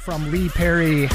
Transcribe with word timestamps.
From 0.00 0.30
Lee 0.30 0.50
Perry. 0.50 1.08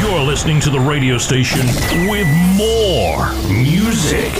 You're 0.00 0.20
listening 0.24 0.58
to 0.62 0.70
the 0.70 0.80
radio 0.80 1.18
station 1.18 1.64
with 2.10 2.26
more 2.56 3.32
music. 3.46 4.32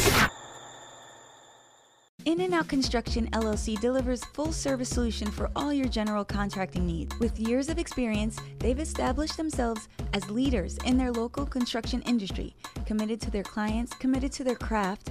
In 2.24 2.40
and 2.40 2.54
Out 2.54 2.66
Construction 2.66 3.30
LLC 3.30 3.80
delivers 3.80 4.24
full 4.24 4.50
service 4.50 4.88
solution 4.88 5.30
for 5.30 5.48
all 5.54 5.72
your 5.72 5.86
general 5.86 6.24
contracting 6.24 6.84
needs. 6.88 7.16
With 7.20 7.38
years 7.38 7.68
of 7.68 7.78
experience, 7.78 8.36
they've 8.58 8.80
established 8.80 9.36
themselves 9.36 9.88
as 10.12 10.28
leaders 10.28 10.76
in 10.84 10.98
their 10.98 11.12
local 11.12 11.46
construction 11.46 12.02
industry, 12.02 12.56
committed 12.84 13.20
to 13.20 13.30
their 13.30 13.44
clients, 13.44 13.94
committed 13.94 14.32
to 14.32 14.42
their 14.42 14.56
craft. 14.56 15.10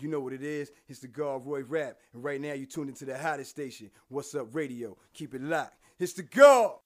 You 0.00 0.08
know 0.08 0.20
what 0.20 0.32
it 0.32 0.42
is. 0.42 0.72
It's 0.88 1.00
the 1.00 1.08
God 1.08 1.44
Roy 1.44 1.62
Rap. 1.62 1.98
And 2.14 2.24
right 2.24 2.40
now 2.40 2.54
you 2.54 2.64
tuned 2.64 2.88
into 2.88 3.04
the 3.04 3.18
hottest 3.18 3.50
station. 3.50 3.90
What's 4.08 4.34
up, 4.34 4.54
radio? 4.54 4.96
Keep 5.12 5.34
it 5.34 5.42
locked. 5.42 5.76
It's 5.98 6.14
the 6.14 6.22
God. 6.22 6.76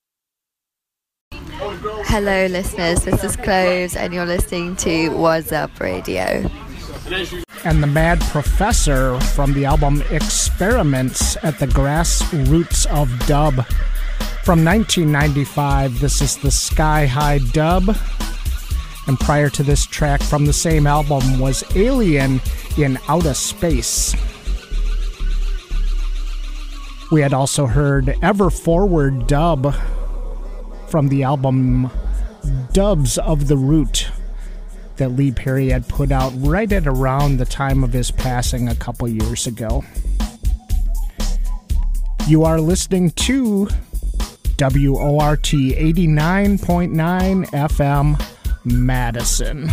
Hello, 1.31 2.47
listeners. 2.47 3.05
This 3.05 3.23
is 3.23 3.37
Cloves, 3.37 3.95
and 3.95 4.13
you're 4.13 4.27
listening 4.27 4.75
to 4.77 5.11
What's 5.11 5.53
Up 5.53 5.79
Radio. 5.79 6.51
And 7.65 7.81
the 7.81 7.87
Mad 7.87 8.21
Professor 8.23 9.21
from 9.21 9.53
the 9.53 9.65
album 9.65 10.03
Experiments 10.11 11.37
at 11.45 11.61
the 11.61 11.67
Grassroots 11.67 12.87
of 12.87 13.09
Dub. 13.29 13.65
From 14.43 14.65
1995, 14.65 16.01
this 16.01 16.21
is 16.21 16.37
the 16.39 16.51
Sky 16.51 17.07
High 17.07 17.39
Dub. 17.53 17.97
And 19.07 19.21
prior 19.21 19.51
to 19.51 19.63
this 19.63 19.85
track 19.87 20.23
from 20.23 20.47
the 20.47 20.53
same 20.53 20.87
album 20.87 21.39
was 21.39 21.63
Alien 21.77 22.41
in 22.79 22.99
Outer 23.09 23.35
Space. 23.35 24.15
We 27.11 27.21
had 27.21 27.33
also 27.33 27.67
heard 27.67 28.17
Ever 28.23 28.51
Forward 28.51 29.27
Dub 29.27 29.75
from 30.89 31.09
the 31.09 31.23
album 31.23 31.91
Dubs 32.73 33.19
of 33.19 33.49
the 33.49 33.57
Root 33.57 34.09
that 34.97 35.11
Lee 35.11 35.33
Perry 35.33 35.71
had 35.71 35.89
put 35.89 36.13
out 36.13 36.33
right 36.37 36.71
at 36.73 36.87
around 36.87 37.37
the 37.37 37.45
time 37.45 37.85
of 37.85 37.93
his 37.93 38.11
passing 38.11 38.69
a 38.69 38.75
couple 38.75 39.09
years 39.09 39.47
ago. 39.47 39.85
You 42.27 42.45
are 42.45 42.61
listening 42.61 43.11
to 43.11 43.69
WORT 44.59 45.43
89.9 45.43 47.47
FM 47.51 48.35
Madison. 48.65 49.71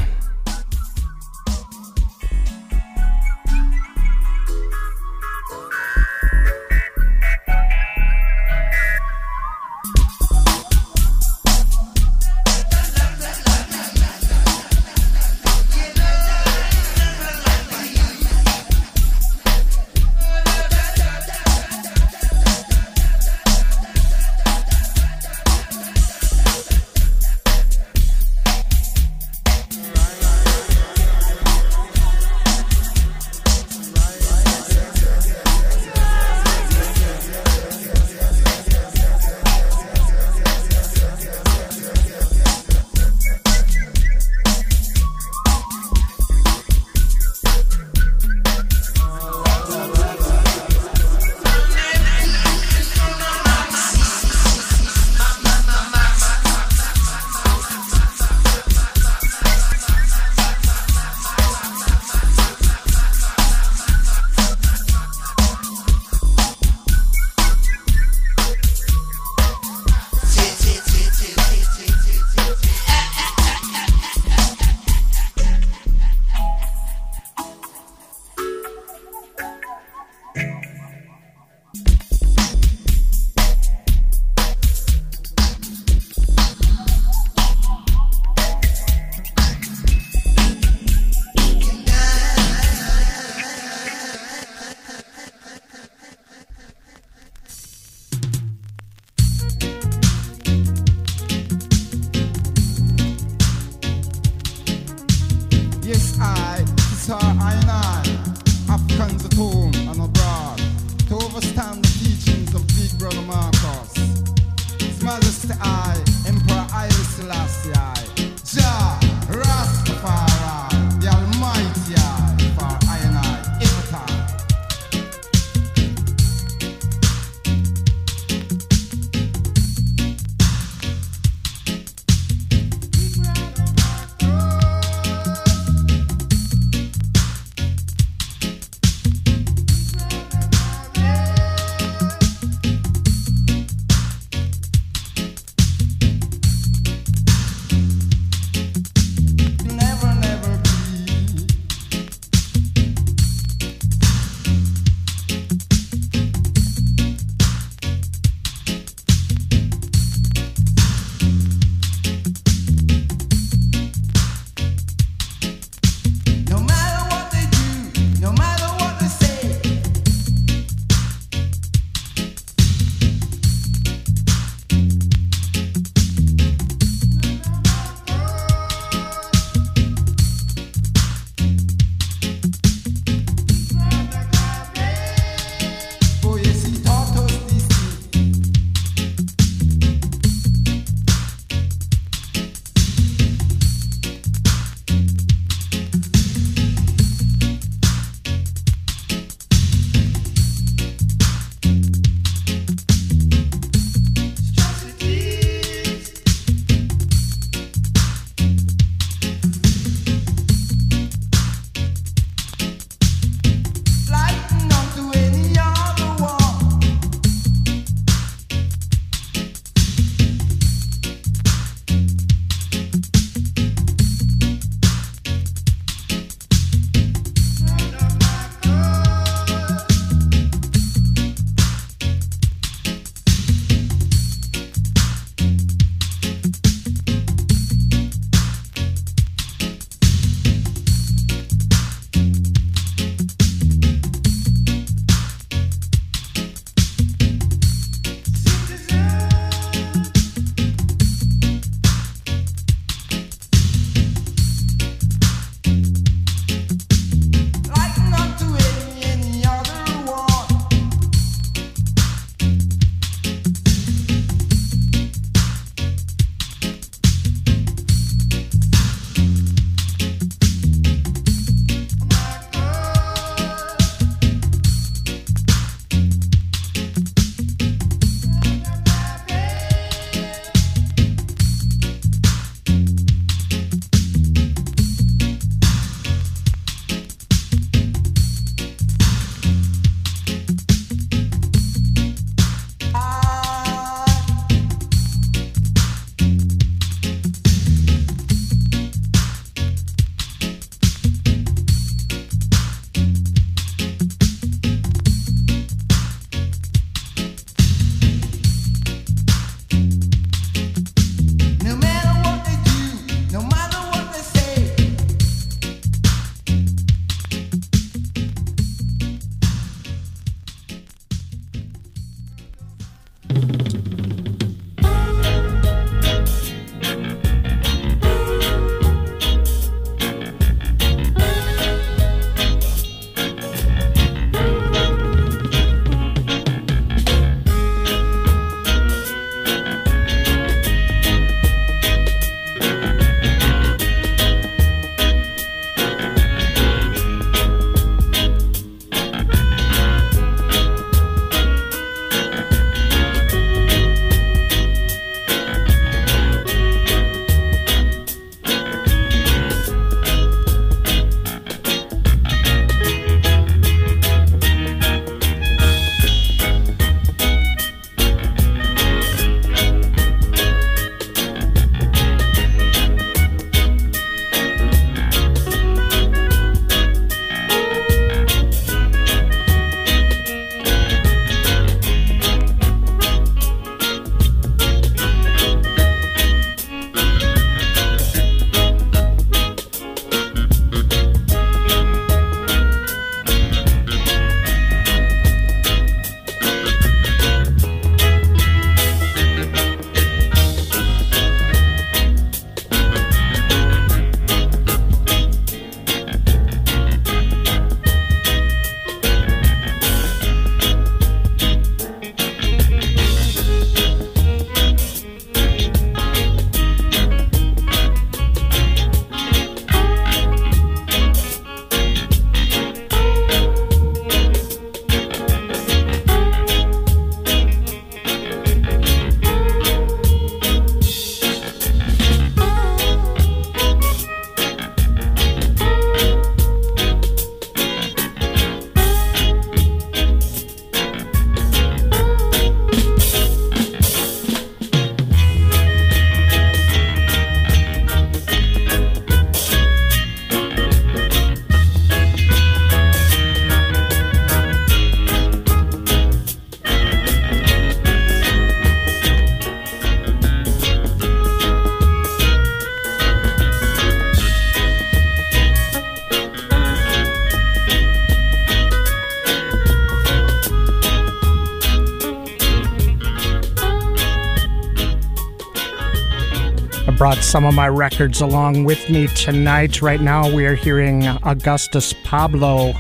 Some 477.31 477.45
of 477.45 477.53
my 477.53 477.69
records 477.69 478.19
along 478.19 478.65
with 478.65 478.89
me 478.89 479.07
tonight. 479.07 479.81
Right 479.81 480.01
now, 480.01 480.29
we 480.29 480.45
are 480.45 480.53
hearing 480.53 481.07
Augustus 481.23 481.93
Pablo 482.03 482.73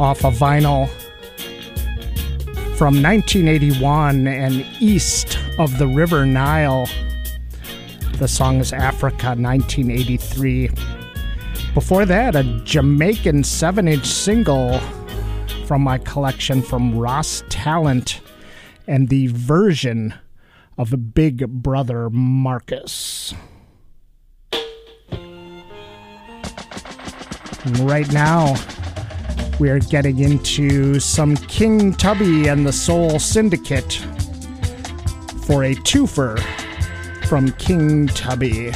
off 0.00 0.24
a 0.24 0.32
vinyl 0.32 0.88
from 2.76 3.00
1981 3.00 4.26
and 4.26 4.66
east 4.80 5.38
of 5.60 5.78
the 5.78 5.86
River 5.86 6.26
Nile. 6.26 6.88
The 8.14 8.26
song 8.26 8.58
is 8.58 8.72
Africa 8.72 9.36
1983. 9.36 10.70
Before 11.72 12.04
that, 12.04 12.34
a 12.34 12.42
Jamaican 12.64 13.44
7 13.44 13.86
inch 13.86 14.06
single 14.06 14.80
from 15.66 15.82
my 15.82 15.98
collection 15.98 16.62
from 16.62 16.98
Ross 16.98 17.44
Talent 17.48 18.22
and 18.88 19.08
the 19.08 19.28
version 19.28 20.14
of 20.76 21.14
Big 21.14 21.46
Brother 21.48 22.10
Marcus. 22.10 23.07
Right 27.76 28.10
now, 28.12 28.56
we 29.58 29.70
are 29.70 29.78
getting 29.78 30.20
into 30.20 31.00
some 31.00 31.36
King 31.36 31.92
Tubby 31.92 32.48
and 32.48 32.66
the 32.66 32.72
Soul 32.72 33.18
Syndicate 33.18 33.94
for 35.46 35.64
a 35.64 35.74
twofer 35.74 36.38
from 37.26 37.52
King 37.52 38.06
Tubby. 38.08 38.72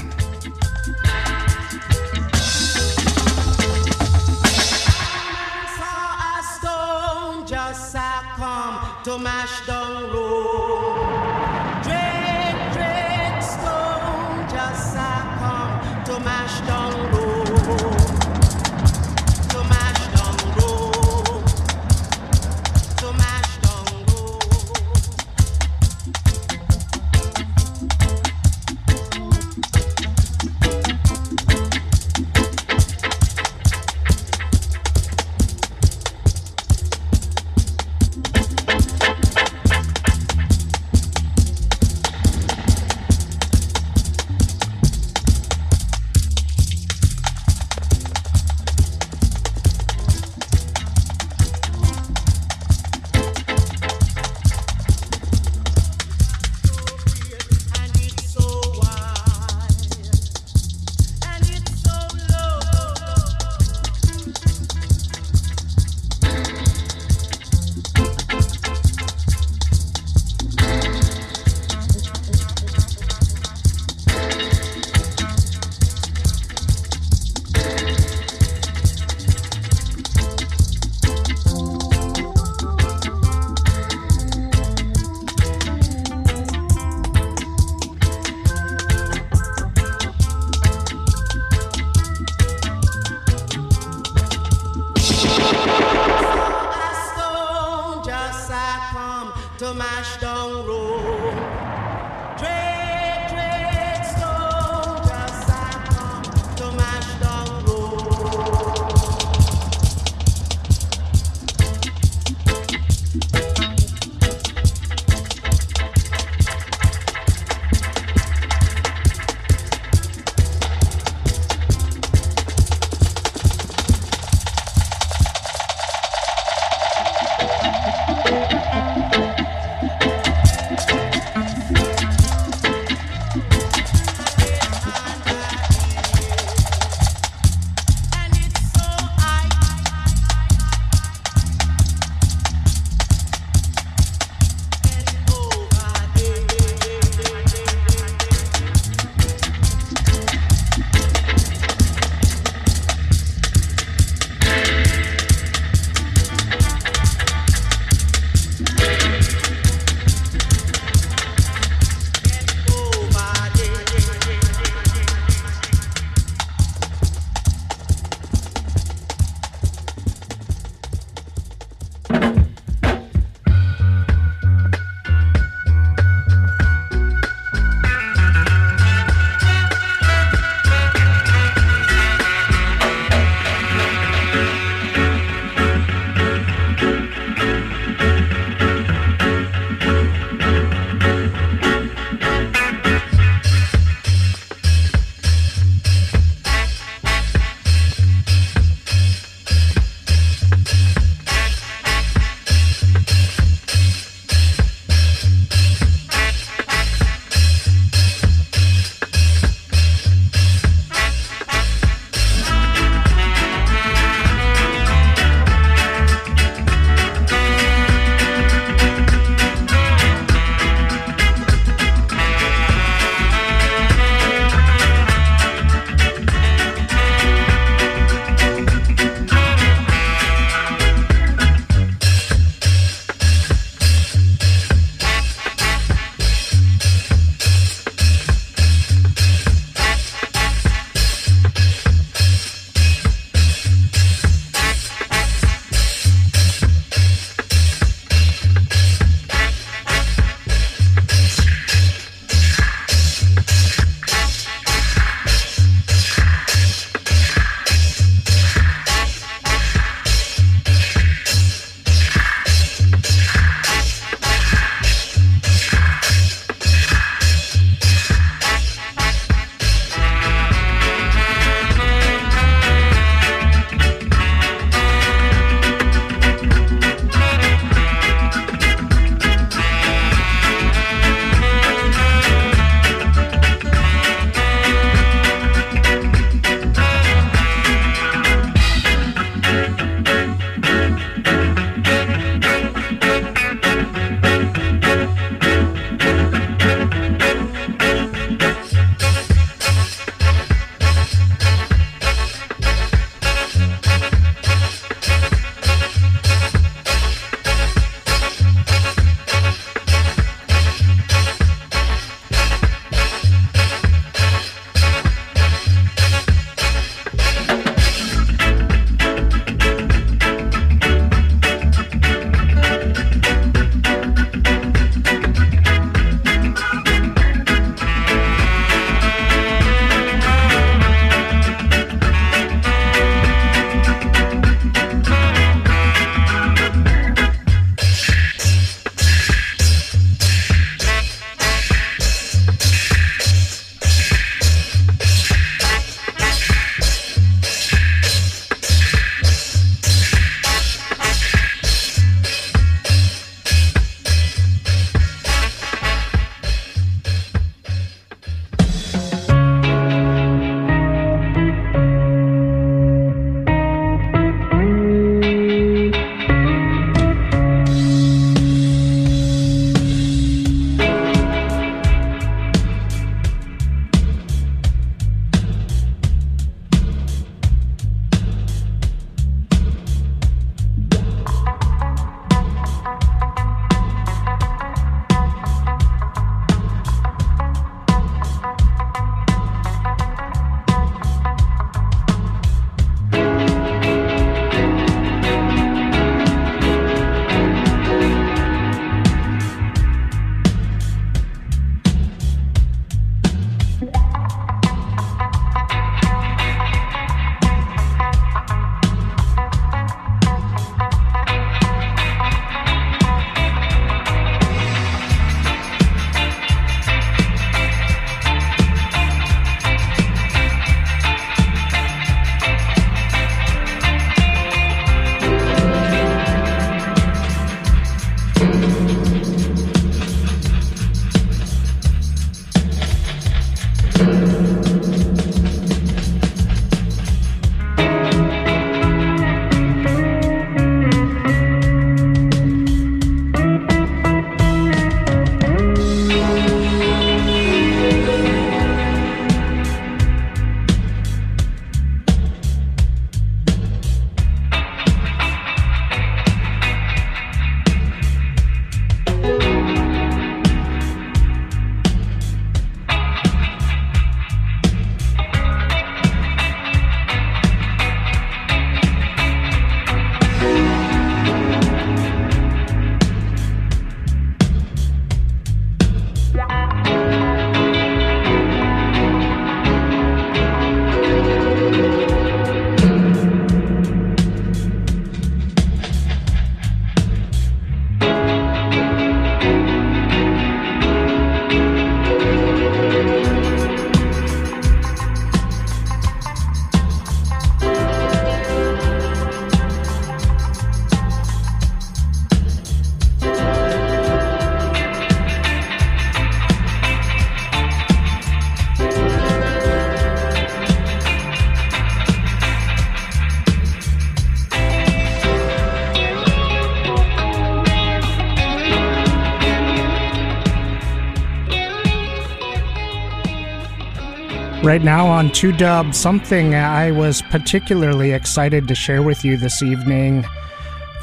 Right 524.63 524.85
now 524.85 525.09
on 525.09 525.33
2 525.33 525.51
Dub, 525.51 525.93
something 525.93 526.55
I 526.55 526.93
was 526.93 527.21
particularly 527.21 528.13
excited 528.13 528.69
to 528.69 528.77
share 528.77 529.03
with 529.03 529.25
you 529.25 529.37
this 529.37 529.61
evening 529.61 530.25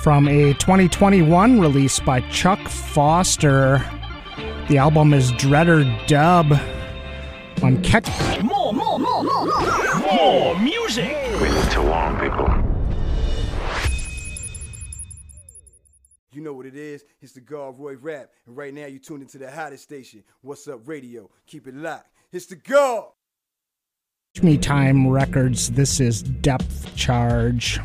from 0.02 0.30
a 0.30 0.54
2021 0.54 1.60
release 1.60 2.00
by 2.00 2.22
Chuck 2.30 2.70
Foster. 2.70 3.84
The 4.70 4.78
album 4.78 5.14
is 5.14 5.34
Dreader 5.34 5.84
Dub 6.08 6.54
on 7.62 7.84
Catch. 7.84 8.08
More, 8.42 8.72
more, 8.74 8.98
more, 8.98 9.26
more, 9.26 9.46
more, 9.46 10.14
more 10.14 10.60
music. 10.60 11.18
We 11.42 11.50
need 11.50 11.72
to 11.72 11.82
warn 11.82 12.18
people. 12.18 12.48
You 16.32 16.40
know 16.40 16.54
what 16.54 16.66
it 16.66 16.78
is? 16.78 17.04
It's 17.22 17.34
the 17.34 17.42
God 17.42 17.78
Roy 17.78 17.98
Rap. 17.98 18.30
And 18.48 18.56
right 18.56 18.74
now 18.74 18.86
you 18.86 19.00
tuned 19.00 19.24
into 19.24 19.38
the 19.38 19.52
hottest 19.52 19.84
station. 19.84 20.24
What's 20.40 20.66
up, 20.70 20.88
radio? 20.88 21.30
Keep 21.46 21.68
it 21.68 21.76
locked. 21.76 22.08
It's 22.32 22.46
the 22.46 22.56
God. 22.56 23.10
Me 24.44 24.58
Time 24.58 25.08
Records. 25.08 25.72
This 25.72 26.00
is 26.00 26.24
Depth 26.24 26.96
Charge. 26.96 27.80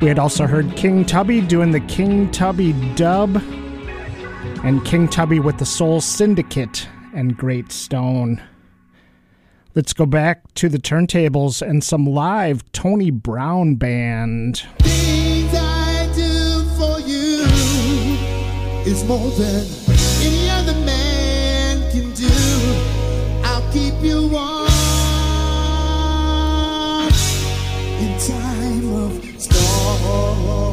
We 0.00 0.08
had 0.08 0.18
also 0.18 0.46
heard 0.46 0.76
King 0.76 1.04
Tubby 1.04 1.40
doing 1.40 1.72
the 1.72 1.80
King 1.80 2.30
Tubby 2.30 2.72
dub, 2.94 3.36
and 4.64 4.84
King 4.84 5.08
Tubby 5.08 5.40
with 5.40 5.58
the 5.58 5.66
Soul 5.66 6.00
Syndicate 6.00 6.88
and 7.14 7.36
Great 7.36 7.72
Stone. 7.72 8.42
Let's 9.74 9.92
go 9.92 10.06
back 10.06 10.54
to 10.54 10.68
the 10.68 10.78
turntables 10.78 11.60
and 11.60 11.82
some 11.82 12.06
live 12.06 12.62
Tony 12.72 13.10
Brown 13.10 13.74
Band. 13.76 14.66
Things 14.78 15.54
I 15.54 16.10
do 16.14 16.64
for 16.76 17.00
you 17.00 17.42
is 18.90 19.04
more 19.04 19.30
than 19.30 19.66
any 20.22 20.50
other 20.50 20.74
man 20.84 21.15
storm. 30.16 30.65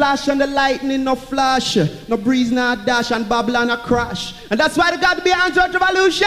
flash 0.00 0.28
and 0.28 0.40
the 0.40 0.46
lightning 0.46 1.04
no 1.04 1.14
flash. 1.14 1.76
No 2.08 2.16
breeze, 2.16 2.50
no 2.50 2.74
dash, 2.86 3.10
and 3.10 3.28
Babylon 3.28 3.68
a 3.68 3.76
crash. 3.76 4.32
And 4.50 4.58
that's 4.58 4.74
why 4.78 4.90
they 4.90 4.96
got 4.96 5.18
to 5.18 5.22
be 5.22 5.30
anti 5.30 5.66
revolution. 5.78 6.26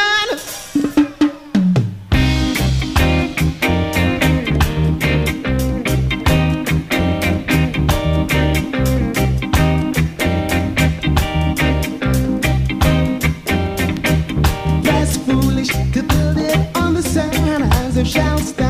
shall 18.05 18.37
stay. 18.39 18.62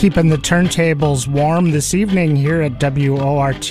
Keeping 0.00 0.30
the 0.30 0.38
turntables 0.38 1.28
warm 1.28 1.72
this 1.72 1.92
evening 1.92 2.34
here 2.34 2.62
at 2.62 2.80
WORT. 2.80 3.70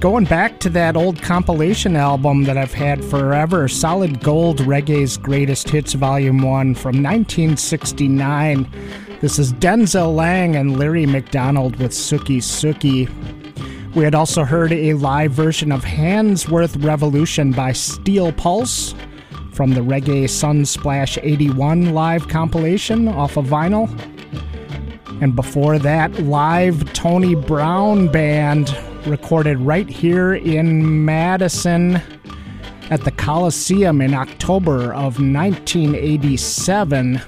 Going 0.00 0.24
back 0.24 0.58
to 0.60 0.70
that 0.70 0.96
old 0.96 1.20
compilation 1.20 1.96
album 1.96 2.44
that 2.44 2.56
I've 2.56 2.72
had 2.72 3.04
forever, 3.04 3.68
Solid 3.68 4.22
Gold 4.22 4.60
Reggae's 4.60 5.18
Greatest 5.18 5.68
Hits 5.68 5.92
Volume 5.92 6.38
1 6.38 6.74
from 6.76 7.02
1969. 7.02 8.70
This 9.20 9.38
is 9.38 9.52
Denzil 9.52 10.16
Laing 10.16 10.56
and 10.56 10.78
Larry 10.78 11.04
McDonald 11.04 11.76
with 11.76 11.92
Suki 11.92 12.38
Suki. 12.38 13.06
We 13.94 14.04
had 14.04 14.14
also 14.14 14.44
heard 14.44 14.72
a 14.72 14.94
live 14.94 15.32
version 15.32 15.72
of 15.72 15.84
Handsworth 15.84 16.82
Revolution 16.82 17.52
by 17.52 17.72
Steel 17.72 18.32
Pulse 18.32 18.94
from 19.52 19.74
the 19.74 19.82
Reggae 19.82 20.24
Sunsplash 20.24 21.18
81 21.22 21.92
live 21.92 22.28
compilation 22.28 23.08
off 23.08 23.36
of 23.36 23.44
vinyl. 23.44 23.90
And 25.20 25.34
before 25.34 25.80
that, 25.80 26.16
live 26.20 26.92
Tony 26.92 27.34
Brown 27.34 28.06
Band 28.06 28.76
recorded 29.04 29.58
right 29.58 29.88
here 29.88 30.34
in 30.34 31.04
Madison 31.04 32.00
at 32.90 33.04
the 33.04 33.10
Coliseum 33.10 34.00
in 34.00 34.14
October 34.14 34.94
of 34.94 35.20
1987. 35.20 37.20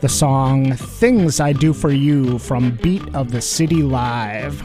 The 0.00 0.08
song 0.08 0.74
Things 0.74 1.38
I 1.38 1.52
Do 1.52 1.72
For 1.72 1.92
You 1.92 2.40
from 2.40 2.72
Beat 2.82 3.02
of 3.14 3.30
the 3.30 3.40
City 3.40 3.82
Live. 3.82 4.60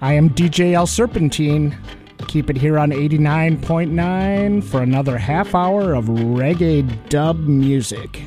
I 0.00 0.14
am 0.14 0.30
DJ 0.30 0.72
El 0.72 0.86
Serpentine. 0.86 1.76
Keep 2.28 2.50
it 2.50 2.58
here 2.58 2.78
on 2.78 2.90
89.9 2.90 4.62
for 4.62 4.82
another 4.82 5.16
half 5.16 5.54
hour 5.54 5.94
of 5.94 6.04
reggae 6.04 6.86
dub 7.08 7.38
music. 7.38 8.22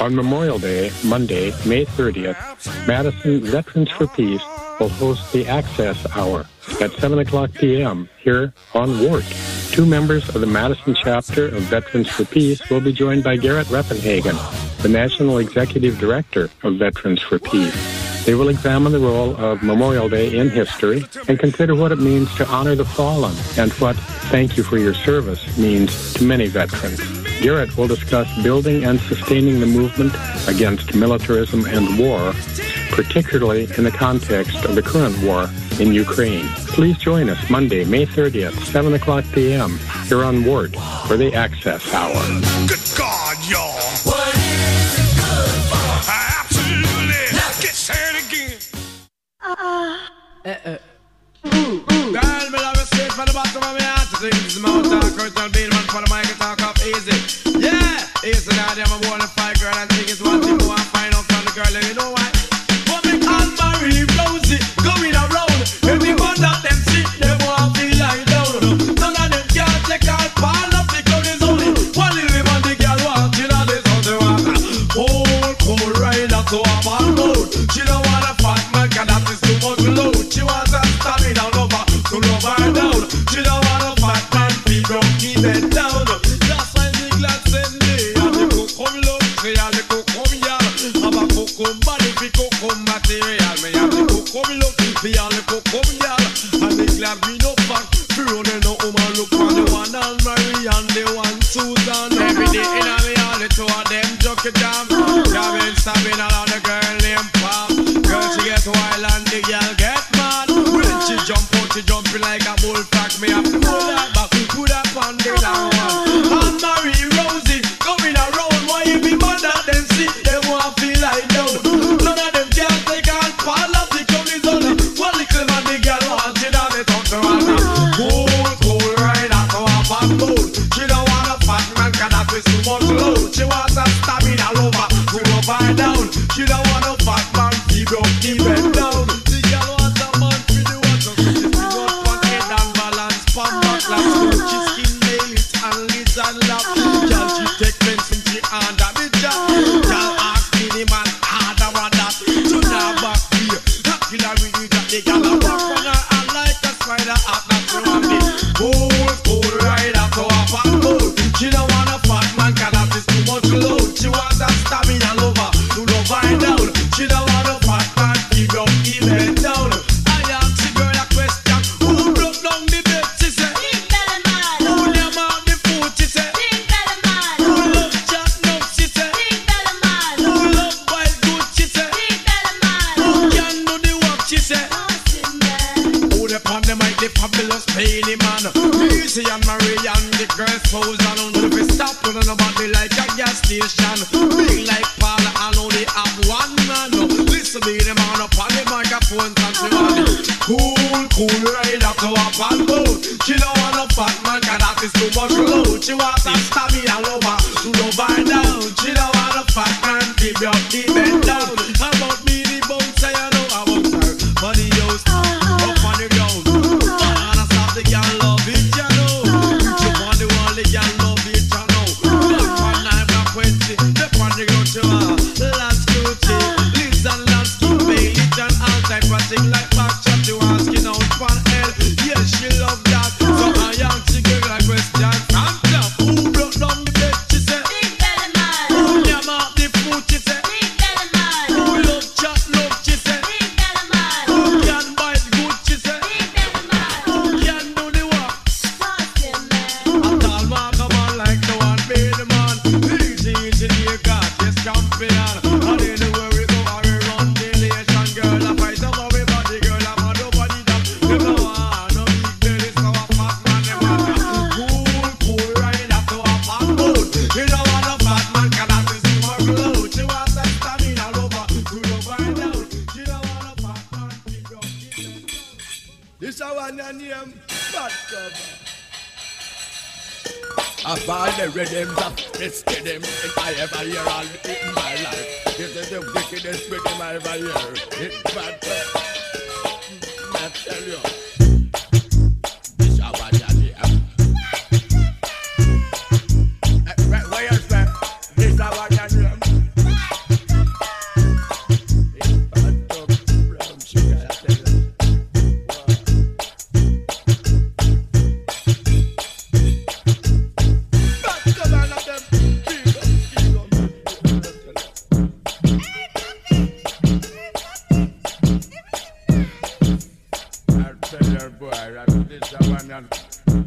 On 0.00 0.14
Memorial 0.14 0.60
Day, 0.60 0.92
Monday, 1.02 1.46
May 1.66 1.84
30th, 1.84 2.86
Madison 2.86 3.40
Veterans 3.40 3.90
for 3.90 4.06
Peace 4.06 4.42
will 4.80 4.88
host 4.88 5.32
the 5.32 5.46
Access 5.46 6.06
Hour 6.16 6.46
at 6.80 6.92
7 6.92 7.18
o'clock 7.18 7.52
p.m. 7.52 8.08
here 8.20 8.52
on 8.74 9.00
WORT. 9.00 9.24
Two 9.70 9.86
members 9.86 10.28
of 10.28 10.40
the 10.40 10.46
Madison 10.46 10.94
chapter 10.94 11.46
of 11.46 11.62
Veterans 11.62 12.08
for 12.08 12.24
Peace 12.24 12.68
will 12.70 12.80
be 12.80 12.92
joined 12.92 13.24
by 13.24 13.36
Garrett 13.36 13.68
Reppenhagen, 13.70 14.36
the 14.82 14.88
National 14.88 15.38
Executive 15.38 15.98
Director 15.98 16.48
of 16.62 16.76
Veterans 16.76 17.20
for 17.22 17.38
Peace. 17.38 18.24
They 18.24 18.34
will 18.34 18.48
examine 18.48 18.92
the 18.92 19.00
role 19.00 19.36
of 19.36 19.62
Memorial 19.62 20.08
Day 20.08 20.38
in 20.38 20.48
history 20.48 21.04
and 21.28 21.38
consider 21.38 21.74
what 21.74 21.92
it 21.92 21.98
means 21.98 22.34
to 22.36 22.46
honor 22.46 22.74
the 22.74 22.84
fallen 22.84 23.34
and 23.58 23.70
what 23.74 23.96
thank 24.30 24.56
you 24.56 24.62
for 24.62 24.78
your 24.78 24.94
service 24.94 25.58
means 25.58 26.14
to 26.14 26.24
many 26.24 26.46
veterans. 26.46 27.00
Garrett 27.40 27.76
will 27.76 27.88
discuss 27.88 28.26
building 28.42 28.84
and 28.84 28.98
sustaining 29.00 29.60
the 29.60 29.66
movement 29.66 30.14
against 30.48 30.94
militarism 30.94 31.66
and 31.66 31.98
war, 31.98 32.32
particularly 32.94 33.68
in 33.76 33.82
the 33.82 33.90
context 33.90 34.64
of 34.64 34.76
the 34.76 34.82
current 34.82 35.20
war 35.22 35.50
in 35.80 35.92
Ukraine. 35.92 36.46
Please 36.76 36.96
join 36.96 37.28
us 37.28 37.50
Monday, 37.50 37.84
May 37.84 38.06
30th, 38.06 38.54
7 38.72 38.94
o'clock 38.94 39.24
p.m. 39.32 39.78
here 40.06 40.24
on 40.24 40.44
WORT 40.44 40.76
for 41.06 41.16
the 41.16 41.34
Access 41.34 41.92
Hour. 41.92 42.14
Good 42.68 42.78
God, 42.96 43.36
y'all. 43.50 43.74
What 44.06 44.34
is 44.36 44.94
it 44.94 45.10
good 45.18 45.60
for? 45.70 45.90
Absolutely. 46.38 47.34
Get 47.60 47.74
said 47.74 48.14
again. 48.22 48.58
Uh-uh. 49.42 49.98
uh-uh. 50.46 50.78
Girl, 51.50 52.50
me 52.50 52.58
love 52.62 52.76
you 52.78 52.86
straight 52.86 53.12
from 53.12 53.26
the 53.26 53.32
bottom 53.34 53.56
of 53.58 53.74
my 53.74 53.82
heart 53.82 54.08
to 54.10 54.30
things. 54.30 54.54
The 54.54 54.60
mountain, 54.62 55.00
curtain, 55.18 55.50
beat, 55.50 55.68
man, 55.68 55.82
for 55.90 56.00
the 56.00 56.08
mic, 56.14 56.30
and 56.30 56.38
talk 56.38 56.62
up 56.62 56.78
easy. 56.86 57.58
Yeah, 57.58 58.06
easy 58.24 58.54
now, 58.54 58.70
I'm 58.70 59.02
a 59.02 59.08
born 59.08 59.20
She 77.72 77.80
don't 77.80 78.04
want 78.06 78.24
a 78.24 78.34
fat 78.42 78.62
man, 78.72 78.90
cause 78.90 79.06
that 79.06 79.24
is 79.32 79.40
too 79.40 79.56
much 79.64 79.80
load. 79.96 80.32
She 80.32 80.42
wants 80.42 80.72
a 80.74 80.80
stamina 81.00 81.43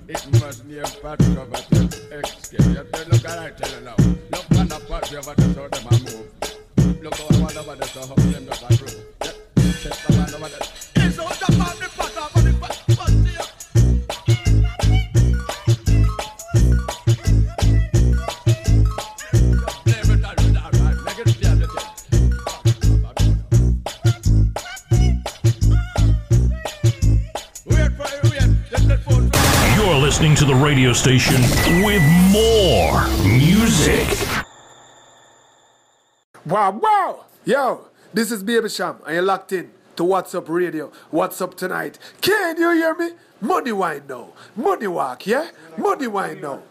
It 0.09 0.25
must 0.39 0.65
near 0.65 0.83
part 1.01 1.19
of 1.19 1.51
a 1.51 2.06
This 38.17 38.31
is 38.31 38.41
Baby 38.41 38.67
Cham, 38.67 38.95
and 39.05 39.13
you're 39.13 39.21
locked 39.21 39.51
in 39.51 39.69
to 39.95 40.03
What's 40.03 40.33
Up 40.33 40.49
Radio. 40.49 40.91
What's 41.11 41.39
Up 41.39 41.53
Tonight? 41.53 41.99
Can 42.19 42.57
you 42.57 42.71
hear 42.71 42.95
me? 42.95 43.11
Money 43.39 43.71
wine 43.71 44.01
now. 44.09 44.33
Money 44.55 44.87
walk, 44.87 45.27
yeah? 45.27 45.51
Money 45.77 46.07
wine 46.07 46.41
now. 46.41 46.63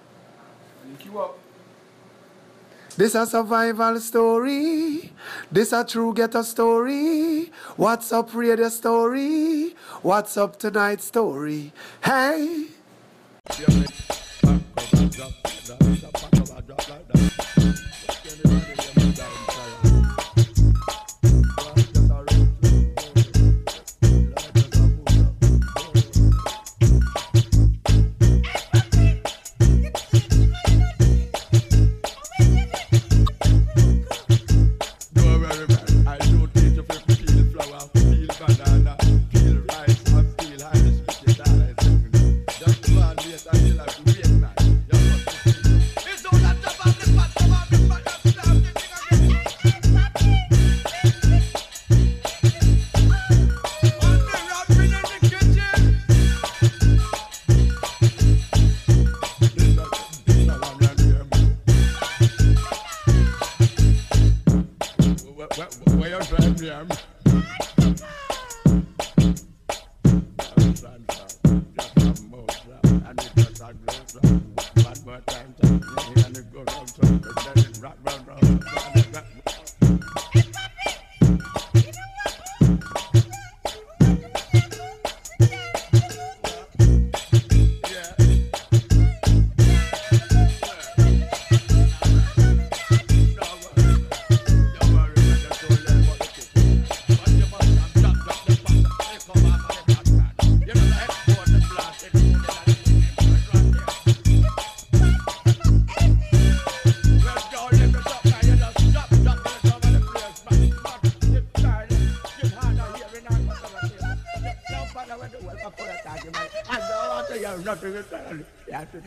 This 2.97 3.15
a 3.15 3.25
survival 3.27 4.01
story. 4.01 5.13
This 5.53 5.73
a 5.73 5.85
true 5.85 6.13
ghetto 6.13 6.43
story. 6.43 7.53
What's 7.77 8.13
up 8.13 8.35
radio 8.35 8.69
story? 8.69 9.77
What's 10.03 10.37
up 10.37 10.59
tonight 10.59 11.01
story? 11.01 11.73
Hey. 12.03 12.67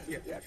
yeah, 0.07 0.17
yeah. 0.25 0.39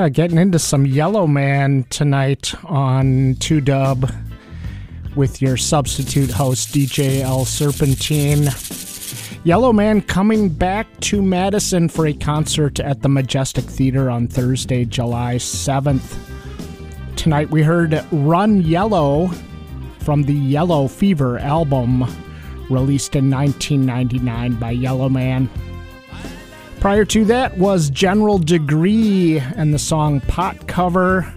Yeah, 0.00 0.08
getting 0.08 0.38
into 0.38 0.58
some 0.58 0.86
Yellowman 0.86 1.84
tonight 1.90 2.54
on 2.64 3.36
2 3.40 3.60
Dub 3.60 4.10
with 5.14 5.42
your 5.42 5.58
substitute 5.58 6.30
host, 6.30 6.72
DJ 6.72 7.20
L 7.20 7.44
Serpentine. 7.44 8.48
Yellowman 9.44 10.00
coming 10.00 10.48
back 10.48 10.86
to 11.00 11.20
Madison 11.20 11.90
for 11.90 12.06
a 12.06 12.14
concert 12.14 12.80
at 12.80 13.02
the 13.02 13.10
Majestic 13.10 13.66
Theater 13.66 14.08
on 14.08 14.26
Thursday, 14.26 14.86
July 14.86 15.34
7th. 15.34 16.16
Tonight 17.16 17.50
we 17.50 17.60
heard 17.60 18.02
Run 18.10 18.62
Yellow 18.62 19.26
from 19.98 20.22
the 20.22 20.32
Yellow 20.32 20.88
Fever 20.88 21.38
album 21.40 22.04
released 22.70 23.16
in 23.16 23.30
1999 23.30 24.54
by 24.54 24.70
Yellowman. 24.70 25.50
Prior 26.80 27.04
to 27.04 27.26
that 27.26 27.58
was 27.58 27.90
General 27.90 28.38
Degree 28.38 29.38
and 29.38 29.74
the 29.74 29.78
song 29.78 30.20
Pot 30.22 30.66
Cover. 30.66 31.30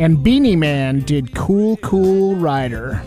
And 0.00 0.20
Beenie 0.20 0.56
Man 0.56 0.98
did 1.00 1.32
Cool 1.32 1.76
Cool 1.76 2.34
Rider. 2.34 3.00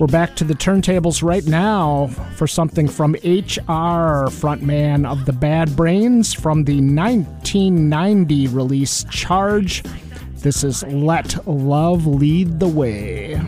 We're 0.00 0.06
back 0.06 0.36
to 0.36 0.44
the 0.44 0.54
turntables 0.54 1.22
right 1.22 1.44
now 1.44 2.06
for 2.34 2.46
something 2.46 2.88
from 2.88 3.12
HR, 3.12 4.30
frontman 4.32 5.06
of 5.06 5.26
the 5.26 5.34
Bad 5.34 5.76
Brains, 5.76 6.32
from 6.32 6.64
the 6.64 6.80
1990 6.80 8.48
release 8.48 9.04
Charge. 9.10 9.82
This 10.36 10.64
is 10.64 10.82
Let 10.84 11.46
Love 11.46 12.06
Lead 12.06 12.58
the 12.58 12.68
Way. 12.68 13.38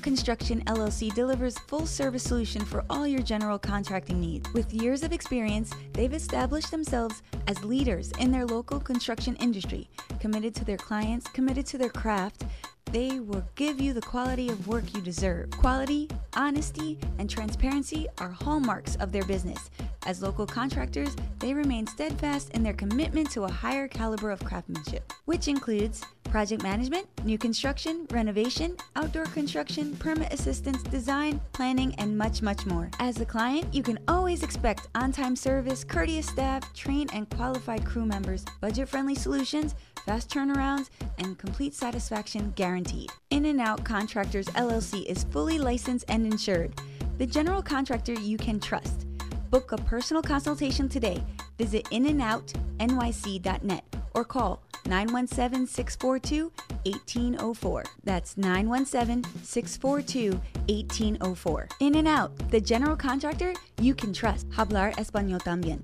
Construction 0.00 0.64
LLC 0.64 1.14
delivers 1.14 1.58
full 1.58 1.86
service 1.86 2.22
solution 2.22 2.64
for 2.64 2.84
all 2.88 3.06
your 3.06 3.20
general 3.20 3.58
contracting 3.58 4.20
needs. 4.20 4.50
With 4.52 4.72
years 4.72 5.02
of 5.02 5.12
experience, 5.12 5.72
they've 5.92 6.12
established 6.12 6.70
themselves 6.70 7.22
as 7.46 7.62
leaders 7.62 8.10
in 8.18 8.32
their 8.32 8.46
local 8.46 8.80
construction 8.80 9.36
industry, 9.36 9.88
committed 10.18 10.54
to 10.56 10.64
their 10.64 10.76
clients, 10.76 11.28
committed 11.28 11.66
to 11.66 11.78
their 11.78 11.90
craft. 11.90 12.44
They 12.86 13.20
will 13.20 13.44
give 13.54 13.80
you 13.80 13.92
the 13.92 14.02
quality 14.02 14.48
of 14.48 14.66
work 14.68 14.92
you 14.94 15.00
deserve. 15.00 15.50
Quality, 15.52 16.08
honesty, 16.34 16.98
and 17.18 17.28
transparency 17.28 18.06
are 18.18 18.30
hallmarks 18.30 18.96
of 18.96 19.12
their 19.12 19.24
business. 19.24 19.70
As 20.04 20.20
local 20.20 20.46
contractors, 20.46 21.16
they 21.38 21.54
remain 21.54 21.86
steadfast 21.86 22.50
in 22.50 22.62
their 22.62 22.72
commitment 22.72 23.30
to 23.30 23.44
a 23.44 23.50
higher 23.50 23.88
caliber 23.88 24.30
of 24.30 24.44
craftsmanship, 24.44 25.12
which 25.26 25.48
includes 25.48 26.02
project 26.24 26.62
management, 26.62 27.06
new 27.24 27.38
construction, 27.38 28.06
renovation, 28.10 28.76
outdoor 29.02 29.26
construction, 29.26 29.96
permit 29.96 30.32
assistance, 30.32 30.80
design, 30.84 31.40
planning, 31.52 31.92
and 31.96 32.16
much, 32.16 32.40
much 32.40 32.64
more. 32.66 32.88
As 33.00 33.20
a 33.20 33.24
client, 33.24 33.66
you 33.74 33.82
can 33.82 33.98
always 34.06 34.44
expect 34.44 34.86
on 34.94 35.10
time 35.10 35.34
service, 35.34 35.82
courteous 35.82 36.26
staff, 36.26 36.72
trained 36.72 37.10
and 37.12 37.28
qualified 37.30 37.84
crew 37.84 38.06
members, 38.06 38.44
budget 38.60 38.88
friendly 38.88 39.16
solutions, 39.16 39.74
fast 40.06 40.30
turnarounds, 40.30 40.90
and 41.18 41.36
complete 41.36 41.74
satisfaction 41.74 42.52
guaranteed. 42.54 43.10
In 43.30 43.46
and 43.46 43.60
Out 43.60 43.82
Contractors 43.84 44.46
LLC 44.46 45.04
is 45.06 45.24
fully 45.24 45.58
licensed 45.58 46.04
and 46.08 46.24
insured. 46.24 46.80
The 47.18 47.26
general 47.26 47.60
contractor 47.62 48.14
you 48.14 48.38
can 48.38 48.60
trust. 48.60 49.08
Book 49.50 49.72
a 49.72 49.78
personal 49.78 50.22
consultation 50.22 50.88
today. 50.88 51.24
Visit 51.58 51.86
inandoutnyc.net 51.86 53.84
or 54.14 54.24
call 54.24 54.62
917 54.86 55.66
642 55.66 56.52
1804. 56.84 57.84
That's 58.04 58.36
917 58.36 59.24
642 59.42 60.32
1804. 60.68 61.68
In 61.80 61.94
and 61.96 62.08
Out, 62.08 62.36
the 62.50 62.60
general 62.60 62.96
contractor 62.96 63.54
you 63.80 63.94
can 63.94 64.12
trust. 64.12 64.48
Hablar 64.50 64.92
Español 64.96 65.40
también. 65.40 65.80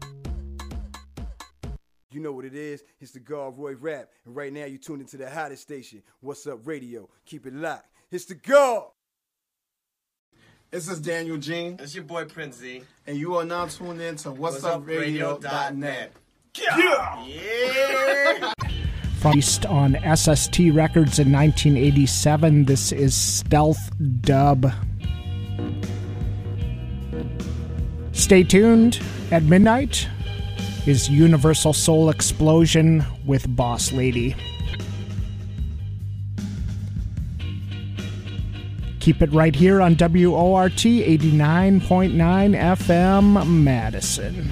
You 2.10 2.20
know 2.20 2.32
what 2.32 2.46
it 2.46 2.54
is? 2.54 2.82
It's 3.00 3.12
the 3.12 3.20
God 3.20 3.58
Roy 3.58 3.74
Rap. 3.74 4.08
And 4.24 4.34
right 4.34 4.52
now 4.52 4.64
you 4.64 4.78
tuned 4.78 5.02
into 5.02 5.18
the 5.18 5.28
hottest 5.28 5.62
station. 5.62 6.02
What's 6.20 6.46
up, 6.46 6.66
radio? 6.66 7.08
Keep 7.26 7.46
it 7.46 7.54
locked. 7.54 7.86
It's 8.10 8.24
the 8.24 8.34
God. 8.34 8.86
This 10.70 10.88
is 10.88 11.00
Daniel 11.00 11.36
Jean. 11.36 11.78
It's 11.78 11.94
your 11.94 12.04
boy 12.04 12.24
Prince 12.24 12.56
Z. 12.56 12.82
And 13.06 13.16
you 13.16 13.36
are 13.36 13.44
now 13.44 13.66
tuned 13.66 14.00
in 14.00 14.16
to 14.16 14.30
What's, 14.30 14.56
What's 14.56 14.64
Up 14.64 14.82
Up 14.82 14.86
Radio.net. 14.86 15.42
Radio.net. 15.44 16.12
Yeah! 16.54 17.24
Yeah! 17.26 18.52
Released 19.24 19.66
on 19.66 19.96
SST 20.16 20.58
Records 20.72 21.18
in 21.18 21.32
1987, 21.32 22.66
this 22.66 22.92
is 22.92 23.14
Stealth 23.14 23.90
Dub. 24.20 24.72
Stay 28.12 28.44
tuned. 28.44 29.00
At 29.30 29.42
midnight 29.42 30.08
is 30.86 31.10
Universal 31.10 31.74
Soul 31.74 32.08
Explosion 32.10 33.04
with 33.26 33.54
Boss 33.54 33.92
Lady. 33.92 34.34
Keep 39.00 39.20
it 39.22 39.32
right 39.32 39.54
here 39.54 39.82
on 39.82 39.96
WORT 39.96 40.72
89.9 40.72 41.80
FM 42.76 43.62
Madison. 43.62 44.50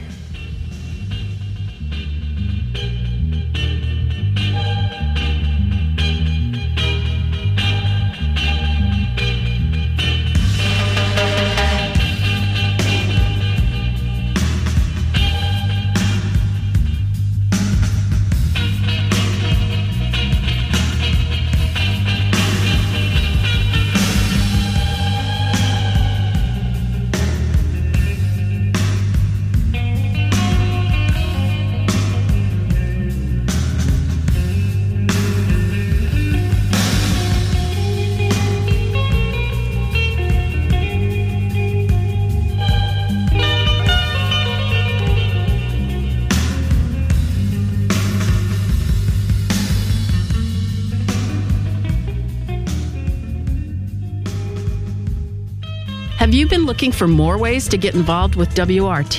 Looking 56.76 56.92
for 56.92 57.08
more 57.08 57.38
ways 57.38 57.68
to 57.68 57.78
get 57.78 57.94
involved 57.94 58.36
with 58.36 58.54
WORT? 58.54 59.18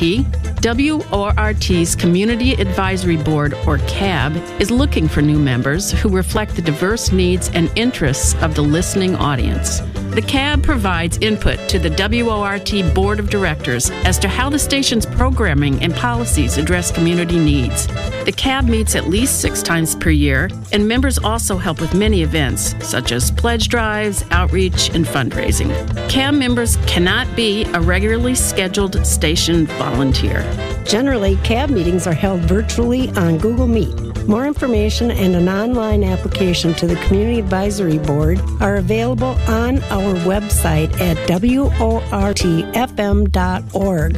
WORT's 0.62 1.96
Community 1.96 2.54
Advisory 2.54 3.18
Board, 3.18 3.56
or 3.66 3.80
CAB, 3.88 4.36
is 4.62 4.70
looking 4.70 5.08
for 5.08 5.24
new 5.24 5.40
members 5.40 5.90
who 5.90 6.08
reflect 6.08 6.56
the 6.56 6.62
diverse 6.62 7.12
needs 7.12 7.50
and 7.56 7.72
interests 7.76 8.36
of 8.44 8.54
the 8.54 8.62
listening 8.62 9.16
audience. 9.16 9.82
The 10.18 10.24
CAB 10.24 10.64
provides 10.64 11.20
input 11.20 11.70
to 11.70 11.78
the 11.78 11.92
WORT 11.92 12.96
Board 12.96 13.20
of 13.20 13.30
Directors 13.30 13.92
as 14.04 14.18
to 14.18 14.28
how 14.28 14.50
the 14.50 14.58
station's 14.58 15.06
programming 15.06 15.80
and 15.84 15.94
policies 15.94 16.58
address 16.58 16.92
community 16.92 17.38
needs. 17.38 17.86
The 18.26 18.34
CAB 18.36 18.66
meets 18.66 18.96
at 18.96 19.10
least 19.10 19.42
six 19.42 19.62
times 19.62 19.94
per 19.94 20.10
year, 20.10 20.50
and 20.72 20.88
members 20.88 21.20
also 21.20 21.56
help 21.56 21.80
with 21.80 21.94
many 21.94 22.24
events, 22.24 22.74
such 22.84 23.12
as 23.12 23.30
pledge 23.30 23.70
drives, 23.70 24.26
outreach, 24.32 24.90
and 24.96 25.06
fundraising. 25.06 25.70
CAB 26.10 26.34
members 26.34 26.78
cannot 26.88 27.28
be 27.36 27.66
a 27.76 27.80
regularly 27.80 28.34
scheduled 28.34 29.06
station 29.06 29.68
volunteer. 29.68 30.42
Generally, 30.84 31.36
CAB 31.44 31.70
meetings 31.70 32.08
are 32.08 32.14
held 32.16 32.40
virtually 32.40 33.12
on 33.12 33.38
Google 33.38 33.68
Meet. 33.68 34.07
More 34.28 34.46
information 34.46 35.10
and 35.10 35.36
an 35.38 35.48
online 35.48 36.04
application 36.04 36.74
to 36.76 36.86
the 36.86 36.98
Community 37.08 37.40
Advisory 37.40 37.98
Board 37.98 38.42
are 38.60 38.76
available 38.76 39.38
on 39.48 39.82
our 39.84 40.16
website 40.26 40.92
at 41.00 41.16
wortfm.org 41.30 41.78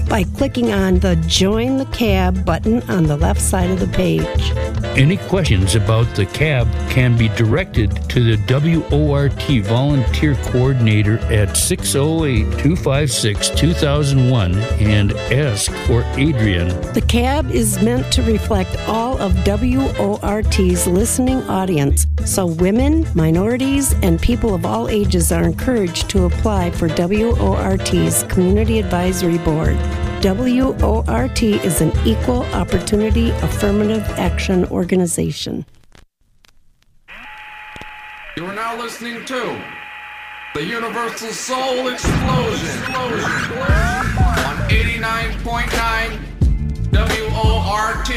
by 0.09 0.23
clicking 0.23 0.71
on 0.71 0.97
the 0.97 1.15
Join 1.27 1.77
the 1.77 1.85
CAB 1.85 2.43
button 2.43 2.81
on 2.89 3.03
the 3.03 3.17
left 3.17 3.39
side 3.39 3.69
of 3.69 3.79
the 3.79 3.87
page. 3.89 4.51
Any 4.97 5.17
questions 5.17 5.75
about 5.75 6.07
the 6.15 6.25
cab 6.25 6.67
can 6.89 7.15
be 7.15 7.29
directed 7.29 7.91
to 8.09 8.35
the 8.35 8.37
WORT 8.91 9.43
Volunteer 9.63 10.35
Coordinator 10.45 11.19
at 11.31 11.55
608 11.55 12.43
256 12.59 13.49
2001 13.51 14.55
and 14.55 15.11
ask 15.31 15.71
for 15.85 16.01
Adrian. 16.17 16.69
The 16.93 17.03
CAB 17.07 17.51
is 17.51 17.81
meant 17.83 18.11
to 18.13 18.23
reflect 18.23 18.75
all 18.87 19.17
of 19.19 19.35
WORT's 19.99 20.87
listening 20.87 21.43
audience, 21.49 22.07
so 22.23 22.45
women, 22.45 23.05
minorities, 23.15 23.93
and 24.01 24.21
people 24.21 24.53
of 24.53 24.65
all 24.65 24.87
ages 24.87 25.29
are 25.29 25.43
encouraged 25.43 26.09
to 26.09 26.23
apply 26.23 26.71
for 26.71 26.87
WORT's 26.87 28.23
Community 28.23 28.79
Advisory 28.79 29.37
Board. 29.39 29.75
WORT 30.23 31.43
is 31.43 31.81
an 31.81 31.91
equal 32.05 32.43
opportunity 32.55 33.31
affirmative 33.31 34.03
action 34.17 34.63
organization. 34.67 35.65
You 38.37 38.45
are 38.45 38.55
now 38.55 38.77
listening 38.77 39.25
to 39.25 39.61
the 40.55 40.63
Universal 40.63 41.31
Soul 41.31 41.89
Explosion 41.89 42.95
on 42.95 44.69
89.9 44.69 46.28
WORT. 46.91 48.07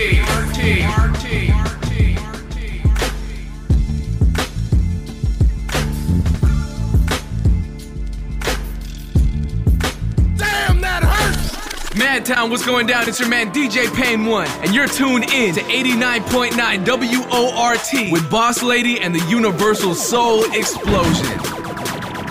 Damn, 10.37 10.81
that 10.81 11.03
hurts! 11.05 11.57
Madtown, 11.95 12.51
what's 12.51 12.65
going 12.65 12.87
down? 12.87 13.09
It's 13.09 13.21
your 13.21 13.29
man 13.29 13.53
DJ 13.53 13.93
Pain 13.95 14.25
One, 14.25 14.49
and 14.63 14.75
you're 14.75 14.89
tuned 14.89 15.31
in 15.33 15.55
to 15.55 15.61
89.9 15.61 16.87
WORT 16.87 18.13
with 18.13 18.31
Boss 18.31 18.63
Lady 18.63 18.99
and 19.01 19.15
the 19.15 19.25
Universal 19.29 19.95
Soul 19.95 20.45
Explosion. 20.55 21.39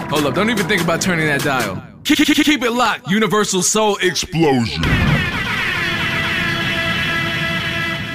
Hold 0.09 0.25
up, 0.25 0.33
don't 0.33 0.49
even 0.49 0.67
think 0.67 0.81
about 0.81 1.01
turning 1.01 1.27
that 1.27 1.41
dial. 1.41 1.81
Keep 2.03 2.63
it 2.63 2.71
locked, 2.71 3.09
Universal 3.09 3.61
Soul 3.61 3.97
Explosion. 3.97 4.81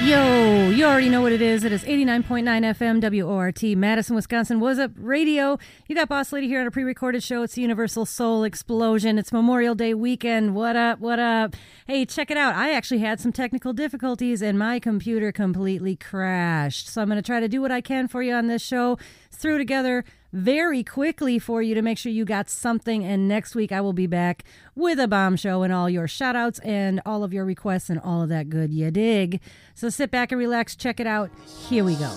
Yo, 0.07 0.69
you 0.69 0.85
already 0.85 1.09
know 1.09 1.21
what 1.21 1.33
it 1.33 1.41
is. 1.41 1.65
It 1.65 1.73
is 1.73 1.83
89.9 1.83 2.45
FM 2.45 3.25
WORT, 3.25 3.61
Madison, 3.75 4.15
Wisconsin. 4.15 4.61
What's 4.61 4.79
up, 4.79 4.91
radio? 4.95 5.59
You 5.85 5.95
got 5.95 6.07
Boss 6.07 6.31
Lady 6.31 6.47
here 6.47 6.61
on 6.61 6.67
a 6.67 6.71
pre 6.71 6.85
recorded 6.85 7.23
show. 7.23 7.43
It's 7.43 7.55
the 7.55 7.61
Universal 7.61 8.05
Soul 8.05 8.45
Explosion. 8.45 9.17
It's 9.17 9.33
Memorial 9.33 9.75
Day 9.75 9.93
weekend. 9.93 10.55
What 10.55 10.77
up? 10.77 10.99
What 10.99 11.19
up? 11.19 11.57
Hey, 11.87 12.05
check 12.05 12.31
it 12.31 12.37
out. 12.37 12.55
I 12.55 12.71
actually 12.71 12.99
had 12.99 13.19
some 13.19 13.33
technical 13.33 13.73
difficulties 13.73 14.41
and 14.41 14.57
my 14.57 14.79
computer 14.79 15.33
completely 15.33 15.97
crashed. 15.97 16.87
So 16.87 17.01
I'm 17.01 17.09
going 17.09 17.21
to 17.21 17.21
try 17.21 17.41
to 17.41 17.49
do 17.49 17.59
what 17.59 17.73
I 17.73 17.81
can 17.81 18.07
for 18.07 18.23
you 18.23 18.33
on 18.33 18.47
this 18.47 18.61
show. 18.61 18.97
Threw 19.29 19.57
together 19.57 20.05
very 20.31 20.83
quickly 20.83 21.39
for 21.39 21.61
you 21.61 21.75
to 21.75 21.81
make 21.81 21.97
sure 21.97 22.11
you 22.11 22.25
got 22.25 22.49
something. 22.49 23.03
And 23.03 23.27
next 23.27 23.55
week 23.55 23.71
I 23.71 23.81
will 23.81 23.93
be 23.93 24.07
back 24.07 24.43
with 24.75 24.99
a 24.99 25.07
bomb 25.07 25.35
show 25.35 25.63
and 25.63 25.73
all 25.73 25.89
your 25.89 26.07
shout 26.07 26.35
outs 26.35 26.59
and 26.59 27.01
all 27.05 27.23
of 27.23 27.33
your 27.33 27.45
requests 27.45 27.89
and 27.89 27.99
all 27.99 28.21
of 28.21 28.29
that 28.29 28.49
good 28.49 28.73
you 28.73 28.91
dig. 28.91 29.39
So 29.73 29.89
sit 29.89 30.11
back 30.11 30.31
and 30.31 30.39
relax, 30.39 30.75
check 30.75 30.99
it 30.99 31.07
out. 31.07 31.31
Here 31.67 31.83
we 31.83 31.95
go. 31.95 32.09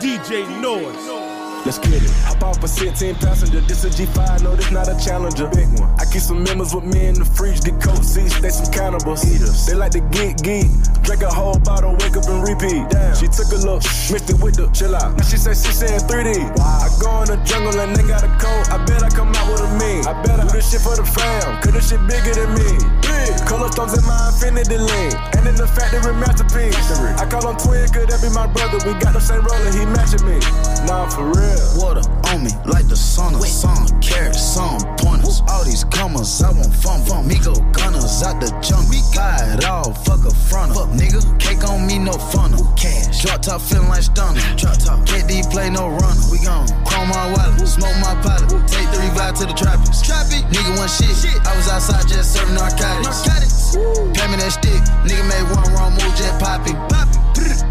DJ 0.00 0.60
Noise. 0.60 1.21
Let's 1.64 1.78
get 1.78 2.02
it. 2.02 2.10
Hop 2.26 2.42
off 2.42 2.62
a 2.64 2.66
16 2.66 3.14
passenger. 3.22 3.60
This 3.60 3.84
a 3.84 3.88
G5, 3.88 4.42
no, 4.42 4.56
this 4.56 4.72
not 4.72 4.88
a 4.88 4.98
challenger. 4.98 5.46
Big 5.54 5.70
one. 5.78 5.94
I 5.94 6.04
keep 6.04 6.22
some 6.22 6.42
members 6.42 6.74
with 6.74 6.82
me 6.82 7.06
in 7.06 7.14
the 7.14 7.24
fridge. 7.24 7.62
Get 7.62 7.78
coat 7.80 8.02
seats, 8.02 8.34
they 8.40 8.50
some 8.50 8.66
cannibals. 8.74 9.22
Eaters. 9.22 9.66
They 9.66 9.74
like 9.74 9.92
to 9.92 10.00
get 10.10 10.42
geek. 10.42 10.66
Drink 11.06 11.22
a 11.22 11.30
whole 11.30 11.58
bottle, 11.62 11.94
wake 12.02 12.18
up 12.18 12.26
and 12.26 12.42
repeat. 12.42 12.90
Damn. 12.90 13.14
She 13.14 13.30
took 13.30 13.46
a 13.54 13.62
look, 13.62 13.86
mixed 14.10 14.26
it 14.26 14.42
with 14.42 14.58
the 14.58 14.66
chill 14.74 14.96
out. 14.98 15.14
Now 15.14 15.22
she 15.22 15.38
say 15.38 15.54
she 15.54 15.70
saying 15.70 16.02
3D. 16.10 16.50
Wow. 16.58 16.82
I 16.82 16.88
go 16.98 17.10
in 17.22 17.30
the 17.30 17.38
jungle 17.46 17.78
and 17.78 17.94
they 17.94 18.02
got 18.10 18.26
a 18.26 18.32
coat. 18.42 18.66
I 18.66 18.82
bet 18.82 19.06
I 19.06 19.10
come 19.14 19.30
out 19.30 19.46
with 19.46 19.62
a 19.62 19.70
mean. 19.78 20.02
I 20.02 20.18
bet 20.26 20.42
I 20.42 20.50
do 20.50 20.58
this 20.58 20.66
shit 20.66 20.82
for 20.82 20.98
the 20.98 21.06
fam. 21.06 21.62
Cause 21.62 21.78
this 21.78 21.94
shit 21.94 22.02
bigger 22.10 22.34
than 22.42 22.58
me. 22.58 22.74
Big. 23.06 23.38
Color 23.46 23.70
stones 23.70 23.94
in 23.94 24.02
my 24.02 24.34
infinity 24.34 24.82
lane. 24.82 25.14
And 25.38 25.46
in 25.46 25.54
the 25.54 25.70
factory 25.70 26.10
masterpiece. 26.10 26.74
I 27.22 27.26
call 27.30 27.46
him 27.46 27.54
twin, 27.54 27.86
could 27.94 28.10
that 28.10 28.18
be 28.18 28.34
my 28.34 28.50
brother? 28.50 28.82
We 28.82 28.98
got 28.98 29.14
the 29.14 29.22
same 29.22 29.46
roller, 29.46 29.70
he 29.70 29.86
matching 29.86 30.26
me. 30.26 30.42
Nah, 30.90 31.06
for 31.06 31.30
real. 31.30 31.51
Water 31.76 32.04
on 32.32 32.44
me 32.44 32.50
like 32.66 32.88
the 32.88 32.96
sauna. 32.96 33.40
Some 33.44 33.86
carrots, 34.00 34.42
some 34.42 34.80
pointers. 34.98 35.42
All 35.48 35.64
these 35.64 35.84
commas, 35.84 36.42
I 36.42 36.50
want 36.50 36.74
fun. 36.74 37.04
fun. 37.04 37.28
Me 37.28 37.36
go 37.38 37.54
gunners 37.72 38.22
out 38.22 38.40
the 38.40 38.50
junk. 38.60 38.88
We 38.90 39.00
got 39.14 39.40
it 39.58 39.64
all, 39.64 39.92
fuck 39.92 40.24
a 40.24 40.34
front. 40.34 40.74
Fuck 40.74 40.90
nigga, 40.90 41.22
cake 41.38 41.64
on 41.68 41.86
me, 41.86 41.98
no 41.98 42.12
funnel. 42.12 42.64
Cash. 42.76 43.22
Drop 43.22 43.42
top 43.42 43.60
feeling 43.60 43.88
like 43.88 44.02
stunner. 44.02 44.40
Drop 44.56 44.76
top. 44.78 45.00
KD 45.06 45.50
play 45.50 45.70
no 45.70 45.88
runner. 45.88 46.24
We 46.30 46.38
gon' 46.42 46.66
chrome 46.84 47.08
my 47.08 47.30
wallet, 47.32 47.68
smoke 47.68 47.96
my 48.00 48.14
pilot. 48.22 48.50
Take 48.66 48.88
three 48.90 49.12
revive 49.12 49.34
to 49.38 49.46
the 49.46 49.54
trappers. 49.54 50.02
Trappy. 50.02 50.42
Nigga 50.48 50.76
one 50.76 50.88
shit. 50.88 51.12
I 51.46 51.56
was 51.56 51.68
outside 51.68 52.08
just 52.08 52.32
serving 52.34 52.54
narcotics. 52.54 53.26
Narcotics. 53.26 53.76
Pay 54.16 54.26
me 54.28 54.36
that 54.40 54.52
stick. 54.52 54.82
Nigga 55.04 55.24
made 55.28 55.46
one 55.52 55.68
wrong 55.74 55.92
move, 55.92 56.14
jet 56.16 56.34
poppy. 56.40 56.72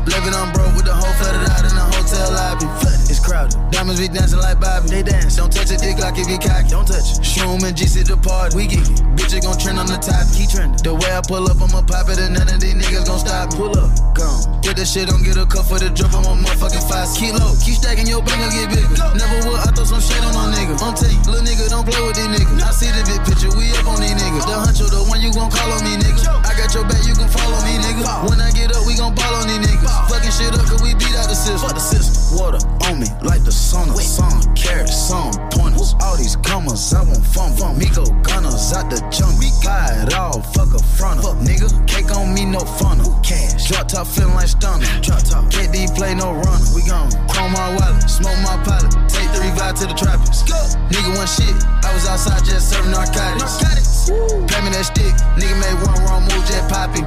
Living 0.06 0.34
on 0.34 0.52
broke 0.54 0.76
with 0.76 0.86
the 0.86 0.94
whole 0.94 1.14
flooded 1.20 1.50
out 1.50 1.64
in 1.64 1.76
the 1.76 1.86
hotel 1.94 2.32
lobby. 2.32 2.91
Crowded. 3.32 3.56
Diamonds 3.72 3.96
be 4.04 4.12
dancing 4.12 4.44
like 4.44 4.60
Bobby. 4.60 4.92
They 4.92 5.04
dance. 5.08 5.40
Don't 5.40 5.48
touch 5.48 5.72
a 5.72 5.80
dick 5.80 5.96
like 6.04 6.20
if 6.20 6.28
you 6.28 6.36
cocky. 6.36 6.68
Don't 6.68 6.84
touch 6.84 7.16
it. 7.16 7.24
Shroom 7.24 7.64
and 7.64 7.72
GC 7.72 8.04
the 8.04 8.20
party. 8.20 8.60
We 8.60 8.68
get 8.68 8.84
it. 8.84 9.00
Bitch, 9.16 9.32
it 9.32 9.48
gon' 9.48 9.56
trend 9.56 9.80
on 9.80 9.88
the 9.88 9.96
top. 10.04 10.28
Keep 10.36 10.52
trending. 10.52 10.76
The 10.84 10.92
way 10.92 11.16
I 11.16 11.24
pull 11.24 11.48
up, 11.48 11.56
I'ma 11.64 11.80
pop 11.88 12.12
it 12.12 12.20
and 12.20 12.36
none 12.36 12.52
of 12.52 12.60
these 12.60 12.76
niggas 12.76 13.08
gon' 13.08 13.24
stop 13.24 13.56
me. 13.56 13.72
Pull 13.72 13.72
up. 13.80 13.88
Gone. 14.20 14.60
Get 14.60 14.76
the 14.76 14.84
shit, 14.84 15.08
don't 15.08 15.24
get 15.24 15.40
a 15.40 15.48
cup 15.48 15.64
for 15.64 15.80
the 15.80 15.88
drip. 15.96 16.12
I'm 16.12 16.28
a 16.28 16.36
motherfucking 16.44 16.84
five. 16.92 17.08
Keep 17.16 17.40
low. 17.40 17.56
Keep 17.64 17.80
stacking 17.80 18.04
your 18.04 18.20
bank, 18.20 18.52
get 18.52 18.68
bigger. 18.68 19.00
Never 19.16 19.48
would. 19.48 19.64
I 19.64 19.72
throw 19.72 19.88
some 19.88 20.04
shade 20.04 20.28
on 20.28 20.36
no 20.36 20.52
nigga. 20.52 20.76
I'm 20.84 20.92
tell 20.92 21.08
you, 21.08 21.24
little 21.24 21.40
nigga, 21.48 21.72
don't 21.72 21.88
play 21.88 22.04
with 22.04 22.20
these 22.20 22.28
niggas. 22.36 22.60
I 22.60 22.76
see 22.76 22.92
the 22.92 23.00
big 23.08 23.24
picture. 23.24 23.56
We 23.56 23.72
up 23.80 23.88
on 23.88 24.04
these 24.04 24.12
niggas. 24.12 24.44
The 24.44 24.60
huncho, 24.60 24.92
the 24.92 25.08
one 25.08 25.24
you 25.24 25.32
gon' 25.32 25.48
call 25.48 25.72
on 25.72 25.80
me, 25.88 25.96
nigga. 25.96 26.20
I 26.44 26.52
got 26.60 26.76
your 26.76 26.84
back, 26.84 27.00
you 27.08 27.16
can 27.16 27.32
follow 27.32 27.64
me, 27.64 27.80
nigga. 27.80 28.28
When 28.28 28.44
I 28.44 28.52
get 28.52 28.76
up, 28.76 28.84
we 28.84 29.00
gon' 29.00 29.16
ball 29.16 29.40
on 29.40 29.48
these 29.48 29.64
niggas. 29.64 29.88
Fucking 30.12 30.36
shit 30.36 30.52
up, 30.52 30.68
cause 30.68 30.84
we 30.84 30.92
beat 31.00 31.16
out 31.16 31.32
the 31.32 31.38
system. 31.40 31.64
Fuck 31.64 31.80
the 31.80 31.86
system. 31.88 32.12
Water 32.36 32.60
on 32.92 33.00
me 33.00 33.08
like 33.24 33.44
the 33.44 33.52
sauna. 33.52 33.96
Some 34.00 34.42
carrots, 34.56 34.96
some 34.96 35.32
pointers. 35.50 35.96
All 36.02 36.18
these 36.18 36.36
commas, 36.38 36.94
I 36.94 37.04
want 37.04 37.26
fun. 37.26 37.56
fun. 37.58 37.78
Me 37.78 37.86
go 37.94 38.06
gunners 38.24 38.74
out 38.74 38.90
the 38.90 39.00
junk. 39.14 39.40
We 39.40 39.50
got 39.64 40.08
it 40.08 40.14
all, 40.14 40.42
fuck 40.54 40.74
a 40.74 40.82
fronter. 40.98 41.24
Fuck 41.24 41.38
nigga, 41.46 41.70
cake 41.88 42.12
on 42.16 42.34
me, 42.34 42.46
no 42.46 42.60
funnel. 42.82 43.14
Cash. 43.22 43.70
Drop 43.70 43.88
top 43.88 44.08
feeling 44.08 44.34
like 44.34 44.50
stunner. 44.50 44.86
Drop 45.02 45.22
top. 45.24 45.46
KD 45.54 45.96
play 45.96 46.16
no 46.16 46.34
runner. 46.34 46.70
We 46.76 46.82
gon' 46.84 47.12
chrome 47.28 47.54
my 47.54 47.76
wallet, 47.78 48.10
smoke 48.10 48.38
my 48.42 48.58
pilot. 48.66 48.92
Take 49.10 49.30
three 49.32 49.52
revive 49.52 49.76
to 49.82 49.86
the 49.88 49.96
trappers. 49.96 50.44
Go. 50.44 50.60
Nigga 50.90 51.16
one 51.16 51.28
shit. 51.28 51.54
I 51.86 51.94
was 51.94 52.08
outside 52.08 52.44
just 52.46 52.70
serving 52.70 52.92
narcotics. 52.92 53.62
narcotics. 53.62 54.10
Pay 54.50 54.60
me 54.64 54.70
that 54.74 54.86
stick. 54.88 55.14
Nigga 55.38 55.56
made 55.60 55.78
one 55.86 56.00
wrong 56.06 56.24
move, 56.28 56.44
jet 56.48 56.66
poppy. 56.70 57.04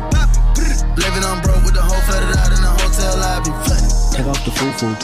Living 0.97 1.25
on 1.25 1.43
broke 1.43 1.65
with 1.65 1.75
the 1.75 1.83
whole 1.83 2.01
flooded 2.07 2.37
out 2.39 2.53
in 2.55 2.61
the 2.63 2.71
hotel 2.71 3.17
lobby. 3.19 3.51
Take 4.15 4.27
off 4.27 4.45
the 4.45 4.53
foo-foo, 4.53 4.95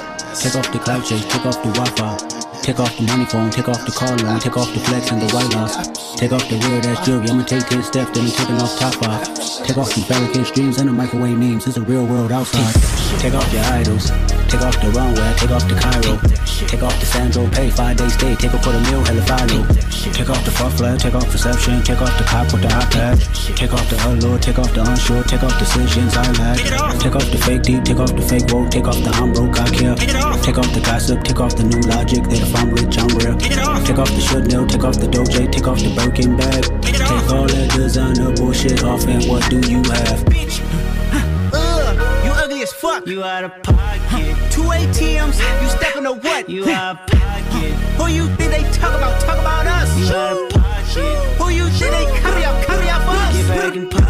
take 0.40 0.54
off 0.56 0.72
the 0.72 0.78
cloud 0.78 1.04
chase, 1.04 1.24
take 1.24 1.44
off 1.44 1.62
the 1.62 1.70
Wi-Fi. 1.72 2.49
Take 2.62 2.78
off 2.78 2.94
the 2.96 3.02
money 3.04 3.24
phone, 3.24 3.50
take 3.50 3.68
off 3.68 3.84
the 3.86 3.92
car 3.92 4.14
loan, 4.18 4.38
take 4.38 4.56
off 4.56 4.72
the 4.74 4.80
flex 4.80 5.10
and 5.10 5.20
the 5.20 5.34
white 5.34 5.52
house. 5.52 5.76
Take 6.16 6.32
off 6.32 6.46
the 6.48 6.58
weird 6.68 6.84
ass 6.86 7.04
jewelry, 7.06 7.30
I'ma 7.30 7.44
take 7.44 7.66
10 7.66 7.82
steps, 7.82 8.10
then 8.12 8.26
I'm 8.26 8.30
taking 8.30 8.60
off 8.60 8.78
top 8.78 8.94
five. 9.02 9.24
Take 9.66 9.78
off 9.78 9.90
some 9.90 10.04
barricade 10.06 10.46
streams 10.46 10.78
and 10.78 10.88
the 10.88 10.92
microwave 10.92 11.38
memes, 11.38 11.66
it's 11.66 11.78
a 11.78 11.82
real 11.82 12.04
world 12.06 12.30
outside. 12.30 12.74
Take 13.18 13.34
off 13.34 13.50
your 13.52 13.64
idols, 13.64 14.10
take 14.46 14.60
off 14.60 14.76
the 14.80 14.92
runway, 14.94 15.32
take 15.36 15.50
off 15.50 15.66
the 15.68 15.74
Cairo. 15.74 16.20
Take 16.68 16.82
off 16.82 16.92
the 17.00 17.06
Sandro 17.06 17.48
pay, 17.48 17.70
five 17.70 17.96
day 17.96 18.08
stay, 18.08 18.36
take 18.36 18.52
off 18.52 18.60
a 18.60 18.64
quarter 18.64 18.80
meal, 18.90 19.00
hella 19.02 19.22
follow. 19.24 19.64
Take 20.12 20.28
off 20.28 20.44
the 20.44 20.50
fuck 20.50 20.72
flag, 20.76 21.00
take 21.00 21.14
off 21.14 21.24
perception, 21.30 21.82
take 21.82 22.02
off 22.02 22.12
the 22.18 22.24
cop 22.24 22.52
with 22.52 22.62
the 22.62 22.68
iPad. 22.68 23.16
Take 23.56 23.72
off 23.72 23.88
the 23.88 23.96
allure, 24.04 24.38
take 24.38 24.58
off 24.58 24.72
the 24.74 24.84
unsure, 24.84 25.24
take 25.24 25.42
off 25.42 25.58
decisions 25.58 26.14
I 26.16 26.30
lack. 26.36 26.58
Take 27.00 27.16
off 27.16 27.24
the 27.30 27.38
fake 27.38 27.62
deep, 27.62 27.84
take 27.84 27.98
off 27.98 28.14
the 28.14 28.22
fake 28.22 28.52
woke, 28.52 28.70
take 28.70 28.86
off 28.86 29.00
the 29.02 29.10
I'm 29.10 29.32
broke, 29.32 29.58
I 29.58 29.68
care. 29.72 29.96
Take 30.44 30.58
off 30.58 30.68
the 30.74 30.82
gossip, 30.84 31.24
take 31.24 31.40
off 31.40 31.56
the 31.56 31.64
new 31.64 31.80
logic, 31.88 32.24
that 32.28 32.49
if 32.50 32.56
I'm 32.56 32.70
rich, 32.70 32.98
I'm 32.98 33.08
real. 33.18 33.36
Take 33.36 33.98
off 33.98 34.10
the 34.10 34.20
Chanel, 34.20 34.66
take 34.66 34.84
off 34.84 34.98
the 34.98 35.06
Doja, 35.06 35.50
take 35.50 35.66
off 35.66 35.78
the 35.78 35.94
Birkin 35.94 36.36
bag. 36.36 36.64
Take 36.82 37.00
all 37.30 37.46
that 37.46 37.70
designer 37.74 38.32
bullshit 38.34 38.82
off, 38.84 39.06
and 39.06 39.24
what 39.26 39.48
do 39.50 39.58
you 39.68 39.82
have? 39.90 40.24
Ugh, 40.26 41.54
uh, 41.54 41.56
uh, 41.56 42.24
you 42.24 42.30
ugly 42.32 42.62
as 42.62 42.72
fuck. 42.72 43.06
You 43.06 43.22
out 43.22 43.44
of 43.44 43.62
pocket. 43.62 44.36
Two 44.50 44.62
ATMs, 44.62 45.38
you 45.62 45.68
stepping 45.68 46.04
to 46.04 46.14
what? 46.14 46.48
You 46.48 46.68
out 46.70 47.00
of 47.00 47.06
pocket. 47.06 47.72
Who 47.98 48.06
you 48.08 48.26
think 48.36 48.50
they 48.50 48.62
talk 48.72 48.96
about? 48.96 49.20
Talk 49.20 49.38
about 49.38 49.66
us. 49.66 49.96
You 49.98 50.14
out 50.14 50.32
of 50.32 50.50
pocket. 50.50 51.38
Who 51.38 51.48
you 51.50 51.68
think 51.68 51.92
they 51.92 52.20
carry 52.20 52.44
up? 52.44 52.64
Carry 52.64 52.88
up 52.88 53.02
us. 53.06 53.36
Get 53.36 53.48
back 53.48 53.76
in 53.76 53.88
pocket. 53.88 54.09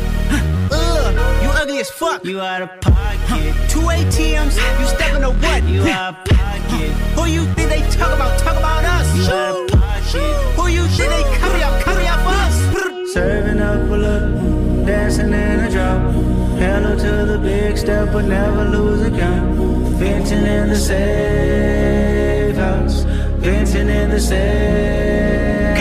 Ugh, 0.71 1.43
you 1.43 1.49
ugly 1.49 1.79
as 1.79 1.89
fuck. 1.89 2.23
You 2.23 2.39
out 2.41 2.61
of 2.61 2.69
pocket. 2.81 3.53
Two 3.69 3.81
ATMs, 3.81 4.55
you 4.79 4.87
stepping 4.87 5.21
to 5.21 5.31
what? 5.31 5.63
You 5.63 5.83
out 5.87 6.15
of 6.15 6.25
pocket. 6.25 6.91
Who 7.15 7.25
you 7.25 7.45
think 7.53 7.69
they 7.69 7.81
talk 7.91 8.13
about? 8.15 8.39
Talk 8.39 8.57
about 8.57 8.83
us. 8.85 9.07
You 9.15 9.23
out 9.33 9.55
of 9.55 9.79
pocket. 9.79 10.55
Who 10.55 10.67
you 10.67 10.85
think 10.87 11.09
they 11.09 11.23
carry 11.37 11.63
up? 11.63 11.83
Carry 11.83 12.07
up 12.07 12.25
us. 12.25 13.13
Serving 13.13 13.59
up 13.61 13.89
a 13.89 13.97
look, 14.05 14.85
dancing 14.85 15.33
in 15.33 15.59
a 15.59 15.69
drop. 15.69 16.13
Hello 16.57 16.95
to 16.97 17.25
the 17.25 17.37
big 17.39 17.77
step, 17.77 18.13
but 18.13 18.25
never 18.25 18.65
lose 18.65 19.01
a 19.01 19.09
count. 19.11 19.57
Venting 19.99 20.45
in 20.45 20.69
the 20.69 20.77
safe 20.77 22.55
house. 22.55 23.03
Venting 23.43 23.89
in 23.89 24.09
the 24.09 24.19
safe. 24.19 25.80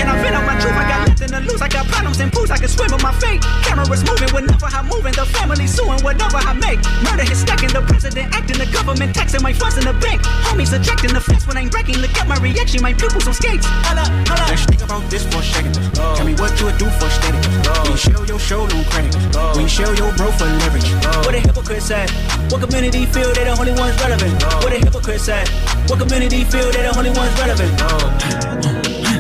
And 2.21 2.33
pools. 2.33 2.51
I 2.51 2.59
can 2.59 2.69
swim 2.69 2.93
with 2.93 3.03
my 3.03 3.13
fate. 3.17 3.41
Cameras 3.65 4.05
moving 4.05 4.31
whenever 4.31 4.69
I'm 4.69 4.87
moving. 4.87 5.13
The 5.17 5.25
family 5.25 5.67
suing 5.67 6.01
whatever 6.05 6.39
I 6.39 6.53
make. 6.55 6.81
Murder 7.03 7.25
is 7.27 7.41
stacking. 7.41 7.73
The 7.73 7.83
president 7.83 8.37
acting. 8.37 8.59
The 8.59 8.69
government 8.71 9.15
taxing 9.15 9.43
my 9.43 9.53
funds 9.53 9.79
in 9.79 9.85
the 9.85 9.97
bank. 9.99 10.23
Homies 10.47 10.73
ejecting 10.77 11.13
the 11.13 11.21
fence 11.21 11.47
when 11.47 11.57
I'm 11.57 11.69
breaking. 11.69 11.99
Look 11.99 12.15
at 12.21 12.29
my 12.29 12.37
reaction. 12.39 12.83
My 12.83 12.93
pupils 12.93 13.27
on 13.27 13.35
skates. 13.35 13.67
Holla, 13.89 14.05
holla. 14.29 14.45
Let's 14.47 14.65
think 14.69 14.83
about 14.83 15.09
this 15.11 15.25
for 15.27 15.41
a 15.41 15.43
second. 15.43 15.75
Tell 15.97 16.27
me 16.27 16.35
what 16.37 16.53
you 16.61 16.67
would 16.67 16.79
do 16.79 16.89
for 17.01 17.09
static. 17.09 17.43
When 17.65 17.91
you 17.91 17.97
show 17.97 18.23
your 18.25 18.39
show 18.39 18.67
no 18.67 18.79
credit. 18.93 19.17
When 19.57 19.65
you 19.65 19.73
show 19.73 19.91
your 19.97 20.13
bro 20.15 20.31
for 20.37 20.47
leverage. 20.47 20.91
What 21.25 21.35
a 21.35 21.41
hypocrite 21.41 21.83
said. 21.83 22.11
What 22.53 22.61
community 22.61 23.07
feel 23.07 23.33
they 23.33 23.45
the 23.45 23.57
only 23.59 23.73
ones 23.73 23.97
relevant? 24.01 24.37
What 24.61 24.73
a 24.73 24.79
hypocrite 24.79 25.21
said. 25.21 25.49
What 25.89 25.99
community 25.99 26.45
feel 26.45 26.71
they 26.71 26.83
the 26.85 26.93
only 26.97 27.11
ones 27.11 27.33
relevant? 27.41 28.91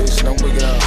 I'm 0.00 0.36
wicked 0.36 0.62
out. 0.62 0.80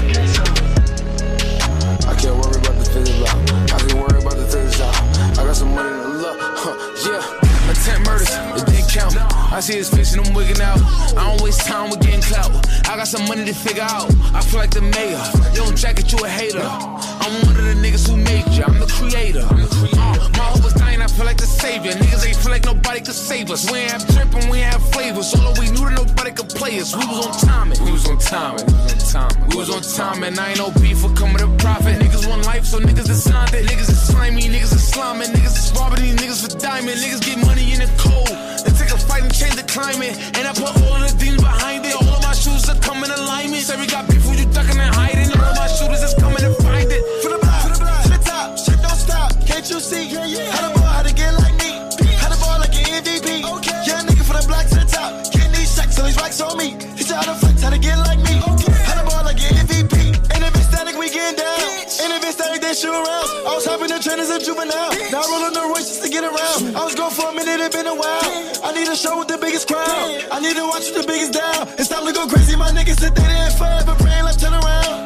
I 2.05 2.15
can't 2.17 2.35
worry 2.35 2.57
about 2.57 2.75
the 2.81 2.89
things 2.89 3.09
about. 3.09 3.37
I 3.71 3.77
can 3.77 3.99
worry 3.99 4.19
about 4.19 4.37
the 4.37 4.47
things 4.49 4.81
out. 4.81 4.95
I 5.37 5.45
got 5.45 5.55
some 5.55 5.69
money 5.75 5.89
to 5.89 6.07
love, 6.17 6.37
huh, 6.39 6.73
yeah. 7.05 7.69
Attempt 7.69 8.07
murders, 8.07 8.29
it 8.31 8.65
didn't 8.65 8.89
count. 8.89 9.15
I 9.53 9.59
see 9.59 9.75
his 9.75 9.89
face 9.89 10.15
and 10.15 10.25
I'm 10.25 10.33
wigging 10.33 10.59
out. 10.61 10.81
I 11.15 11.29
don't 11.29 11.41
waste 11.43 11.61
time 11.61 11.91
with 11.91 12.01
getting 12.01 12.21
clout. 12.21 12.49
I 12.89 12.97
got 12.97 13.07
some 13.07 13.27
money 13.27 13.45
to 13.45 13.53
figure 13.53 13.83
out. 13.83 14.09
I 14.33 14.41
feel 14.41 14.59
like 14.59 14.71
the 14.71 14.81
mayor. 14.81 15.21
You 15.53 15.61
don't 15.61 15.77
jacket, 15.77 16.11
you 16.11 16.17
a 16.25 16.27
hater. 16.27 16.63
I'm 16.63 17.45
one 17.45 17.55
of 17.55 17.65
the 17.65 17.75
niggas 17.77 18.09
who 18.09 18.17
made 18.17 18.47
you. 18.49 18.63
I'm 18.63 18.79
the 18.79 18.87
creator. 18.87 19.45
Uh, 19.45 19.92
my 20.31 20.47
hope 20.51 20.63
was 20.63 20.73
dying, 20.73 21.01
I 21.01 21.07
feel 21.07 21.25
like 21.25 21.37
the 21.37 21.45
savior. 21.45 21.91
Niggas 21.91 22.25
ain't 22.27 22.37
feel 22.37 22.51
like 22.51 22.65
nobody 22.65 22.99
could 23.01 23.15
save 23.15 23.51
us. 23.51 23.69
We 23.71 23.79
ain't 23.79 23.91
have 23.91 24.07
drip 24.07 24.33
and 24.33 24.49
we 24.51 24.59
ain't 24.59 24.73
have 24.73 24.85
flavors. 24.91 25.33
Although 25.35 25.59
we 25.59 25.69
knew 25.71 25.85
that 25.89 25.95
nobody 25.95 26.31
could 26.31 26.49
play 26.49 26.79
us. 26.79 26.95
We 26.95 27.05
was 27.05 27.27
on 27.27 27.33
timing. 27.39 27.77
We 27.83 27.91
was 27.91 28.07
on 28.09 28.17
timing. 28.19 28.65
We 28.67 28.73
was 28.73 29.15
on 29.15 29.29
timing. 29.29 29.49
We 29.49 29.55
was 29.57 29.69
on 29.69 29.83
timing. 29.83 30.39
I 30.39 30.49
ain't 30.51 30.59
no 30.59 30.71
beef 30.81 30.99
for 30.99 31.13
coming 31.13 31.37
to 31.37 31.49
profit. 31.57 31.99
Niggas 31.99 32.27
want 32.27 32.45
life, 32.45 32.65
so 32.65 32.79
niggas 32.79 33.09
is 33.09 33.23
signed 33.23 33.53
it. 33.53 33.65
Niggas 33.67 33.89
is 33.89 34.01
slimy. 34.01 34.43
Niggas 34.43 34.73
is 34.73 34.83
slamming. 34.87 35.29
Niggas 35.29 35.55
is 35.57 35.71
robbing 35.75 36.01
these 36.01 36.15
niggas 36.15 36.39
for 36.43 36.59
diamond. 36.59 36.97
Niggas 36.97 37.21
get 37.21 37.37
money 37.45 37.73
in 37.73 37.79
the 37.79 37.89
cold. 37.97 38.31
They 38.63 38.71
take 38.77 38.91
a 38.91 38.97
fight 38.97 39.23
and 39.23 39.33
change 39.33 39.55
the 39.55 39.63
climate. 39.63 40.15
And 40.37 40.47
I 40.47 40.53
put 40.53 40.71
all 40.83 40.97
of 40.97 41.11
the 41.11 41.15
demons 41.19 41.43
behind 41.43 41.85
it. 41.85 41.95
All 41.95 42.07
of 42.07 42.21
my 42.23 42.33
shoes 42.33 42.69
are 42.69 42.79
coming 42.79 43.11
in 43.11 43.17
alignment. 43.17 43.63
Say 43.63 43.79
we 43.79 43.87
got 43.87 44.09
beef 44.09 44.25
when 44.25 44.37
you 44.37 44.45
ducking 44.51 44.79
and 44.79 44.95
hiding. 44.95 45.12
Can't 49.63 49.75
you 49.75 49.79
see? 49.79 50.11
Yeah, 50.11 50.25
yeah. 50.27 50.51
How 50.51 50.67
the 50.67 50.75
ball, 50.75 50.83
how 50.83 51.03
to 51.07 51.13
get 51.15 51.31
like 51.39 51.55
me? 51.55 51.71
How 52.19 52.27
the 52.27 52.35
ball 52.35 52.59
like 52.59 52.75
an 52.75 52.99
MVP? 52.99 53.47
Okay. 53.47 53.79
Yeah, 53.87 54.03
nigga 54.03 54.27
for 54.27 54.35
the 54.35 54.43
block 54.43 54.67
to 54.67 54.83
the 54.83 54.83
top. 54.83 55.23
Getting 55.31 55.55
these 55.55 55.71
checks, 55.71 55.95
so 55.95 56.03
these 56.03 56.19
racks 56.19 56.43
on 56.43 56.59
me. 56.59 56.75
He 56.99 57.03
said 57.07 57.23
how 57.23 57.31
to 57.31 57.39
flex, 57.39 57.63
how 57.63 57.71
to 57.71 57.79
get 57.79 57.95
like 58.03 58.19
me. 58.27 58.43
Okay. 58.43 58.75
How 58.83 58.99
the 58.99 59.07
ball 59.07 59.23
like 59.23 59.39
an 59.39 59.63
MVP? 59.63 60.19
And 60.35 60.43
if 60.43 60.51
it's 60.51 60.67
static, 60.67 60.99
we 60.99 61.07
getting 61.07 61.39
down. 61.39 61.63
And 61.79 62.11
if 62.11 62.27
it's 62.27 62.35
static, 62.35 62.59
they 62.59 62.75
shoot 62.75 62.91
around. 62.91 63.27
I 63.47 63.55
was 63.55 63.63
hopping 63.63 63.87
the 63.87 64.03
train 64.03 64.19
as 64.19 64.35
a 64.35 64.39
juvenile. 64.43 64.91
Now 65.15 65.23
rolling 65.31 65.55
the 65.55 65.63
royce 65.71 65.87
just 65.95 66.03
to 66.03 66.11
get 66.11 66.27
around. 66.27 66.75
I 66.75 66.83
was 66.83 66.91
gone 66.99 67.15
for 67.15 67.31
a 67.31 67.33
minute, 67.33 67.63
it 67.63 67.71
been 67.71 67.87
a 67.87 67.95
while. 67.95 68.67
I 68.67 68.75
need 68.75 68.91
a 68.91 68.99
show 68.99 69.15
with 69.15 69.31
the 69.31 69.39
biggest 69.39 69.71
crowd. 69.71 69.87
I 70.27 70.43
need 70.43 70.59
to 70.59 70.67
watch 70.67 70.91
with 70.91 70.99
the 70.99 71.07
biggest 71.07 71.39
down. 71.39 71.71
It's 71.79 71.87
time 71.87 72.03
to 72.03 72.11
go 72.11 72.27
crazy, 72.27 72.59
my 72.59 72.67
niggas 72.75 72.99
sit 72.99 73.15
there 73.15 73.31
and 73.31 73.55
forever 73.55 73.95
praying 73.95 74.27
like 74.27 74.35
turn 74.35 74.51
around. 74.51 75.02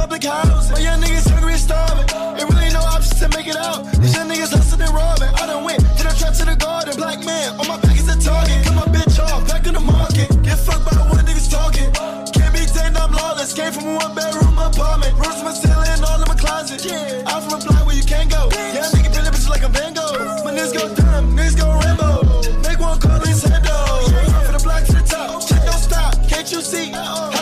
Public 0.00 0.24
house. 0.24 0.72
My 0.72 0.80
young 0.80 1.00
niggas 1.00 1.28
hungry 1.28 1.52
and 1.52 1.60
starving. 1.60 2.08
Ain't 2.40 2.48
really 2.48 2.72
no 2.72 2.80
options 2.80 3.20
to 3.20 3.28
make 3.36 3.46
it 3.46 3.56
out. 3.56 3.84
These 4.00 4.16
young 4.16 4.28
niggas 4.32 4.52
hustling 4.56 4.80
and 4.80 4.94
robbing. 4.96 5.28
I 5.36 5.44
done 5.44 5.64
went 5.64 5.80
to 5.98 6.02
the 6.08 6.14
trap 6.16 6.32
to 6.40 6.44
the 6.48 6.56
garden. 6.56 6.96
Black 6.96 7.20
man, 7.20 7.60
on 7.60 7.68
my 7.68 7.76
back 7.84 7.96
is 8.00 8.08
a 8.08 8.16
target. 8.16 8.64
Cut 8.64 8.76
my 8.80 8.88
bitch 8.88 9.20
off, 9.20 9.44
back 9.46 9.66
in 9.68 9.74
the 9.74 9.84
market. 9.84 10.28
Get 10.40 10.56
fucked 10.56 10.88
by 10.88 10.96
what 11.12 11.20
niggas 11.28 11.52
talking. 11.52 11.92
Can't 12.32 12.52
be 12.56 12.64
tamed, 12.64 12.96
I'm 12.96 13.12
lawless. 13.12 13.52
Came 13.52 13.72
from 13.76 13.92
a 13.92 13.94
one 14.00 14.14
bedroom 14.16 14.56
apartment. 14.56 15.12
Rooms 15.20 15.44
my 15.44 15.52
ceiling, 15.52 16.00
all 16.08 16.16
in 16.16 16.28
my 16.32 16.38
closet. 16.40 16.80
I'm 17.28 17.40
from 17.44 17.60
a 17.60 17.64
block 17.64 17.84
where 17.84 17.96
you 17.96 18.06
can't 18.08 18.32
go. 18.32 18.48
Yeah, 18.72 18.88
nigga 18.96 19.12
feeling 19.12 19.32
bitch 19.36 19.48
like 19.52 19.64
a 19.68 19.68
Van 19.68 19.92
Gogh. 19.92 20.16
My 20.48 20.56
niggas 20.56 20.72
go 20.72 20.88
dumb, 20.96 21.36
niggas 21.36 21.60
go 21.60 21.68
Rambo. 21.76 22.24
Make 22.64 22.80
one 22.80 22.96
call 22.96 23.20
his 23.20 23.44
head 23.44 23.60
For 24.48 24.52
the 24.56 24.62
block 24.64 24.82
to 24.88 24.96
the 24.96 25.04
top, 25.04 25.44
check 25.44 25.60
don't 25.68 25.84
stop. 25.88 26.16
Can't 26.24 26.48
you 26.48 26.64
see? 26.64 26.88
How 26.96 27.39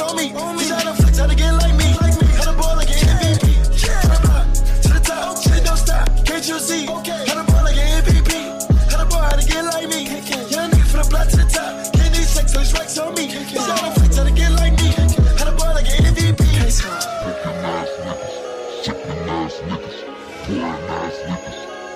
on 0.00 0.16
me. 0.16 0.32
These 0.58 0.70
how 0.70 0.80
to 0.80 0.94
flex, 0.94 1.18
how 1.18 1.26
to 1.26 1.34
get 1.34 1.52
like 1.52 1.74
me? 1.76 1.92
How 1.92 2.50
the 2.50 2.56
ball 2.58 2.76
like 2.76 2.88
an 2.90 2.96
MVP? 2.96 3.44
For 4.02 4.08
the 4.08 4.20
block 4.24 4.46
to 4.82 4.88
the 4.94 5.00
top, 5.00 5.36
check 5.42 5.64
don't 5.64 5.76
stop. 5.76 6.08
Can't 6.24 6.46
you 6.48 6.58
see? 6.58 6.86
How 6.86 7.00
the 7.00 7.44
ball 7.46 7.64
like 7.64 7.76
an 7.76 8.04
MVP? 8.04 8.32
How 8.90 9.04
the 9.04 9.06
ball, 9.10 9.22
how 9.22 9.36
to 9.36 9.46
get 9.46 9.64
like 9.64 9.88
me? 9.88 10.04
Yeah, 10.04 10.68
nigga 10.68 10.86
for 10.90 10.98
the 11.02 11.08
block 11.10 11.28
to 11.28 11.36
the 11.36 11.44
top. 11.44 11.92
Getting 11.92 12.12
these 12.12 12.34
checks, 12.34 12.52
so 12.52 12.58
these 12.58 12.72
racks 12.72 12.98
on 12.98 13.14
me. 13.14 13.26
These 13.26 13.56
how 13.56 13.76
to 13.76 14.00
flex, 14.00 14.16
how 14.16 14.24
to 14.24 14.32
get 14.32 14.52
like 14.52 14.74
me? 14.80 14.90
How 15.38 15.44
the 15.44 15.52
ball 15.56 15.74
like 15.74 15.88
an 15.88 16.14
MVP? 16.14 16.40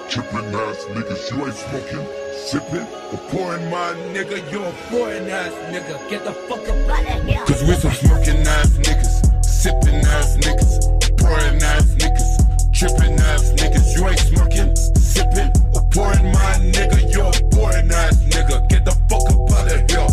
Trippin' 0.09 0.55
ass 0.55 0.85
niggas, 0.95 1.31
you 1.31 1.45
ain't 1.45 1.57
smoking, 1.57 2.07
sipping, 2.45 2.87
or 3.13 3.19
pouring 3.31 3.71
my 3.71 3.95
nigga, 4.13 4.39
you 4.53 4.63
a 4.63 4.73
foreign 4.91 5.29
ass 5.31 5.53
nigga. 5.73 6.11
Get 6.11 6.25
the 6.25 6.33
fuck 6.33 6.61
up. 6.69 6.77
Out 6.91 7.19
of 7.19 7.25
here. 7.27 7.45
Cause 7.47 7.63
we 7.65 7.75
some 7.75 7.93
smoking 7.93 8.47
ass 8.47 8.77
niggas, 8.85 9.45
sipping 9.45 10.05
ass 10.15 10.37
niggas, 10.37 11.19
pouring 11.19 11.63
ass 11.63 11.89
niggas, 11.97 12.31
tripping 12.75 13.19
ass 13.19 13.53
niggas, 13.57 13.97
you 13.97 14.07
ain't 14.07 14.19
smoking, 14.19 14.77
sipping, 14.97 15.51
or 15.75 15.83
pouring 15.91 16.33
my 16.33 16.53
nigga, 16.61 17.01
you 17.13 17.23
a 17.23 17.33
foreign 17.55 17.91
ass 17.91 18.17
nigga. 18.25 18.69
Get 18.69 18.85
the 18.85 18.93
fuck 19.09 19.25
up 19.33 19.51
out 19.57 19.73
of 19.73 19.81
here. 19.89 20.09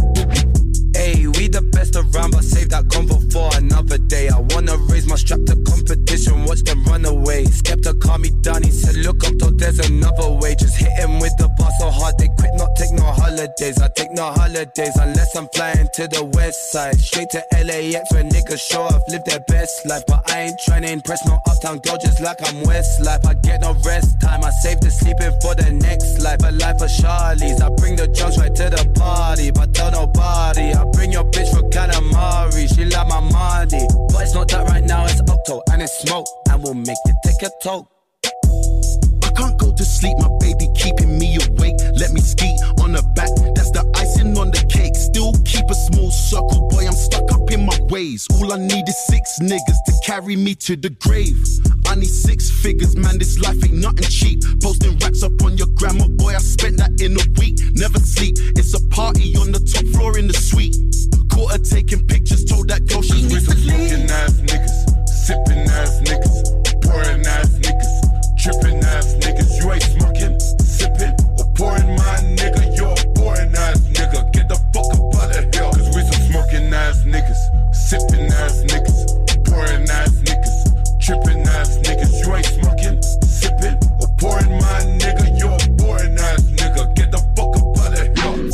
Hey, 0.96 1.28
we 1.28 1.48
the 1.50 1.62
best 1.74 1.96
around, 1.96 2.32
but 2.32 2.44
save 2.44 2.70
that 2.70 2.88
comfort 2.90 3.21
for 3.32 3.50
another 3.56 3.98
day. 3.98 4.30
I 4.30 4.40
wanna 4.40 4.78
raise 4.90 5.08
my 5.08 5.16
strap 5.16 5.42
to 5.46 5.56
competition, 5.64 6.46
watch 6.46 6.64
them 6.64 6.84
run 6.86 7.06
away. 7.06 7.46
Skepta 7.46 8.00
call 8.00 8.18
me 8.18 8.32
he 8.64 8.72
said, 8.72 8.96
Look 9.06 9.24
up, 9.24 9.34
though, 9.38 9.52
there's 9.52 9.80
another 9.80 10.32
way. 10.42 10.56
Just 10.56 10.76
hit 10.76 10.92
him 10.98 11.20
with 11.20 11.32
the 11.38 11.48
bar 11.58 11.70
so 11.80 11.90
hard, 11.90 12.18
they 12.18 12.28
quit, 12.40 12.52
not 12.56 12.76
take 12.76 12.92
no 12.92 13.04
holidays. 13.04 13.78
I 13.80 13.88
take 13.96 14.12
no 14.12 14.32
holidays 14.34 14.96
unless 14.98 15.36
I'm 15.36 15.48
flying 15.54 15.88
to 15.94 16.08
the 16.08 16.26
west 16.34 16.72
side. 16.72 17.00
Straight 17.00 17.30
to 17.32 17.44
LAX 17.54 18.12
where 18.12 18.24
niggas 18.24 18.60
show 18.60 18.82
off, 18.82 19.02
live 19.10 19.24
their 19.26 19.40
best 19.48 19.86
life. 19.86 20.04
But 20.08 20.30
I 20.30 20.50
ain't 20.50 20.60
trying 20.66 20.84
to 20.84 20.92
impress 20.92 21.26
no 21.28 21.40
uptown 21.48 21.80
girl, 21.80 21.98
just 22.02 22.20
like 22.20 22.42
I'm 22.44 22.66
Westlife. 22.66 23.26
I 23.26 23.36
get 23.36 23.62
no 23.62 23.74
rest 23.86 24.20
time, 24.22 24.44
I 24.44 24.50
save 24.64 24.82
the 24.82 24.90
sleeping 24.90 25.34
for 25.42 25.56
the 25.56 25.72
next 25.72 26.20
life. 26.22 26.42
A 26.44 26.52
life 26.52 26.82
of 26.82 26.90
Charlie's, 26.90 27.62
I 27.62 27.70
bring 27.78 27.96
the 27.96 28.08
drums 28.08 28.38
right 28.38 28.54
to 28.54 28.70
the 28.70 28.84
party, 28.98 29.52
but 29.52 29.74
tell 29.74 29.92
nobody. 29.92 30.74
I 30.74 30.84
bring 30.92 31.12
your 31.12 31.26
bitch 31.26 31.50
for 31.54 31.64
calamari, 31.70 32.68
she 32.74 32.86
like 32.86 33.08
my 33.08 33.21
money. 33.22 33.88
But 34.10 34.24
it's 34.24 34.34
not 34.34 34.48
that 34.50 34.68
right 34.68 34.84
now, 34.84 35.06
it's 35.06 35.22
Octo 35.22 35.62
and 35.72 35.82
it's 35.82 36.00
smoke, 36.00 36.28
and 36.50 36.64
we'll 36.64 36.74
make 36.74 36.98
you 37.06 37.14
take 37.24 37.42
a 37.44 37.52
toke. 37.62 37.88
I 39.24 39.32
can't 39.36 39.58
go 39.60 39.72
to 39.72 39.86
sleep, 39.86 40.18
my 40.20 40.30
baby 40.40 40.68
keeping 40.76 41.18
me 41.18 41.38
awake. 41.38 41.78
Let 41.96 42.12
me 42.12 42.22
ski 42.22 42.50
on 42.82 42.92
the 42.94 43.04
back, 43.16 43.30
that's 43.56 43.72
the 43.72 43.84
icing 43.96 44.38
on 44.38 44.52
the 44.52 44.62
keep 45.46 45.66
a 45.70 45.76
small 45.76 46.12
circle, 46.12 46.68
boy, 46.70 46.86
I'm 46.88 46.94
stuck 46.94 47.32
up 47.32 47.52
in 47.52 47.66
my 47.66 47.78
ways. 47.90 48.28
All 48.34 48.52
I 48.54 48.58
need 48.58 48.88
is 48.88 48.98
six 49.08 49.40
niggas 49.42 49.80
to 49.86 49.94
carry 50.04 50.36
me 50.36 50.56
to 50.56 50.76
the 50.76 50.90
grave. 50.90 51.38
I 51.88 51.96
need 51.96 52.10
six 52.10 52.50
figures, 52.50 52.96
man, 52.96 53.18
this 53.18 53.40
life 53.40 53.64
ain't 53.64 53.74
nothing 53.74 54.10
cheap. 54.10 54.44
Posting 54.62 54.98
racks 55.00 55.24
up 55.24 55.42
on 55.44 55.58
your 55.58 55.68
grandma, 55.76 56.08
boy, 56.08 56.36
I 56.36 56.40
spent 56.40 56.78
that 56.78 57.02
in 57.02 57.14
a 57.20 57.26
week. 57.40 57.60
Never 57.74 58.00
sleep, 58.00 58.36
it's 58.58 58.74
a 58.74 58.82
party 58.90 59.36
on 59.38 59.52
the 59.52 59.60
top 59.60 59.86
floor 59.94 60.18
in 60.18 60.28
the 60.28 60.34
suite. 60.34 60.76
Caught 61.32 61.52
her 61.52 61.64
taking 61.64 62.06
pictures, 62.08 62.44
told 62.46 62.68
that 62.70 62.86
girl 62.88 63.02
she 63.02 63.24
We 63.24 63.34
needs 63.34 63.46
to 63.48 63.52
some 63.52 63.68
leave. 63.68 63.90
smoking 63.90 64.12
ass 64.12 64.34
niggas, 64.42 64.78
sipping 65.08 65.66
ass 65.70 66.02
niggas, 66.02 66.38
pouring 66.84 67.26
ass 67.26 67.60
niggas, 67.60 67.94
tripping 68.44 68.81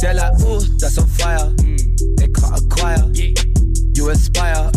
They're 0.07 0.15
like, 0.15 0.39
ooh, 0.39 0.61
that's 0.79 0.97
on 0.97 1.05
fire. 1.05 1.51
They 2.15 2.29
can't 2.29 2.61
acquire. 2.61 3.11
You 3.93 4.09
aspire. 4.09 4.71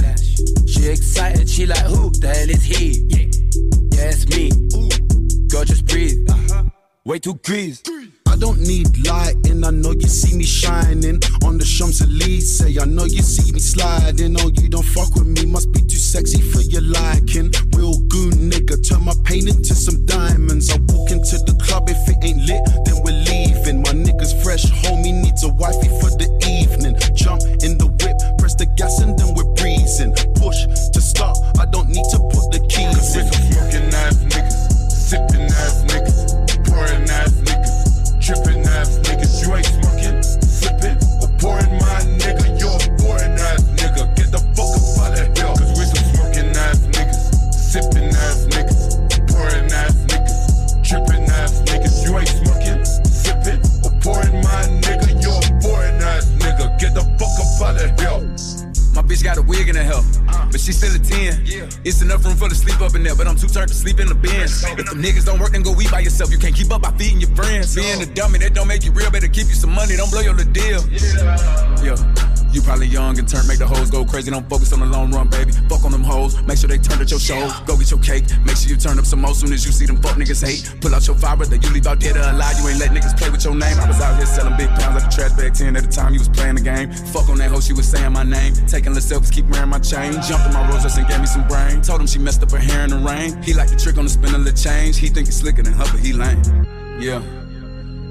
She 0.67 0.89
excited, 0.89 1.49
she 1.49 1.67
like, 1.67 1.87
who 1.87 2.11
the 2.11 2.35
hell 2.35 2.51
is 2.51 2.65
he? 2.65 3.07
Yeah, 3.07 3.29
yeah 3.93 4.11
it's 4.11 4.27
me. 4.27 4.51
Girl, 5.47 5.65
just 5.65 5.87
breathe. 5.87 6.29
Way 7.05 7.21
too 7.21 7.35
grease. 7.45 7.81
I 8.31 8.37
don't 8.37 8.61
need 8.61 8.87
lighting, 9.07 9.65
I 9.65 9.71
know 9.71 9.91
you 9.91 10.07
see 10.07 10.37
me 10.37 10.45
shining 10.45 11.19
on 11.43 11.59
the 11.59 11.65
Champs 11.67 12.01
Elysees. 12.01 12.79
I 12.79 12.85
know 12.85 13.05
you 13.05 13.23
see 13.23 13.51
me 13.51 13.59
sliding. 13.59 14.39
Oh, 14.39 14.51
you 14.55 14.69
don't 14.69 14.87
fuck 14.87 15.13
with 15.17 15.27
me, 15.27 15.47
must 15.47 15.73
be 15.73 15.81
too 15.81 15.99
sexy 15.99 16.41
for 16.41 16.63
your 16.63 16.83
liking. 16.83 17.51
Real 17.75 17.99
goon 18.07 18.49
nigga, 18.49 18.79
turn 18.87 19.05
my 19.05 19.15
pain 19.25 19.49
into 19.49 19.75
some 19.75 20.07
diamonds. 20.07 20.71
I 20.71 20.79
walk 20.95 21.11
into 21.11 21.43
the 21.43 21.59
club, 21.59 21.91
if 21.91 21.99
it 22.07 22.23
ain't 22.23 22.47
lit, 22.47 22.63
then 22.87 23.03
we're 23.03 23.19
leaving. 23.19 23.83
My 23.83 23.91
niggas 23.99 24.41
fresh, 24.43 24.65
homie 24.87 25.11
needs 25.11 25.43
a 25.43 25.49
wifey 25.49 25.91
for 25.99 26.15
the 26.15 26.31
evening. 26.47 26.95
Jump 27.19 27.43
in 27.67 27.79
the 27.83 27.91
whip, 27.99 28.17
press 28.39 28.55
the 28.55 28.71
gas, 28.79 29.03
and 29.03 29.19
then 29.19 29.35
we're 29.35 29.51
breezing. 29.59 30.15
Push 30.39 30.71
to 30.95 31.01
start, 31.03 31.37
I 31.59 31.67
don't 31.67 31.91
need 31.91 32.07
to 32.15 32.30
bitch 59.21 59.25
got 59.25 59.39
a 59.39 59.43
wig 59.43 59.69
in 59.69 59.77
her 59.77 59.83
hair, 59.83 60.03
but 60.51 60.61
she 60.61 60.73
still 60.73 60.95
a 60.95 60.99
10. 60.99 61.45
It's 61.85 62.03
enough 62.03 62.25
room 62.25 62.37
for 62.37 62.49
the 62.49 62.55
sleep 62.55 62.81
up 62.81 62.95
in 62.95 63.03
there, 63.03 63.15
but 63.15 63.27
I'm 63.27 63.37
too 63.37 63.49
tired 63.49 63.69
to 63.69 63.75
sleep 63.75 64.01
in 64.01 64.09
the 64.09 64.15
bench. 64.15 64.51
If 64.65 64.77
the 64.77 64.97
niggas 64.97 65.27
don't 65.27 65.41
work, 65.41 65.53
then 65.53 65.63
go 65.63 65.79
eat 65.81 65.91
by 65.91 66.01
yourself. 66.01 66.31
You 66.31 66.39
can't 66.39 66.55
keep 66.55 66.71
up 66.73 66.83
by 66.83 66.93
feeding 66.93 67.21
your 67.21 67.31
friends. 67.31 67.75
Being 67.75 68.03
a 68.03 68.07
dummy, 68.07 68.39
that 68.39 68.55
don't 68.55 68.69
make 68.69 68.85
you 68.85 68.93
real. 68.93 69.11
Better 69.11 69.29
keep 69.29 69.49
you 69.49 69.55
some 69.55 69.75
money, 69.75 69.97
don't 69.97 70.11
blow 70.11 70.21
your 70.21 70.35
deal. 70.35 70.81
Yeah. 70.91 72.40
You 72.53 72.61
probably 72.63 72.87
young 72.87 73.19
and 73.19 73.29
turn, 73.29 73.47
make 73.47 73.59
the 73.59 73.67
hoes 73.67 73.91
go 73.91 74.05
crazy. 74.05 74.31
Don't 74.31 74.49
focus 74.49 74.73
on 74.73 74.81
the 74.81 74.87
long 74.87 75.13
run, 75.13 75.29
baby. 75.29 75.53
Fuck 75.69 75.85
on 75.85 75.93
them 75.93 76.03
hoes. 76.03 76.41
Make 76.43 76.59
sure 76.59 76.69
they 76.69 76.79
turn 76.79 77.01
at 77.01 77.11
your 77.11 77.21
show. 77.21 77.49
Go 77.65 77.77
get 77.77 77.91
your 77.91 78.01
cake. 78.01 78.25
Make 78.45 78.57
sure 78.57 78.71
you 78.71 78.77
turn 78.77 78.99
up 78.99 79.07
some 79.07 79.21
more 79.21 79.35
soon 79.35 79.53
as 79.53 79.65
you 79.65 79.73
see 79.73 79.87
them 79.87 79.97
fuck 80.03 80.17
niggas 80.17 80.43
hate. 80.43 80.81
Pull 80.81 80.95
out 80.95 81.07
your 81.07 81.17
fiber 81.17 81.47
that 81.47 81.63
you 81.63 81.71
leave 81.71 81.87
out 81.87 82.01
dead 82.01 82.17
or 82.17 82.27
alive. 82.27 82.59
You 82.59 82.69
ain't 82.69 82.81
let 82.81 82.91
niggas 82.91 83.17
play 83.17 83.31
with 83.31 83.45
your 83.45 83.55
name. 83.55 83.79
I 83.79 83.87
was 83.87 84.01
out 84.01 84.17
here 84.17 84.27
selling 84.27 84.57
big 84.57 84.69
pounds 84.71 84.99
like 84.99 85.07
a 85.07 85.15
trash 85.15 85.33
bag 85.39 85.55
10 85.55 85.77
at 85.77 85.85
the 85.85 85.91
time 85.91 86.13
you 86.13 86.19
was 86.19 86.29
playing 86.29 86.57
the 86.57 86.63
game. 86.63 86.91
Fuck 87.15 87.29
on 87.29 87.39
that 87.39 87.51
hoe, 87.51 87.61
she 87.61 87.73
was 87.73 87.89
saying 87.89 88.13
my 88.13 88.25
name. 88.25 88.55
Taking 88.67 88.95
the 88.95 89.01
selfies, 89.01 89.33
keep 89.33 89.47
wearing 89.47 89.71
my 89.71 89.79
chain. 89.79 90.13
Jumped 90.27 90.47
in 90.47 90.53
my 90.53 90.69
Royce 90.71 90.97
and 90.97 91.07
gave 91.07 91.21
me 91.21 91.27
some 91.27 91.47
brain. 91.47 91.83
Told 91.83 92.01
him 92.01 92.07
she 92.07 92.19
messed 92.19 92.43
up 92.43 92.51
her 92.51 92.59
hair 92.59 92.83
in 92.85 92.91
the 92.91 92.99
rain. 92.99 93.41
He 93.43 93.55
like 93.55 93.71
the 93.71 93.77
trick 93.77 93.97
on 93.97 94.05
the 94.05 94.11
spin 94.11 94.35
of 94.35 94.45
the 94.45 94.53
change. 94.53 94.99
He 94.99 95.09
think 95.09 95.27
he's 95.27 95.37
slicker 95.37 95.63
than 95.63 95.75
her, 95.75 95.85
but 95.85 96.01
he 96.01 96.13
lame. 96.13 96.43
Yeah. 96.99 97.23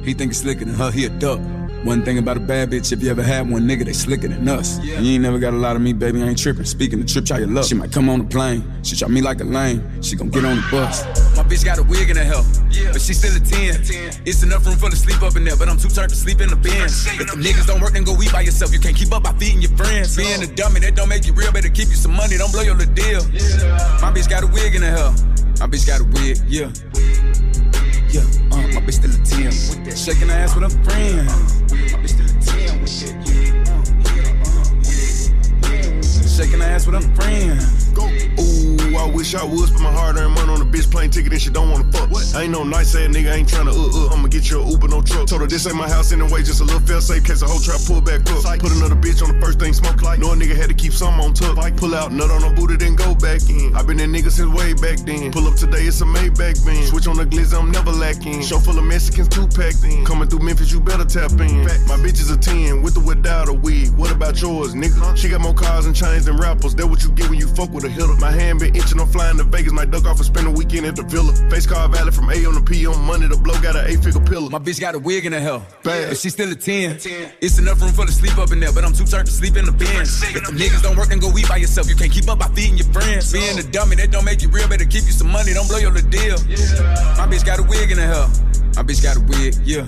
He 0.03 0.13
think 0.13 0.31
he's 0.31 0.39
slicker 0.39 0.63
than 0.63 0.75
her, 0.75 0.91
he 0.91 1.05
a 1.05 1.09
duck. 1.09 1.41
One 1.83 2.03
thing 2.03 2.17
about 2.17 2.35
a 2.35 2.41
bad 2.41 2.71
bitch, 2.71 2.91
if 2.91 3.01
you 3.01 3.09
ever 3.09 3.23
had 3.23 3.49
one 3.49 3.63
nigga, 3.63 3.85
they 3.85 3.93
slicker 3.93 4.27
than 4.27 4.47
us. 4.49 4.83
You 4.83 5.13
ain't 5.13 5.23
never 5.23 5.39
got 5.39 5.53
a 5.53 5.57
lot 5.57 5.77
of 5.77 5.81
me, 5.81 5.93
baby, 5.93 6.21
I 6.21 6.27
ain't 6.27 6.37
tripping. 6.37 6.65
Speaking 6.65 6.99
the 6.99 7.05
trip, 7.05 7.25
try 7.25 7.39
your 7.39 7.47
luck. 7.47 7.65
She 7.65 7.75
might 7.75 7.91
come 7.91 8.09
on 8.09 8.19
the 8.19 8.25
plane, 8.25 8.63
she 8.83 8.97
try 8.97 9.07
me 9.07 9.21
like 9.21 9.39
a 9.39 9.45
lame. 9.45 10.01
She 10.01 10.17
gon' 10.17 10.29
get 10.29 10.43
on 10.43 10.57
the 10.57 10.67
bus. 10.69 11.05
My 11.37 11.43
bitch 11.43 11.63
got 11.63 11.79
a 11.79 11.83
wig 11.83 12.09
in 12.09 12.17
her 12.17 12.23
hell, 12.23 12.45
but 12.91 13.01
she 13.01 13.13
still 13.13 13.35
a 13.35 13.39
10. 13.39 13.83
10. 13.83 14.23
It's 14.25 14.43
enough 14.43 14.65
room 14.65 14.75
for 14.75 14.89
the 14.89 14.97
sleep 14.97 15.21
up 15.21 15.37
in 15.37 15.45
there, 15.45 15.55
but 15.55 15.69
I'm 15.69 15.77
too 15.77 15.87
tired 15.87 16.09
to 16.09 16.15
sleep 16.15 16.41
in 16.41 16.49
the 16.49 16.57
bins. 16.57 17.07
If 17.07 17.31
the 17.31 17.39
niggas 17.39 17.67
don't 17.67 17.81
work, 17.81 17.93
then 17.93 18.03
go 18.03 18.19
eat 18.21 18.33
by 18.33 18.41
yourself. 18.41 18.73
You 18.73 18.79
can't 18.79 18.95
keep 18.95 19.13
up 19.13 19.23
by 19.23 19.31
feeding 19.33 19.61
your 19.61 19.71
friends. 19.77 20.17
Being 20.17 20.43
a 20.43 20.47
dummy, 20.47 20.81
that 20.81 20.95
don't 20.95 21.07
make 21.07 21.25
you 21.25 21.33
real. 21.33 21.51
Better 21.53 21.69
keep 21.69 21.87
you 21.87 21.95
some 21.95 22.13
money, 22.13 22.35
don't 22.37 22.51
blow 22.51 22.61
your 22.61 22.75
little 22.75 22.93
deal. 22.93 23.23
My 24.03 24.11
bitch 24.11 24.29
got 24.29 24.43
a 24.43 24.47
wig 24.47 24.75
in 24.75 24.81
her 24.81 24.91
hell. 24.91 25.11
My 25.59 25.67
bitch 25.67 25.87
got 25.87 26.01
a 26.01 26.07
wig, 26.11 26.37
yeah. 26.47 26.71
Yeah, 28.11 28.21
uh, 28.51 28.57
my 28.73 28.81
bitch 28.81 28.93
still 28.93 29.11
a 29.11 29.17
10. 29.23 29.51
Shaking 29.95 30.29
her 30.29 30.33
ass 30.33 30.55
with 30.55 30.63
her 30.63 30.83
friend. 30.83 31.29
Uh, 31.29 31.33
my 31.69 32.01
bitch 32.01 32.09
still 32.09 32.25
a 32.25 32.29
10 32.41 32.81
with 32.81 32.89
that. 33.01 33.13
Uh, 33.69 33.77
uh, 35.67 36.27
Shaking 36.27 36.59
her 36.59 36.65
ass 36.65 36.87
with 36.87 36.95
her 36.95 37.15
friend. 37.15 37.88
Go. 37.99 38.07
Ooh, 38.39 38.95
I 38.95 39.11
wish 39.11 39.35
I 39.35 39.43
was, 39.43 39.71
but 39.71 39.81
my 39.81 39.91
hard 39.91 40.15
earned 40.15 40.33
money 40.33 40.51
on 40.51 40.61
a 40.61 40.65
bitch 40.65 40.89
plane 40.89 41.09
ticket 41.09 41.33
and 41.33 41.41
she 41.41 41.49
don't 41.49 41.69
wanna 41.69 41.83
fuck. 41.91 42.09
What? 42.09 42.23
I 42.33 42.43
ain't 42.43 42.51
no 42.51 42.63
nice 42.63 42.95
ass 42.95 43.11
nigga, 43.11 43.31
I 43.31 43.35
ain't 43.43 43.49
tryna 43.49 43.75
uh 43.75 44.07
uh. 44.07 44.13
I'ma 44.13 44.29
get 44.29 44.49
you 44.49 44.61
a 44.61 44.71
Uber, 44.71 44.87
no 44.87 45.01
truck. 45.01 45.27
Told 45.27 45.41
her 45.41 45.47
this 45.47 45.67
ain't 45.67 45.75
my 45.75 45.89
house 45.89 46.13
anyway, 46.13 46.41
just 46.43 46.61
a 46.61 46.63
little 46.63 46.79
fail 46.79 47.01
safe 47.01 47.25
case 47.25 47.41
a 47.41 47.47
whole 47.47 47.59
trap 47.59 47.81
pull 47.85 47.99
back 47.99 48.21
up. 48.31 48.43
Put 48.59 48.71
another 48.71 48.95
bitch 48.95 49.21
on 49.21 49.35
the 49.35 49.39
first 49.43 49.59
thing 49.59 49.73
smoke 49.73 50.01
like. 50.01 50.19
Know 50.19 50.31
a 50.31 50.35
nigga 50.35 50.55
had 50.55 50.69
to 50.69 50.75
keep 50.75 50.93
some 50.93 51.19
on 51.19 51.33
tuck. 51.33 51.57
Pull 51.75 51.93
out, 51.93 52.13
nut 52.13 52.31
on 52.31 52.43
a 52.43 52.55
booty, 52.55 52.77
then 52.77 52.95
go 52.95 53.13
back 53.15 53.43
in. 53.49 53.75
I 53.75 53.83
been 53.83 53.97
that 53.97 54.07
nigga 54.07 54.31
since 54.31 54.47
way 54.47 54.73
back 54.73 54.99
then. 55.03 55.31
Pull 55.31 55.47
up 55.47 55.55
today, 55.55 55.83
it's 55.83 55.99
a 55.99 56.05
Maybach 56.05 56.63
van. 56.63 56.87
Switch 56.87 57.07
on 57.07 57.17
the 57.17 57.25
glizzy, 57.25 57.59
I'm 57.59 57.71
never 57.71 57.91
lacking. 57.91 58.41
Show 58.41 58.59
full 58.59 58.79
of 58.79 58.85
Mexicans, 58.85 59.27
two 59.27 59.47
packed 59.47 59.83
in. 59.83 60.05
Coming 60.05 60.29
through 60.29 60.39
Memphis, 60.39 60.71
you 60.71 60.79
better 60.79 61.05
tap 61.05 61.31
in. 61.31 61.67
My 61.91 61.99
bitch 61.99 62.21
is 62.23 62.31
a 62.31 62.37
10, 62.37 62.81
with 62.81 62.97
or 62.97 63.03
without 63.03 63.49
a 63.49 63.53
wig. 63.53 63.91
What 63.97 64.11
about 64.11 64.41
yours, 64.41 64.73
nigga? 64.73 65.17
She 65.17 65.27
got 65.27 65.41
more 65.41 65.53
cars 65.53 65.85
and 65.85 65.95
chains 65.95 66.25
than 66.25 66.37
rappers. 66.37 66.75
That 66.75 66.87
what 66.87 67.03
you 67.03 67.11
get 67.11 67.29
when 67.29 67.39
you 67.39 67.47
fuck 67.47 67.71
with 67.71 67.83
a 67.83 67.88
hitter. 67.89 68.15
My 68.15 68.31
hand 68.31 68.59
been 68.59 68.75
itching, 68.75 68.99
I'm 68.99 69.07
flying 69.07 69.37
to 69.37 69.43
Vegas. 69.43 69.71
My 69.73 69.85
duck 69.85 70.05
off 70.05 70.17
and 70.17 70.25
spend 70.25 70.47
a 70.47 70.51
weekend 70.51 70.85
at 70.85 70.95
the 70.95 71.03
villa. 71.03 71.33
Face 71.49 71.65
car 71.65 71.87
valid 71.89 72.13
from 72.13 72.29
A 72.29 72.45
on 72.45 72.55
the 72.55 72.61
P 72.61 72.85
on 72.87 72.99
Monday. 73.05 73.27
The 73.27 73.37
blow 73.37 73.59
got 73.61 73.75
an 73.75 73.85
eight 73.87 74.03
figure 74.03 74.21
pillar. 74.21 74.49
My 74.49 74.59
bitch 74.59 74.79
got 74.79 74.95
a 74.95 74.99
wig 74.99 75.25
in 75.25 75.31
the 75.31 75.39
hell, 75.39 75.65
Bad. 75.83 76.09
but 76.09 76.17
she 76.17 76.29
still 76.29 76.51
a 76.51 76.55
10. 76.55 76.97
10. 76.97 77.31
It's 77.41 77.59
enough 77.59 77.81
room 77.81 77.91
for 77.91 78.05
the 78.05 78.11
sleep 78.11 78.37
up 78.37 78.51
in 78.51 78.59
there, 78.59 78.71
but 78.71 78.83
I'm 78.83 78.93
too 78.93 79.05
tired 79.05 79.25
to 79.25 79.31
sleep 79.31 79.57
in 79.57 79.65
the 79.65 79.71
bins. 79.71 80.21
If 80.23 80.33
the 80.33 80.53
niggas 80.53 80.81
don't 80.83 80.97
work, 80.97 81.09
then 81.09 81.19
go 81.19 81.35
eat 81.37 81.47
by 81.49 81.57
yourself. 81.57 81.89
You 81.89 81.95
can't 81.95 82.11
keep 82.11 82.27
up 82.29 82.39
by 82.39 82.47
feeding 82.49 82.77
your 82.77 82.87
friends. 82.93 83.31
Being 83.31 83.57
a 83.59 83.63
dummy, 83.63 83.95
that 83.97 84.11
don't 84.11 84.25
make 84.25 84.41
you 84.41 84.49
real. 84.49 84.67
Better 84.67 84.85
keep 84.85 85.05
you 85.05 85.13
some 85.13 85.29
money, 85.31 85.53
don't 85.53 85.67
blow 85.67 85.77
your 85.77 85.91
little 85.91 86.09
deal. 86.09 86.37
My 87.17 87.27
bitch 87.27 87.45
got 87.45 87.59
a 87.59 87.63
wig 87.63 87.91
in 87.91 87.97
the 87.97 88.05
hell. 88.05 88.29
My 88.75 88.83
bitch 88.83 89.03
got 89.03 89.17
a 89.17 89.21
wig, 89.21 89.55
yeah. 89.65 89.87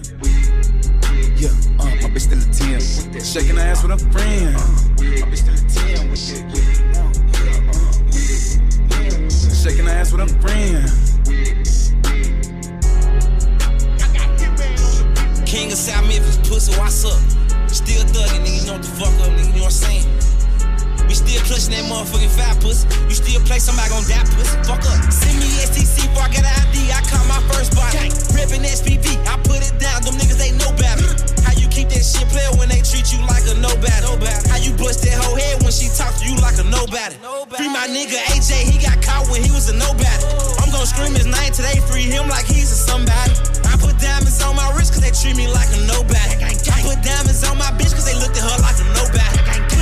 Yeah, 1.37 1.49
uh, 1.79 1.85
my 1.85 2.09
bitch 2.13 2.27
still 2.29 2.37
a 2.37 2.79
10. 2.79 3.23
Shaking 3.23 3.55
her 3.55 3.61
ass 3.61 3.83
with 3.83 3.91
her 3.91 4.11
friend. 4.11 4.53
My 4.53 5.27
bitch 5.29 5.37
still 5.37 5.53
a 5.53 5.97
10 5.97 6.09
with 6.09 6.19
yeah. 6.29 7.90
Shaking 9.61 9.87
ass 9.87 10.11
with 10.11 10.25
her 10.25 10.41
friend. 10.41 10.89
King 15.45 15.71
of 15.71 15.77
South 15.77 16.01
Memphis, 16.09 16.41
pussy, 16.49 16.73
what's 16.81 17.05
up? 17.05 17.21
Still 17.69 18.01
thugging, 18.09 18.41
nigga, 18.41 18.57
you 18.57 18.65
know 18.65 18.73
what 18.73 18.81
the 18.81 18.89
fuck 18.89 19.13
up, 19.21 19.29
nigga, 19.37 19.53
you 19.53 19.61
know 19.61 19.69
what 19.69 19.85
I'm 19.85 19.85
saying? 19.85 20.09
We 21.05 21.13
still 21.13 21.45
clutching 21.45 21.77
that 21.77 21.85
motherfucking 21.85 22.33
fat 22.33 22.57
pussy. 22.57 22.89
You 23.05 23.13
still 23.13 23.39
play 23.45 23.59
somebody 23.59 23.93
gon' 23.93 24.01
die 24.09 24.25
pussy. 24.33 24.57
Fuck 24.65 24.81
up. 24.81 25.13
Send 25.13 25.37
me 25.37 25.45
STC 25.61 26.09
before 26.09 26.25
I 26.25 26.29
get 26.33 26.41
an 26.41 26.57
ID. 26.65 26.89
I 26.89 27.01
caught 27.05 27.27
my 27.29 27.37
first 27.53 27.77
body. 27.77 28.09
Rippin' 28.33 28.65
SPV. 28.65 29.13
I 29.29 29.37
put 29.45 29.61
it 29.61 29.77
down. 29.77 30.01
Them 30.01 30.17
niggas 30.17 30.41
ain't 30.41 30.57
no 30.57 30.73
better. 30.73 31.30
Keep 31.81 31.97
that 31.97 32.05
shit 32.05 32.29
player 32.29 32.53
when 32.61 32.69
they 32.69 32.77
treat 32.85 33.09
you 33.09 33.17
like 33.25 33.41
a 33.49 33.57
nobody? 33.57 34.05
How 34.53 34.61
you 34.61 34.69
bust 34.77 35.01
that 35.01 35.17
whole 35.17 35.33
head 35.33 35.65
when 35.65 35.73
she 35.73 35.89
talk 35.89 36.13
to 36.21 36.23
you 36.29 36.37
like 36.37 36.53
a 36.61 36.65
nobody? 36.69 37.17
Free 37.57 37.73
my 37.73 37.89
nigga 37.89 38.21
AJ. 38.37 38.69
He 38.69 38.77
got 38.77 39.01
caught 39.01 39.25
when 39.33 39.41
he 39.41 39.49
was 39.49 39.65
a 39.65 39.73
nobody. 39.73 40.21
I'm 40.61 40.69
gon' 40.69 40.85
scream 40.85 41.17
his 41.17 41.25
name 41.25 41.49
today. 41.49 41.81
Free 41.89 42.05
him 42.05 42.29
like 42.29 42.45
he's 42.45 42.69
a 42.69 42.77
somebody. 42.77 43.33
I 43.65 43.81
put 43.81 43.97
diamonds 43.97 44.37
on 44.45 44.53
my 44.53 44.69
wrist 44.77 44.93
cause 44.93 45.01
they 45.01 45.09
treat 45.09 45.33
me 45.33 45.49
like 45.49 45.73
a 45.73 45.81
nobody. 45.89 46.37
I 46.45 46.53
put 46.85 47.01
diamonds 47.01 47.41
on 47.49 47.57
my 47.57 47.73
bitch 47.73 47.97
cause 47.97 48.05
they 48.05 48.13
looked 48.13 48.37
at 48.37 48.45
her 48.45 48.61
like 48.61 48.77
a 48.77 48.85
nobody. 48.93 49.40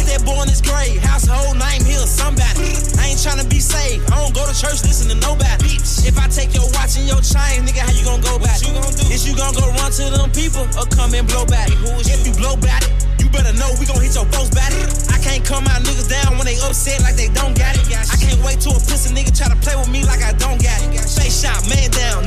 That 0.10 0.26
boy 0.26 0.41
in 0.41 0.49
his 0.49 0.57
grave, 0.57 0.98
household 1.06 1.61
name, 1.61 1.86
he 1.86 1.94
a 1.94 2.02
somebody. 2.02 2.73
I 2.98 3.14
ain't 3.14 3.22
tryna 3.22 3.45
be 3.45 3.61
saved, 3.61 4.10
I 4.10 4.18
don't 4.18 4.34
go 4.34 4.41
to 4.41 4.56
church, 4.57 4.81
listen 4.81 5.06
to 5.14 5.18
nobody. 5.22 5.77
If 6.02 6.18
I 6.18 6.26
take 6.34 6.49
your 6.57 6.65
watch 6.73 6.98
and 6.98 7.06
your 7.06 7.22
chain, 7.22 7.61
nigga, 7.61 7.86
how 7.86 7.94
you 7.94 8.02
gon' 8.02 8.18
go 8.26 8.41
back? 8.41 8.57
You 8.65 8.73
gon' 8.73 8.90
do? 8.90 9.06
Is 9.14 9.22
you 9.30 9.38
gon' 9.38 9.53
go 9.53 9.69
run 9.77 9.94
to 10.02 10.10
them 10.10 10.34
people 10.34 10.65
or 10.73 10.90
come 10.90 11.14
and 11.14 11.30
blow 11.30 11.45
back? 11.45 11.69
If 11.69 12.26
you 12.26 12.34
blow 12.34 12.57
back 12.57 12.81
it, 12.81 13.22
you 13.22 13.30
better 13.30 13.53
know 13.53 13.69
we 13.77 13.86
gon' 13.86 14.02
hit 14.02 14.18
your 14.18 14.26
folks 14.34 14.49
back 14.49 14.73
it. 14.73 14.90
I 15.14 15.22
can't 15.22 15.45
calm 15.45 15.61
my 15.69 15.77
niggas 15.86 16.10
down 16.10 16.41
when 16.41 16.49
they 16.49 16.57
upset 16.65 17.06
like 17.06 17.14
they 17.14 17.30
don't 17.30 17.53
got 17.53 17.77
it. 17.77 17.86
I 17.94 18.18
can't 18.18 18.41
wait 18.41 18.65
till 18.65 18.73
a 18.73 18.81
pussy 18.81 19.14
nigga 19.14 19.30
try 19.30 19.53
to 19.53 19.60
play 19.61 19.77
with 19.77 19.94
me 19.94 20.02
like 20.10 20.26
I 20.26 20.34
don't 20.41 20.57
got 20.57 20.81
it. 20.90 21.06
Face 21.06 21.45
shot, 21.45 21.61
man 21.69 21.86
down, 21.94 22.26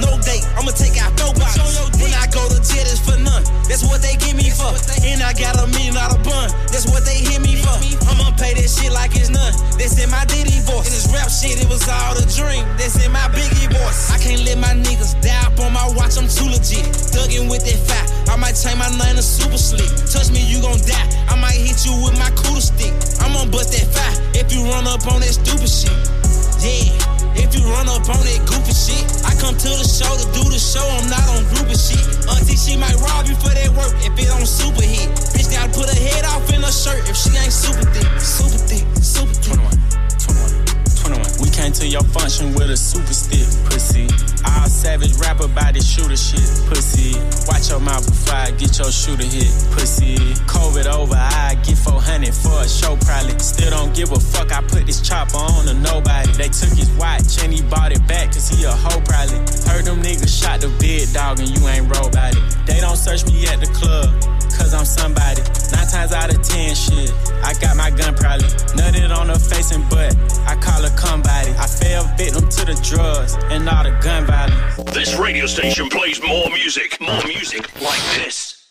station 75.63 75.89
plays 75.89 76.21
more 76.27 76.51
music, 76.51 76.99
more 77.01 77.23
music 77.25 77.63
like 77.81 78.03
this. 78.19 78.67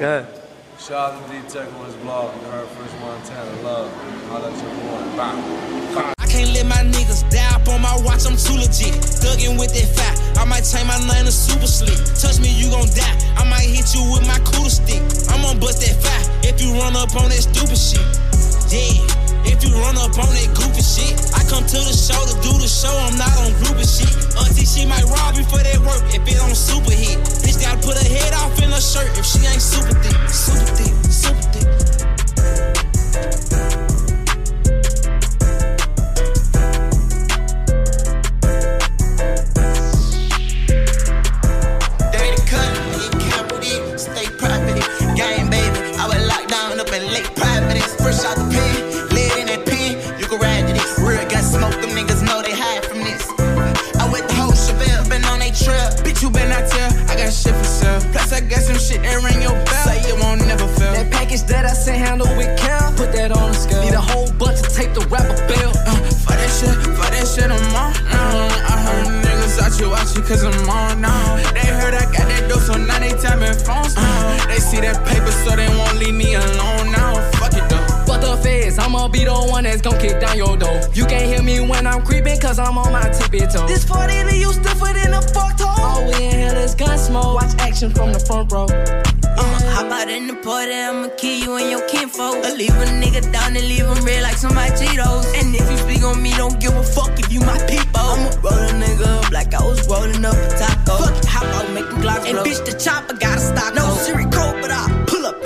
Good. 0.00 0.26
Shout 0.80 1.14
out 1.14 1.14
to 1.14 1.30
D-Tech 1.30 1.72
on 1.78 1.86
his 1.86 1.94
blog. 2.02 2.34
You 2.42 2.48
heard 2.50 2.66
First 2.74 2.98
Montana 2.98 3.62
Love. 3.62 3.86
Holla 4.26 4.50
at 4.50 4.58
your 4.58 4.74
boy. 4.82 5.16
Bye. 5.16 6.14
I 6.18 6.26
can't 6.26 6.50
let 6.54 6.66
my 6.66 6.82
niggas 6.90 7.22
die 7.30 7.54
up 7.54 7.68
on 7.68 7.82
my 7.82 7.94
watch, 8.02 8.26
I'm 8.26 8.34
too 8.34 8.58
legit. 8.58 8.98
Thuggin' 8.98 9.54
with 9.60 9.70
that 9.78 9.88
fat, 9.94 10.18
I 10.38 10.44
might 10.44 10.66
change 10.66 10.88
my 10.90 10.98
name 11.06 11.26
to 11.26 11.30
super 11.30 11.68
slick. 11.68 12.02
Touch 12.18 12.40
me, 12.40 12.50
you 12.50 12.68
gon' 12.74 12.90
die. 12.90 13.16
I 13.38 13.46
might 13.48 13.70
hit 13.70 13.94
you 13.94 14.02
with 14.10 14.26
my 14.26 14.42
cooler 14.42 14.74
stick. 14.74 15.02
I'm 15.30 15.38
gonna 15.42 15.60
bust 15.60 15.86
that 15.86 15.94
fat 16.02 16.26
if 16.42 16.60
you 16.60 16.74
run 16.82 16.96
up 16.96 17.14
on 17.14 17.30
that 17.30 17.46
stupid 17.46 17.78
shit. 17.78 18.02
Yeah. 18.74 19.21
If 19.44 19.62
you 19.64 19.74
run 19.74 19.96
up 19.98 20.14
on 20.18 20.30
that 20.30 20.50
goofy 20.54 20.82
shit, 20.82 21.14
I 21.34 21.42
come 21.50 21.66
to 21.66 21.78
the 21.82 21.94
show 21.94 22.18
to 22.18 22.34
do 22.42 22.52
the 22.58 22.68
show. 22.68 22.92
I'm 22.92 23.18
not 23.18 23.34
on 23.42 23.50
groupie 23.62 23.86
shit. 23.86 24.10
Auntie, 24.38 24.66
she 24.66 24.86
might 24.86 25.04
rob 25.04 25.36
me 25.36 25.44
for 25.44 25.58
that 25.58 25.78
work 25.82 26.02
if 26.14 26.22
it 26.22 26.36
don't 26.38 26.54
super 26.54 26.94
hit. 26.94 27.18
Bitch 27.42 27.60
gotta 27.60 27.78
put 27.82 27.98
her 27.98 28.08
head 28.08 28.34
off 28.34 28.56
in 28.62 28.70
her 28.70 28.80
shirt 28.80 29.10
if 29.18 29.26
she 29.26 29.40
ain't 29.46 29.62
super 29.62 29.94
thick, 30.00 30.18
super 30.30 30.66
thick, 30.78 30.94
super 31.10 31.42
thick. 31.52 31.81
Plus, 58.12 58.32
I 58.32 58.40
got 58.40 58.60
some 58.60 58.76
shit 58.76 59.02
that 59.02 59.18
ring 59.24 59.40
your 59.42 59.56
bell. 59.64 59.84
Say 59.88 60.04
you 60.06 60.14
won't 60.20 60.44
never 60.46 60.68
fail. 60.78 60.92
That 60.92 61.10
package 61.10 61.42
that 61.48 61.64
I 61.64 61.72
sent 61.72 61.98
handle 61.98 62.28
with 62.36 62.52
care. 62.60 62.80
Put 62.96 63.12
that 63.16 63.32
on 63.32 63.50
the 63.52 63.58
scale. 63.58 63.82
Need 63.82 63.96
a 63.96 64.00
whole 64.00 64.30
bunch 64.36 64.60
of 64.60 64.68
tape 64.68 64.92
the 64.94 65.00
rapper 65.08 65.32
a 65.32 65.48
bell. 65.48 65.72
Uh, 65.88 65.96
for 66.24 66.36
that 66.36 66.50
shit, 66.52 66.76
for 66.96 67.08
that 67.08 67.26
shit, 67.26 67.50
I'm 67.50 67.74
on. 67.74 67.92
Uh, 68.06 68.68
I 68.68 68.76
heard 68.84 69.08
niggas 69.24 69.56
out 69.64 69.72
you 69.80 69.90
watch 69.90 70.14
you 70.14 70.22
cause 70.22 70.44
I'm 70.44 70.68
on 70.68 71.00
now. 71.00 71.36
They 71.56 71.66
heard 71.66 71.94
I 71.94 72.04
got 72.12 72.28
that 72.28 72.48
dope, 72.48 72.60
so 72.60 72.76
now 72.76 72.98
they 73.00 73.16
tapping 73.16 73.56
phones. 73.64 73.94
Uh, 73.96 74.46
they 74.46 74.60
see 74.60 74.80
that 74.80 75.00
paper, 75.08 75.32
so 75.44 75.56
they 75.56 75.68
won't 75.68 75.98
leave 75.98 76.14
me 76.14 76.34
alone 76.34 76.71
feds, 79.02 79.08
I'ma 79.08 79.08
be 79.08 79.24
the 79.24 79.50
one 79.50 79.64
that's 79.64 79.80
gon' 79.80 79.98
kick 79.98 80.20
down 80.20 80.36
your 80.36 80.56
door. 80.56 80.80
You 80.94 81.06
can't 81.06 81.24
hear 81.24 81.42
me 81.42 81.60
when 81.60 81.86
I'm 81.86 82.02
creeping, 82.04 82.38
cause 82.40 82.58
I'm 82.58 82.78
on 82.78 82.92
my 82.92 83.08
tippy 83.10 83.40
toe. 83.40 83.66
This 83.66 83.84
40 83.84 84.30
to 84.30 84.36
you 84.36 84.52
stiffer 84.52 84.92
than 84.92 85.14
a 85.14 85.22
fuck 85.22 85.56
toe. 85.56 85.66
All 85.66 86.04
we 86.06 86.14
in 86.24 86.38
here 86.38 86.56
is 86.56 86.74
gun 86.74 86.98
smoke. 86.98 87.34
Watch 87.34 87.54
action 87.58 87.90
from 87.90 88.12
the 88.12 88.20
front 88.20 88.52
row. 88.52 88.66
Uh, 88.66 89.58
hop 89.72 89.90
out 89.90 90.08
in 90.08 90.26
the 90.26 90.34
party, 90.34 90.74
I'ma 90.74 91.08
kill 91.16 91.38
you 91.38 91.56
and 91.56 91.70
your 91.70 91.86
kinfolk. 91.88 92.44
Or 92.44 92.54
leave 92.54 92.74
a 92.74 92.86
nigga 93.00 93.22
down 93.32 93.56
and 93.56 93.66
leave 93.66 93.86
him 93.86 94.04
red 94.04 94.22
like 94.22 94.36
some 94.36 94.54
my 94.54 94.68
Cheetos. 94.70 95.26
And 95.38 95.54
if 95.54 95.70
you 95.70 95.78
speak 95.78 96.02
on 96.02 96.22
me, 96.22 96.34
don't 96.36 96.60
give 96.60 96.76
a 96.76 96.82
fuck 96.82 97.18
if 97.18 97.32
you 97.32 97.40
my 97.40 97.58
people. 97.66 97.88
I'ma 97.96 98.30
roll 98.42 98.54
a 98.54 98.72
nigga 98.72 99.24
up 99.24 99.32
like 99.32 99.54
I 99.54 99.62
was 99.64 99.88
rolling 99.88 100.24
up 100.24 100.34
a 100.34 100.48
taco. 100.58 100.96
Fuck 100.98 101.16
it, 101.16 101.24
hop 101.24 101.44
out, 101.44 101.72
make 101.72 101.88
them 101.88 102.02
glocks 102.02 102.28
And 102.28 102.38
bitch, 102.38 102.64
the 102.64 102.76
chopper 102.78 103.14
gotta 103.14 103.40
stop. 103.40 103.74
No 103.74 103.94
Siri 103.94 104.24
code, 104.30 104.61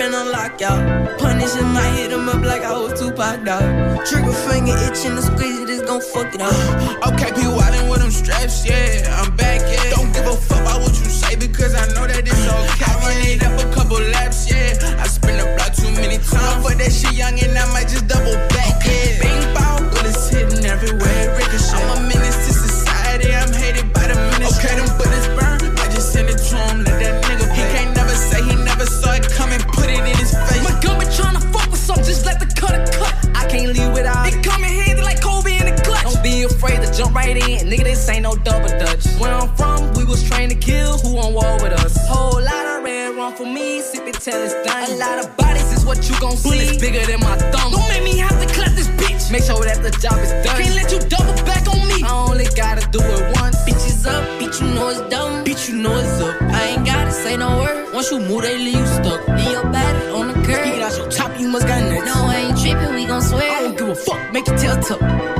but 0.09 0.15
I 0.15 0.49
pull 0.57 0.57
up 0.57 0.57
and 0.57 0.59
unlock 0.59 0.61
y'all. 0.61 1.17
Punish 1.17 1.53
him, 1.53 1.77
I 1.77 1.89
hit 1.89 2.11
him 2.11 2.29
up 2.29 2.43
like 2.43 2.63
I 2.63 2.73
was 2.73 2.99
Tupac, 2.99 3.43
dog. 3.43 4.05
Trigger 4.05 4.31
finger 4.31 4.75
itching 4.87 5.15
to 5.15 5.21
squeeze 5.21 5.59
it, 5.59 5.69
it's 5.69 5.83
gon' 5.83 6.01
fuck 6.01 6.33
it 6.33 6.41
up. 6.41 6.53
okay, 7.13 7.31
P. 7.31 7.41
Wildin' 7.43 7.89
with 7.89 7.99
them 7.99 8.11
straps, 8.11 8.65
yeah. 8.65 9.19
I'm 9.19 9.35
back, 9.35 9.61
yeah. 9.61 9.95
Don't 9.95 10.11
give 10.13 10.25
a 10.25 10.35
fuck 10.35 10.61
about 10.61 10.81
what 10.81 10.91
you 10.91 11.09
say 11.09 11.35
because 11.35 11.75
I 11.75 11.85
know 11.93 12.07
that 12.07 12.23
it's 12.25 12.47
okay. 12.47 12.85
I 12.85 12.95
run 13.01 13.17
it 13.25 13.43
up 13.43 13.59
a 13.59 13.73
couple 13.73 13.99
laps, 13.99 14.49
yeah. 14.49 15.01
I 15.01 15.07
spin 15.07 15.37
the 15.37 15.45
block 15.55 15.73
too 15.75 15.91
many 15.91 16.17
times. 16.17 16.63
For 16.63 16.75
that 16.75 16.91
shit 16.91 17.13
young 17.13 17.39
and 17.39 17.57
I 17.57 17.65
might 17.73 17.89
just 17.89 18.07
double 18.07 18.35
back, 18.53 18.85
yeah. 18.85 19.21
Bing 19.21 19.53
bong, 19.53 19.66
jump 36.97 37.13
right 37.13 37.37
in, 37.37 37.69
nigga. 37.69 37.83
This 37.83 38.09
ain't 38.09 38.23
no 38.23 38.35
double 38.35 38.69
dutch. 38.69 39.05
Where 39.21 39.31
I'm 39.31 39.53
from, 39.55 39.93
we 39.93 40.03
was 40.03 40.27
trained 40.27 40.51
to 40.51 40.57
kill. 40.57 40.97
Who 40.97 41.17
on 41.17 41.33
war 41.33 41.53
with 41.61 41.73
us? 41.73 41.95
Whole 42.09 42.41
lot 42.41 42.65
of 42.65 42.83
red 42.83 43.15
run 43.15 43.35
for 43.35 43.45
me, 43.45 43.81
sip 43.81 44.07
it 44.07 44.15
till 44.15 44.41
it's 44.41 44.55
done. 44.65 44.89
A 44.89 44.95
lot 44.95 45.23
of 45.23 45.37
bodies 45.37 45.71
is 45.71 45.85
what 45.85 46.09
you 46.09 46.19
gon' 46.19 46.35
see. 46.35 46.49
Bullets 46.49 46.77
bigger 46.77 47.05
than 47.05 47.19
my 47.19 47.37
thumb. 47.53 47.71
Don't 47.71 47.87
make 47.89 48.03
me 48.03 48.17
have 48.17 48.37
to 48.41 48.47
clap 48.51 48.71
this 48.71 48.87
bitch. 48.99 49.31
Make 49.31 49.43
sure 49.43 49.63
that 49.63 49.83
the 49.83 49.91
job 50.01 50.17
is 50.25 50.31
done. 50.43 50.57
Can't 50.57 50.75
let 50.75 50.91
you 50.91 50.99
double 51.07 51.37
back 51.45 51.67
on 51.69 51.87
me. 51.87 52.01
I 52.03 52.11
only 52.29 52.47
gotta 52.55 52.89
do 52.89 52.99
it 52.99 53.37
once. 53.39 53.57
Bitches 53.67 54.07
up, 54.09 54.23
bitch, 54.41 54.59
you 54.59 54.73
know 54.73 54.89
it's 54.89 55.01
dumb. 55.13 55.45
Bitch, 55.45 55.69
you 55.69 55.77
know 55.77 55.95
it's 55.95 56.19
up. 56.19 56.41
I 56.41 56.73
ain't 56.73 56.85
gotta 56.85 57.11
say 57.11 57.37
no 57.37 57.49
word. 57.61 57.93
Once 57.93 58.11
you 58.11 58.19
move, 58.19 58.41
they 58.41 58.57
leave 58.57 58.75
you 58.75 58.87
stuck. 58.87 59.21
In 59.29 59.51
your 59.51 59.69
body, 59.69 60.01
on 60.17 60.27
the 60.29 60.33
curb. 60.33 60.65
Get 60.65 60.81
out 60.81 60.97
your 60.97 61.11
top, 61.11 61.39
you 61.39 61.47
must 61.47 61.67
got 61.67 61.79
nuts. 61.83 62.05
No, 62.09 62.25
I 62.25 62.35
ain't 62.47 62.57
tripping, 62.57 62.95
we 62.95 63.05
gon' 63.05 63.21
swear. 63.21 63.51
I 63.51 63.61
don't 63.61 63.77
give 63.77 63.89
a 63.89 63.95
fuck, 63.95 64.33
make 64.33 64.47
it 64.47 64.57
tell 64.57 64.81
tuck. 64.81 65.36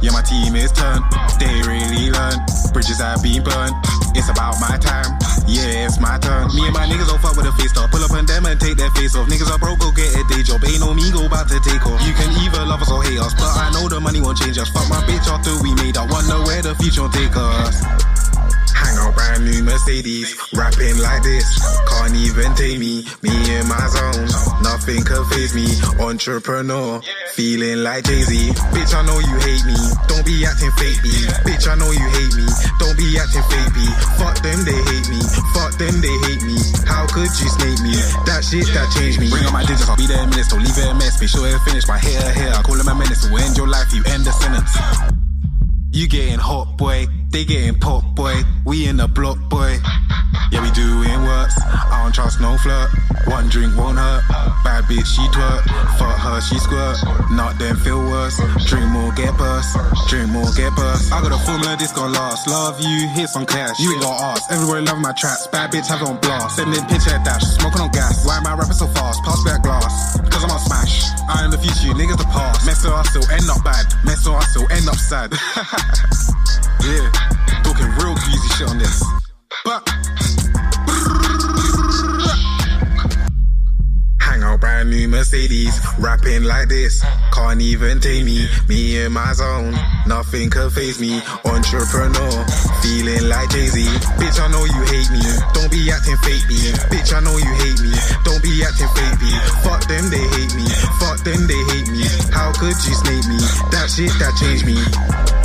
Yeah, 0.00 0.14
my 0.14 0.22
team 0.22 0.54
is 0.54 0.70
turned, 0.70 1.02
they 1.42 1.50
really 1.66 2.10
learn. 2.14 2.38
Bridges 2.72 3.02
have 3.02 3.22
been 3.22 3.42
burned, 3.42 3.74
it's 4.14 4.30
about 4.30 4.54
my 4.62 4.78
time. 4.78 5.18
Yeah, 5.48 5.90
it's 5.90 5.98
my 5.98 6.18
turn. 6.18 6.54
Me 6.54 6.66
and 6.66 6.74
my 6.74 6.86
niggas 6.86 7.08
don't 7.08 7.20
fuck 7.20 7.36
with 7.36 7.46
a 7.46 7.52
face 7.58 7.76
off. 7.76 7.90
Pull 7.90 8.04
up 8.04 8.12
on 8.12 8.26
them 8.26 8.46
and 8.46 8.60
take 8.60 8.76
their 8.76 8.90
face 8.90 9.16
off. 9.16 9.26
Niggas 9.26 9.50
are 9.50 9.58
broke, 9.58 9.80
go 9.80 9.90
get 9.90 10.14
a 10.14 10.22
day 10.28 10.42
job. 10.42 10.62
Ain't 10.64 10.80
no 10.80 10.94
me 10.94 11.10
go 11.10 11.26
about 11.26 11.48
to 11.48 11.58
take 11.60 11.84
off. 11.86 11.98
You 12.06 12.14
can 12.14 12.30
either 12.44 12.64
love 12.64 12.82
us 12.82 12.92
or 12.92 13.02
hate 13.02 13.18
us, 13.18 13.34
but 13.34 13.50
I 13.56 13.70
know 13.72 13.88
the 13.88 13.98
money 13.98 14.20
won't 14.20 14.38
change 14.38 14.58
us. 14.58 14.68
Fuck 14.70 14.88
my 14.88 15.02
bitch 15.02 15.26
after 15.26 15.56
we 15.62 15.74
made 15.74 15.96
up. 15.96 16.10
Wonder 16.10 16.44
where 16.46 16.62
the 16.62 16.74
future 16.76 17.02
will 17.02 17.10
take 17.10 17.34
us. 17.34 18.07
Out 19.08 19.14
brand 19.14 19.44
new 19.44 19.62
Mercedes, 19.64 20.36
rapping 20.52 20.98
like 21.00 21.22
this, 21.22 21.46
can't 21.88 22.14
even 22.14 22.52
take 22.54 22.78
me. 22.78 23.04
Me 23.24 23.32
in 23.56 23.64
my 23.68 23.80
zone, 23.88 24.28
nothing 24.60 25.00
can 25.04 25.24
phase 25.32 25.54
me. 25.54 25.64
Entrepreneur, 25.96 27.00
feeling 27.32 27.82
like 27.84 28.04
Jay 28.04 28.20
Z. 28.20 28.52
Bitch, 28.76 28.92
I 28.92 29.00
know 29.08 29.18
you 29.18 29.36
hate 29.40 29.64
me, 29.64 29.76
don't 30.08 30.26
be 30.26 30.44
acting 30.44 30.72
fake. 30.76 31.00
Bitch, 31.40 31.64
I 31.68 31.74
know 31.80 31.90
you 31.90 32.08
hate 32.20 32.34
me, 32.36 32.46
don't 32.78 32.96
be 33.00 33.08
acting 33.16 33.46
fake 33.48 33.72
B. 33.72 33.80
Fuck 34.20 34.36
them, 34.44 34.60
they 34.68 34.76
hate 34.76 35.08
me. 35.08 35.20
Fuck 35.56 35.72
them, 35.80 35.96
they 36.04 36.16
hate 36.28 36.42
me. 36.44 36.58
How 36.84 37.06
could 37.08 37.32
you 37.32 37.48
snake 37.48 37.80
me? 37.80 37.96
That 38.28 38.44
shit 38.44 38.68
that 38.76 38.92
changed 38.92 39.20
me. 39.20 39.30
Bring 39.30 39.46
on 39.48 39.52
my 39.52 39.64
digits, 39.64 39.88
I'll 39.88 39.96
be 39.96 40.06
there 40.06 40.22
in 40.22 40.28
minutes, 40.28 40.48
don't 40.52 40.60
leave 40.60 40.76
it 40.76 40.84
a 40.84 40.94
mess. 40.94 41.16
Make 41.20 41.30
sure 41.30 41.48
it 41.48 41.56
finish. 41.64 41.88
My 41.88 41.98
hair, 41.98 42.20
hair, 42.32 42.52
I 42.52 42.60
call 42.60 42.76
him 42.76 42.84
my 42.84 42.94
menace. 42.94 43.24
We'll 43.30 43.40
end 43.40 43.56
your 43.56 43.68
life, 43.68 43.88
you 43.94 44.04
end 44.04 44.28
the 44.28 44.32
sentence. 44.36 44.76
You 45.92 46.08
getting 46.08 46.38
hot, 46.38 46.76
boy. 46.76 47.08
They 47.30 47.44
getting 47.44 47.78
pop, 47.78 48.04
boy. 48.16 48.40
We 48.64 48.88
in 48.88 48.96
the 48.96 49.06
block, 49.06 49.36
boy. 49.50 49.76
Yeah, 50.50 50.64
we 50.64 50.70
doing 50.72 51.20
works. 51.28 51.60
I 51.60 52.00
don't 52.02 52.14
trust 52.14 52.40
no 52.40 52.56
flirt. 52.56 52.88
One 53.28 53.48
drink 53.52 53.76
won't 53.76 53.98
hurt. 53.98 54.24
Bad 54.64 54.84
bitch, 54.88 55.04
she 55.04 55.20
twerk. 55.36 55.60
Fuck 56.00 56.16
her, 56.24 56.40
she 56.40 56.56
squirt. 56.56 56.96
Not 57.30 57.58
them 57.58 57.76
feel 57.76 58.00
worse. 58.00 58.40
Drink 58.64 58.88
more, 58.88 59.12
get 59.12 59.36
burst. 59.36 59.76
Drink 60.08 60.32
more, 60.32 60.48
get 60.56 60.72
burst. 60.74 61.12
I 61.12 61.20
got 61.20 61.32
a 61.32 61.38
formula, 61.44 61.76
this 61.76 61.92
gon' 61.92 62.12
last. 62.12 62.48
Love 62.48 62.80
you, 62.80 63.08
hit 63.12 63.28
some 63.28 63.44
cash. 63.44 63.78
You 63.78 63.92
ain't 63.92 64.02
got 64.02 64.20
ass. 64.20 64.50
Everywhere 64.50 64.80
love 64.82 64.98
my 64.98 65.12
tracks. 65.12 65.46
Bad 65.48 65.70
bitch 65.70 65.86
have 65.88 66.02
on 66.08 66.16
blast. 66.24 66.56
Sending 66.56 66.80
picture 66.88 67.12
at 67.12 67.24
dash. 67.26 67.44
Smoking 67.60 67.82
on 67.82 67.92
gas. 67.92 68.24
Why 68.24 68.38
am 68.38 68.46
I 68.46 68.54
rapping 68.56 68.72
so 68.72 68.86
fast? 68.96 69.20
Pass 69.24 69.44
back 69.44 69.62
glass. 69.62 70.16
Cause 70.32 70.44
I'm 70.44 70.50
on 70.50 70.60
smash. 70.60 71.12
I 71.28 71.44
am 71.44 71.50
the 71.50 71.58
future, 71.58 71.92
niggas 71.92 72.16
the 72.16 72.24
past. 72.32 72.64
Mess 72.64 72.82
with 72.82 72.94
us, 72.94 73.08
still 73.10 73.28
end 73.28 73.50
up 73.52 73.62
bad. 73.62 73.84
Mess 74.04 74.24
with 74.24 74.34
us, 74.34 74.48
still 74.48 74.66
end 74.72 74.88
up 74.88 74.96
sad. 74.96 75.28
yeah, 76.84 77.10
talking 77.62 77.90
real 77.98 78.14
greasy 78.14 78.48
shit 78.56 78.68
on 78.68 78.78
this. 78.78 79.04
But 79.64 79.82
Hang 84.38 84.42
out 84.42 84.60
brand 84.60 84.90
new 84.90 85.08
Mercedes, 85.08 85.74
rapping 85.98 86.44
like 86.44 86.68
this. 86.68 87.02
Can't 87.32 87.60
even 87.60 87.98
take 87.98 88.24
me, 88.24 88.46
me 88.68 89.00
in 89.00 89.10
my 89.12 89.32
zone. 89.32 89.74
Nothing 90.06 90.50
can 90.50 90.70
phase 90.70 91.00
me. 91.00 91.20
Entrepreneur, 91.44 92.46
feeling 92.82 93.28
like 93.28 93.50
Jay 93.50 93.66
Z. 93.66 93.82
Bitch, 94.20 94.38
I 94.38 94.46
know 94.52 94.64
you 94.64 94.82
hate 94.94 95.10
me. 95.10 95.22
Don't 95.54 95.70
be 95.70 95.90
acting 95.90 96.16
fake 96.22 96.46
me. 96.46 96.60
Bitch, 96.86 97.12
I 97.12 97.20
know 97.20 97.36
you 97.36 97.52
hate 97.66 97.80
me. 97.80 97.90
Don't 98.22 98.42
be 98.42 98.62
acting 98.62 98.92
fake 98.94 99.18
me. 99.18 99.32
Fuck 99.64 99.82
them, 99.88 100.10
they 100.10 100.24
hate 100.38 100.54
me. 100.54 100.66
Fuck 101.00 101.18
them, 101.24 101.46
they 101.48 101.62
hate 101.74 101.88
me. 101.90 102.04
How 102.30 102.52
could 102.52 102.76
you 102.86 102.94
snake 102.94 103.26
me? 103.26 103.38
That 103.74 103.90
shit 103.90 104.12
that 104.20 104.36
changed 104.38 104.66
me. 104.66 105.37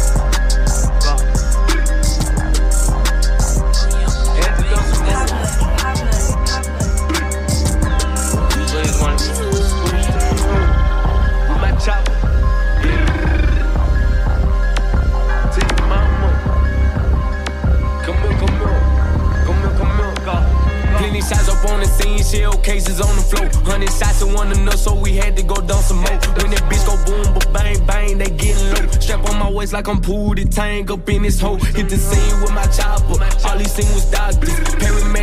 Up 21.64 21.70
on 21.70 21.80
the 21.80 21.86
scene, 21.86 22.22
shell 22.22 22.58
cases 22.58 23.00
on 23.00 23.16
the 23.16 23.22
floor. 23.22 23.48
Hundred 23.64 23.90
shots 23.92 24.22
in 24.22 24.34
one 24.34 24.52
enough, 24.52 24.76
so 24.76 24.94
we 24.96 25.16
had 25.16 25.38
to 25.38 25.44
go 25.44 25.56
down 25.56 25.82
some 25.82 25.98
more. 25.98 26.20
When 26.40 26.52
that 26.52 26.64
bitch 26.68 26.86
go 26.86 26.96
boom, 27.06 27.34
but 27.34 27.54
bang, 27.54 27.86
bang, 27.86 28.18
they 28.18 28.30
getting 28.30 28.68
low. 28.74 28.92
Strap 29.00 29.30
on 29.30 29.40
my 29.40 29.50
waist 29.50 29.72
like 29.72 29.88
I'm 29.88 30.02
Pootie 30.02 30.54
Tang 30.54 30.92
up 30.92 31.08
in 31.08 31.22
this 31.24 31.40
hole. 31.40 31.56
Hit 31.56 31.88
the 31.88 31.98
scene 31.98 32.42
with 32.42 32.52
my 32.52 32.68
chopper. 32.68 33.16
All 33.48 33.58
he 33.58 33.66
seen 33.66 33.88
was 33.94 34.12
doctors. 34.12 34.52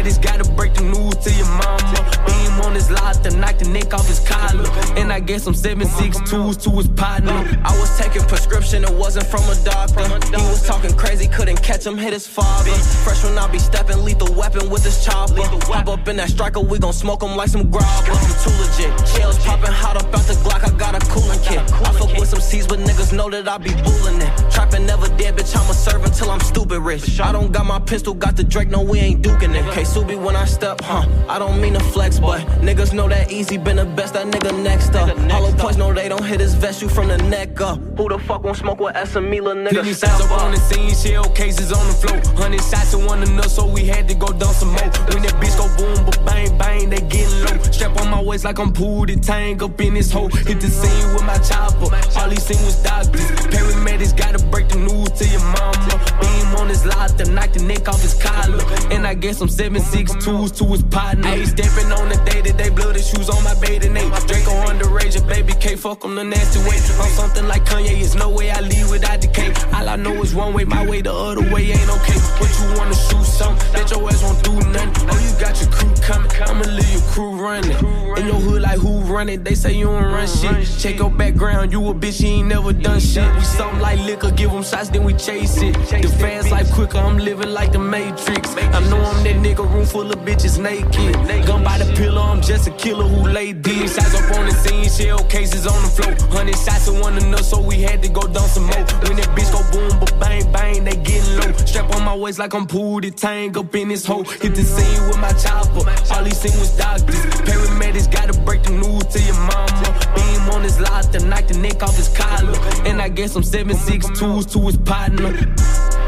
Gotta 0.01 0.51
break 0.53 0.73
the 0.73 0.83
news 0.83 1.15
to 1.25 1.31
your 1.33 1.47
mama. 1.47 2.01
Beam 2.27 2.65
on 2.65 2.75
his 2.75 2.89
to 2.89 3.37
knock 3.37 3.59
the 3.59 3.69
neck 3.69 3.93
off 3.93 4.07
his 4.07 4.21
collar. 4.21 4.65
And 4.97 5.13
I 5.13 5.21
guess 5.21 5.47
I'm 5.47 5.55
762s 5.55 6.63
to 6.63 6.71
his 6.71 6.89
partner. 6.89 7.33
I 7.65 7.79
was 7.79 7.91
taking 7.99 8.23
prescription, 8.23 8.83
it 8.85 8.93
wasn't 8.93 9.27
from 9.27 9.45
a 9.45 9.55
doctor. 9.65 10.01
He 10.35 10.43
was 10.49 10.67
talking 10.67 10.97
crazy, 10.97 11.29
couldn't 11.29 11.63
catch 11.63 11.85
him, 11.85 11.99
hit 11.99 12.13
his 12.13 12.27
father. 12.27 12.71
Fresh 13.05 13.25
when 13.25 13.37
I 13.37 13.47
be 13.51 13.59
stepping, 13.59 14.03
lethal 14.05 14.33
weapon 14.35 14.71
with 14.71 14.83
this 14.83 15.05
chopper. 15.05 15.43
Hop 15.69 15.89
up 15.89 16.09
in 16.09 16.17
that 16.17 16.31
striker, 16.31 16.61
we 16.61 16.79
gon' 16.79 16.93
smoke 16.93 17.23
him 17.23 17.37
like 17.37 17.49
some 17.49 17.71
grabber. 17.71 18.13
I'm 18.13 18.35
too 18.41 18.51
legit. 18.57 19.09
Shells 19.09 19.39
popping 19.45 19.73
hot 19.73 19.97
up 19.97 20.15
out 20.15 20.25
the 20.27 20.35
Glock, 20.41 20.65
I 20.65 20.77
got 20.79 20.95
a 20.95 21.07
cooling 21.09 21.41
kit. 21.41 21.61
I 21.61 21.93
fuck 21.93 22.17
with 22.19 22.29
some 22.29 22.41
C's, 22.41 22.67
but 22.67 22.79
niggas 22.79 23.13
know 23.13 23.29
that 23.31 23.49
I 23.49 23.59
be 23.59 23.75
bullying 23.83 24.23
it. 24.23 24.51
Trapping 24.51 24.87
never 24.87 25.09
dead, 25.17 25.37
bitch, 25.37 25.55
I'ma 25.55 25.73
serve 25.73 26.05
until 26.05 26.31
I'm 26.31 26.41
stupid 26.41 26.81
rich. 26.81 27.21
I 27.21 27.33
don't 27.33 27.53
got 27.53 27.67
my 27.67 27.79
pistol, 27.79 28.15
got 28.15 28.37
the 28.37 28.45
Drake, 28.45 28.69
no, 28.69 28.83
we 28.83 28.99
ain't 28.99 29.23
duking 29.23 29.55
it. 29.55 29.71
K 29.75 29.85
Subi 30.01 30.19
when 30.19 30.35
I 30.35 30.47
step, 30.47 30.81
huh? 30.83 31.07
I 31.29 31.39
don't 31.39 31.61
mean 31.61 31.75
to 31.75 31.81
flex, 31.81 32.19
but 32.19 32.41
niggas 32.63 32.93
know 32.95 33.09
that 33.09 33.31
easy 33.31 33.59
been 33.59 33.77
the 33.77 33.85
best, 33.85 34.15
that 34.15 34.27
nigga 34.27 34.63
next 34.63 34.95
up. 34.95 35.17
Hollow 35.31 35.53
points 35.53 35.77
know 35.77 35.93
they 35.93 36.09
don't 36.09 36.25
hit 36.25 36.41
his 36.41 36.55
vest, 36.55 36.81
you 36.81 36.89
from 36.89 37.09
the 37.09 37.19
neck 37.19 37.61
up. 37.61 37.79
Who 37.99 38.09
the 38.09 38.19
fuck 38.19 38.43
won't 38.43 38.57
smoke 38.57 38.81
with 38.81 38.95
SME, 38.95 39.41
nigga? 39.41 39.75
Many 39.75 39.93
Step 39.93 40.19
up 40.21 40.31
on 40.43 40.53
the 40.53 40.57
scene, 40.57 40.95
shell 40.95 41.29
cases 41.31 41.73
on 41.73 41.87
the 41.87 41.93
floor. 41.93 42.17
Hundred 42.37 42.63
shots 42.63 42.93
to 42.93 42.99
one 42.99 43.23
enough, 43.23 43.49
so 43.49 43.67
we 43.67 43.85
had 43.85 44.09
to 44.09 44.15
go 44.15 44.29
down 44.29 44.55
some 44.55 44.69
more. 44.69 44.91
When 45.13 45.23
that 45.23 45.37
bitch 45.41 45.57
go 45.59 45.67
boom, 45.77 46.05
but 46.07 46.25
bang, 46.25 46.57
bang, 46.57 46.89
they 46.89 47.01
getting 47.01 47.41
low. 47.45 47.63
Strap 47.71 48.01
on 48.01 48.11
my 48.11 48.23
waist 48.23 48.45
like 48.45 48.59
I'm 48.59 48.73
Pootie 48.73 49.21
Tang 49.21 49.63
up 49.63 49.81
in 49.81 49.95
this 49.95 50.11
hole. 50.11 50.29
Hit 50.29 50.61
the 50.61 50.69
scene 50.69 51.15
with 51.15 51.25
my 51.25 51.39
chopper. 51.39 51.89
All 52.19 52.29
these 52.29 52.43
seen 52.43 52.65
was 52.65 52.83
doctors. 52.83 53.21
Paramedics 53.53 54.17
gotta 54.17 54.43
break 54.47 54.69
the 54.69 54.79
news 54.79 55.11
to 55.19 55.27
your 55.29 55.41
mama. 55.41 55.95
Beam 56.21 56.47
on 56.57 56.69
his 56.69 56.87
lot 56.87 57.11
to 57.19 57.31
knock 57.31 57.53
the 57.53 57.63
neck 57.63 57.89
off 57.89 58.01
his 58.01 58.15
collar. 58.15 58.63
And 58.91 59.07
I 59.07 59.15
guess 59.15 59.41
I'm 59.41 59.49
762s 59.81 60.57
to 60.59 60.65
his 60.67 60.83
partner. 60.85 61.29
Ayy, 61.29 61.47
stepping 61.47 61.91
on 61.93 62.09
the 62.09 62.17
day 62.31 62.41
that 62.43 62.57
they 62.57 62.71
blood 62.71 62.97
the 62.97 63.03
shoes 63.03 63.29
on 63.29 63.43
my 63.45 63.55
bathing 63.61 63.97
ape. 63.97 64.13
Draco 64.27 64.53
underage, 64.71 65.21
a 65.21 65.27
baby 65.27 65.53
K, 65.55 65.77
fuck 65.77 66.05
him 66.05 66.15
the 66.15 66.25
nasty 66.25 66.61
way. 66.61 66.77
I'm 67.01 67.11
something 67.11 67.47
like 67.47 67.65
Kanye, 67.65 68.01
it's 68.01 68.15
no 68.15 68.31
way 68.31 68.51
I 68.51 68.61
leave 68.61 68.91
without 68.91 69.21
the. 69.21 69.31
All 69.75 69.89
I 69.89 69.97
know 69.97 70.23
is 70.23 70.35
one 70.35 70.53
way, 70.53 70.65
my 70.65 70.87
way, 70.87 71.01
the 71.01 71.13
other 71.13 71.43
way 71.53 71.71
ain't 71.71 71.91
okay. 71.91 72.19
But 72.39 72.51
you 72.59 72.79
wanna 72.79 72.95
shoot 72.95 73.25
something, 73.25 73.73
that 73.73 73.91
your 73.91 74.07
ass 74.09 74.23
won't 74.23 74.43
do 74.45 74.53
nothing. 74.71 75.09
Oh, 75.09 75.19
you 75.19 75.33
got 75.41 75.59
your 75.61 75.71
crew 75.71 75.95
coming, 76.03 76.31
I'ma 76.43 76.65
leave 76.69 76.93
your 76.93 77.03
crew 77.13 77.33
running. 77.37 77.77
In 78.19 78.27
your 78.27 78.37
hood, 78.37 78.63
like 78.63 78.79
who 78.79 79.01
running? 79.01 79.43
They 79.43 79.55
say 79.55 79.73
you 79.73 79.87
don't 79.87 80.05
run 80.05 80.27
shit. 80.27 80.69
Check 80.79 80.99
your 80.99 81.11
background, 81.11 81.73
you 81.73 81.81
a 81.89 81.95
bitch, 81.95 82.21
you 82.21 82.29
ain't 82.29 82.49
never 82.49 82.73
done 82.73 83.01
shit. 83.01 83.27
We 83.35 83.43
something 83.43 83.81
like 83.81 83.99
liquor, 84.01 84.31
give 84.31 84.51
them 84.51 84.63
shots, 84.63 84.91
then 84.91 85.05
we 85.05 85.15
chase 85.15 85.63
it. 85.63 85.75
The 85.75 86.09
fast 86.21 86.51
life 86.51 86.71
quicker, 86.73 86.99
I'm 86.99 87.19
living 87.19 87.51
like 87.51 87.73
the 87.73 87.79
Matrix. 87.79 88.55
I 88.57 88.81
know 88.91 89.01
I'm 89.01 89.25
that 89.25 89.37
nigga, 89.37 89.65
room 89.71 89.87
full 89.87 90.11
of 90.11 90.19
bitches 90.21 90.59
naked. 90.59 91.15
They 91.27 91.41
gun 91.43 91.65
by 91.65 91.79
the 91.79 91.93
pillow, 91.95 92.23
I'm 92.23 92.43
just 92.43 92.69
a 92.69 92.71
killer 92.73 93.05
who 93.05 93.29
laid 93.29 93.63
deep. 93.63 93.89
Shots 93.89 94.15
up 94.15 94.37
on 94.37 94.47
the 94.47 94.55
scene, 94.55 94.89
shell 94.89 95.23
cases 95.25 95.67
on 95.67 95.81
the 95.83 95.89
floor. 95.89 96.13
Hundred 96.31 96.59
shots 96.59 96.87
to 96.87 96.93
one 96.93 97.17
enough, 97.19 97.43
so 97.43 97.61
we 97.61 97.77
had 97.83 98.03
to 98.03 98.09
go 98.09 98.23
down 98.23 98.49
some 98.49 98.65
more. 98.65 98.85
When 99.07 99.17
that 99.17 99.31
bitch 99.37 99.51
go 99.53 99.63
boom, 99.73 99.99
but 100.01 100.19
bang, 100.19 100.51
bang, 100.53 100.85
they 100.85 100.97
getting 100.97 101.37
low. 101.37 101.53
Strap 101.65 101.95
on 101.95 102.05
my 102.05 102.15
waist 102.15 102.39
like 102.39 102.55
I'm 102.55 102.67
Pootie 102.67 103.15
Tang 103.15 103.57
up 103.57 103.75
in 103.75 103.89
this 103.89 104.05
hole. 104.05 104.25
Hit 104.25 104.55
the 104.55 104.65
scene 104.65 105.09
with 105.09 105.19
my 105.19 105.33
chopper. 105.33 105.85
All 106.15 106.25
he 106.25 106.31
seen 106.31 106.59
was 106.59 106.77
doctors. 106.77 107.21
Paramedics 107.47 108.11
gotta 108.11 108.39
break 108.41 108.63
the 108.63 108.73
news 108.73 109.05
to 109.15 109.21
your 109.23 109.35
mama. 109.35 109.91
Beam 110.15 110.51
on 110.55 110.63
his 110.63 110.77
to 110.77 111.27
knock 111.27 111.47
the 111.47 111.59
neck 111.59 111.83
off 111.83 111.97
his 111.97 112.09
collar. 112.09 112.57
And 112.87 113.01
I 113.01 113.09
guess 113.09 113.37
I'm 113.37 113.43
762s 113.43 114.53
to 114.53 114.61
his 114.61 114.77
partner. 114.77 116.00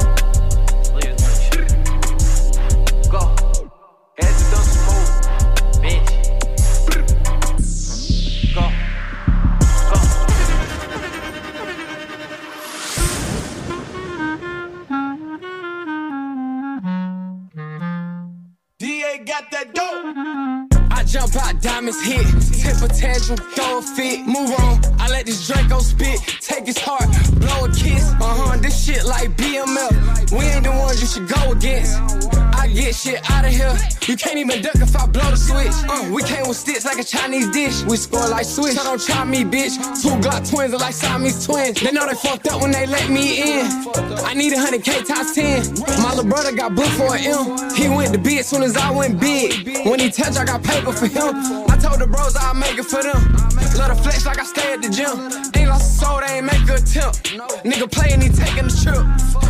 To 4.15 4.27
done 4.27 4.37
some 4.37 4.85
more, 4.87 5.07
bitch. 5.81 6.09
Go. 8.55 8.69
DA 18.79 19.19
got 19.25 19.51
that 19.51 19.73
dope. 19.73 19.89
I 20.91 21.05
jump 21.05 21.35
out, 21.37 21.63
diamonds 21.63 22.05
hit. 22.05 22.27
Temper 22.61 22.89
tantrum, 22.89 23.39
throw 23.55 23.79
a 23.79 23.83
fit. 23.83 24.27
Move 24.27 24.51
on, 24.61 24.79
I 25.01 25.09
let 25.09 25.25
this 25.25 25.47
Draco 25.47 25.79
spit. 25.79 26.21
Take 26.43 26.67
his 26.67 26.77
heart, 26.79 27.09
blow 27.41 27.65
a 27.65 27.69
kiss. 27.69 28.13
Uh 28.13 28.17
huh, 28.21 28.57
this 28.59 28.85
shit 28.85 29.07
like 29.07 29.31
BMF. 29.39 30.33
We 30.33 30.45
ain't 30.45 30.65
the 30.65 30.71
ones 30.71 31.01
you 31.01 31.07
should 31.07 31.29
go 31.29 31.53
against. 31.53 31.97
I 32.63 32.69
get 32.69 32.95
shit 32.95 33.19
out 33.29 33.45
of 33.45 33.51
here. 33.51 33.77
You 34.07 34.17
can't 34.17 34.39
even 34.39 34.63
duck 34.63 34.77
if 34.77 34.95
I 34.95 35.05
blow 35.07 35.29
the 35.31 35.37
switch. 35.37 35.75
Uh, 35.91 36.15
we 36.15 36.23
came 36.23 36.47
with 36.47 36.57
sticks 36.57 36.85
like 36.85 36.97
a 36.97 37.03
Chinese 37.03 37.51
dish. 37.51 37.83
We 37.83 37.97
score 37.97 38.29
like 38.29 38.45
switch. 38.45 38.75
So 38.75 38.85
don't 38.85 39.03
try 39.03 39.25
me, 39.25 39.43
bitch. 39.43 39.75
Two 40.01 40.15
Glock 40.23 40.49
twins 40.49 40.73
are 40.73 40.79
like 40.79 40.95
Siamese 40.95 41.45
twins. 41.45 41.81
They 41.81 41.91
know 41.91 42.07
they 42.07 42.15
fucked 42.15 42.47
up 42.47 42.63
when 42.63 42.71
they 42.71 42.87
let 42.87 43.11
me 43.11 43.59
in. 43.59 43.67
I 44.23 44.35
need 44.35 44.53
a 44.53 44.61
hundred 44.61 44.85
K 44.85 45.03
times 45.03 45.35
ten. 45.35 45.67
My 46.07 46.15
little 46.15 46.31
brother 46.31 46.55
got 46.55 46.77
booked 46.77 46.95
for 46.95 47.17
an 47.17 47.27
M. 47.27 47.75
He 47.75 47.89
went 47.89 48.13
to 48.15 48.19
B 48.19 48.39
as 48.39 48.47
soon 48.47 48.63
as 48.63 48.77
I 48.77 48.93
went 48.93 49.19
big. 49.19 49.85
When 49.85 49.99
he 49.99 50.09
touch, 50.09 50.37
I 50.37 50.45
got 50.45 50.63
paper 50.63 50.93
for 50.93 51.09
him. 51.09 51.35
I 51.69 51.77
told 51.93 52.01
the 52.01 52.07
bros 52.07 52.37
I'll 52.37 52.55
make 52.55 52.79
it 52.79 52.85
for 52.85 53.03
them. 53.03 53.21
Let 53.77 53.89
her 53.91 53.95
flex 53.95 54.25
like 54.27 54.39
I 54.39 54.45
stay 54.45 54.73
at 54.73 54.83
the 54.83 54.89
gym. 54.89 55.29
Ain't 55.57 55.69
lost 55.69 56.01
a 56.01 56.05
soul, 56.05 56.21
they 56.21 56.39
ain't 56.39 56.47
make 56.47 56.69
a 56.69 56.75
attempt. 56.81 57.37
Nigga 57.65 57.91
playing, 57.91 58.21
he 58.21 58.29
taking 58.29 58.69
the 58.69 58.75
trip. 58.83 59.05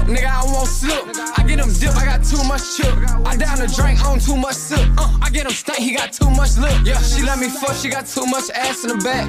Nigga, 0.06 0.26
I 0.26 0.42
won't 0.44 0.68
slip. 0.68 1.04
I 1.38 1.44
get 1.46 1.58
him 1.58 1.72
dip, 1.72 1.94
I 1.94 2.04
got 2.04 2.24
too 2.24 2.42
much 2.44 2.62
chip. 2.76 2.94
I 3.26 3.36
down 3.36 3.58
the 3.58 3.68
drink 3.70 4.02
on 4.04 4.18
too 4.18 4.36
much 4.36 4.54
sip. 4.54 4.82
Uh, 4.98 5.18
I 5.22 5.30
get 5.30 5.46
him 5.46 5.52
stank, 5.52 5.78
he 5.78 5.94
got 5.94 6.12
too 6.12 6.30
much 6.30 6.56
lip. 6.58 6.74
Yeah, 6.84 7.00
she 7.00 7.22
let 7.22 7.38
me 7.38 7.48
fuck, 7.48 7.76
she 7.76 7.88
got 7.88 8.06
too 8.06 8.26
much 8.26 8.50
ass 8.50 8.84
in 8.84 8.90
the 8.90 8.98
back. 9.02 9.26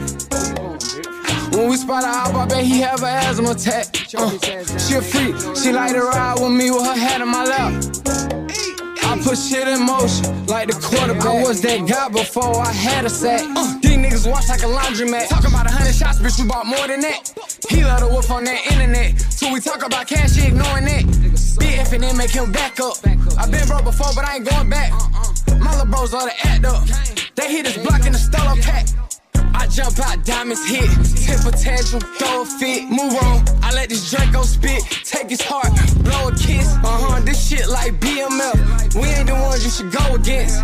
When 1.54 1.70
we 1.70 1.78
spot 1.78 2.04
her 2.04 2.10
out, 2.10 2.34
I 2.36 2.46
bet 2.48 2.64
he 2.64 2.82
have 2.82 3.02
an 3.04 3.14
asthma 3.28 3.52
attack. 3.52 3.86
Uh, 4.16 4.30
she 4.78 4.96
a 4.96 5.02
freak, 5.02 5.36
she 5.58 5.72
like 5.72 5.94
to 5.94 6.02
ride 6.02 6.40
with 6.40 6.52
me 6.52 6.72
with 6.72 6.86
her 6.86 6.98
hat 6.98 7.22
in 7.22 7.30
my 7.30 7.44
lap. 7.44 8.63
I 9.14 9.22
put 9.22 9.38
shit 9.38 9.68
in 9.68 9.86
motion 9.86 10.26
like 10.48 10.70
the 10.70 10.74
quarterback. 10.74 11.24
I 11.24 11.44
was 11.44 11.62
that 11.62 11.88
guy 11.88 12.10
before 12.10 12.58
I 12.58 12.72
had 12.72 13.06
a 13.06 13.10
sack. 13.12 13.46
Uh, 13.46 13.78
these 13.80 13.96
niggas 13.96 14.26
watch 14.26 14.50
like 14.50 14.64
a 14.64 14.66
laundromat. 14.66 15.30
Talk 15.30 15.48
about 15.48 15.68
a 15.68 15.72
hundred 15.72 15.94
shots, 15.94 16.18
bitch, 16.18 16.42
we 16.42 16.48
bought 16.48 16.66
more 16.66 16.88
than 16.88 17.02
that. 17.02 17.30
He 17.70 17.86
let 17.86 18.00
her 18.00 18.10
whoop 18.10 18.28
on 18.32 18.44
that 18.46 18.66
internet. 18.72 19.22
So 19.22 19.54
we 19.54 19.60
talk 19.60 19.86
about 19.86 20.08
cash, 20.08 20.36
he 20.36 20.48
ignoring 20.48 20.86
that. 20.86 21.04
BF 21.62 21.94
and 21.94 22.04
then 22.04 22.18
make 22.18 22.32
him 22.32 22.52
back 22.52 22.80
up. 22.80 22.98
i 23.06 23.46
been 23.52 23.68
broke 23.68 23.84
before, 23.84 24.10
but 24.16 24.26
I 24.26 24.38
ain't 24.38 24.50
going 24.50 24.72
back. 24.72 24.90
My 25.62 25.70
little 25.78 25.86
bros 25.86 26.12
love 26.12 26.28
to 26.28 26.48
act 26.48 26.66
up. 26.66 26.82
They 27.36 27.52
hit 27.52 27.66
this 27.66 27.78
block 27.78 28.08
in 28.08 28.14
the 28.14 28.18
Stella 28.18 28.58
pack. 28.64 28.88
I 29.54 29.68
jump 29.68 30.00
out, 30.00 30.24
diamonds 30.26 30.66
hit. 30.68 30.90
Temper 31.26 31.52
tantrum, 31.52 32.02
throw 32.18 32.42
a 32.42 32.46
fit. 32.46 32.90
Move 32.90 33.16
on, 33.24 33.46
I 33.62 33.74
let 33.74 33.90
this 33.90 34.10
Draco 34.10 34.44
spit. 34.44 34.84
Take 35.04 35.30
his 35.30 35.42
heart, 35.42 35.72
blow 36.04 36.30
a 36.30 36.32
kiss. 36.32 36.68
Uh 36.78 36.82
huh, 36.84 37.20
this 37.22 37.48
shit 37.48 37.68
like 37.68 37.94
BMF. 38.00 38.96
We 38.96 39.08
ain't 39.10 39.28
the 39.28 39.34
ones 39.34 39.64
you 39.64 39.72
should 39.72 39.92
go 39.92 40.16
against. 40.16 40.62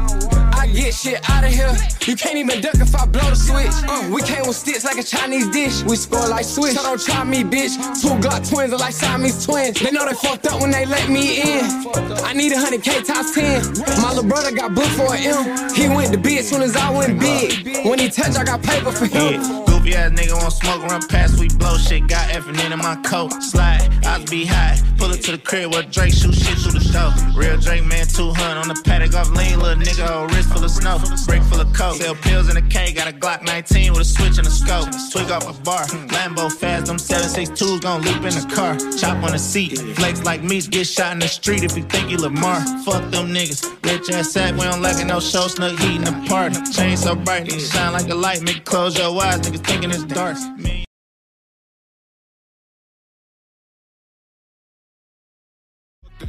I 0.59 0.67
get 0.67 0.93
shit 0.93 1.21
out 1.29 1.43
of 1.43 1.51
here. 1.51 1.73
You 2.05 2.15
can't 2.15 2.35
even 2.35 2.59
duck 2.59 2.75
if 2.75 2.93
I 2.93 3.05
blow 3.05 3.29
the 3.29 3.35
switch. 3.35 3.71
Uh, 3.87 4.09
we 4.11 4.21
came 4.21 4.45
with 4.45 4.57
sticks 4.57 4.83
like 4.83 4.97
a 4.97 5.03
Chinese 5.03 5.47
dish. 5.49 5.83
We 5.83 5.95
score 5.95 6.27
like 6.27 6.43
Swiss. 6.43 6.75
So 6.75 6.83
don't 6.83 6.99
try 6.99 7.23
me, 7.23 7.43
bitch. 7.43 7.77
Two 8.01 8.09
Glock 8.19 8.49
twins 8.49 8.73
are 8.73 8.77
like 8.77 8.93
Siamese 8.93 9.45
twins. 9.45 9.79
They 9.79 9.91
know 9.91 10.05
they 10.05 10.15
fucked 10.15 10.47
up 10.47 10.59
when 10.61 10.71
they 10.71 10.85
let 10.85 11.09
me 11.09 11.41
in. 11.41 11.63
I 12.25 12.33
need 12.33 12.51
a 12.51 12.59
hundred 12.59 12.83
K 12.83 13.01
times 13.03 13.33
ten. 13.33 13.63
My 14.01 14.09
little 14.09 14.29
brother 14.29 14.51
got 14.51 14.75
booked 14.75 14.91
for 14.99 15.15
an 15.15 15.21
M. 15.23 15.73
He 15.73 15.87
went 15.87 16.11
to 16.11 16.17
B 16.19 16.39
as 16.39 16.49
soon 16.49 16.61
as 16.61 16.75
I 16.75 16.89
went 16.91 17.19
big. 17.19 17.85
When 17.85 17.97
he 17.97 18.09
touched, 18.09 18.37
I 18.37 18.43
got 18.43 18.61
paper 18.79 18.91
for 18.91 19.05
him. 19.05 19.41
Yeah. 19.41 19.68
Goofy 19.89 19.97
ass 19.97 20.11
nigga 20.11 20.33
want 20.33 20.53
smoke, 20.53 20.83
run 20.83 21.01
past, 21.07 21.39
we 21.39 21.47
blow 21.57 21.77
shit. 21.77 22.07
Got 22.07 22.29
effing 22.29 22.59
in 22.59 22.77
my 22.77 22.95
coat, 22.97 23.31
slide, 23.41 23.89
I 24.05 24.23
be 24.25 24.45
high. 24.45 24.79
Pull 24.97 25.11
it 25.11 25.23
to 25.23 25.31
the 25.31 25.37
crib 25.37 25.73
where 25.73 25.83
Drake 25.83 26.13
shoot 26.13 26.35
shit 26.35 26.57
through 26.59 26.77
the 26.77 26.85
door. 26.91 27.11
Real 27.33 27.57
Drake 27.57 27.85
man, 27.85 28.05
200 28.05 28.59
on 28.59 28.67
the 28.67 28.79
paddock 28.83 29.15
off 29.15 29.31
lean, 29.31 29.57
little 29.59 29.81
nigga, 29.81 30.05
whole 30.05 30.27
wrist 30.27 30.49
full 30.51 30.63
of 30.63 30.69
snow. 30.69 30.99
Brick 31.25 31.41
full 31.43 31.61
of 31.61 31.73
coke, 31.73 31.95
sell 31.95 32.15
pills 32.15 32.49
in 32.49 32.57
a 32.57 32.61
K, 32.61 32.93
got 32.93 33.07
a 33.07 33.13
Glock 33.13 33.43
19 33.43 33.93
with 33.93 34.01
a 34.01 34.05
switch 34.05 34.37
and 34.37 34.45
a 34.45 34.51
scope. 34.51 34.89
Twig 35.11 35.31
off 35.31 35.49
a 35.49 35.53
bar, 35.63 35.85
Lambo 36.13 36.51
fast, 36.51 36.85
them 36.87 36.97
762s 36.97 37.81
gon' 37.81 38.01
leap 38.01 38.17
in 38.17 38.35
the 38.35 38.45
car. 38.53 38.77
Chop 38.97 39.23
on 39.23 39.31
the 39.31 39.39
seat, 39.39 39.79
flex 39.95 40.23
like 40.23 40.43
me, 40.43 40.61
get 40.61 40.85
shot 40.85 41.13
in 41.13 41.19
the 41.19 41.27
street 41.27 41.63
if 41.63 41.75
you 41.75 41.83
think 41.83 42.11
you 42.11 42.17
Lamar. 42.17 42.59
Fuck 42.83 43.09
them 43.09 43.33
niggas, 43.33 43.63
rich 43.83 44.11
ass 44.11 44.31
sack, 44.33 44.53
we 44.53 44.61
don't 44.61 44.81
like 44.81 44.99
it, 44.99 45.05
no 45.05 45.19
show, 45.19 45.47
snug 45.47 45.79
heat 45.79 45.95
in 45.95 46.03
the 46.03 46.13
party. 46.27 46.59
Chain 46.71 46.97
so 46.97 47.15
bright, 47.15 47.47
nigga, 47.47 47.71
shine 47.73 47.93
like 47.93 48.09
a 48.09 48.15
light, 48.15 48.41
make 48.43 48.65
close 48.65 48.97
your 48.97 49.09
eyes, 49.21 49.39
niggas 49.41 49.63
thinking 49.79 49.91
it's 49.91 50.13
dark. 50.13 50.37
Me 50.57 50.85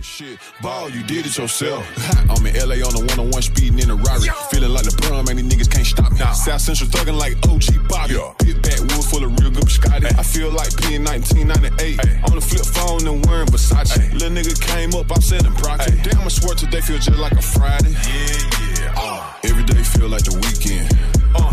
Shit, 0.03 0.39
ball, 0.63 0.89
you 0.89 1.03
did 1.03 1.27
it 1.27 1.37
yourself. 1.37 1.85
I'm 2.31 2.47
in 2.47 2.57
LA 2.57 2.81
on 2.81 2.95
the 2.97 3.05
one 3.05 3.21
on 3.21 3.31
one 3.31 3.43
speeding 3.43 3.81
in 3.81 3.91
a 3.91 3.95
Rari. 3.95 4.31
Feeling 4.49 4.73
like 4.73 4.85
the 4.85 4.97
LeBron, 4.97 5.27
man, 5.27 5.37
these 5.37 5.45
niggas 5.45 5.71
can't 5.71 5.85
stop 5.85 6.13
me. 6.13 6.19
South 6.19 6.61
Central 6.61 6.89
thugging 6.89 7.19
like 7.19 7.37
OG 7.45 7.87
Bobby. 7.87 8.17
Pit 8.41 8.63
back 8.63 8.81
wood 8.81 9.05
full 9.05 9.25
of 9.25 9.39
real 9.39 9.51
good 9.51 9.69
Scotty. 9.69 10.07
I 10.07 10.23
feel 10.23 10.51
like 10.53 10.73
P 10.81 10.95
in 10.95 11.05
1998. 11.05 12.01
On 12.31 12.35
the 12.35 12.41
flip 12.41 12.65
phone 12.65 13.05
and 13.05 13.21
wearing 13.27 13.49
Versace. 13.49 14.01
Little 14.15 14.31
nigga 14.31 14.57
came 14.57 14.95
up, 14.95 15.11
I'm 15.13 15.21
selling 15.21 15.53
project. 15.61 16.01
Damn, 16.05 16.23
I 16.25 16.29
swear 16.29 16.55
today 16.55 16.81
feel 16.81 16.97
just 16.97 17.19
like 17.19 17.33
a 17.33 17.43
Friday. 17.43 17.93
Yeah, 17.93 18.81
yeah. 18.81 18.95
Uh, 18.97 19.35
every 19.45 19.65
day 19.65 19.83
feel 19.83 20.09
like 20.09 20.25
the 20.25 20.33
weekend. 20.41 20.89
Uh, 21.35 21.53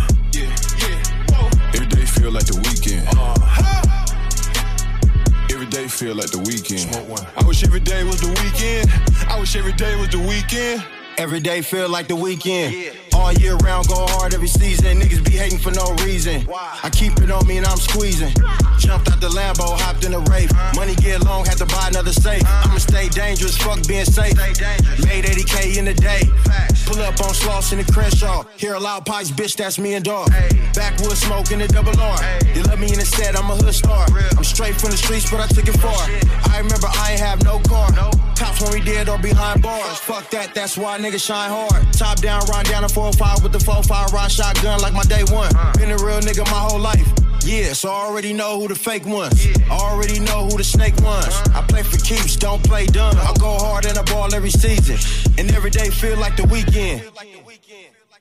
feel 2.27 2.33
like 2.33 2.45
the 2.45 2.57
weekend. 2.67 3.07
Uh, 3.17 3.33
Every 5.49 5.65
day 5.67 5.87
feel 5.87 6.13
like 6.15 6.29
the 6.29 6.39
weekend. 6.39 6.93
I 7.37 7.47
wish 7.47 7.63
every 7.63 7.79
day 7.79 8.03
was 8.03 8.19
the 8.19 8.27
weekend. 8.27 8.91
I 9.29 9.39
wish 9.39 9.55
every 9.55 9.71
day 9.71 9.95
was 9.95 10.09
the 10.09 10.19
weekend. 10.19 10.83
Every 11.17 11.39
day 11.39 11.61
feel 11.61 11.87
like 11.87 12.07
the 12.09 12.17
weekend. 12.17 12.91
All 13.17 13.33
year 13.33 13.55
round, 13.57 13.87
go 13.87 14.05
hard 14.13 14.33
every 14.33 14.47
season. 14.47 15.01
Niggas 15.01 15.25
be 15.25 15.31
hating 15.31 15.57
for 15.57 15.71
no 15.71 15.95
reason. 16.05 16.47
I 16.83 16.89
keep 16.89 17.17
it 17.19 17.31
on 17.31 17.47
me 17.47 17.57
and 17.57 17.65
I'm 17.65 17.77
squeezing. 17.77 18.33
Jumped 18.77 19.09
out 19.09 19.19
the 19.19 19.29
Lambo, 19.29 19.77
hopped 19.81 20.05
in 20.05 20.11
the 20.11 20.19
Wraith. 20.29 20.53
Money 20.75 20.95
get 20.95 21.25
long, 21.25 21.43
had 21.43 21.57
to 21.57 21.65
buy 21.65 21.87
another 21.89 22.13
safe. 22.13 22.43
I'ma 22.45 22.77
stay 22.77 23.09
dangerous, 23.09 23.57
fuck 23.57 23.85
being 23.87 24.05
safe. 24.05 24.37
Made 24.37 25.25
80k 25.25 25.77
in 25.77 25.87
a 25.87 25.93
day. 25.93 26.21
Pull 26.85 27.01
up 27.01 27.19
on 27.19 27.33
Sloss 27.33 27.73
in 27.73 27.79
the 27.79 27.91
Crenshaw. 27.91 28.45
Hear 28.55 28.75
a 28.75 28.79
loud 28.79 29.05
pipes, 29.05 29.31
bitch, 29.31 29.57
that's 29.57 29.79
me 29.79 29.95
and 29.95 30.05
dog. 30.05 30.29
Backwood 30.73 31.17
smoke 31.17 31.51
in 31.51 31.59
the 31.59 31.67
double 31.67 31.99
R. 31.99 32.17
They 32.53 32.61
love 32.63 32.79
me 32.79 32.87
in 32.93 32.99
the 32.99 33.05
set, 33.05 33.37
I'm 33.37 33.49
a 33.49 33.55
hood 33.55 33.73
star. 33.73 34.05
I'm 34.37 34.43
straight 34.43 34.79
from 34.79 34.91
the 34.91 34.97
streets, 34.97 35.29
but 35.29 35.41
I 35.41 35.47
took 35.47 35.67
it 35.67 35.77
far. 35.81 35.99
I 36.53 36.59
remember 36.59 36.87
I 36.87 37.11
ain't 37.11 37.19
have 37.19 37.43
no 37.43 37.59
car. 37.59 37.91
Cops 38.37 38.61
when 38.61 38.71
we 38.71 38.81
did 38.81 39.09
or 39.09 39.17
behind 39.17 39.63
bars. 39.63 39.97
Fuck 39.97 40.29
that, 40.29 40.53
that's 40.53 40.77
why 40.77 40.99
niggas 40.99 41.25
shine 41.25 41.49
hard. 41.49 41.91
Top 41.93 42.21
down, 42.21 42.45
run 42.45 42.63
down 42.65 42.83
a 42.83 42.89
405 43.13 43.43
with 43.43 43.53
the 43.53 43.59
45 43.59 44.11
ride 44.11 44.31
shotgun 44.31 44.81
like 44.81 44.93
my 44.93 45.03
day 45.03 45.23
one. 45.31 45.55
Uh. 45.55 45.71
Been 45.77 45.91
a 45.91 45.97
real 45.97 46.19
nigga 46.19 46.43
my 46.51 46.59
whole 46.59 46.79
life. 46.79 47.07
Yeah, 47.45 47.71
so 47.71 47.89
I 47.89 48.05
already 48.07 48.33
know 48.33 48.59
who 48.59 48.67
the 48.67 48.75
fake 48.75 49.05
ones. 49.05 49.47
I 49.71 49.77
already 49.77 50.19
know 50.19 50.45
who 50.45 50.57
the 50.57 50.63
snake 50.63 50.95
ones. 50.97 51.27
Uh-huh. 51.27 51.59
I 51.59 51.61
play 51.67 51.83
for 51.83 51.97
keeps, 51.97 52.35
don't 52.35 52.61
play 52.63 52.85
dumb. 52.87 53.15
I 53.15 53.33
go 53.39 53.55
hard 53.59 53.85
in 53.85 53.93
the 53.93 54.03
ball 54.03 54.33
every 54.35 54.49
season. 54.49 54.97
And 55.37 55.49
every 55.55 55.69
day 55.69 55.89
feel 55.89 56.17
like 56.17 56.35
the 56.35 56.43
weekend. 56.47 57.09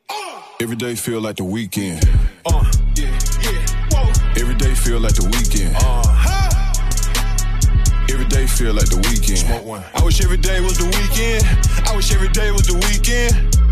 Uh. 0.08 0.42
Every 0.60 0.76
day 0.76 0.94
feel 0.94 1.20
like 1.20 1.36
the 1.36 1.44
weekend. 1.44 2.08
Uh, 2.44 2.64
yeah, 2.94 3.18
yeah. 3.42 4.38
Every 4.38 4.54
day 4.54 4.74
feel 4.74 5.00
like 5.00 5.14
the 5.14 5.26
weekend. 5.26 5.74
Uh-huh. 5.76 6.62
Every 8.08 8.26
day 8.26 8.46
feel 8.46 8.72
like 8.72 8.88
the 8.88 9.02
weekend. 9.10 9.50
I 9.96 10.04
wish 10.04 10.22
every 10.22 10.36
day 10.36 10.60
was 10.60 10.78
the 10.78 10.86
weekend. 10.86 11.44
I 11.88 11.96
wish 11.96 12.12
every 12.14 12.28
day 12.28 12.52
was 12.52 12.68
the 12.68 12.74
weekend. 12.86 13.65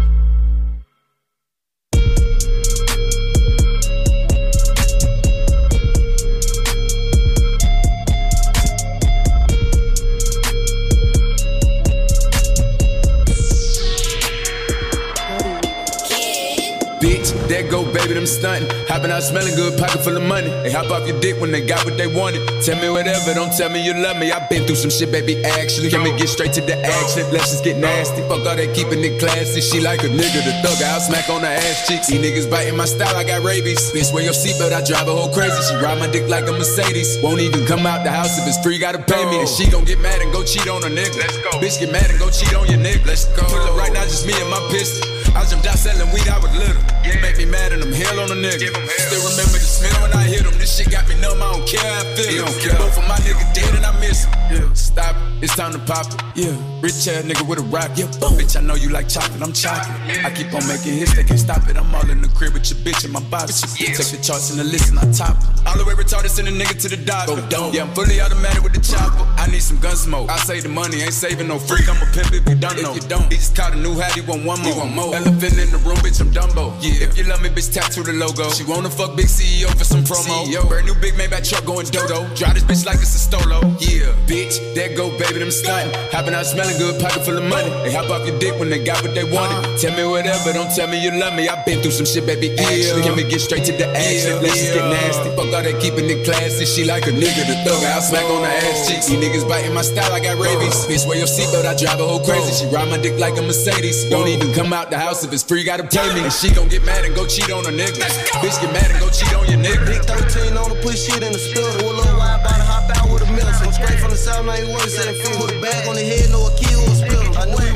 There 17.54 17.70
go 17.70 17.86
baby, 17.86 18.14
them 18.14 18.26
stunting. 18.26 18.66
Hopping 18.90 19.10
out 19.14 19.22
smelling 19.22 19.54
good, 19.54 19.78
pocket 19.78 20.02
full 20.02 20.16
of 20.16 20.26
money. 20.26 20.50
They 20.66 20.72
hop 20.74 20.90
off 20.90 21.06
your 21.06 21.18
dick 21.20 21.38
when 21.40 21.52
they 21.52 21.62
got 21.62 21.84
what 21.86 21.96
they 21.96 22.10
wanted. 22.10 22.42
Tell 22.66 22.74
me 22.82 22.90
whatever, 22.90 23.34
don't 23.34 23.54
tell 23.54 23.70
me 23.70 23.78
you 23.78 23.94
love 23.94 24.18
me. 24.18 24.32
I've 24.32 24.50
been 24.50 24.66
through 24.66 24.82
some 24.82 24.90
shit, 24.90 25.12
baby, 25.12 25.38
actually. 25.44 25.90
Can 25.90 26.02
me 26.02 26.10
get 26.18 26.28
straight 26.28 26.52
to 26.58 26.60
the 26.60 26.74
action? 26.74 27.22
Let's 27.30 27.54
just 27.54 27.62
get 27.62 27.78
nasty. 27.78 28.22
Fuck 28.26 28.42
all 28.42 28.58
that 28.58 28.74
keeping 28.74 29.04
it 29.06 29.20
classy. 29.20 29.60
She 29.60 29.80
like 29.80 30.02
a 30.02 30.10
nigga, 30.10 30.42
the 30.42 30.54
thug. 30.66 30.82
I'll 30.82 31.00
smack 31.00 31.30
on 31.30 31.42
her 31.42 31.54
ass 31.54 31.86
cheeks. 31.86 32.08
These 32.08 32.18
niggas 32.18 32.50
biting 32.50 32.76
my 32.76 32.86
style, 32.86 33.14
I 33.14 33.22
got 33.22 33.42
rabies. 33.42 33.78
Bitch, 33.94 34.12
wear 34.12 34.24
your 34.24 34.34
seatbelt, 34.34 34.74
I 34.74 34.82
drive 34.82 35.06
a 35.06 35.14
whole 35.14 35.30
crazy. 35.30 35.54
She 35.70 35.74
ride 35.78 35.98
my 35.98 36.10
dick 36.10 36.26
like 36.28 36.48
a 36.48 36.52
Mercedes. 36.52 37.22
Won't 37.22 37.40
even 37.40 37.66
come 37.66 37.86
out 37.86 38.02
the 38.02 38.10
house 38.10 38.34
if 38.38 38.48
it's 38.48 38.58
free, 38.64 38.78
gotta 38.78 38.98
pay 38.98 39.22
me. 39.30 39.40
And 39.40 39.48
she 39.48 39.70
gon' 39.70 39.84
get 39.84 40.00
mad 40.00 40.20
and 40.20 40.32
go 40.32 40.42
cheat 40.42 40.66
on 40.66 40.82
a 40.82 40.90
nigga. 40.90 41.22
Let's 41.22 41.38
go. 41.38 41.50
Bitch, 41.62 41.78
get 41.78 41.92
mad 41.92 42.10
and 42.10 42.18
go 42.18 42.30
cheat 42.30 42.54
on 42.54 42.66
your 42.66 42.80
nigga. 42.80 43.06
Let's 43.06 43.26
go. 43.36 43.46
Pull 43.46 43.62
up 43.62 43.78
right 43.78 43.92
now, 43.92 44.02
just 44.02 44.26
me 44.26 44.34
and 44.34 44.50
my 44.50 44.58
pistol. 44.70 45.13
I 45.34 45.44
jumped 45.44 45.66
out 45.66 45.78
selling 45.78 46.10
weed, 46.14 46.28
I 46.28 46.38
was 46.38 46.52
little. 46.56 46.82
You 47.04 47.20
make 47.20 47.36
me 47.36 47.44
mad 47.44 47.72
and 47.72 47.82
I'm 47.82 47.92
hell 47.92 48.20
on 48.20 48.30
a 48.30 48.38
nigga. 48.38 48.70
Still 48.70 49.22
remember 49.28 49.58
the 49.58 49.68
smell 49.68 50.02
when 50.02 50.12
I 50.14 50.22
hit 50.24 50.46
him. 50.46 50.56
This 50.58 50.78
shit 50.78 50.90
got 50.90 51.08
me 51.08 51.20
numb, 51.20 51.42
I 51.42 51.52
don't 51.52 51.66
care 51.68 51.82
how 51.82 52.00
I 52.00 52.14
feel. 52.16 52.46
Don't 52.46 52.60
care. 52.62 52.78
Both 52.78 52.96
of 52.96 53.04
my 53.04 53.18
niggas 53.20 53.52
dead 53.52 53.74
and 53.74 53.84
I 53.84 53.92
miss 54.00 54.24
him. 54.24 54.32
Yeah. 54.48 54.72
Stop 54.72 55.16
it, 55.16 55.44
it's 55.44 55.56
time 55.56 55.72
to 55.72 55.78
pop 55.80 56.06
it. 56.06 56.22
Yeah. 56.34 56.56
Rich 56.80 57.08
ass 57.08 57.24
nigga 57.26 57.46
with 57.46 57.58
a 57.58 57.66
rock. 57.68 57.90
Yeah. 57.96 58.06
Boom. 58.22 58.38
Bitch, 58.38 58.56
I 58.56 58.62
know 58.62 58.74
you 58.74 58.88
like 58.88 59.08
chocolate, 59.08 59.42
I'm 59.42 59.52
chocolate. 59.52 59.96
I 60.24 60.30
keep 60.30 60.54
on 60.54 60.66
making 60.66 60.96
hits, 60.96 61.14
they 61.14 61.24
can't 61.24 61.40
stop 61.40 61.68
it. 61.68 61.76
I'm 61.76 61.92
all 61.94 62.08
in 62.08 62.22
the 62.22 62.28
crib 62.28 62.54
with 62.54 62.70
your 62.70 62.78
bitch 62.80 63.04
and 63.04 63.12
my 63.12 63.20
box. 63.28 63.60
Take 63.74 63.96
the 63.96 64.20
charts 64.22 64.50
and 64.50 64.58
the 64.58 64.64
list 64.64 64.90
and 64.90 64.98
I 64.98 65.10
top 65.12 65.36
it. 65.42 65.66
All 65.66 65.76
the 65.76 65.84
way 65.84 65.94
retarded, 65.94 66.30
send 66.30 66.48
a 66.48 66.52
nigga 66.52 66.80
to 66.80 66.88
the 66.88 66.96
doctor. 66.96 67.36
Yeah, 67.74 67.84
I'm 67.84 67.92
fully 67.94 68.20
automatic 68.20 68.62
with 68.62 68.72
the 68.72 68.80
chopper. 68.80 69.26
I 69.36 69.50
need 69.50 69.62
some 69.62 69.78
gun 69.78 69.96
smoke. 69.96 70.30
I 70.30 70.36
say 70.38 70.60
the 70.60 70.68
money 70.68 71.02
ain't 71.02 71.12
saving 71.12 71.48
no 71.48 71.58
freak. 71.58 71.88
I'm 71.88 72.00
a 72.00 72.06
pimp 72.12 72.32
if 72.32 72.48
you 72.48 72.54
don't 72.54 72.80
know. 72.80 72.94
If 72.94 73.02
you 73.02 73.08
don't, 73.08 73.28
he 73.32 73.36
just 73.36 73.56
caught 73.56 73.72
a 73.72 73.76
new 73.76 73.98
hat, 73.98 74.12
he 74.12 74.20
want 74.22 74.44
one 74.44 74.60
more. 74.62 74.72
He 74.72 74.78
want 74.78 74.94
more. 74.94 75.23
Elephant 75.24 75.56
in 75.56 75.70
the 75.72 75.80
room, 75.88 75.96
bitch, 76.04 76.20
I'm 76.20 76.28
Dumbo. 76.28 76.76
Yeah. 76.84 77.08
If 77.08 77.16
you 77.16 77.24
love 77.24 77.40
me, 77.40 77.48
bitch, 77.48 77.72
tattoo 77.72 78.04
the 78.04 78.12
logo. 78.12 78.52
She 78.52 78.60
wanna 78.64 78.92
fuck 78.92 79.16
big 79.16 79.24
CEO 79.24 79.72
for 79.72 79.84
some 79.84 80.04
promo. 80.04 80.44
CEO. 80.44 80.68
Brand 80.68 80.84
new 80.84 80.92
big 81.00 81.16
Maybach 81.16 81.48
truck 81.48 81.64
going 81.64 81.88
dodo. 81.88 82.28
Drive 82.36 82.60
this 82.60 82.64
bitch 82.68 82.84
like 82.84 83.00
it's 83.00 83.16
a 83.16 83.20
stolo. 83.24 83.64
Yeah, 83.80 84.12
bitch, 84.28 84.60
there 84.76 84.92
go 84.92 85.08
baby, 85.16 85.40
them 85.40 85.50
stunting. 85.50 85.96
Hopping 86.12 86.34
out 86.36 86.44
smelling 86.44 86.76
good, 86.76 87.00
pocket 87.00 87.24
full 87.24 87.40
of 87.40 87.48
money. 87.48 87.72
They 87.88 87.92
hop 87.96 88.12
off 88.12 88.28
your 88.28 88.38
dick 88.38 88.60
when 88.60 88.68
they 88.68 88.84
got 88.84 89.00
what 89.00 89.14
they 89.14 89.24
wanted. 89.24 89.64
Uh-huh. 89.64 89.78
Tell 89.80 89.96
me 89.96 90.04
whatever, 90.04 90.52
don't 90.52 90.68
tell 90.76 90.88
me 90.92 91.00
you 91.00 91.12
love 91.16 91.32
me. 91.32 91.48
i 91.48 91.56
been 91.64 91.80
through 91.80 91.96
some 91.96 92.04
shit, 92.04 92.26
baby. 92.26 92.52
Actually, 92.60 93.00
can 93.00 93.16
we 93.16 93.24
get 93.24 93.40
straight 93.40 93.64
to 93.64 93.72
the 93.72 93.88
action? 93.96 94.44
Let's 94.44 94.60
just 94.60 94.76
get 94.76 94.84
nasty. 94.92 95.32
Fuck 95.32 95.48
all 95.56 95.64
that 95.64 95.80
keeping 95.80 96.04
it 96.04 96.20
classy. 96.28 96.68
She 96.68 96.84
like 96.84 97.08
a 97.08 97.16
nigga, 97.16 97.48
the 97.48 97.56
thug. 97.64 97.80
I'll 97.96 98.04
smack 98.04 98.28
on 98.28 98.44
her 98.44 98.52
ass 98.60 98.88
cheeks. 98.92 99.08
These 99.08 99.24
niggas 99.24 99.48
biting 99.48 99.72
my 99.72 99.80
style, 99.80 100.12
I 100.12 100.20
got 100.20 100.36
rabies. 100.36 100.84
Uh-huh. 100.84 100.92
Bitch, 100.92 101.08
wear 101.08 101.16
your 101.16 101.30
seatbelt, 101.32 101.64
I 101.64 101.72
drive 101.80 101.96
a 101.96 102.04
whole 102.04 102.20
crazy. 102.20 102.52
Uh-huh. 102.52 102.60
She 102.60 102.66
ride 102.68 102.90
my 102.92 102.98
dick 102.98 103.16
like 103.16 103.40
a 103.40 103.42
Mercedes. 103.42 104.04
Don't 104.10 104.28
even 104.28 104.52
come 104.52 104.72
out 104.72 104.90
the 104.90 104.98
house 104.98 105.13
if 105.22 105.32
it's 105.32 105.42
free, 105.44 105.62
gotta 105.62 105.84
pay 105.84 106.12
me. 106.14 106.24
And 106.24 106.32
she 106.32 106.50
gon' 106.50 106.68
get 106.68 106.82
mad 106.84 107.04
and 107.04 107.14
go 107.14 107.26
cheat 107.26 107.52
on 107.52 107.64
a 107.66 107.68
nigga. 107.68 108.02
Bitch, 108.42 108.58
get 108.60 108.72
mad 108.72 108.90
and 108.90 108.98
go 108.98 109.08
cheat 109.10 109.32
on 109.34 109.46
your 109.46 109.60
nigga. 109.60 109.86
Big 109.86 110.02
13 110.02 110.56
on 110.56 110.70
the 110.70 110.80
push 110.82 111.06
shit 111.06 111.22
in 111.22 111.32
the 111.32 111.38
spill. 111.38 111.70
Pull 111.78 111.92
a 111.92 112.02
little 112.02 112.18
wide 112.18 112.42
body, 112.42 112.64
hop 112.66 112.90
out 112.96 113.12
with 113.12 113.22
a 113.22 113.30
mill. 113.30 113.46
So 113.52 113.70
straight 113.70 114.00
from 114.00 114.10
the 114.10 114.16
south, 114.16 114.46
now 114.46 114.56
you 114.56 114.68
want 114.68 114.82
to 114.82 114.90
set 114.90 115.06
it 115.06 115.20
free. 115.22 115.36
Put 115.36 115.54
a 115.54 115.60
bag 115.60 115.86
on 115.86 115.94
the 115.94 116.02
head, 116.02 116.30
no 116.30 116.48
a 116.48 116.50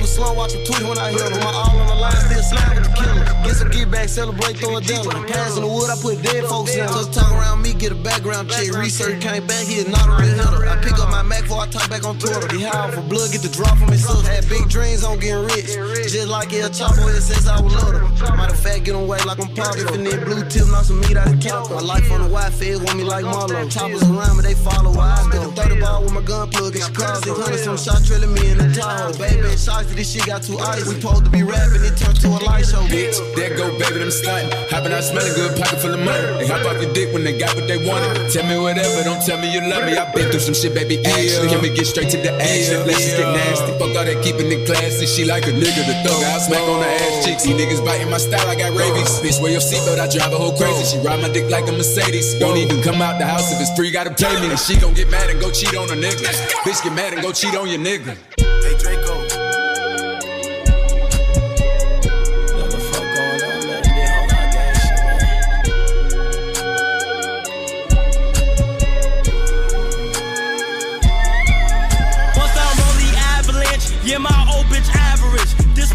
slow, 0.08 0.32
watch 0.32 0.52
him 0.52 0.64
tweet 0.64 0.82
when 0.88 0.98
I 0.98 1.12
hit 1.12 1.28
him. 1.28 1.38
My 1.44 1.52
all 1.52 1.76
on 1.76 1.86
the 1.86 1.94
line, 1.94 2.16
still 2.16 2.42
slide 2.42 2.74
with 2.74 2.88
the 2.88 2.94
killer. 2.96 3.24
Get 3.44 3.56
some 3.56 3.70
get 3.70 3.90
back, 3.90 4.08
celebrate, 4.08 4.56
throw 4.56 4.76
a 4.76 4.80
dinner. 4.80 5.12
Pass 5.28 5.56
in 5.56 5.62
the 5.62 5.68
wood, 5.68 5.90
I 5.90 5.96
put 6.00 6.22
dead 6.22 6.44
folks 6.48 6.74
in. 6.74 6.88
Just 6.88 7.12
talk 7.12 7.30
around 7.32 7.62
me, 7.62 7.74
get 7.74 7.92
a 7.92 8.00
background 8.00 8.50
check. 8.50 8.72
Research 8.72 9.20
came 9.20 9.46
back 9.46 9.66
here, 9.66 9.84
not 9.88 10.08
a 10.08 10.16
real 10.16 10.34
hitter. 10.34 10.66
I 10.66 10.76
pick 10.82 10.98
up 10.98 11.10
my 11.10 11.22
Mac 11.22 11.42
before 11.42 11.60
I 11.62 11.66
talk 11.68 11.88
back 11.88 12.04
on 12.04 12.18
Twitter. 12.18 12.48
Be 12.48 12.64
high 12.64 12.90
for 12.90 13.02
blood, 13.02 13.30
get 13.32 13.42
the 13.42 13.52
drop 13.52 13.76
from 13.78 13.92
his 13.92 14.04
sister. 14.04 14.26
Had 14.26 14.48
big 14.48 14.68
dreams 14.68 15.04
on 15.04 15.20
getting 15.20 15.44
rich. 15.44 15.76
Just 16.08 16.28
like 16.28 16.52
El 16.52 16.70
Chapo, 16.70 17.04
it 17.12 17.20
since 17.20 17.46
I 17.46 17.60
was 17.60 17.74
little. 17.74 18.08
Matter 18.36 18.54
of 18.54 18.60
fact, 18.60 18.84
get 18.84 18.94
on 18.94 19.06
way 19.06 19.18
like 19.24 19.38
I'm 19.38 19.52
popping. 19.54 19.84
If 19.84 19.92
it 19.92 20.24
blue 20.24 20.44
tip, 20.48 20.66
knock 20.68 20.84
some 20.84 21.00
meat 21.00 21.16
out 21.16 21.28
of 21.28 21.40
count. 21.40 21.70
My 21.70 21.80
life 21.80 22.10
on 22.10 22.22
the 22.22 22.30
Wi-Fi, 22.32 22.76
want 22.76 22.96
me 22.96 23.04
like 23.04 23.24
Marlo. 23.24 23.70
Choppers 23.70 24.02
around 24.02 24.36
me, 24.36 24.42
they 24.42 24.54
follow 24.54 24.90
where 24.90 25.12
I 25.12 25.28
go. 25.30 25.50
30 25.52 25.80
ball 25.80 26.02
with 26.02 26.12
my 26.12 26.22
gun 26.22 26.48
plug 26.50 26.74
in 26.74 26.82
Chicago. 26.82 27.34
600 27.34 27.58
some 27.58 27.76
shot 27.76 28.02
drilling 28.04 28.32
me 28.32 28.50
in 28.50 28.58
the 28.58 28.68
Tahoe. 28.72 29.16
Baby, 29.18 29.56
shots 29.56 29.88
this 29.98 30.14
shit 30.14 30.24
got 30.30 30.46
too 30.46 30.54
ice. 30.62 30.86
We 30.86 30.94
supposed 30.94 31.26
to 31.26 31.30
be 31.30 31.42
rapping, 31.42 31.82
it 31.82 31.98
turned 31.98 32.22
to 32.22 32.30
a 32.30 32.38
light 32.46 32.62
show. 32.62 32.86
Bitch, 32.86 33.18
there 33.34 33.50
go 33.58 33.66
baby, 33.82 33.98
them 33.98 34.14
stunting. 34.14 34.46
Hopping 34.70 34.94
out 34.94 35.02
smelling 35.02 35.34
good, 35.34 35.58
pocket 35.58 35.82
full 35.82 35.90
of 35.90 35.98
money. 35.98 36.38
They 36.38 36.46
hop 36.46 36.62
off 36.62 36.78
your 36.78 36.94
dick 36.94 37.10
when 37.10 37.26
they 37.26 37.34
got 37.34 37.58
what 37.58 37.66
they 37.66 37.82
wanted. 37.82 38.30
Tell 38.30 38.46
me 38.46 38.62
whatever, 38.62 39.02
don't 39.02 39.18
tell 39.26 39.42
me 39.42 39.50
you 39.50 39.58
love 39.66 39.82
me. 39.82 39.98
i 39.98 40.06
been 40.14 40.30
through 40.30 40.46
some 40.46 40.54
shit, 40.54 40.72
baby. 40.72 41.02
Actually, 41.02 41.50
can 41.50 41.60
we 41.60 41.74
get 41.74 41.90
straight 41.90 42.14
to 42.14 42.18
the 42.22 42.30
action? 42.38 42.86
Let's 42.86 43.02
just 43.02 43.18
get 43.18 43.26
nasty. 43.26 43.74
Fuck 43.74 43.90
all 43.98 44.06
that 44.06 44.22
keeping 44.22 44.46
it 44.54 44.62
classy. 44.70 45.04
She 45.10 45.26
like 45.26 45.50
a 45.50 45.52
nigga, 45.52 45.82
the 45.82 45.98
thug. 46.06 46.22
I'll 46.30 46.40
smack 46.46 46.62
on 46.62 46.78
her 46.78 46.94
ass 47.02 47.26
cheeks. 47.26 47.42
These 47.42 47.58
niggas 47.58 47.82
biting 47.82 48.08
my 48.08 48.22
style, 48.22 48.46
I 48.46 48.54
got 48.54 48.70
rabies. 48.78 49.18
Bitch, 49.18 49.42
wear 49.42 49.50
your 49.50 49.64
seatbelt, 49.64 49.98
I 49.98 50.06
drive 50.06 50.30
a 50.30 50.38
whole 50.38 50.54
crazy. 50.54 50.94
She 50.94 51.02
ride 51.02 51.18
my 51.18 51.28
dick 51.28 51.50
like 51.50 51.66
a 51.66 51.74
Mercedes. 51.74 52.38
Don't 52.38 52.56
even 52.56 52.78
come 52.86 53.02
out 53.02 53.18
the 53.18 53.26
house 53.26 53.50
if 53.50 53.58
it's 53.58 53.74
free, 53.74 53.90
gotta 53.90 54.14
pay 54.14 54.30
me. 54.38 54.54
And 54.54 54.62
she 54.62 54.78
gon' 54.78 54.94
get 54.94 55.10
mad 55.10 55.26
and 55.26 55.42
go 55.42 55.50
cheat 55.50 55.74
on 55.74 55.90
a 55.90 55.98
nigga. 55.98 56.30
Bitch, 56.62 56.86
get 56.86 56.94
mad 56.94 57.14
and 57.14 57.22
go 57.22 57.32
cheat 57.34 57.58
on 57.58 57.66
your 57.66 57.82
nigga. 57.82 58.14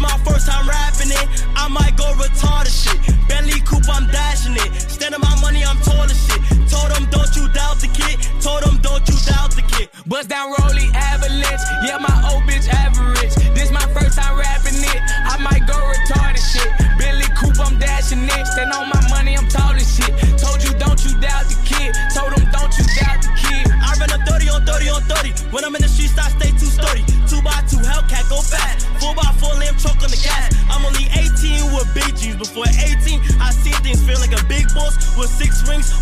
my 0.04 0.16
first 0.20 0.46
time 0.46 0.68
rapping 0.68 1.10
it. 1.10 1.26
I 1.56 1.68
might 1.68 1.96
go 1.96 2.04
retarded 2.20 2.68
shit. 2.68 3.00
Bentley 3.28 3.60
coupe, 3.64 3.88
I'm 3.88 4.06
dashing 4.12 4.56
it. 4.56 4.70
Standing 4.76 5.20
my 5.20 5.34
money, 5.40 5.64
I'm 5.64 5.80
taller 5.80 6.08
shit. 6.12 6.40
Told 6.68 6.92
them 6.92 7.08
don't 7.08 7.32
you 7.32 7.48
doubt 7.56 7.80
the 7.80 7.88
kid. 7.88 8.20
Told 8.44 8.62
them 8.62 8.76
don't 8.84 9.04
you 9.08 9.16
doubt 9.24 9.56
the 9.56 9.64
kid. 9.64 9.88
Bust 10.06 10.28
down 10.28 10.52
Rolly 10.60 10.92
Avalanche. 10.92 11.64
Yeah, 11.88 11.98
my 11.98 12.16
old 12.28 12.44
bitch 12.44 12.68
average. 12.68 13.32
This 13.56 13.72
my 13.72 13.86
first 13.96 14.20
time 14.20 14.36
rapping 14.36 14.76
it. 14.76 15.00
I 15.24 15.40
might 15.40 15.64
go 15.64 15.74
retarded 15.74 16.44
shit. 16.44 16.68
Bentley 17.00 17.28
coupe, 17.40 17.58
I'm 17.64 17.78
dashing 17.80 18.28
it. 18.28 18.44
Stand 18.52 18.72
on 18.72 18.88
my 18.92 19.00
money, 19.08 19.36
I'm 19.36 19.48
taller 19.48 19.80
shit. 19.80 20.12
Told 20.36 20.60
you 20.62 20.72
don't 20.76 21.00
you 21.00 21.16
doubt 21.24 21.48
the 21.48 21.56
kid. 21.64 21.96
Told 22.12 22.36
them 22.36 22.44
don't 22.52 22.72
you 22.76 22.84
doubt 23.00 23.24
the 23.24 23.32
kid. 23.40 23.64
I 23.72 23.96
run 23.96 24.12
a 24.12 24.20
30 24.28 24.48
on 24.52 24.66
30 24.68 24.88
on 24.90 25.02
30. 25.08 25.32
When 25.48 25.64
I'm 25.64 25.74
in 25.74 25.82
the 25.82 25.88
streets, 25.88 26.18
I 26.18 26.33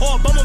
Obama 0.03 0.42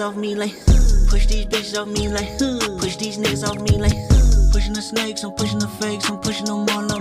off 0.00 0.16
me 0.16 0.34
like 0.34 0.54
push 1.08 1.26
these 1.26 1.46
bitches 1.46 1.78
off 1.78 1.88
me 1.88 2.08
like 2.08 2.38
push 2.80 2.96
these 2.96 3.18
niggas 3.18 3.46
off 3.46 3.60
me 3.60 3.78
like 3.78 3.96
pushing 4.52 4.72
the 4.72 4.82
snakes, 4.82 5.22
I'm 5.22 5.32
pushing 5.32 5.58
the 5.58 5.68
fakes, 5.68 6.08
I'm 6.10 6.18
pushing 6.18 6.46
them 6.46 6.68
all 6.70 6.92
off. 6.92 6.99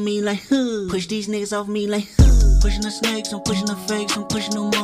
me 0.00 0.20
like, 0.20 0.42
huh. 0.48 0.86
Push 0.88 1.06
these 1.06 1.28
niggas 1.28 1.56
off 1.56 1.68
me 1.68 1.86
like, 1.86 2.08
huh. 2.18 2.58
Pushing 2.60 2.82
the 2.82 2.90
snakes, 2.90 3.32
I'm 3.32 3.40
pushing 3.40 3.66
the 3.66 3.76
fakes, 3.76 4.16
I'm 4.16 4.24
pushing 4.24 4.54
the 4.54 4.79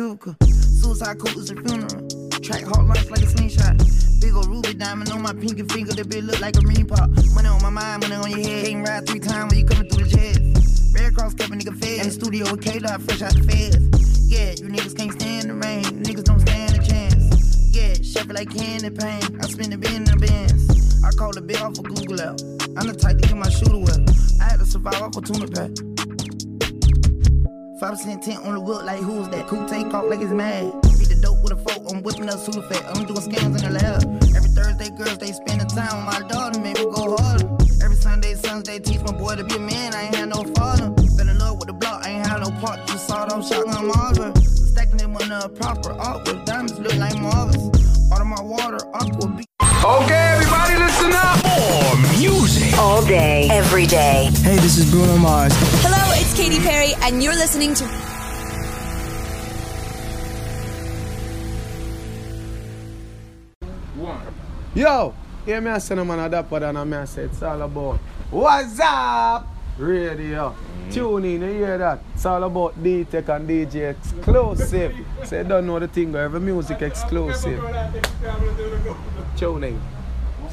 cubicle. 0.00 0.34
Suicide 0.80 1.18
is 1.36 1.50
a 1.50 1.56
funeral. 1.56 2.08
Track 2.40 2.64
hard 2.64 2.88
life 2.88 3.10
like 3.10 3.20
a 3.20 3.26
slingshot. 3.26 3.76
Big 4.18 4.32
ol' 4.32 4.44
ruby 4.44 4.72
diamond 4.72 5.10
on 5.12 5.20
my 5.20 5.34
pinky 5.34 5.62
finger. 5.64 5.92
That 5.92 6.08
bitch 6.08 6.24
look 6.24 6.40
like 6.40 6.56
a 6.56 6.60
ring 6.60 6.86
pop. 6.86 7.10
Money 7.34 7.48
on 7.48 7.60
my 7.60 7.68
mind, 7.68 8.08
money 8.08 8.14
on 8.14 8.30
your 8.30 8.40
head. 8.40 8.66
Ain't 8.66 8.88
ride 8.88 9.06
three 9.06 9.20
times 9.20 9.52
when 9.52 9.60
you 9.60 9.66
coming 9.66 9.90
through 9.90 10.04
the 10.04 10.10
jets. 10.16 10.94
Red 10.94 11.14
Cross 11.14 11.34
kept 11.34 11.50
a 11.50 11.54
nigga 11.54 11.76
fed. 11.76 12.00
In 12.00 12.06
the 12.08 12.12
studio 12.12 12.50
with 12.50 12.62
K-Dot 12.62 13.02
fresh 13.02 13.20
out 13.20 13.34
the 13.34 13.42
feds. 13.44 14.32
Yeah, 14.32 14.52
you 14.52 14.72
niggas 14.72 14.96
can't 14.96 15.12
stand 15.12 15.50
the 15.50 15.54
rain. 15.54 15.84
Niggas 16.02 16.24
don't 16.24 16.40
stand 16.40 16.78
a 16.78 16.82
chance. 16.82 17.68
Yeah, 17.68 17.92
shuffle 18.00 18.34
like 18.34 18.48
candy 18.48 18.88
paint. 18.88 19.44
I 19.44 19.48
spin 19.52 19.68
the 19.68 19.76
bin 19.76 19.96
in 19.96 20.04
the 20.04 20.16
bins. 20.16 21.04
I 21.04 21.10
call 21.10 21.32
the 21.32 21.42
bill 21.42 21.62
off 21.62 21.78
a 21.78 21.82
Google 21.82 22.22
out. 22.22 22.40
I'm 22.78 22.88
the 22.88 22.96
type 22.96 23.18
to 23.18 23.28
get 23.28 23.36
my 23.36 23.50
shooter 23.50 23.76
well. 23.76 24.00
I 24.40 24.44
had 24.44 24.60
to 24.60 24.64
survive 24.64 25.02
off 25.02 25.14
a 25.16 25.20
tuna 25.20 25.46
pack. 25.46 25.89
100% 27.90 28.22
tent 28.22 28.44
on 28.46 28.54
the 28.54 28.60
whip 28.60 28.84
like 28.84 29.00
who's 29.00 29.28
that? 29.30 29.48
Who 29.48 29.68
take 29.68 29.92
off 29.92 30.04
like 30.04 30.20
it's 30.20 30.30
mad? 30.30 30.70
Beat 30.96 31.08
the 31.08 31.18
dope 31.20 31.42
with 31.42 31.52
a 31.52 31.56
fork, 31.56 31.82
I'm 31.90 32.02
whipping 32.04 32.28
up 32.28 32.38
super 32.38 32.62
fat. 32.62 32.84
I'm 32.86 33.04
doing 33.04 33.18
scams 33.18 33.56
in 33.58 33.64
the 33.64 33.70
lab. 33.70 33.79
danger. 57.74 57.90
Yo, 64.74 65.14
hear 65.44 65.60
me 65.60 65.70
I 65.70 65.78
send 65.78 66.00
a 66.00 66.04
man 66.04 66.20
a 66.20 66.28
dapper 66.28 66.64
and 66.64 66.90
me 66.90 66.96
I 66.96 67.04
say 67.04 67.24
it's 67.24 67.42
all 67.42 67.60
about 67.60 67.98
What's 68.30 68.78
up? 68.80 69.46
Radio. 69.76 70.54
Mm. 70.54 70.92
Tune 70.92 71.24
in, 71.24 71.42
you 71.42 71.48
hear 71.48 71.78
that? 71.78 72.02
It's 72.14 72.24
all 72.24 72.44
about 72.44 72.82
D-Tech 72.82 73.28
and 73.28 73.48
DJ 73.48 73.90
exclusive. 73.90 74.94
Say 75.24 75.42
so 75.42 75.44
don't 75.44 75.66
know 75.66 75.78
the 75.78 75.88
thing, 75.88 76.14
every 76.14 76.40
music 76.40 76.82
exclusive. 76.82 77.60
Tune 79.36 79.64
in. 79.64 79.80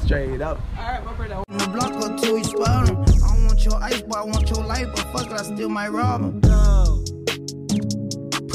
Straight 0.04 0.40
up. 0.40 0.60
Alright, 0.76 1.04
my 1.04 1.12
brother. 1.12 1.44
I 1.48 3.46
want 3.46 3.64
your 3.64 3.76
ice, 3.82 4.02
but 4.02 4.18
I 4.18 4.24
want 4.24 4.50
your 4.50 4.64
life, 4.64 4.86
but 4.94 5.12
fuck 5.12 5.26
it, 5.26 5.32
I 5.32 5.42
steal 5.42 5.68
my 5.68 5.88
robber. 5.88 6.97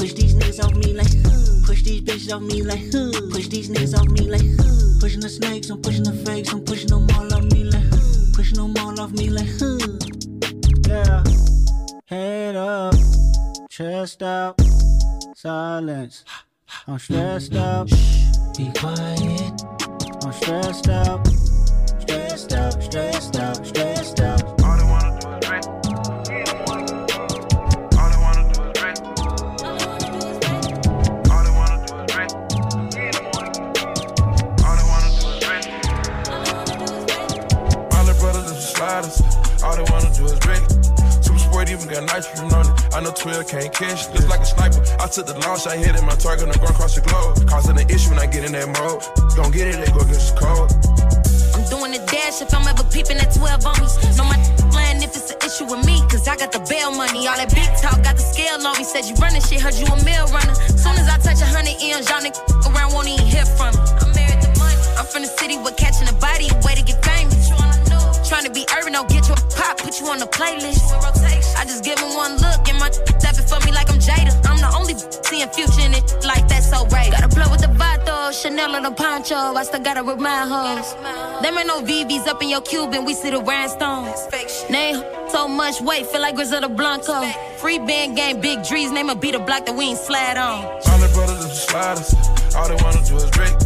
Push 0.04 0.12
these 0.12 0.34
niggas 0.34 0.62
off 0.62 0.74
me 0.74 0.92
like, 0.92 1.64
push 1.64 1.82
these 1.82 2.02
bitches 2.02 2.30
off 2.30 2.42
me 2.42 2.60
like, 2.60 2.92
push 3.32 3.48
these 3.48 3.70
niggas 3.70 3.98
off 3.98 4.06
me 4.08 4.28
like, 4.28 4.44
pushing 5.00 5.20
the 5.20 5.30
snakes, 5.30 5.70
I'm 5.70 5.80
pushing 5.80 6.02
the 6.02 6.12
fakes, 6.12 6.52
I'm 6.52 6.62
pushing 6.62 6.88
them 6.88 7.06
all 7.16 7.32
off 7.32 7.44
me 7.44 7.64
like, 7.64 7.90
pushing 8.34 8.58
them 8.58 8.74
all 8.84 9.00
off 9.00 9.12
me 9.12 9.30
like, 9.30 9.48
yeah. 10.86 11.24
Head 12.04 12.54
up, 12.54 12.94
chest 13.70 14.22
out, 14.22 14.60
silence. 15.34 16.22
I'm 16.86 16.98
stressed 16.98 17.54
out. 17.54 17.88
Be 18.58 18.70
quiet. 18.76 19.62
I'm 20.22 20.32
stressed 20.34 20.90
out. 20.90 21.26
Stressed 22.02 22.52
out, 22.52 22.82
stressed 22.82 23.36
out, 23.36 23.66
stressed 23.66 24.20
out. 24.20 24.63
Is 40.14 40.38
drink. 40.38 40.62
Super 41.26 41.38
sport 41.42 41.70
even 41.70 41.90
got 41.90 42.06
nitrogen 42.06 42.46
on 42.54 42.70
it. 42.70 42.94
I 42.94 43.02
know 43.02 43.10
12 43.10 43.48
can't 43.48 43.72
catch. 43.74 44.06
Just 44.14 44.28
like 44.28 44.40
a 44.40 44.46
sniper. 44.46 44.78
I 45.02 45.10
took 45.10 45.26
the 45.26 45.34
long 45.42 45.58
shot, 45.58 45.74
hit 45.74 45.90
it. 45.90 46.02
My 46.06 46.14
target, 46.14 46.46
I'm 46.46 46.54
going 46.54 46.70
across 46.70 46.94
the 46.94 47.02
globe. 47.02 47.42
Causing 47.50 47.74
an 47.74 47.90
issue 47.90 48.14
when 48.14 48.22
I 48.22 48.26
get 48.30 48.46
in 48.46 48.52
that 48.52 48.70
mode. 48.78 49.02
Gon' 49.34 49.50
get 49.50 49.66
it, 49.66 49.82
they 49.82 49.90
go 49.90 50.06
against 50.06 50.38
the 50.38 50.38
code. 50.38 50.70
I'm 51.58 51.66
doing 51.66 51.98
the 51.98 52.02
dash 52.06 52.38
if 52.38 52.54
I'm 52.54 52.62
ever 52.70 52.86
peeping 52.94 53.18
at 53.18 53.34
12 53.34 53.66
on 53.66 53.74
me. 53.82 53.90
Know 54.14 54.26
my 54.30 54.38
plan 54.70 55.02
if 55.02 55.18
it's 55.18 55.34
an 55.34 55.38
issue 55.42 55.66
with 55.66 55.82
me, 55.82 55.98
cause 56.06 56.30
I 56.30 56.38
got 56.38 56.54
the 56.54 56.62
bail 56.70 56.94
money. 56.94 57.26
All 57.26 57.34
that 57.34 57.50
big 57.50 57.66
talk, 57.82 57.98
got 58.06 58.14
the 58.14 58.22
scale 58.22 58.62
on 58.62 58.78
me. 58.78 58.86
Said 58.86 59.10
you 59.10 59.18
running 59.18 59.42
shit, 59.42 59.58
heard 59.58 59.74
you 59.74 59.90
a 59.90 59.98
mill 60.06 60.30
runner. 60.30 60.54
Soon 60.78 60.94
as 60.94 61.10
I 61.10 61.18
touch 61.18 61.42
a 61.42 61.48
hundred 61.50 61.74
M's, 61.82 62.06
y'all 62.06 62.22
niggas 62.22 62.38
around 62.70 62.94
won't 62.94 63.10
even 63.10 63.26
hear 63.26 63.46
from 63.58 63.74
me. 63.74 63.82
I'm 63.98 64.14
married 64.14 64.38
to 64.46 64.50
money. 64.62 64.78
I'm 64.94 65.06
from 65.10 65.26
the 65.26 65.32
city 65.42 65.58
with 65.58 65.74
catching 65.74 66.06
a 66.06 66.16
body, 66.22 66.46
way 66.62 66.78
to 66.78 66.84
get 66.86 67.02
famous. 67.02 67.23
Trying 68.24 68.44
to 68.44 68.50
be 68.50 68.64
urban, 68.76 68.94
don't 68.94 69.08
get 69.08 69.28
your 69.28 69.36
pop, 69.54 69.76
put 69.78 70.00
you 70.00 70.06
on 70.08 70.18
the 70.18 70.26
playlist. 70.26 70.80
I 71.56 71.64
just 71.64 71.84
give 71.84 71.98
him 71.98 72.14
one 72.14 72.36
look, 72.38 72.68
and 72.68 72.78
my 72.78 72.90
stepping 73.20 73.46
for 73.46 73.60
me 73.66 73.72
like 73.72 73.90
I'm 73.90 73.98
Jada. 73.98 74.32
I'm 74.48 74.56
the 74.56 74.70
only 74.74 74.94
seeing 75.28 75.48
future 75.48 75.84
in 75.84 75.92
it 75.92 76.04
like 76.24 76.48
that, 76.48 76.62
so 76.62 76.86
right. 76.86 77.10
Gotta 77.10 77.28
blow 77.28 77.50
with 77.50 77.60
the 77.60 77.68
Vato, 77.68 78.32
Chanel 78.32 78.74
on 78.76 78.84
the 78.84 78.92
poncho. 78.92 79.36
I 79.36 79.62
still 79.64 79.80
gotta 79.80 80.02
remind 80.02 80.50
hoes. 80.50 80.94
Them 81.42 81.58
ain't 81.58 81.66
no 81.66 81.82
VVs 81.82 82.26
up 82.26 82.42
in 82.42 82.48
your 82.48 82.62
Cuban, 82.62 83.04
we 83.04 83.12
see 83.12 83.30
the 83.30 83.40
rhinestones. 83.40 84.16
Name 84.70 85.02
so 85.28 85.46
much 85.46 85.80
weight, 85.82 86.06
feel 86.06 86.22
like 86.22 86.34
Griselda 86.34 86.68
Blanco. 86.68 87.20
Free 87.58 87.78
band 87.78 88.16
game, 88.16 88.40
big 88.40 88.60
Drees, 88.60 88.92
name 88.92 89.10
a 89.10 89.14
beat 89.14 89.34
a 89.34 89.38
block 89.38 89.66
that 89.66 89.74
we 89.74 89.84
ain't 89.84 89.98
slide 89.98 90.38
on. 90.38 90.64
All 90.64 90.98
the 90.98 91.10
brothers 91.12 91.44
and 91.44 91.52
sliders. 91.52 92.14
All 92.56 92.68
they 92.68 92.76
wanna 92.82 93.04
do 93.04 93.16
is 93.16 93.30
drink. 93.30 93.63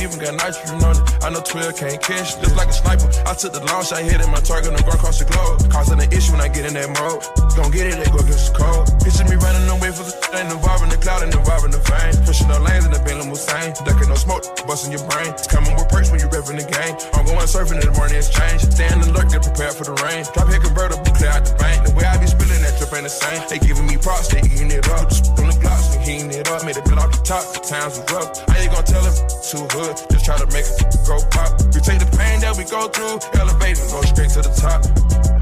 Even 0.00 0.18
got 0.18 0.34
nitrogen 0.36 0.82
on 0.84 0.96
it. 0.96 1.24
I 1.24 1.30
know 1.30 1.40
12 1.40 1.76
can't 1.76 2.00
catch. 2.02 2.36
Just 2.40 2.56
like 2.56 2.68
a 2.68 2.76
sniper. 2.76 3.08
I 3.26 3.34
took 3.34 3.52
the 3.52 3.64
long 3.66 3.84
shot, 3.84 4.02
hit 4.02 4.20
it. 4.20 4.28
My 4.28 4.40
target, 4.40 4.72
I'm 4.72 4.82
going 4.84 4.96
across 4.96 5.18
the 5.18 5.26
globe. 5.26 5.70
Causing 5.70 6.00
an 6.00 6.10
issue 6.12 6.32
when 6.32 6.40
I 6.40 6.48
get 6.48 6.66
in 6.66 6.74
that 6.74 6.90
mode. 6.92 7.24
Gon' 7.56 7.70
get 7.70 7.88
it, 7.88 7.96
they 7.96 8.08
go 8.12 8.20
against 8.20 8.52
the 8.52 8.58
code. 8.58 8.86
Picture 9.00 9.24
me 9.24 9.36
running 9.40 9.64
away 9.72 9.90
for 9.90 10.04
the 10.04 10.14
ain't 10.36 10.52
involving 10.52 10.90
the 10.92 11.00
cloud 11.00 11.22
and 11.24 11.32
involving 11.32 11.72
the 11.72 11.80
fame. 11.80 12.12
Pushing 12.28 12.48
no 12.48 12.60
lanes 12.60 12.84
in 12.84 12.92
the 12.92 13.00
Bentley 13.00 13.26
Hussein. 13.28 13.72
Ducking 13.84 14.08
no 14.08 14.16
smoke, 14.16 14.44
busting 14.68 14.92
your 14.92 15.04
brain. 15.08 15.32
It's 15.32 15.48
coming 15.48 15.72
with 15.72 15.88
perks 15.88 16.12
when 16.12 16.20
you 16.20 16.28
repping 16.28 16.60
the 16.60 16.68
game. 16.68 16.94
I'm 17.16 17.24
going 17.24 17.48
surfing 17.48 17.80
in 17.80 17.86
the 17.88 17.96
morning 17.96 18.20
exchange. 18.20 18.68
Stand 18.68 19.02
alert, 19.02 19.32
get 19.32 19.42
prepared 19.42 19.74
for 19.74 19.84
the 19.88 19.96
rain. 20.04 20.28
Drop 20.36 20.48
here 20.52 20.60
convertible, 20.60 21.08
clear 21.16 21.32
out 21.32 21.48
the 21.48 21.54
bank. 21.56 21.88
The 21.88 21.92
way 21.96 22.04
I 22.04 22.20
be 22.20 22.28
spilling 22.28 22.60
that 22.62 22.76
trip 22.76 22.92
ain't 22.92 23.08
the 23.08 23.12
same. 23.12 23.40
They 23.48 23.58
giving 23.58 23.86
me 23.86 23.96
props, 23.96 24.28
they 24.28 24.44
eating 24.44 24.70
it 24.70 24.84
up. 24.92 25.08
Just 25.08 25.32
on 25.40 25.48
the 25.48 25.56
and 25.56 25.75
heating 26.06 26.30
it 26.30 26.48
up. 26.48 26.64
Made 26.64 26.76
it 26.78 26.84
build 26.86 26.98
off 27.02 27.10
the 27.10 27.22
top, 27.26 27.42
times 27.66 27.98
was 27.98 28.06
rough. 28.14 28.30
I 28.48 28.62
ain't 28.62 28.70
gonna 28.70 28.86
tell 28.86 29.02
them 29.02 29.14
too 29.42 29.66
hood. 29.74 29.98
Just 30.10 30.24
try 30.24 30.38
to 30.38 30.46
make 30.54 30.64
it 30.64 30.78
go 31.04 31.18
pop. 31.34 31.50
We 31.74 31.82
take 31.82 31.98
the 31.98 32.10
pain 32.14 32.40
that 32.40 32.54
we 32.56 32.64
go 32.64 32.86
through, 32.88 33.18
elevate 33.34 33.78
and 33.82 33.90
go 33.90 34.00
straight 34.06 34.30
to 34.38 34.42
the 34.46 34.54
top. 34.54 34.86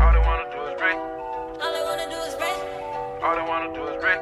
All 0.00 0.10
they 0.10 0.24
wanna 0.24 0.48
do 0.48 0.60
is 0.64 0.74
drink. 0.80 0.98
All 1.60 1.68
I 1.68 1.82
wanna 1.84 2.08
do 2.08 2.18
is 2.24 2.34
break. 2.40 2.58
All 3.22 3.34
they 3.36 3.44
wanna 3.44 3.68
do 3.76 3.82
is 3.92 4.00
drink. 4.00 4.20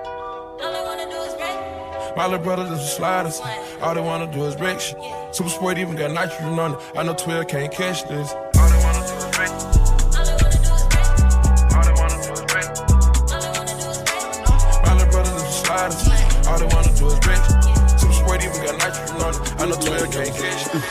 All 0.63 0.75
I 0.75 0.83
wanna 0.83 1.07
do 1.07 1.19
is 1.23 1.35
break. 1.39 2.17
My 2.17 2.27
little 2.27 2.45
brothers 2.45 2.71
is 2.71 2.91
sliders. 2.91 3.41
All 3.81 3.95
they 3.95 4.03
wanna 4.03 4.27
do 4.27 4.45
is 4.45 4.57
break 4.57 4.81
shit. 4.81 4.99
Super 5.31 5.49
sport 5.49 5.79
even 5.79 5.95
got 5.97 6.11
nitrogen 6.11 6.59
on 6.59 6.75
it. 6.75 6.79
I 6.97 7.03
know 7.05 7.15
12 7.15 7.47
can't 7.47 7.73
catch 7.73 8.03
this. 8.09 8.35
I 19.63 19.67
know 19.67 19.79
12 19.79 20.11
can't 20.11 20.35
catch 20.35 20.67
it. 20.67 20.83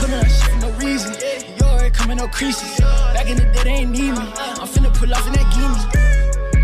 Put 0.00 0.08
on 0.08 0.24
shit 0.24 0.48
for 0.48 0.60
no 0.64 0.70
reason. 0.80 1.12
You 1.12 1.66
already 1.68 1.90
coming 1.90 2.16
no 2.16 2.26
creases. 2.26 2.80
Back 3.12 3.28
in 3.28 3.36
the 3.36 3.44
day, 3.52 3.64
they 3.64 3.84
ain't 3.84 3.90
need 3.90 4.16
me. 4.16 4.24
I'm 4.56 4.64
finna 4.64 4.88
pull 4.96 5.12
off 5.12 5.28
in 5.28 5.36
that 5.36 5.44
gimme. 5.52 5.76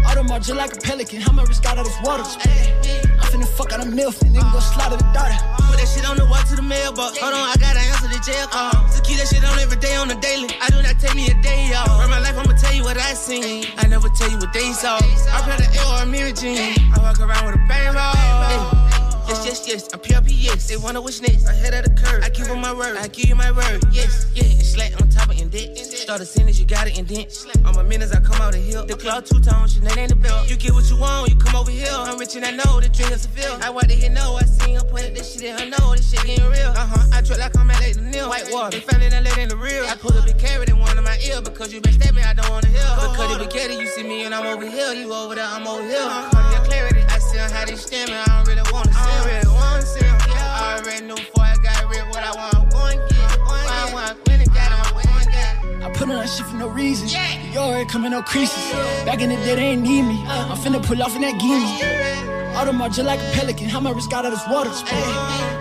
Audemars 0.08 0.48
just 0.48 0.56
like 0.56 0.72
a 0.72 0.80
pelican. 0.80 1.20
How 1.20 1.32
my 1.32 1.44
wrist 1.44 1.62
got 1.62 1.76
out 1.76 1.84
this 1.84 2.00
water. 2.00 2.24
I'm 2.24 3.28
finna 3.28 3.44
fuck 3.44 3.74
out 3.74 3.84
a 3.84 3.90
milf 3.92 4.22
and 4.24 4.34
then 4.34 4.40
go 4.56 4.60
slide 4.60 4.88
to 4.88 4.96
the 4.96 5.04
daughter. 5.12 5.36
Put 5.68 5.76
that 5.76 5.92
shit 5.92 6.08
on 6.08 6.16
the 6.16 6.24
walk 6.24 6.48
to 6.48 6.56
the 6.56 6.64
mailbox. 6.64 7.18
Hold 7.20 7.34
on, 7.34 7.44
I 7.44 7.56
gotta 7.60 7.80
answer 7.92 8.08
the 8.08 8.24
jail 8.24 8.48
call. 8.48 8.72
Uh-huh. 8.72 8.88
So 8.88 9.02
keep 9.04 9.20
that 9.20 9.28
shit 9.28 9.44
on 9.44 9.58
every 9.60 9.76
day 9.76 9.96
on 9.96 10.08
the 10.08 10.16
daily. 10.16 10.48
I 10.64 10.72
do 10.72 10.80
not 10.80 10.96
take 10.96 11.12
me 11.12 11.28
a 11.28 11.36
day 11.44 11.68
off. 11.76 11.92
Run 12.00 12.08
my 12.08 12.24
life, 12.24 12.40
I'ma 12.40 12.56
tell 12.56 12.72
you 12.72 12.84
what 12.84 12.96
I 12.96 13.12
seen. 13.12 13.68
I 13.76 13.86
never 13.86 14.08
tell 14.08 14.32
you 14.32 14.40
what 14.40 14.54
they 14.54 14.72
saw. 14.72 14.96
I 14.96 15.44
play 15.44 15.60
the 15.60 15.68
L 15.76 15.92
or 15.92 16.02
a 16.04 16.06
mirror 16.08 16.32
jean. 16.32 16.72
I 16.96 17.04
walk 17.04 17.20
around 17.20 17.44
with 17.44 17.60
a 17.60 17.64
bang 17.68 17.92
roll. 17.92 19.03
Yes, 19.26 19.46
yes, 19.46 19.68
yes, 19.68 19.88
I'm 19.92 20.00
PRP, 20.00 20.30
yes. 20.36 20.68
They 20.68 20.76
wanna 20.76 21.00
wish 21.00 21.20
next. 21.22 21.48
Ahead 21.48 21.72
of 21.74 21.84
the 21.84 22.02
curve. 22.02 22.22
I 22.22 22.28
give 22.28 22.46
them 22.48 22.60
my 22.60 22.72
word. 22.74 22.96
I 22.96 23.08
give 23.08 23.26
you 23.26 23.34
my 23.34 23.50
word. 23.52 23.82
Yes, 23.90 24.26
yeah. 24.34 24.44
And 24.44 24.62
slack 24.62 25.00
on 25.00 25.08
top 25.08 25.30
of 25.30 25.40
indent. 25.40 25.78
Start 25.78 26.20
a 26.20 26.26
sentence, 26.26 26.58
you 26.60 26.66
got 26.66 26.86
it 26.86 26.98
indent. 26.98 27.46
On 27.64 27.74
my 27.74 27.82
minutes, 27.82 28.12
I 28.12 28.20
come 28.20 28.40
out 28.42 28.54
of 28.54 28.62
hill. 28.62 28.84
The 28.84 28.96
claw 28.96 29.20
two 29.20 29.40
tones, 29.40 29.78
Sinead 29.78 29.96
ain't 29.96 30.10
the 30.10 30.16
belt. 30.16 30.50
You 30.50 30.56
get 30.56 30.72
what 30.74 30.88
you 30.90 30.96
want, 30.98 31.30
you 31.30 31.36
come 31.36 31.56
over 31.56 31.70
here. 31.70 31.88
I'm 31.90 32.18
rich 32.18 32.36
and 32.36 32.44
I 32.44 32.50
know 32.50 32.80
the 32.80 32.88
dream 32.90 33.12
is 33.12 33.24
fulfilled. 33.26 33.62
I 33.62 33.70
want 33.70 33.88
to 33.88 33.94
hear 33.94 34.10
no, 34.10 34.36
I 34.36 34.42
seen 34.44 34.76
her 34.76 34.84
point 34.84 35.14
this 35.14 35.32
shit 35.32 35.44
in 35.44 35.58
her 35.58 35.70
know. 35.70 35.94
This 35.96 36.10
shit 36.10 36.24
getting 36.26 36.44
real. 36.50 36.70
Uh 36.76 36.86
huh. 36.86 37.08
I 37.12 37.22
trip 37.22 37.38
like 37.38 37.56
I'm 37.56 37.70
at 37.70 37.80
Lake 37.80 37.96
Neil. 38.00 38.28
White 38.28 38.48
water. 38.52 38.76
They 38.76 38.84
found 38.84 39.02
it 39.02 39.14
and 39.14 39.24
let 39.24 39.38
in 39.38 39.48
the 39.48 39.56
real. 39.56 39.86
I 39.86 39.96
put 39.96 40.14
a 40.16 40.22
big 40.22 40.38
carrot 40.38 40.68
in 40.68 40.78
one 40.78 40.98
of 40.98 41.04
my 41.04 41.18
ear 41.24 41.40
because 41.40 41.72
you 41.72 41.80
been 41.80 41.94
stabbing, 41.94 42.24
I 42.24 42.34
don't 42.34 42.50
wanna 42.50 42.68
hear. 42.68 42.84
Because 43.00 43.38
be 43.38 43.46
getting, 43.46 43.80
you 43.80 43.86
see 43.86 44.02
me 44.02 44.24
and 44.24 44.34
I'm 44.34 44.44
over 44.44 44.68
here. 44.68 44.92
You 44.92 45.12
over 45.14 45.34
there, 45.34 45.46
I'm 45.46 45.66
over 45.66 45.82
here. 45.82 46.04
Cardiac 46.32 46.64
clarity. 46.64 47.03
I 47.36 47.46
see 47.48 47.54
how 47.54 47.64
they 47.66 47.76
stem 47.76 48.08
I 48.10 48.24
don't 48.26 48.46
really 48.46 48.62
wanna 48.72 48.92
see. 48.92 48.98
I 49.00 49.18
don't 49.18 49.26
really 49.26 49.54
wanna 49.54 49.82
see 49.82 50.06
'em. 50.06 50.18
Yeah, 50.28 50.60
I 50.60 50.78
already 50.78 51.06
knew 51.06 51.14
before 51.16 51.44
I 51.44 51.56
got 51.56 51.90
rid 51.90 52.04
what 52.08 52.22
I 52.22 52.32
want. 52.32 52.54
I'm 52.54 52.68
going 52.68 52.98
to 52.98 53.14
get. 53.14 53.38
What 53.42 53.66
I 53.82 53.92
want, 53.92 54.18
it 54.28 54.54
got 54.54 54.70
'em, 54.72 54.80
I'm 54.86 54.92
going 54.94 55.26
to. 55.34 55.86
I 55.86 55.90
put 55.90 56.08
on 56.08 56.16
that 56.16 56.28
shit 56.28 56.46
for 56.46 56.56
no 56.56 56.68
reason. 56.68 57.08
You 57.52 57.58
already 57.58 57.86
coming 57.90 58.12
no 58.12 58.22
creases. 58.22 58.64
Back 59.04 59.20
in 59.20 59.30
the 59.30 59.36
day, 59.36 59.56
they 59.56 59.68
ain't 59.74 59.82
need 59.82 60.02
me. 60.02 60.18
Uh. 60.26 60.52
I'm 60.52 60.58
finna 60.58 60.80
pull 60.82 61.02
off 61.02 61.14
in 61.16 61.22
that 61.22 61.38
gimme. 61.40 61.68
Audemars 62.54 62.94
just 62.94 63.06
like 63.06 63.20
a 63.20 63.30
pelican. 63.34 63.68
How 63.68 63.80
my 63.80 63.90
wrist 63.90 64.10
got 64.10 64.24
out 64.24 64.32
of 64.32 64.38
this 64.38 64.46
water. 64.48 64.70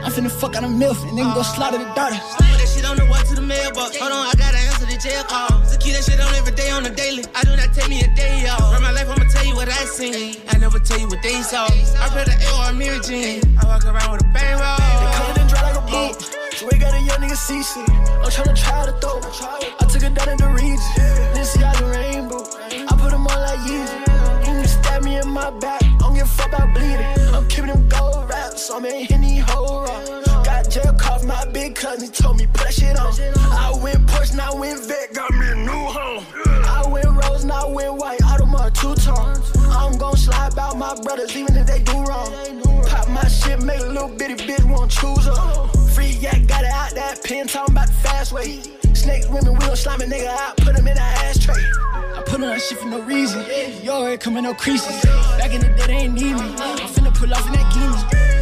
I'm 0.06 0.12
finna 0.12 0.30
fuck 0.32 0.56
out 0.56 0.64
a 0.64 0.68
milf 0.68 1.02
and 1.10 1.18
then 1.18 1.26
go 1.34 1.42
uh. 1.42 1.44
slide 1.44 1.72
to 1.72 1.80
the 1.80 1.90
daughter. 1.96 2.16
Put 2.38 2.46
that 2.60 2.70
shit 2.74 2.86
on 2.86 2.98
the 2.98 3.06
walk 3.06 3.26
to 3.30 3.36
the 3.36 3.42
mailbox. 3.42 3.98
Hold 3.98 4.12
on, 4.12 4.28
I 4.28 4.34
gotta 4.38 4.58
answer 4.60 4.83
the 4.94 5.10
jail 5.10 5.24
call. 5.24 5.50
So 5.66 5.78
keep 5.78 5.94
that 5.94 6.04
shit 6.06 6.20
on 6.22 6.34
every 6.36 6.54
day 6.54 6.70
on 6.70 6.84
the 6.84 6.90
daily. 6.90 7.24
I 7.34 7.44
do 7.44 7.56
not 7.58 7.74
take 7.74 7.90
me 7.90 8.02
a 8.02 8.10
day 8.14 8.46
off. 8.48 8.74
Run 8.74 8.82
my 8.82 8.92
life, 8.92 9.10
I'ma 9.10 9.26
tell 9.30 9.46
you 9.46 9.56
what 9.56 9.68
I 9.68 9.86
seen. 9.86 10.38
I 10.50 10.58
never 10.58 10.80
tell 10.80 11.00
you 11.00 11.08
what 11.08 11.22
they 11.24 11.42
saw. 11.42 11.66
I 11.66 12.08
play 12.14 12.26
the 12.26 12.38
L 12.54 12.62
or 12.62 12.70
a 12.70 12.74
mirror 12.74 13.02
jean. 13.02 13.42
I 13.58 13.66
walk 13.66 13.86
around 13.86 14.12
with 14.12 14.22
a 14.22 14.30
bang 14.34 14.58
roll. 14.62 14.78
They 15.34 15.42
and 15.42 15.50
dry 15.50 15.62
like 15.66 15.78
a 15.78 15.86
boat. 15.90 16.22
So 16.54 16.70
we 16.70 16.78
got 16.78 16.94
a 16.94 17.02
young 17.02 17.20
nigga 17.22 17.38
seasick. 17.38 17.90
I'm 17.90 18.30
tryna 18.30 18.56
try 18.56 18.86
to 18.86 18.94
throw. 19.02 19.18
I 19.18 19.86
took 19.90 20.04
it 20.04 20.14
down 20.14 20.30
in 20.30 20.38
the 20.38 20.50
region. 20.54 20.78
Then 21.34 21.46
see 21.46 21.62
how 21.62 21.74
the 21.74 21.90
rainbow. 21.90 22.46
I 22.86 22.94
put 22.94 23.12
them 23.12 23.26
on 23.26 23.40
like 23.42 23.62
Yeezy. 23.66 23.98
You 24.46 24.62
can 24.62 24.68
stab 24.68 25.04
me 25.04 25.18
in 25.18 25.30
my 25.30 25.50
back. 25.58 25.82
I 25.82 25.98
don't 26.00 26.14
give 26.14 26.24
a 26.24 26.38
fuck 26.38 26.54
about 26.54 26.74
bleeding. 26.76 27.34
I'm 27.34 27.48
keeping 27.48 27.72
them 27.74 27.90
gold 27.90 28.30
wraps. 28.30 28.70
I'm 28.70 28.86
in 28.86 29.06
Henny 29.06 29.40
whole 29.40 29.82
rock. 29.82 30.33
Got 30.74 31.00
jail 31.02 31.28
my 31.28 31.46
big 31.52 31.76
cousin 31.76 32.10
told 32.12 32.38
me 32.38 32.48
put 32.48 32.62
that 32.62 32.74
shit 32.74 32.98
on. 32.98 33.14
I 33.52 33.72
went 33.84 34.08
Porsche, 34.08 34.36
now 34.36 34.56
went 34.56 34.80
vet, 34.86 35.14
got 35.14 35.32
me 35.32 35.48
a 35.50 35.56
new 35.56 35.72
home. 35.72 36.26
I 36.66 36.88
went 36.88 37.06
rose, 37.06 37.46
now 37.46 37.70
went 37.70 37.94
white. 37.96 38.20
Audemars 38.22 38.74
two 38.74 38.96
tones. 38.96 39.52
I'm 39.70 39.98
gon' 39.98 40.18
slide 40.18 40.54
about 40.54 40.78
my 40.78 40.96
brothers, 41.04 41.36
even 41.36 41.56
if 41.56 41.68
they 41.68 41.80
do 41.84 41.94
wrong. 42.04 42.32
Pop 42.88 43.08
my 43.10 43.28
shit, 43.28 43.62
make 43.62 43.82
a 43.82 43.86
little 43.86 44.10
bitty 44.10 44.36
bitch 44.36 44.64
won't 44.68 44.90
choose 44.90 45.28
up. 45.28 45.76
Free 45.92 46.18
yak, 46.22 46.48
got 46.48 46.64
it 46.64 46.72
out 46.72 46.92
that 46.96 47.24
pen, 47.24 47.48
talking 47.48 47.76
about 47.76 47.88
the 47.88 47.94
fast 47.94 48.32
way. 48.34 48.62
Snake 48.94 49.30
women, 49.30 49.54
we 49.54 49.60
gon' 49.60 49.76
slime 49.76 50.02
a 50.02 50.06
nigga 50.06 50.28
out, 50.28 50.58
put 50.58 50.76
him 50.76 50.88
in 50.88 50.98
an 50.98 51.04
ashtray. 51.28 51.54
I 51.94 52.24
put 52.26 52.36
on 52.36 52.42
that 52.42 52.62
shit 52.62 52.80
for 52.80 52.88
no 52.88 53.02
reason. 53.02 53.46
You 53.84 53.92
already 53.92 54.18
coming 54.18 54.44
no 54.44 54.54
creases. 54.56 55.02
Back 55.38 55.54
in 55.54 55.62
the 55.62 55.70
day, 55.78 55.88
they 55.88 55.94
ain't 55.94 56.14
need 56.16 56.34
me. 56.34 56.42
I'm 56.42 56.90
finna 56.90 57.14
pull 57.14 57.32
off 57.32 57.46
in 57.48 57.54
that 57.54 57.74
gimme. 57.74 58.33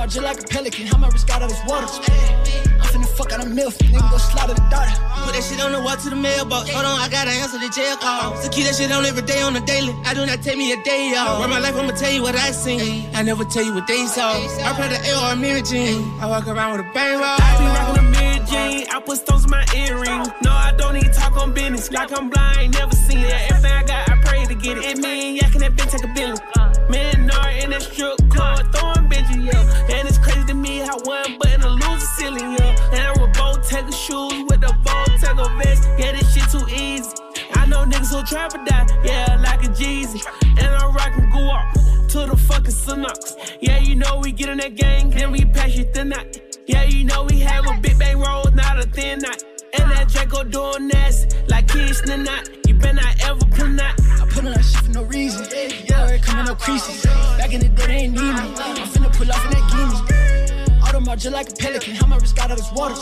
Audemars 0.00 0.12
just 0.12 0.22
like 0.22 0.40
a 0.40 0.46
pelican. 0.46 0.86
How 0.86 0.98
my 0.98 1.08
wrist 1.08 1.26
got 1.26 1.42
out 1.42 1.50
this 1.50 1.60
water. 1.66 1.86
I'm 1.86 2.86
finna 2.88 3.06
fuck 3.16 3.32
out 3.32 3.44
a 3.44 3.48
milk, 3.48 3.74
nigga 3.74 4.10
go 4.10 4.16
slaughter 4.18 4.54
the 4.54 4.66
daughter. 4.70 4.90
Put 5.24 5.34
that 5.34 5.44
shit 5.44 5.60
on 5.60 5.72
the 5.72 5.80
wall 5.80 5.96
to 5.96 6.10
the 6.10 6.16
mailbox. 6.16 6.70
Hold 6.70 6.84
on, 6.84 7.00
I 7.00 7.08
gotta 7.08 7.30
answer 7.30 7.58
the 7.58 7.68
jail 7.68 7.96
call. 7.96 8.36
So 8.36 8.48
keep 8.48 8.64
that 8.64 8.76
shit 8.76 8.90
on 8.90 9.04
every 9.04 9.22
day 9.22 9.42
on 9.42 9.52
the 9.54 9.60
daily. 9.60 9.94
I 10.04 10.14
do 10.14 10.24
not 10.24 10.42
take 10.42 10.56
me 10.56 10.72
a 10.72 10.82
day 10.82 11.14
off. 11.16 11.40
Run 11.40 11.50
my 11.50 11.58
life, 11.58 11.76
I'ma 11.76 11.92
tell 11.92 12.12
you 12.12 12.22
what 12.22 12.34
I 12.34 12.50
seen. 12.50 13.08
I 13.14 13.22
never 13.22 13.44
tell 13.44 13.62
you 13.62 13.74
what 13.74 13.86
they 13.86 14.06
saw. 14.06 14.32
I 14.32 14.72
play 14.72 14.88
the 14.88 15.00
AR 15.14 15.36
Mary 15.36 15.62
Jean. 15.62 16.02
I 16.20 16.26
walk 16.26 16.46
around 16.48 16.78
with 16.78 16.86
a 16.86 16.92
bang 16.92 17.18
roll. 17.18 17.36
I 17.38 17.50
be 17.58 17.66
rockin' 17.66 18.06
a 18.06 18.10
Mary 18.10 18.40
Jane. 18.48 18.86
I 18.90 19.00
put 19.00 19.18
stones 19.18 19.44
in 19.44 19.50
my 19.50 19.64
earring. 19.76 20.24
No, 20.42 20.52
I 20.52 20.72
don't 20.76 20.94
need 20.94 21.12
talk 21.12 21.36
on 21.36 21.52
business. 21.52 21.90
Like 21.90 22.16
I'm 22.16 22.30
blind, 22.30 22.72
never 22.74 22.96
seen 22.96 23.18
it. 23.18 23.50
Everything 23.50 23.72
I 23.72 23.82
got, 23.84 24.08
I 24.08 24.16
pray 24.24 24.46
to 24.46 24.54
get 24.54 24.78
it. 24.78 24.84
It 24.84 24.98
mean 24.98 25.38
yakking 25.38 25.60
that 25.60 25.76
bitch 25.76 25.90
take 25.90 26.04
a 26.04 26.12
billion. 26.14 26.69
Nard 26.90 27.56
in 27.62 27.70
that 27.70 27.82
strip 27.82 28.18
club, 28.30 28.72
throwing 28.72 29.08
bitches, 29.08 29.44
yeah. 29.44 29.96
And 29.96 30.08
it's 30.08 30.18
crazy 30.18 30.44
to 30.46 30.54
me 30.54 30.78
how 30.78 30.98
one 31.04 31.38
button 31.38 31.62
a 31.62 32.00
ceiling, 32.00 32.56
yeah. 32.58 32.92
And 32.92 33.02
I 33.06 33.20
take 33.70 33.86
a 33.86 33.92
shoes 33.92 34.32
with 34.48 34.62
a 34.64 34.72
bow, 34.84 35.04
take 35.20 35.38
a 35.38 35.48
vest. 35.62 35.88
Yeah, 35.96 36.12
this 36.12 36.34
shit 36.34 36.50
too 36.50 36.66
easy. 36.74 37.08
I 37.54 37.66
know 37.66 37.84
niggas 37.84 38.12
who 38.12 38.24
trap 38.24 38.54
or 38.54 38.64
die, 38.64 38.86
yeah, 39.04 39.40
like 39.40 39.62
a 39.64 39.68
Jeezy. 39.68 40.20
And 40.58 40.66
I'm 40.66 40.92
rockin' 40.92 41.30
go 41.30 41.48
up 41.50 41.72
to 42.08 42.26
the 42.26 42.36
fucking 42.36 42.72
Sunucks. 42.72 43.36
Yeah, 43.60 43.78
you 43.78 43.94
know 43.94 44.18
we 44.20 44.32
get 44.32 44.48
in 44.48 44.58
that 44.58 44.74
gang, 44.74 45.10
then 45.10 45.30
we 45.30 45.44
pass 45.44 45.76
you 45.76 45.84
thin 45.84 46.08
night. 46.08 46.58
Yeah, 46.66 46.84
you 46.84 47.04
know 47.04 47.24
we 47.24 47.38
have 47.40 47.64
a 47.66 47.80
big 47.80 47.98
bang 47.98 48.18
roll, 48.18 48.44
not 48.54 48.78
a 48.78 48.88
thin 48.88 49.20
night. 49.20 49.44
And 49.74 49.90
that 49.90 50.08
Draco 50.08 50.44
doing 50.44 50.88
nasty, 50.88 51.36
like 51.48 51.66
the 52.06 52.16
night. 52.16 52.48
You 52.66 52.74
better 52.74 52.94
not 52.94 53.24
ever 53.24 53.44
put 53.46 53.76
that. 53.76 53.94
I 54.20 54.26
put 54.26 54.44
on 54.44 54.52
that 54.52 54.64
shit 54.64 54.84
for 54.84 54.90
no 54.92 55.02
reason. 55.04 55.46
Yeah, 55.88 56.18
coming 56.18 56.48
up 56.48 56.58
creases. 56.58 57.04
Back 57.38 57.52
in 57.52 57.60
the 57.60 57.68
day, 57.68 57.86
they 57.86 57.92
ain't 57.92 58.14
need 58.14 58.20
me. 58.20 58.28
I'm 58.28 58.88
finna 58.88 59.12
pull 59.12 59.30
off 59.30 59.44
in 59.44 59.50
that 59.52 59.70
guinea. 59.70 60.29
All 60.90 60.98
them 60.98 61.08
out 61.08 61.18
just 61.18 61.32
like 61.32 61.48
a 61.48 61.54
pelican. 61.54 61.94
How 61.94 62.06
my 62.06 62.16
wrist 62.16 62.34
got 62.34 62.50
out 62.50 62.58
of 62.58 62.58
this 62.58 62.72
water. 62.72 62.94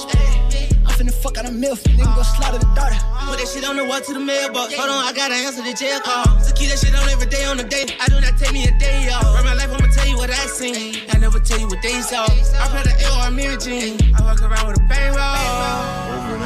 I'm 0.85 0.93
finna 0.93 1.11
fuck 1.11 1.39
out 1.39 1.47
a 1.47 1.49
milf. 1.49 1.81
Nigga 1.97 2.05
go 2.15 2.21
to 2.21 2.59
the 2.59 2.69
daughter. 2.77 2.95
Put 3.25 3.39
that 3.41 3.49
shit 3.49 3.65
on 3.65 3.77
the 3.77 3.85
wall 3.87 3.99
to 3.99 4.13
the 4.13 4.21
mailbox. 4.21 4.75
Hold 4.77 4.91
on, 4.91 5.05
I 5.07 5.13
gotta 5.15 5.35
answer 5.35 5.63
the 5.63 5.73
jail 5.73 5.99
call. 6.01 6.29
Uh-huh. 6.29 6.39
So 6.41 6.55
keep 6.55 6.69
that 6.69 6.81
shit 6.81 6.95
on 6.95 7.09
every 7.09 7.29
day 7.29 7.47
on 7.47 7.57
the 7.57 7.65
day. 7.65 7.87
I 7.99 8.09
do 8.09 8.21
not 8.21 8.37
take 8.37 8.53
me 8.53 8.69
a 8.69 8.79
day 8.79 9.09
off. 9.09 9.25
Run 9.25 9.43
my 9.43 9.55
life, 9.55 9.73
I'ma 9.73 9.91
tell 9.91 10.07
you 10.07 10.19
what 10.19 10.29
I 10.29 10.45
seen. 10.53 11.01
I 11.09 11.17
never 11.17 11.41
tell 11.41 11.59
you 11.59 11.67
what 11.67 11.81
they 11.81 11.99
saw. 12.03 12.25
I 12.25 12.69
play 12.69 12.83
the 12.85 12.93
AR 13.09 13.31
Mary 13.31 13.57
Jean. 13.57 13.97
I 14.15 14.21
walk 14.21 14.43
around 14.43 14.69
with 14.69 14.77
a 14.77 14.85
bang 14.85 15.17
roll. 15.17 15.25
Over 16.13 16.35
and 16.37 16.45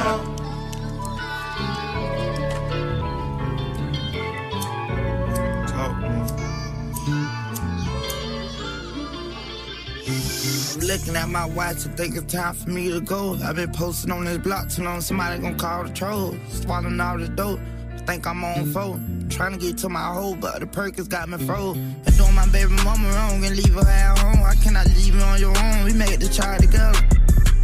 out. 6.07 6.12
Looking 10.83 11.15
at 11.15 11.29
my 11.29 11.45
watch 11.45 11.85
and 11.85 11.95
think 11.95 12.15
it's 12.15 12.33
time 12.33 12.53
for 12.53 12.69
me 12.69 12.91
to 12.91 13.01
go. 13.01 13.37
I've 13.43 13.55
been 13.55 13.71
posting 13.71 14.11
on 14.11 14.25
this 14.25 14.37
block 14.37 14.69
too 14.69 14.83
long, 14.83 15.01
somebody 15.01 15.41
gonna 15.41 15.55
call 15.55 15.83
the 15.83 15.93
troll. 15.93 16.35
Swallowing 16.49 16.99
all 16.99 17.17
the 17.17 17.27
dope, 17.27 17.59
think 18.05 18.27
I'm 18.27 18.43
on 18.43 18.71
phone. 18.71 19.27
Trying 19.29 19.53
to 19.53 19.57
get 19.57 19.77
to 19.79 19.89
my 19.89 20.13
hole, 20.13 20.35
but 20.35 20.59
the 20.59 20.67
Perkins 20.67 21.07
got 21.07 21.29
me 21.29 21.37
froze. 21.45 21.77
And 21.77 22.17
doing 22.17 22.35
my 22.35 22.47
baby 22.47 22.73
mama 22.83 23.09
wrong 23.09 23.43
and 23.43 23.55
leave 23.55 23.73
her 23.73 23.87
at 23.87 24.19
home. 24.19 24.33
I 24.75 24.83
leave 24.85 25.13
you 25.13 25.21
on 25.21 25.39
your 25.39 25.57
own? 25.57 25.85
We 25.85 25.93
made 25.93 26.19
the 26.19 26.27
child 26.29 26.61
together. 26.61 26.99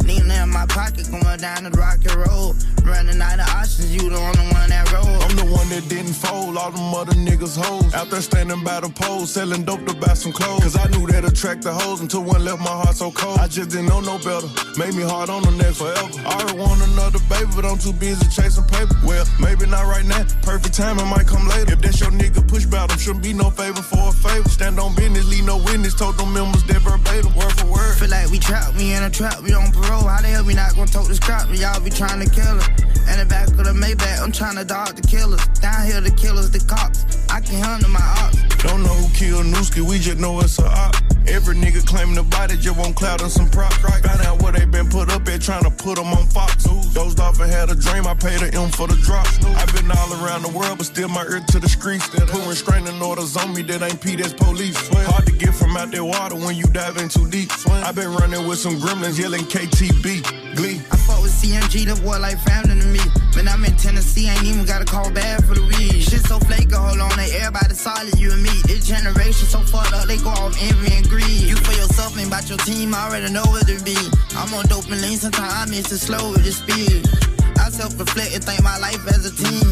Needle 0.04 0.30
in 0.30 0.48
my 0.50 0.66
pocket, 0.66 1.10
going 1.10 1.38
down 1.38 1.64
the 1.64 1.70
rocky 1.70 2.08
road. 2.14 2.56
Running 2.84 3.20
out 3.20 3.38
of 3.40 3.48
options, 3.48 3.94
you 3.94 4.08
the 4.08 4.16
only 4.16 4.46
one 4.52 4.68
that 4.70 4.92
roll. 4.92 5.06
I'm 5.22 5.36
the 5.36 5.44
one 5.44 5.68
that 5.68 5.88
didn't 5.88 6.14
fold, 6.14 6.56
all 6.56 6.70
them 6.70 6.94
other 6.94 7.12
niggas 7.12 7.56
hoes. 7.56 7.94
Out 7.94 8.10
there 8.10 8.20
standing 8.20 8.62
by 8.64 8.80
the 8.80 8.88
pole, 8.88 9.26
selling 9.26 9.64
dope 9.64 9.84
to 9.86 9.94
buy 9.94 10.14
some 10.14 10.32
clothes. 10.32 10.62
Cause 10.62 10.76
I 10.76 10.86
knew 10.88 11.06
that 11.08 11.24
attract 11.24 11.62
the 11.62 11.72
hoes 11.72 12.00
until 12.00 12.22
one 12.22 12.44
left 12.44 12.60
my 12.60 12.70
heart 12.70 12.96
so 12.96 13.10
cold. 13.10 13.38
I 13.38 13.48
just 13.48 13.70
didn't 13.70 13.86
know 13.86 14.00
no 14.00 14.18
better, 14.18 14.48
made 14.78 14.94
me 14.94 15.02
hard 15.02 15.30
on 15.30 15.42
the 15.42 15.50
next 15.52 15.78
forever. 15.78 16.08
I 16.26 16.40
already 16.40 16.58
want 16.58 16.82
another 16.92 17.20
baby, 17.28 17.50
but 17.54 17.64
I'm 17.64 17.78
too 17.78 17.92
busy 17.92 18.26
chasing 18.28 18.64
paper. 18.64 18.96
Well, 19.04 19.24
maybe 19.38 19.66
not 19.66 19.86
right 19.86 20.04
now, 20.04 20.24
perfect 20.42 20.74
timing 20.74 21.06
might 21.06 21.26
come 21.26 21.46
later. 21.48 21.74
If 21.74 21.80
that's 21.80 22.00
your 22.00 22.10
nigga 22.10 22.46
push 22.46 22.66
battle, 22.66 22.96
shouldn't 22.96 23.22
be 23.22 23.32
no 23.32 23.50
favor 23.50 23.82
for 23.82 24.08
a 24.08 24.12
favor. 24.12 24.48
Stand 24.48 24.80
on 24.80 24.94
business, 24.94 25.28
leave 25.28 25.44
no 25.44 25.58
witness, 25.58 25.94
told 25.94 26.16
them 26.18 26.32
members 26.32 26.64
that 26.64 26.82
verbatim, 26.82 27.34
word 27.34 27.52
for 27.52 27.66
word. 27.66 27.94
Feel 27.98 28.10
like 28.10 28.30
we 28.30 28.38
trapped, 28.38 28.76
we 28.76 28.92
in 28.92 29.02
a 29.02 29.10
trap, 29.10 29.40
we 29.42 29.52
on 29.52 29.70
parole. 29.72 30.06
How 30.08 30.20
the 30.20 30.28
hell 30.28 30.44
we 30.44 30.54
not 30.54 30.74
gonna 30.74 30.90
talk 30.90 31.06
this 31.06 31.20
crap? 31.20 31.48
We 31.50 31.62
all 31.64 31.80
be 31.80 31.90
trying 31.90 32.20
to 32.20 32.30
kill 32.30 32.58
her. 32.58 32.79
In 33.08 33.18
the 33.18 33.26
back 33.28 33.48
of 33.48 33.56
the 33.56 33.72
Maybach, 33.72 34.20
I'm 34.22 34.32
trying 34.32 34.56
to 34.56 34.64
dodge 34.64 34.94
the 34.94 35.02
killers. 35.06 35.44
Down 35.60 35.86
here, 35.86 36.00
the 36.00 36.10
killers, 36.10 36.50
the 36.50 36.60
cops. 36.60 37.04
I 37.30 37.40
can 37.40 37.56
handle 37.62 37.90
my 37.90 38.00
ops. 38.00 38.38
Don't 38.62 38.82
know 38.82 38.92
who 38.92 39.08
killed 39.14 39.46
Nooski, 39.46 39.80
we 39.80 39.98
just 39.98 40.18
know 40.18 40.38
it's 40.40 40.58
a 40.58 40.66
op. 40.66 40.94
Every 41.26 41.54
nigga 41.54 41.84
claiming 41.86 42.14
the 42.14 42.22
body 42.22 42.56
just 42.56 42.76
won't 42.76 42.96
cloud 42.96 43.22
and 43.22 43.30
some 43.30 43.48
prop. 43.48 43.72
Found 43.74 44.20
out 44.22 44.42
where 44.42 44.52
they 44.52 44.64
been 44.64 44.88
put 44.88 45.10
up 45.10 45.26
at, 45.28 45.40
trying 45.40 45.64
to 45.64 45.70
put 45.70 45.96
them 45.96 46.12
on 46.12 46.26
Fox. 46.26 46.64
Dozed 46.92 47.20
off 47.20 47.40
and 47.40 47.50
had 47.50 47.70
a 47.70 47.74
dream, 47.74 48.06
I 48.06 48.14
paid 48.14 48.42
a 48.42 48.52
M 48.54 48.70
for 48.70 48.86
the 48.86 48.96
drop. 48.96 49.26
I've 49.56 49.72
been 49.74 49.90
all 49.90 50.12
around 50.22 50.42
the 50.42 50.48
world, 50.48 50.78
but 50.78 50.86
still 50.86 51.08
my 51.08 51.22
ear 51.24 51.40
to 51.40 51.60
the 51.60 51.68
streets. 51.68 52.08
Put 52.08 52.46
restraining 52.46 53.00
orders 53.00 53.36
on 53.36 53.54
me 53.54 53.62
that 53.62 53.82
ain't 53.82 54.00
P, 54.00 54.16
that's 54.16 54.34
police. 54.34 54.76
Hard 54.88 55.26
to 55.26 55.32
get 55.32 55.54
from 55.54 55.76
out 55.76 55.90
that 55.92 56.04
water 56.04 56.36
when 56.36 56.56
you 56.56 56.64
dive 56.64 56.96
in 56.96 57.08
too 57.08 57.28
deep. 57.30 57.50
I've 57.68 57.94
been 57.94 58.12
running 58.12 58.46
with 58.46 58.58
some 58.58 58.76
gremlins 58.76 59.18
yelling 59.18 59.44
KTB, 59.44 60.56
Glee. 60.56 60.80
I 60.90 60.96
CMG, 61.40 61.88
the 61.88 61.96
boy 62.04 62.20
like 62.20 62.36
family 62.44 62.76
to 62.76 62.86
me. 62.92 63.00
When 63.32 63.48
I'm 63.48 63.64
in 63.64 63.72
Tennessee, 63.80 64.28
ain't 64.28 64.44
even 64.44 64.68
gotta 64.68 64.84
call 64.84 65.08
bad 65.08 65.40
for 65.48 65.56
the 65.56 65.64
weed. 65.64 66.04
Shit 66.04 66.20
so 66.28 66.36
flaky, 66.36 66.76
hold 66.76 67.00
on, 67.00 67.16
they 67.16 67.32
everybody 67.40 67.72
solid, 67.72 68.12
you 68.20 68.28
and 68.28 68.44
me. 68.44 68.52
This 68.68 68.84
generation 68.84 69.48
so 69.48 69.64
fucked 69.64 69.96
up, 69.96 70.04
they 70.04 70.20
go 70.20 70.28
off 70.36 70.52
envy 70.60 70.92
and 70.92 71.08
greed. 71.08 71.48
You 71.48 71.56
for 71.56 71.72
yourself, 71.72 72.12
ain't 72.20 72.28
about 72.28 72.44
your 72.52 72.60
team, 72.68 72.92
I 72.92 73.08
already 73.08 73.32
know 73.32 73.48
what 73.48 73.64
to 73.72 73.80
be. 73.80 73.96
I'm 74.36 74.52
on 74.52 74.68
dope 74.68 74.84
and 74.92 75.00
lean, 75.00 75.16
sometimes 75.16 75.48
I 75.48 75.64
miss 75.72 75.88
it 75.88 76.04
slow 76.04 76.36
with 76.36 76.44
the 76.44 76.52
speed. 76.52 77.08
I 77.56 77.72
self-reflect 77.72 78.36
and 78.36 78.44
think 78.44 78.60
my 78.60 78.76
life 78.76 79.00
as 79.08 79.24
a 79.24 79.32
team. 79.32 79.64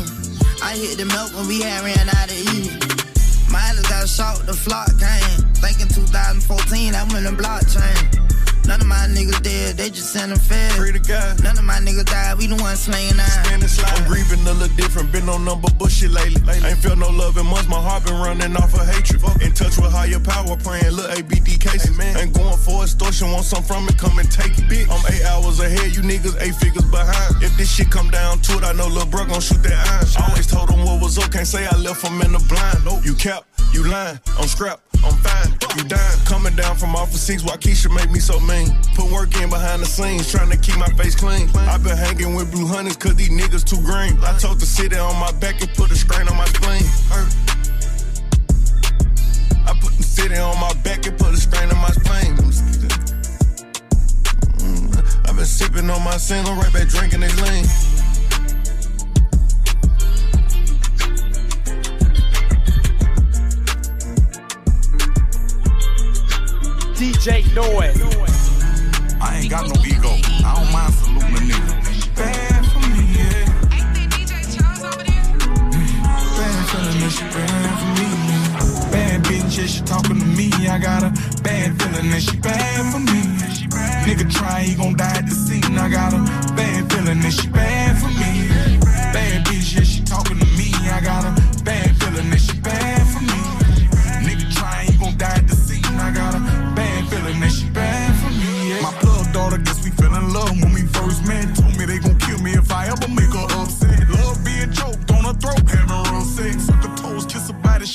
I 0.65 0.73
hit 0.73 0.97
the 0.97 1.05
milk 1.05 1.37
when 1.37 1.53
we 1.53 1.61
had 1.61 1.85
ran 1.85 2.09
out 2.17 2.33
of 2.33 2.39
E. 2.49 2.73
Mileage 3.53 3.85
got 3.93 4.09
short, 4.09 4.41
the 4.49 4.57
flock 4.57 4.89
came. 4.97 5.45
Thinking 5.61 5.93
2014, 5.93 6.97
I'm 6.97 7.13
in 7.13 7.29
the 7.29 7.37
blockchain. 7.37 8.28
None 8.69 8.83
of 8.83 8.87
my 8.87 9.09
niggas 9.09 9.43
dead, 9.43 9.79
they 9.79 9.89
just 9.89 10.13
send 10.13 10.31
them 10.31 10.39
fed. 10.39 10.73
Free 10.73 10.93
to 10.93 10.99
God. 10.99 11.43
None 11.43 11.57
of 11.57 11.65
my 11.65 11.81
niggas 11.81 12.05
died, 12.05 12.37
we 12.37 12.47
the 12.47 12.57
ones 12.57 12.81
slaying 12.81 13.17
nine. 13.17 13.25
I'm 13.25 14.05
grieving 14.05 14.45
a 14.47 14.53
little 14.53 14.77
different, 14.77 15.11
been 15.11 15.27
on 15.31 15.47
number 15.47 15.71
bullshit 15.79 16.11
lately. 16.11 16.37
Ain't 16.53 16.77
felt 16.77 16.99
no 16.99 17.09
love 17.09 17.39
in 17.39 17.47
months, 17.47 17.67
my 17.67 17.81
heart 17.81 18.05
been 18.05 18.21
running 18.21 18.55
off 18.61 18.75
of 18.75 18.87
hatred. 18.87 19.25
In 19.41 19.53
touch 19.57 19.81
with 19.81 19.91
higher 19.91 20.21
power, 20.21 20.55
praying 20.61 20.93
little 20.93 21.17
ABD 21.17 21.59
cases. 21.59 21.99
Ain't 21.99 22.35
going 22.35 22.59
for 22.59 22.85
extortion, 22.85 23.33
want 23.33 23.47
some 23.47 23.63
from 23.63 23.89
it, 23.89 23.97
come 23.97 24.19
and 24.19 24.31
take 24.31 24.53
it. 24.59 24.69
Bitch. 24.69 24.85
I'm 24.93 25.01
eight 25.17 25.25
hours 25.25 25.61
ahead, 25.61 25.97
you 25.97 26.03
niggas 26.03 26.37
eight 26.45 26.55
figures 26.57 26.85
behind. 26.93 27.43
If 27.43 27.57
this 27.57 27.73
shit 27.73 27.91
come 27.91 28.11
down 28.11 28.41
to 28.53 28.59
it, 28.59 28.65
I 28.65 28.73
know 28.75 28.89
Lil' 28.89 29.07
Bro 29.07 29.33
gon' 29.33 29.41
shoot 29.41 29.63
that 29.63 29.73
iron. 29.73 30.05
I 30.21 30.29
always 30.29 30.47
told 30.47 30.69
them 30.69 30.85
what 30.85 31.01
was 31.01 31.17
up, 31.17 31.33
can't 31.33 31.47
say 31.49 31.67
I 31.67 31.75
left 31.79 32.05
them 32.05 32.21
in 32.21 32.33
the 32.33 32.45
blind. 32.45 32.85
Nope. 32.85 33.01
You 33.03 33.15
cap, 33.15 33.49
you 33.73 33.89
lying, 33.89 34.19
I'm 34.39 34.49
scrap. 34.49 34.81
I'm 35.05 35.15
fine, 35.23 35.53
you 35.77 35.85
dying. 35.85 36.19
Coming 36.25 36.57
down 36.57 36.77
from 36.77 36.97
off 36.97 37.13
of 37.13 37.21
six, 37.21 37.45
why 37.45 37.57
Keisha 37.57 37.95
make 37.95 38.11
me 38.11 38.19
so 38.19 38.41
mean? 38.41 38.75
Put 38.95 39.11
work 39.13 39.35
in 39.37 39.49
behind 39.49 39.83
the 39.83 39.87
scenes, 39.87 40.31
trying 40.31 40.51
to 40.51 40.57
keep 40.57 40.77
my 40.77 40.89
face 40.99 41.15
clean. 41.15 41.49
i 41.55 41.79
been 41.79 41.97
hanging 41.97 42.35
with 42.35 42.51
blue 42.51 42.67
hunters, 42.67 42.97
cause 42.97 43.15
these 43.15 43.31
niggas 43.31 43.65
too 43.65 43.81
green. 43.83 44.19
I 44.25 44.37
told 44.39 44.61
the 44.61 44.67
city 44.67 44.97
on 44.97 45.15
my 45.21 45.31
back 45.39 45.61
and 45.61 45.73
put 45.75 45.91
a 45.91 45.97
strain 45.97 46.29
on 46.29 46.37
my 46.37 46.47
spleen. 46.47 46.83
I 49.67 49.79
put 49.81 49.93
the 49.97 50.03
city 50.03 50.37
on 50.37 50.59
my 50.59 50.73
back 50.83 51.07
and 51.07 51.17
put 51.17 51.33
a 51.33 51.37
strain 51.37 51.71
on 51.71 51.79
my 51.79 51.91
spleen. 51.91 52.35
Mm, 54.59 55.29
I've 55.29 55.37
been 55.37 55.47
sipping 55.47 55.89
on 55.91 56.03
my 56.03 56.17
single, 56.17 56.55
right 56.55 56.73
back 56.73 56.89
drinking 56.89 57.21
this 57.21 57.41
lean. 57.41 57.98
DJ 66.99 67.55
Noise. 67.55 68.03
I 69.21 69.39
ain't 69.39 69.51
got 69.51 69.69
no 69.69 69.75
ego. 69.87 70.11
I 70.45 70.53
don't 70.57 70.73
mind 70.73 70.93
saluting 70.95 71.31
a 71.31 71.55
nigga. 71.55 72.17
Bad 72.17 72.67
for 72.73 72.81
me, 72.91 73.05
yeah. 73.15 73.47
I 73.71 73.95
see 73.95 74.07
DJ 74.11 74.59
Charles 74.59 74.83
over 74.83 75.05
there. 75.05 75.23
Bad 76.35 76.69
feeling 76.69 76.99
that 76.99 77.13
she 77.15 77.23
bad 77.31 77.79
for 77.79 77.91
me. 77.95 78.91
Bad 78.91 79.23
bitch, 79.23 79.59
yeah, 79.59 79.67
she 79.67 79.81
talking 79.83 80.19
to 80.19 80.27
me. 80.27 80.51
I 80.67 80.79
got 80.81 81.05
a 81.05 81.11
bad 81.43 81.81
feeling 81.81 82.11
that 82.11 82.21
she 82.21 82.37
bad 82.39 82.93
for 82.93 82.99
me. 82.99 83.23
Nigga 84.03 84.29
try, 84.33 84.63
he 84.63 84.75
gon' 84.75 84.97
die 84.97 85.19
at 85.19 85.27
the 85.27 85.37
scene. 85.37 85.79
I 85.79 85.89
got 85.89 86.13
a 86.15 86.19
bad 86.55 86.93
feeling 86.93 87.21
that 87.21 87.33
she 87.33 87.47
bad 87.47 87.97
for 88.03 88.09
me. 88.09 88.88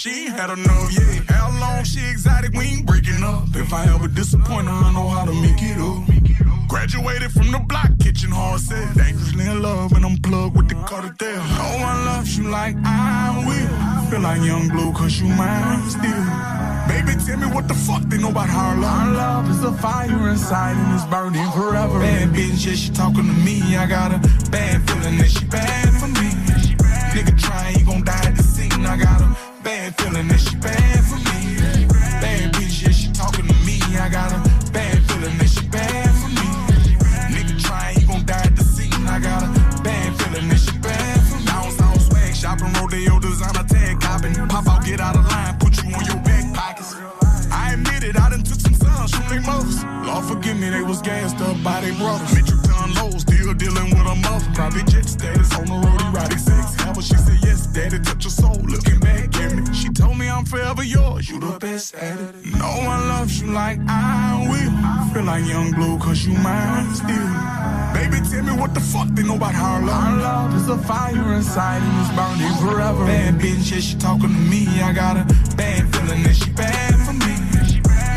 She 0.03 0.25
ain't 0.25 0.34
had 0.34 0.49
enough. 0.49 0.91
Yeah, 0.91 1.21
how 1.30 1.47
long 1.61 1.85
she 1.85 2.01
exotic, 2.11 2.51
we 2.51 2.65
ain't 2.65 2.85
breaking 2.85 3.23
up. 3.23 3.47
If 3.55 3.71
I 3.71 3.85
ever 3.95 4.09
disappoint 4.09 4.67
her, 4.67 4.73
I 4.73 4.91
know 4.91 5.07
how 5.07 5.23
to 5.23 5.31
make 5.31 5.61
it 5.61 5.80
up. 5.80 6.67
Graduated 6.67 7.31
from 7.31 7.51
the 7.51 7.59
block, 7.59 7.88
kitchen 7.99 8.31
hard 8.31 8.59
set. 8.59 8.95
Dangerously 8.97 9.45
in 9.45 9.61
love, 9.61 9.93
and 9.93 10.05
I'm 10.05 10.17
plugged 10.17 10.57
with 10.57 10.67
the 10.67 10.75
cartel. 10.75 11.39
No 11.55 11.69
one 11.88 12.05
loves 12.05 12.38
you 12.38 12.49
like 12.49 12.75
I 12.84 13.45
will. 13.47 14.09
Feel 14.09 14.19
like 14.19 14.41
young 14.43 14.67
blue, 14.67 14.91
cause 14.91 15.21
you 15.21 15.27
mine 15.27 15.89
still. 15.89 16.25
Baby, 16.91 17.15
tell 17.23 17.38
me 17.38 17.47
what 17.55 17.69
the 17.69 17.73
fuck 17.73 18.03
they 18.09 18.17
know 18.17 18.30
about 18.30 18.49
our 18.49 18.75
love. 18.75 19.07
Our 19.07 19.11
love 19.13 19.49
is 19.51 19.63
a 19.63 19.71
fire 19.71 20.30
inside 20.30 20.75
and 20.75 20.95
it's 20.95 21.05
burning 21.05 21.49
forever. 21.51 21.99
Bad 21.99 22.30
bitch, 22.35 22.65
yeah, 22.65 22.75
she 22.75 22.91
talking 22.91 23.25
to 23.25 23.38
me. 23.47 23.77
I 23.77 23.85
got 23.88 24.11
a 24.11 24.19
bad 24.51 24.84
feeling 24.89 25.17
that 25.19 25.31
she 25.31 25.45
bad 25.45 25.88
for 25.95 26.07
me. 26.07 26.27
Nigga 27.15 27.39
trying, 27.39 27.77
he 27.77 27.85
gon' 27.85 28.03
die 28.03 28.25
at 28.25 28.35
the 28.35 28.43
scene. 28.43 28.85
I 28.85 28.97
got 28.97 29.21
a 29.21 29.52
bad 29.64 29.95
feeling 29.95 30.27
that 30.27 30.40
she 30.40 30.56
bad 30.57 31.03
for 31.06 31.15
me. 31.15 31.56
Bad 32.19 32.53
bitch, 32.53 32.84
yeah, 32.84 32.91
she 32.91 33.11
talking 33.14 33.48
to 33.48 33.53
me. 33.65 33.80
I 33.98 34.10
got 34.10 34.31
a 34.31 34.40
bad 34.72 35.02
feeling 35.07 35.38
that 35.38 35.49
she 35.49 35.65
bad 35.68 36.10
for 36.19 36.30
me. 36.30 36.48
Nigga 37.31 37.56
trying, 37.64 37.95
he 37.98 38.06
gon' 38.06 38.26
die 38.26 38.44
at 38.44 38.56
the 38.56 38.64
scene. 38.64 38.91
I 39.07 39.19
got 39.19 39.44
a 39.44 39.48
bad 39.81 40.10
feeling 40.19 40.49
that 40.49 40.60
she 40.60 40.77
bad 40.80 41.19
for 41.27 41.40
me. 41.40 41.45
Down 41.45 41.72
south 41.72 42.02
swag, 42.02 42.35
shopping, 42.35 42.73
rodeo, 42.73 43.19
designer 43.19 43.64
tag, 43.64 44.02
copping. 44.02 44.35
Pop 44.49 44.68
out, 44.68 44.85
get 44.85 44.99
out 44.99 45.15
of 45.15 45.26
line, 45.26 45.57
put 45.60 45.81
you 45.81 45.95
on 45.95 46.06
your 46.06 46.19
back 46.27 46.53
pockets. 46.53 46.95
I 47.52 47.73
admit 47.73 48.03
it, 48.03 48.19
I 48.19 48.30
done 48.30 48.44
took 48.44 48.60
some 48.60 48.76
sons 48.76 49.15
from 49.15 49.30
they 49.30 49.40
mothers. 49.40 49.84
Lord 50.06 50.26
forgive 50.26 50.60
me, 50.60 50.69
they 50.69 50.84
was 50.84 51.02
gassed 51.02 51.40
up 51.40 51.56
by 51.64 51.80
they 51.81 51.95
brothers. 51.95 52.62
Dealing 53.64 53.90
with 53.95 54.07
a 54.07 54.15
mother. 54.15 54.52
Private 54.53 54.88
jet 54.88 55.06
status 55.07 55.52
on 55.57 55.65
the 55.65 55.77
road, 55.84 56.02
erotic 56.07 56.40
sex. 56.40 56.76
How 56.76 56.94
she 56.94 57.15
said 57.15 57.40
yes, 57.44 57.68
daddy, 57.68 57.99
touch 57.99 58.23
your 58.26 58.31
soul. 58.31 58.60
Looking 58.73 58.99
back 58.99 59.35
at 59.38 59.56
me, 59.56 59.64
she 59.73 59.90
told 59.90 60.18
me 60.18 60.30
I'm 60.30 60.45
forever 60.45 60.84
yours. 60.84 61.30
You 61.30 61.40
the 61.40 61.57
best 61.60 61.95
at 61.95 62.19
it. 62.19 62.35
No 62.60 62.72
one 62.91 63.02
loves 63.14 63.41
you 63.41 63.52
like 63.52 63.80
I 63.88 64.45
will. 64.49 64.73
Feel 65.14 65.23
like 65.23 65.45
young 65.45 65.72
blue, 65.72 65.98
cause 65.99 66.26
you 66.26 66.34
mine 66.34 66.94
still. 66.94 67.30
Baby, 67.95 68.18
tell 68.30 68.44
me 68.44 68.53
what 68.60 68.73
the 68.73 68.81
fuck 68.81 69.07
they 69.15 69.23
know 69.23 69.35
about 69.35 69.56
our 69.56 69.81
love. 69.81 70.03
Our 70.03 70.18
love 70.18 70.56
is 70.56 70.68
a 70.68 70.77
fire 70.77 71.34
inside 71.34 71.81
and 71.81 71.95
it's 72.02 72.11
burning 72.18 72.56
forever. 72.64 73.06
Bad 73.06 73.35
bitch, 73.40 73.72
yeah, 73.72 73.80
she 73.80 73.95
talking 73.98 74.34
to 74.34 74.41
me. 74.52 74.68
I 74.81 74.91
got 74.94 75.15
a 75.18 75.23
bad 75.56 75.81
feeling 75.94 76.23
that 76.23 76.35
she 76.35 76.52
bad 76.52 76.95
for 77.06 77.14
me. 77.14 77.34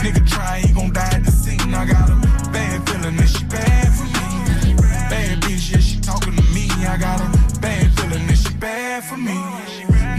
Nigga 0.02 0.28
try, 0.28 0.60
he 0.60 0.72
gon' 0.72 0.92
die 0.92 1.14
at 1.18 1.24
the 1.24 1.30
scene. 1.30 1.74
I 1.74 1.86
got 1.86 2.08
a 2.10 2.16
bad 2.50 2.88
feeling 2.88 3.16
that 3.16 3.28
she 3.28 3.44
bad 3.44 3.94
for 3.94 4.04
me. 4.04 4.05
I 6.86 6.96
got 6.98 7.20
a 7.20 7.58
bad 7.60 7.98
feeling 7.98 8.34
she 8.34 8.54
bad 8.54 9.04
for 9.04 9.16
me. 9.16 9.34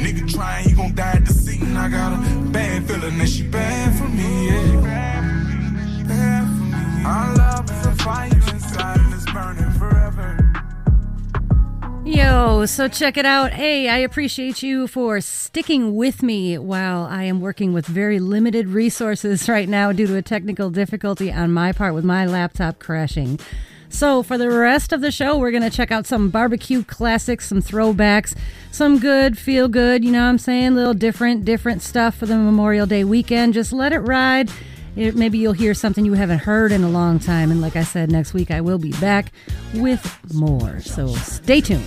Nigga 0.04 0.32
try, 0.32 0.62
he 0.62 0.74
gon' 0.74 0.94
die 0.94 1.14
at 1.14 1.26
the 1.26 1.34
scene. 1.34 1.76
I 1.78 1.90
got 1.90 2.14
a 2.14 2.40
bad 2.50 2.88
feeling 2.88 3.26
she 3.26 3.44
bad 3.44 3.98
for 3.98 4.08
me. 4.10 4.48
Yeah. 4.48 5.38
Our 7.06 7.36
love 7.36 7.72
is 7.72 7.86
a 7.86 7.92
fire 8.04 8.30
inside 8.34 9.00
and 9.00 9.14
it's 9.14 9.26
burning 9.32 9.72
forever. 9.72 10.48
Yo, 12.06 12.66
so 12.66 12.88
check 12.90 13.16
it 13.16 13.26
out. 13.26 13.54
Hey, 13.54 13.88
I 13.88 13.98
appreciate 14.00 14.62
you 14.62 14.88
for 14.88 15.22
sticking 15.22 15.96
with 15.96 16.22
me 16.22 16.58
while 16.58 17.04
I 17.06 17.24
am 17.24 17.40
working 17.40 17.72
with 17.72 17.86
very 17.86 18.20
limited 18.20 18.68
resources 18.68 19.48
right 19.56 19.70
now 19.70 19.94
due 19.94 20.08
to 20.08 20.16
a 20.18 20.22
technical 20.22 20.70
difficulty 20.70 21.32
on 21.32 21.52
my 21.52 21.72
part 21.72 21.94
with 21.94 22.04
my 22.04 22.26
laptop 22.26 22.80
crashing. 22.80 23.40
So, 23.90 24.22
for 24.22 24.38
the 24.38 24.50
rest 24.50 24.92
of 24.92 25.02
the 25.02 25.12
show, 25.12 25.38
we're 25.38 25.52
going 25.52 25.64
to 25.64 25.70
check 25.70 25.92
out 25.92 26.06
some 26.06 26.30
barbecue 26.30 26.84
classics, 26.84 27.48
some 27.48 27.62
throwbacks, 27.62 28.36
some 28.72 29.00
good, 29.00 29.38
feel 29.38 29.68
good, 29.68 30.04
you 30.04 30.12
know 30.12 30.24
what 30.24 30.30
I'm 30.30 30.38
saying? 30.38 30.76
little 30.76 30.94
different, 30.94 31.46
different 31.46 31.82
stuff 31.82 32.16
for 32.16 32.26
the 32.26 32.36
Memorial 32.36 32.86
Day 32.86 33.04
weekend. 33.04 33.54
Just 33.54 33.74
let 33.74 33.94
it 33.94 34.00
ride. 34.00 34.52
It, 34.96 35.16
maybe 35.16 35.38
you'll 35.38 35.54
hear 35.54 35.74
something 35.74 36.06
you 36.06 36.14
haven't 36.14 36.40
heard 36.40 36.72
in 36.72 36.84
a 36.84 36.90
long 36.90 37.20
time. 37.20 37.52
And 37.52 37.62
like 37.62 37.76
I 37.76 37.84
said, 37.84 38.12
next 38.12 38.34
week 38.34 38.52
I 38.52 38.62
will 38.62 38.80
be 38.80 38.92
back 38.94 39.32
with 39.74 40.20
more. 40.34 40.80
So, 40.82 41.08
stay 41.08 41.62
tuned. 41.62 41.84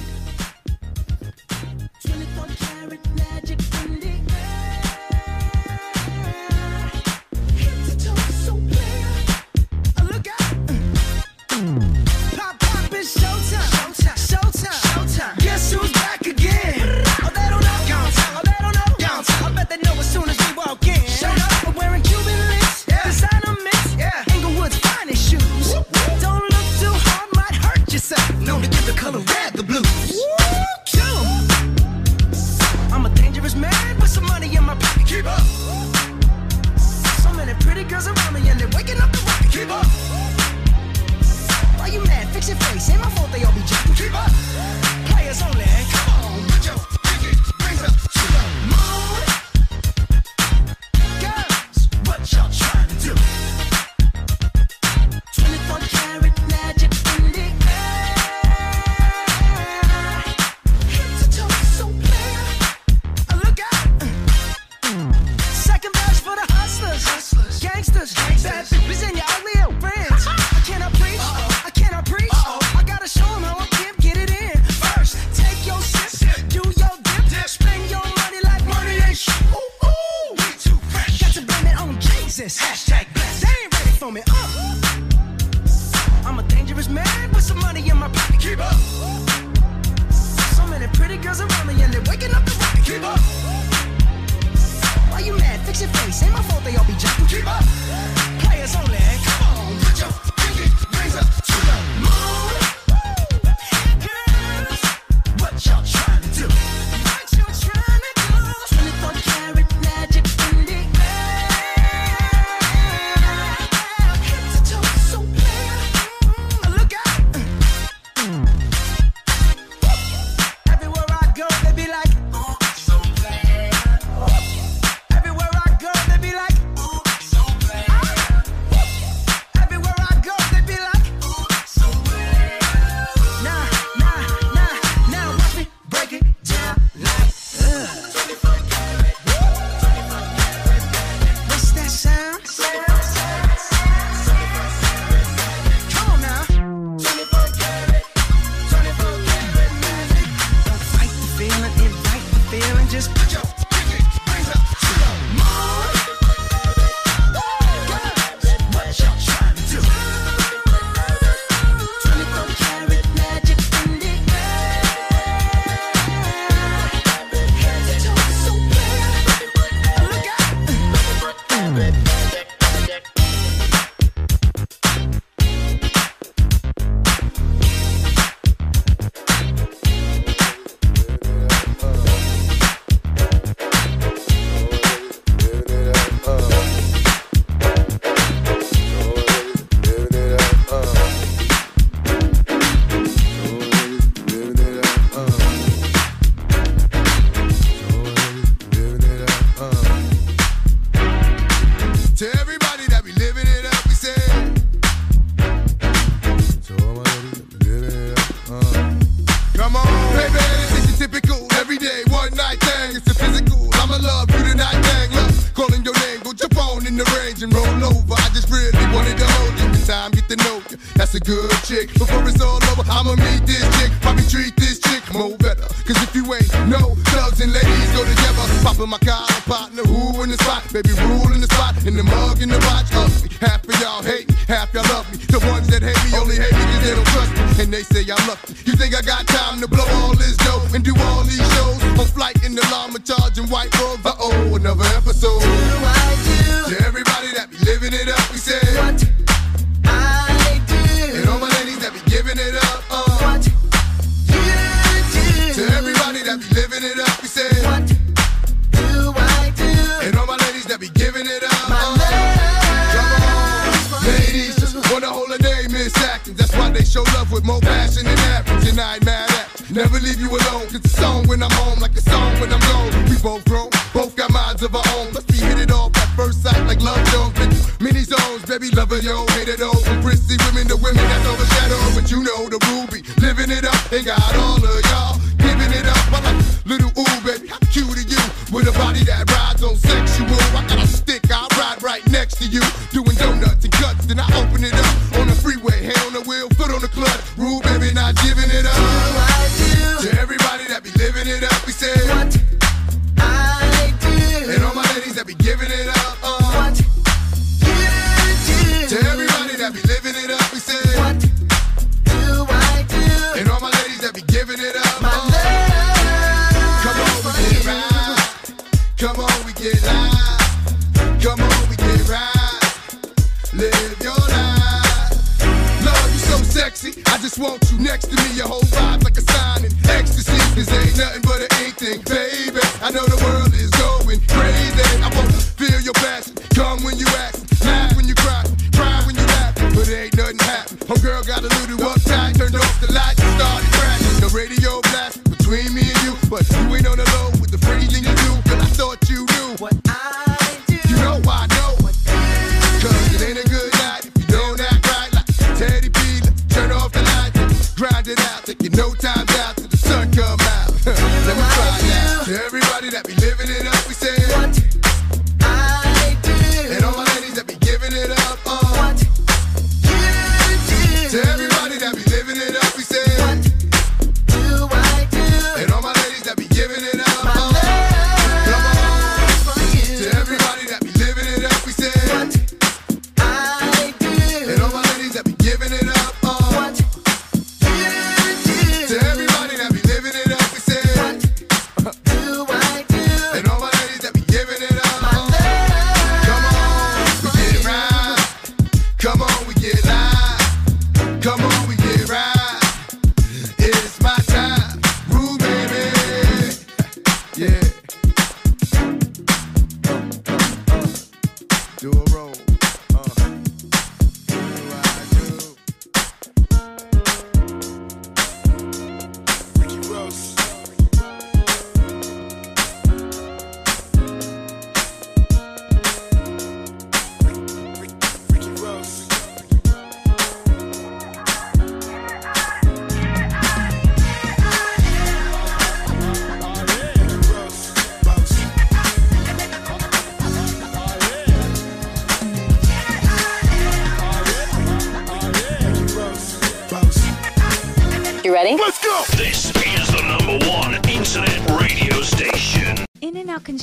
when 336.78 336.96
you 336.98 337.06
act. 337.18 337.39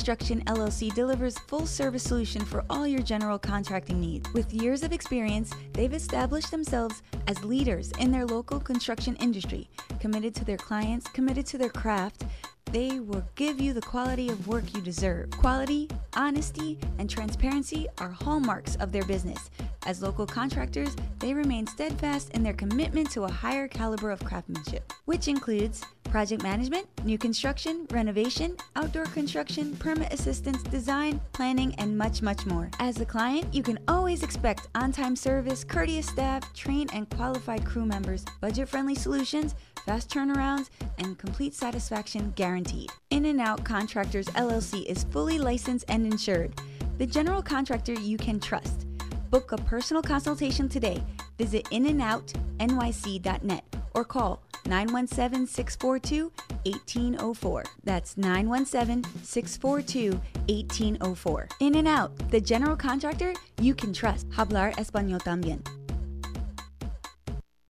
Construction 0.08 0.42
LLC 0.46 0.94
delivers 0.94 1.36
full-service 1.36 2.02
solution 2.02 2.42
for 2.42 2.64
all 2.70 2.86
your 2.86 3.02
general 3.02 3.38
contracting 3.38 4.00
needs. 4.00 4.26
With 4.32 4.54
years 4.54 4.82
of 4.82 4.90
experience, 4.90 5.52
they've 5.74 5.92
established 5.92 6.50
themselves 6.50 7.02
as 7.26 7.44
leaders 7.44 7.92
in 7.98 8.10
their 8.10 8.24
local 8.24 8.58
construction 8.58 9.16
industry, 9.16 9.68
committed 10.00 10.34
to 10.36 10.46
their 10.46 10.56
clients, 10.56 11.06
committed 11.08 11.44
to 11.48 11.58
their 11.58 11.68
craft, 11.68 12.24
they 12.72 13.00
will 13.00 13.24
give 13.34 13.60
you 13.60 13.72
the 13.72 13.80
quality 13.80 14.28
of 14.28 14.46
work 14.46 14.74
you 14.74 14.82
deserve. 14.82 15.30
Quality, 15.30 15.88
honesty, 16.14 16.78
and 16.98 17.08
transparency 17.08 17.86
are 17.98 18.10
hallmarks 18.10 18.76
of 18.76 18.92
their 18.92 19.04
business. 19.04 19.50
As 19.86 20.02
local 20.02 20.26
contractors, 20.26 20.94
they 21.18 21.32
remain 21.32 21.66
steadfast 21.66 22.30
in 22.32 22.42
their 22.42 22.52
commitment 22.52 23.10
to 23.12 23.24
a 23.24 23.30
higher 23.30 23.68
caliber 23.68 24.10
of 24.10 24.22
craftsmanship, 24.22 24.92
which 25.06 25.28
includes 25.28 25.82
project 26.08 26.42
management, 26.42 26.86
new 27.04 27.18
construction, 27.18 27.86
renovation, 27.90 28.56
outdoor 28.76 29.04
construction, 29.06 29.76
permit 29.76 30.12
assistance, 30.12 30.62
design, 30.64 31.20
planning, 31.32 31.74
and 31.76 31.96
much, 31.96 32.22
much 32.22 32.46
more. 32.46 32.70
As 32.80 33.00
a 33.00 33.04
client, 33.04 33.52
you 33.52 33.62
can 33.62 33.78
always 33.88 34.22
expect 34.22 34.68
on 34.74 34.92
time 34.92 35.14
service, 35.16 35.64
courteous 35.64 36.06
staff, 36.06 36.52
trained 36.54 36.90
and 36.94 37.08
qualified 37.10 37.64
crew 37.64 37.84
members, 37.84 38.24
budget 38.40 38.68
friendly 38.68 38.94
solutions, 38.94 39.54
fast 39.86 40.10
turnarounds, 40.10 40.70
and 40.98 41.18
complete 41.18 41.54
satisfaction 41.54 42.32
guaranteed. 42.36 42.90
In 43.10 43.26
and 43.26 43.40
Out 43.40 43.64
Contractors 43.64 44.26
LLC 44.28 44.84
is 44.86 45.04
fully 45.04 45.38
licensed 45.38 45.84
and 45.88 46.06
insured, 46.06 46.60
the 46.98 47.06
general 47.06 47.42
contractor 47.42 47.94
you 47.94 48.18
can 48.18 48.40
trust. 48.40 48.86
Book 49.30 49.52
a 49.52 49.56
personal 49.58 50.02
consultation 50.02 50.68
today. 50.68 51.02
Visit 51.36 51.64
inandoutnyc.net 51.66 53.64
or 53.94 54.04
call 54.04 54.42
917 54.68 55.46
642 55.46 56.30
1804. 56.64 57.64
That's 57.84 58.16
917 58.16 59.04
642 59.22 60.12
1804. 60.48 61.48
In 61.60 61.74
and 61.76 61.88
out, 61.88 62.16
the 62.30 62.40
general 62.40 62.76
contractor 62.76 63.32
you 63.60 63.74
can 63.74 63.92
trust. 63.92 64.28
Hablar 64.30 64.72
Español 64.74 65.20
también. 65.20 65.66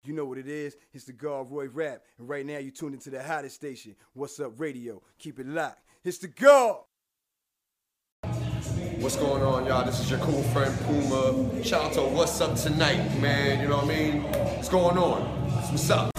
You 0.04 0.14
know 0.14 0.26
what 0.26 0.38
it 0.38 0.48
is? 0.48 0.78
It's 0.94 1.04
the 1.04 1.12
God 1.12 1.52
Roy 1.52 1.68
Rap. 1.68 2.02
And 2.18 2.30
right 2.30 2.46
now, 2.46 2.60
you're 2.60 2.72
tuned 2.72 2.94
into 2.94 3.10
the 3.10 3.22
hottest 3.22 3.56
station, 3.56 3.94
What's 4.14 4.40
Up 4.40 4.54
Radio. 4.58 5.02
Keep 5.20 5.40
it 5.40 5.48
locked. 5.48 5.84
It's 6.04 6.18
the 6.18 6.30
God. 6.30 6.78
What's 9.00 9.18
going 9.18 9.44
on, 9.44 9.66
y'all? 9.66 9.86
This 9.86 10.00
is 10.00 10.10
your 10.10 10.20
cool 10.22 10.42
friend 10.44 10.74
Puma. 10.86 11.64
Shout 11.64 11.84
out 11.84 11.94
to 11.94 12.02
What's 12.02 12.40
Up 12.40 12.56
Tonight, 12.56 13.20
man. 13.20 13.60
You 13.60 13.68
know 13.68 13.78
what 13.78 13.86
I 13.86 13.88
mean? 13.88 14.24
What's 14.24 14.70
going 14.70 14.98
on? 14.98 15.22
What's 15.72 15.90
up? 15.90 16.10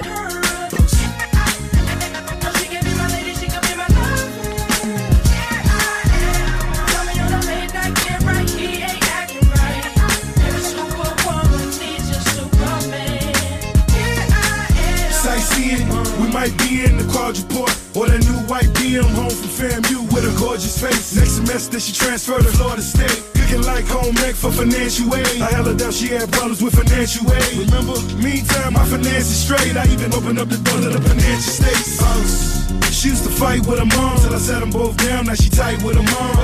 Be 16.56 16.84
in 16.84 16.96
the 16.96 17.04
quadruport 17.04 17.72
or 17.96 18.08
the 18.08 18.18
new 18.18 18.38
white 18.48 18.70
BM 18.78 19.04
home 19.14 19.30
from 19.30 19.50
FAMU 19.50 20.08
with 20.12 20.24
a 20.24 20.32
gorgeous 20.38 20.80
face. 20.80 21.16
Next 21.16 21.36
semester 21.36 21.80
she 21.80 21.92
transferred 21.92 22.42
to 22.42 22.52
Florida 22.56 22.82
State, 22.82 23.20
cooking 23.34 23.62
like 23.62 23.86
home 23.86 24.16
ec 24.24 24.34
for 24.34 24.50
financial 24.50 25.12
aid. 25.14 25.42
I 25.42 25.50
held 25.50 25.66
her 25.66 25.74
down, 25.74 25.92
she 25.92 26.08
had 26.08 26.30
problems 26.32 26.62
with 26.62 26.74
financial 26.74 27.26
aid. 27.32 27.68
Remember, 27.68 27.98
meantime 28.16 28.72
my 28.74 28.84
finances 28.86 29.44
straight. 29.44 29.76
I 29.76 29.84
even 29.92 30.14
opened 30.14 30.38
up 30.38 30.48
the 30.48 30.58
door 30.58 30.80
to 30.80 30.90
the 30.90 31.02
financial 31.02 31.52
states. 31.52 31.98
She 32.98 33.10
used 33.10 33.24
to 33.24 33.30
fight 33.30 33.66
with 33.66 33.78
her 33.78 33.86
mom 33.86 34.18
till 34.18 34.34
I 34.34 34.38
sat 34.38 34.60
them 34.60 34.70
both 34.70 34.96
down. 34.96 35.26
Now 35.26 35.34
she 35.34 35.48
tight 35.50 35.82
with 35.82 35.96
her 35.96 36.02
mom. 36.02 36.34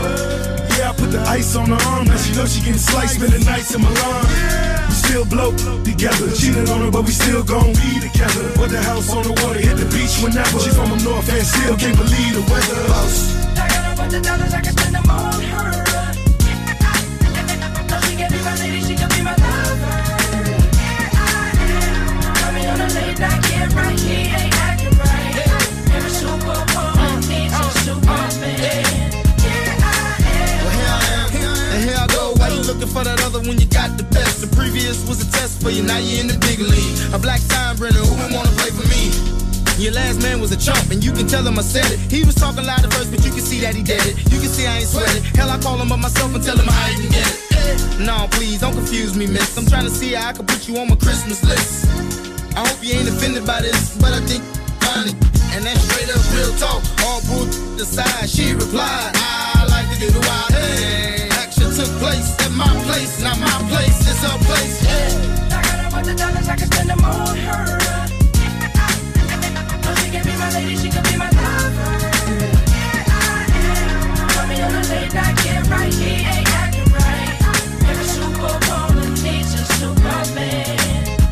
Yeah, 0.78 0.90
I 0.90 0.94
put 0.94 1.10
the 1.10 1.20
ice 1.26 1.56
on 1.56 1.70
her 1.70 1.82
arm. 1.90 2.06
Now 2.06 2.16
she 2.16 2.34
know 2.36 2.46
she 2.46 2.60
getting 2.60 2.78
sliced, 2.78 3.16
spending 3.16 3.44
nights 3.44 3.74
in 3.74 3.82
Milan. 3.82 4.24
We 4.26 4.83
still 5.04 5.24
blow 5.26 5.50
together. 5.84 6.30
Cheated 6.32 6.68
on 6.70 6.80
her, 6.80 6.90
but 6.90 7.04
we 7.04 7.12
still 7.12 7.42
gon' 7.44 7.72
be 7.74 8.00
together. 8.00 8.50
Put 8.54 8.70
the 8.70 8.82
house 8.82 9.12
on 9.12 9.22
the 9.24 9.32
water, 9.44 9.60
hit 9.60 9.76
the 9.76 9.86
beach 9.92 10.16
whenever. 10.24 10.58
She 10.60 10.70
from 10.70 10.92
up 10.92 11.00
north 11.04 11.28
and 11.28 11.46
still 11.46 11.76
can't 11.76 11.96
believe 11.96 12.34
the 12.34 12.42
weather. 12.50 12.80
I 13.60 13.68
got 13.68 13.92
a 13.92 13.96
bunch 13.96 14.14
of 14.14 14.22
dollars, 14.22 14.52
I 14.54 14.60
can 14.64 14.72
spend 14.76 14.94
them 14.94 15.10
on 15.10 15.40
her. 15.52 15.70
No, 17.90 17.96
she 18.06 18.16
can 18.16 18.28
be 18.32 18.38
my 18.40 18.54
lady, 18.58 18.80
she 18.80 18.94
can 18.96 19.08
be 19.12 19.20
my 19.22 19.34
lover. 19.36 19.96
Got 22.40 22.50
me 22.54 22.62
on 22.66 22.80
a 22.80 22.88
late 22.96 23.18
night, 23.18 23.42
get 23.44 23.72
right, 23.74 24.00
he 24.00 24.32
ain't 24.32 24.54
acting 24.66 24.96
right. 24.98 25.36
Every 25.94 26.10
superwoman 26.10 27.20
needs 27.28 27.52
a 27.52 27.62
superman. 27.84 28.32
And 31.74 31.80
here 31.82 31.98
I 31.98 32.06
go, 32.08 32.32
why 32.38 32.48
you 32.48 32.62
looking 32.62 32.88
for 32.88 33.04
that 33.04 33.20
other 33.22 33.40
when 33.40 33.58
you 33.60 33.66
got 33.66 33.96
the 33.98 34.04
best? 34.04 34.13
The 34.44 34.56
previous 34.60 35.00
was 35.08 35.24
a 35.24 35.28
test 35.32 35.64
for 35.64 35.72
you, 35.72 35.80
now 35.80 35.96
you're 35.96 36.20
in 36.20 36.28
the 36.28 36.36
big 36.44 36.60
league. 36.60 37.00
A 37.16 37.18
black 37.18 37.40
time 37.48 37.80
brenner, 37.80 38.04
who 38.04 38.12
would 38.12 38.28
wanna 38.28 38.52
play 38.60 38.68
for 38.68 38.84
me? 38.92 39.08
Your 39.80 39.96
last 39.96 40.20
man 40.20 40.36
was 40.36 40.52
a 40.52 40.60
chump, 40.60 40.92
and 40.92 41.00
you 41.00 41.16
can 41.16 41.24
tell 41.24 41.40
him 41.40 41.56
I 41.56 41.64
said 41.64 41.88
it. 41.88 41.96
He 42.12 42.28
was 42.28 42.36
talking 42.36 42.60
loud 42.60 42.84
at 42.84 42.92
first, 42.92 43.08
but 43.08 43.24
you 43.24 43.32
can 43.32 43.40
see 43.40 43.64
that 43.64 43.72
he 43.72 43.80
did 43.80 44.04
it. 44.04 44.20
You 44.28 44.36
can 44.44 44.52
see 44.52 44.68
I 44.68 44.84
ain't 44.84 44.92
sweating. 44.92 45.24
Hell, 45.32 45.48
I 45.48 45.56
call 45.64 45.80
him 45.80 45.88
up 45.88 45.98
myself 45.98 46.28
and 46.36 46.44
tell 46.44 46.60
him 46.60 46.68
I 46.68 46.92
even 46.92 47.08
get 47.08 47.24
it. 47.24 48.04
No, 48.04 48.28
please, 48.36 48.60
don't 48.60 48.76
confuse 48.76 49.16
me, 49.16 49.24
miss. 49.24 49.56
I'm 49.56 49.64
trying 49.64 49.88
to 49.88 49.94
see 49.94 50.12
how 50.12 50.28
I 50.28 50.32
can 50.36 50.44
put 50.44 50.68
you 50.68 50.76
on 50.76 50.92
my 50.92 50.96
Christmas 51.00 51.40
list. 51.40 51.88
I 52.52 52.68
hope 52.68 52.84
you 52.84 53.00
ain't 53.00 53.08
offended 53.08 53.48
by 53.48 53.64
this, 53.64 53.96
but 53.96 54.12
I 54.12 54.20
think 54.28 54.44
funny. 54.84 55.16
And 55.56 55.64
that's 55.64 55.80
straight 55.88 56.12
up 56.12 56.20
real 56.36 56.52
talk. 56.60 56.84
All 57.00 57.24
bull 57.32 57.48
aside, 57.80 58.28
she 58.28 58.52
replied, 58.52 59.16
I 59.16 59.64
like 59.72 59.88
to 59.88 59.96
do 60.04 60.12
the 60.12 60.20
wild. 60.20 61.13
Action 61.84 61.92
took 61.92 62.00
place 62.00 62.32
at 62.40 62.52
my 62.52 62.66
place, 62.84 63.22
not 63.22 63.38
my 63.38 63.68
place, 63.68 64.00
it's 64.08 64.22
her 64.22 64.38
place. 64.44 64.82
Yeah. 64.84 65.56
I 65.56 65.62
got 65.62 65.86
a 65.86 65.90
bunch 65.90 66.08
of 66.08 66.16
dollars, 66.16 66.48
I 66.48 66.56
can 66.56 66.66
spend 66.66 66.90
them 66.90 67.04
on 67.04 67.36
her. 67.36 67.78
No, 69.84 69.94
she 69.96 70.10
can 70.10 70.24
be 70.24 70.32
my 70.38 70.50
lady, 70.54 70.76
she 70.76 70.88
can 70.88 71.02
be 71.04 71.16
my 71.16 71.28
lover. 71.28 71.98
Got 74.34 74.48
me 74.48 74.62
on 74.62 74.74
a 74.74 74.82
late 74.88 75.12
night, 75.14 75.36
get 75.44 75.68
right, 75.68 75.92
he 75.92 76.24
ain't 76.24 76.48
acting 76.48 76.92
right. 76.92 77.36
Every 77.88 78.06
superwoman 78.06 79.14
needs 79.22 79.54
a 79.54 79.64
superman. 79.76 80.78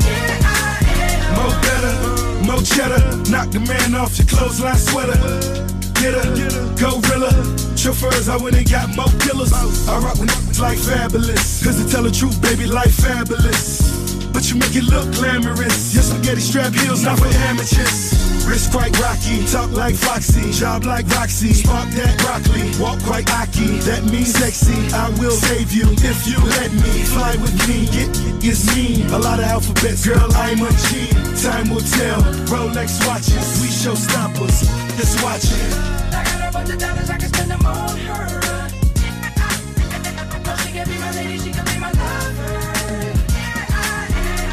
Yeah, 0.04 0.40
I 0.44 0.86
am. 1.00 1.34
Mo 1.36 1.44
better, 1.64 1.96
mo 2.46 2.60
cheddar. 2.62 3.02
Knock 3.30 3.50
the 3.50 3.60
man 3.60 3.94
off 3.94 4.18
your 4.18 4.26
clothesline 4.26 4.76
sweater. 4.76 5.18
Get 5.94 6.14
her, 6.14 6.28
gorilla. 6.76 7.71
Chauffeurs, 7.82 8.28
I 8.28 8.36
went 8.36 8.54
and 8.54 8.70
got 8.70 8.94
more 8.94 9.10
killers. 9.18 9.50
I 9.52 9.98
rock 9.98 10.14
with 10.14 10.30
niggas 10.30 10.60
like 10.60 10.78
Fabolous. 10.78 11.64
Cause 11.66 11.82
to 11.82 11.90
tell 11.90 12.04
the 12.04 12.12
truth, 12.12 12.40
baby, 12.40 12.64
life 12.64 12.94
fabulous. 12.94 13.82
But 14.30 14.46
you 14.46 14.54
make 14.54 14.76
it 14.78 14.86
look 14.86 15.10
glamorous. 15.18 15.90
Your 15.90 16.06
spaghetti 16.06 16.42
strap 16.42 16.72
heels, 16.74 17.02
not 17.02 17.18
for 17.18 17.26
amateurs. 17.50 18.14
Wrist 18.46 18.70
quite 18.70 18.94
rocky, 19.02 19.42
talk 19.50 19.72
like 19.72 19.96
Foxy, 19.96 20.52
job 20.52 20.84
like 20.84 21.10
Roxy, 21.10 21.52
spark 21.52 21.90
that 21.98 22.14
broccoli, 22.22 22.70
walk 22.78 23.02
quite 23.02 23.26
aki, 23.34 23.82
that 23.82 24.06
means 24.14 24.30
sexy. 24.30 24.78
I 24.94 25.10
will 25.18 25.34
save 25.34 25.72
you 25.72 25.90
if 26.06 26.22
you 26.22 26.38
let 26.62 26.70
me 26.70 27.02
fly 27.10 27.34
with 27.42 27.58
me. 27.66 27.90
Get 27.90 28.06
it's 28.46 28.62
me, 28.78 29.02
a 29.10 29.18
lot 29.18 29.42
of 29.42 29.46
alphabets, 29.50 30.06
girl. 30.06 30.30
I'm 30.38 30.62
a 30.62 30.70
G. 30.86 31.10
Time 31.42 31.66
will 31.66 31.82
tell. 31.98 32.22
Rolex 32.46 33.02
watches, 33.10 33.58
we 33.58 33.66
show 33.66 33.98
stoppers. 33.98 34.70
Just 34.94 35.18
watch 35.26 35.50
it. 35.50 36.01
I 36.62 37.18
can 37.18 37.28
spend 37.28 37.50
them. 37.50 37.60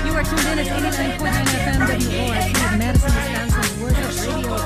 You 0.05 0.13
are 0.15 0.23
tuned 0.23 0.47
in. 0.47 0.57
It's 0.57 0.69
89.9 0.69 1.29
FM 1.69 2.93
Wisconsin's 3.03 3.73
Worship 3.79 4.09
Radio. 4.25 4.57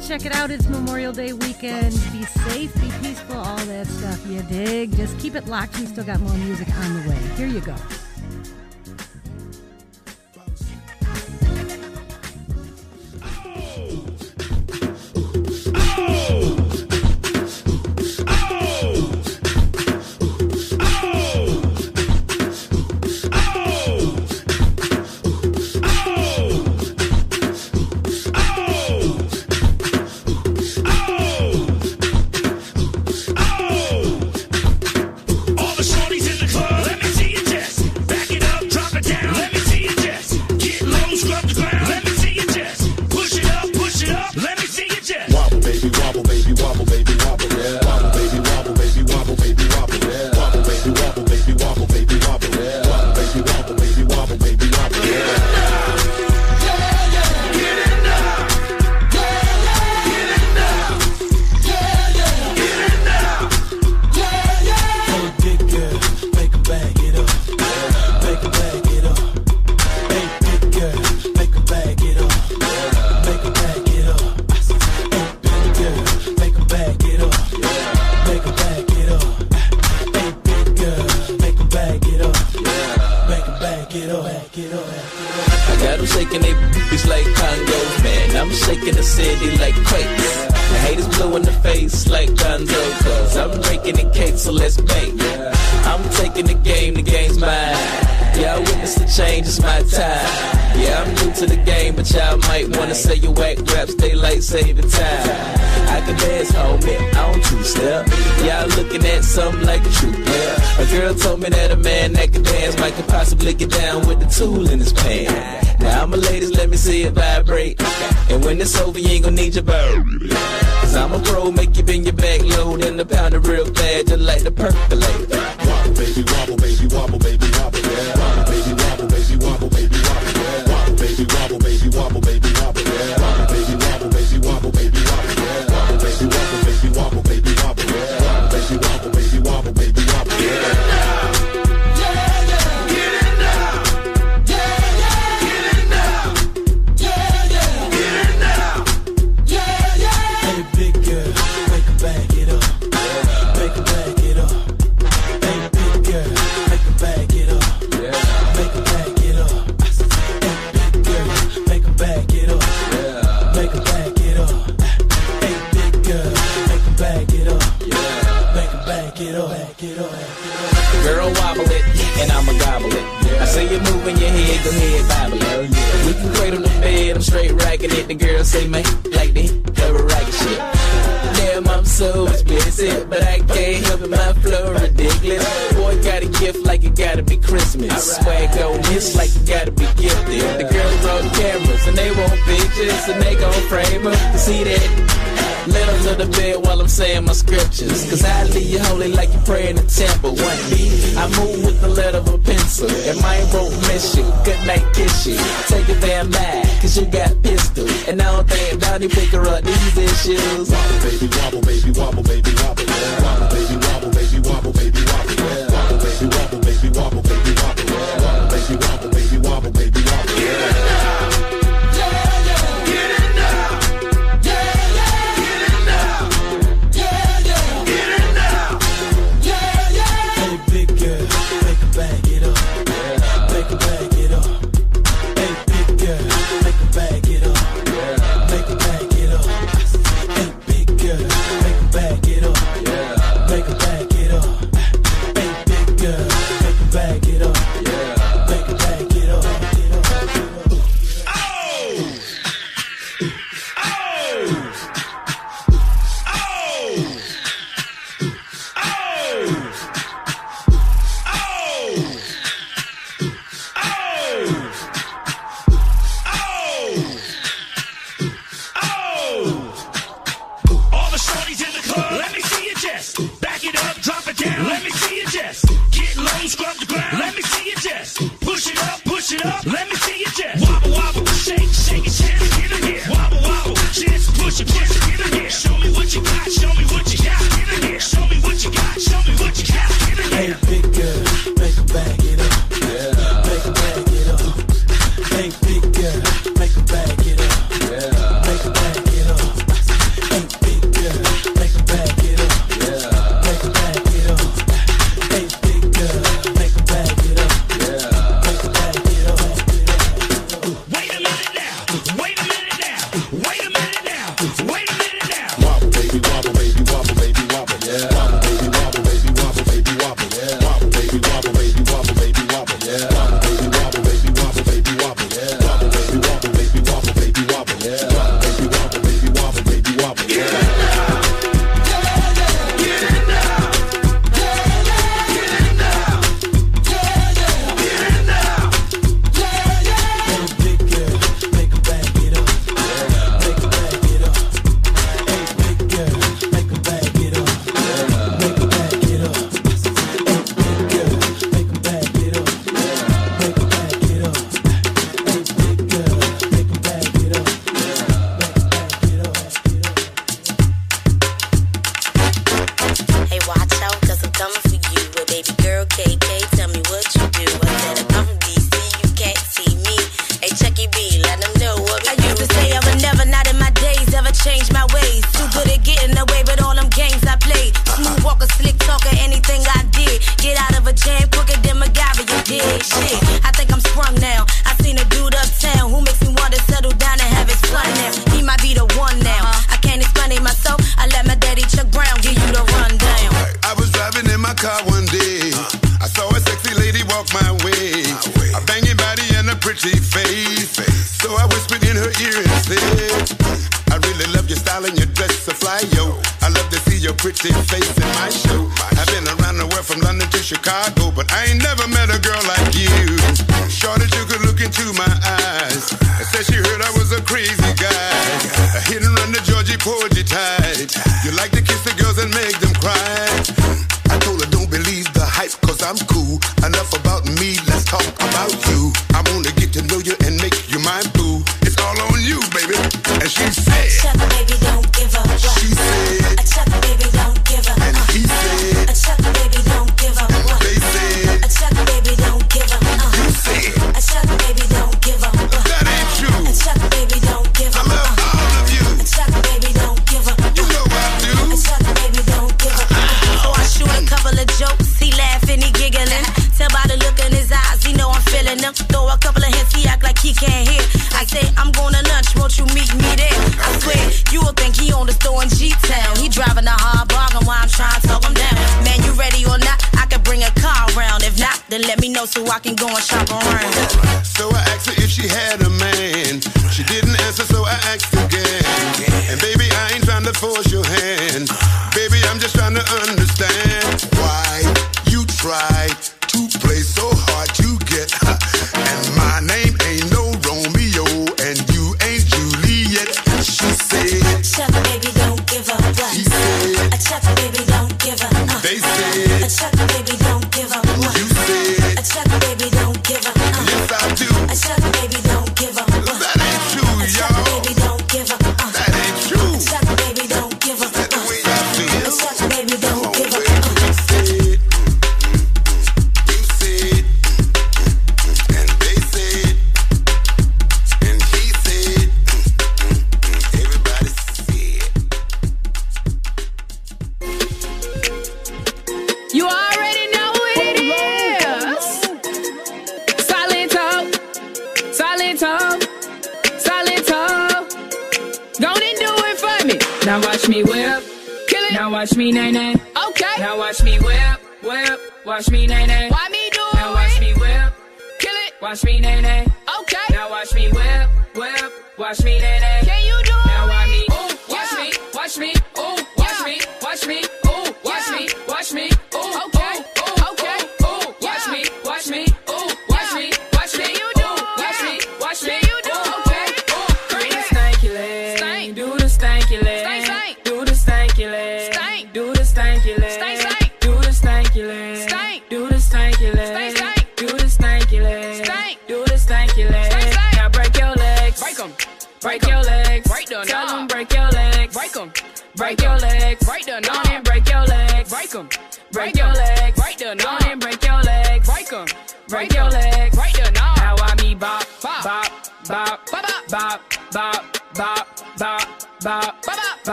Check 0.00 0.24
it 0.24 0.32
out. 0.32 0.52
It's 0.52 0.68
Memorial 0.68 1.12
Day 1.12 1.32
weekend. 1.32 1.92
Be 2.12 2.22
safe, 2.22 2.72
be 2.80 2.90
peaceful, 3.02 3.38
all 3.38 3.56
that 3.56 3.88
stuff. 3.88 4.24
You 4.28 4.42
dig? 4.42 4.96
Just 4.96 5.18
keep 5.18 5.34
it 5.34 5.48
locked. 5.48 5.80
We 5.80 5.86
still 5.86 6.04
got 6.04 6.20
more 6.20 6.34
music 6.34 6.68
on 6.76 7.02
the 7.02 7.08
way. 7.08 7.18
Here 7.36 7.48
you 7.48 7.60
go. 7.60 7.74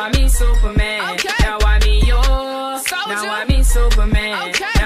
I'm 0.00 0.28
Superman. 0.30 1.14
Okay. 1.14 1.28
Now 1.40 1.58
I'm 1.60 1.82
your. 2.06 2.22
Soldier. 2.78 3.08
Now 3.08 3.34
I'm 3.34 3.62
Superman. 3.62 4.48
Okay. 4.48 4.79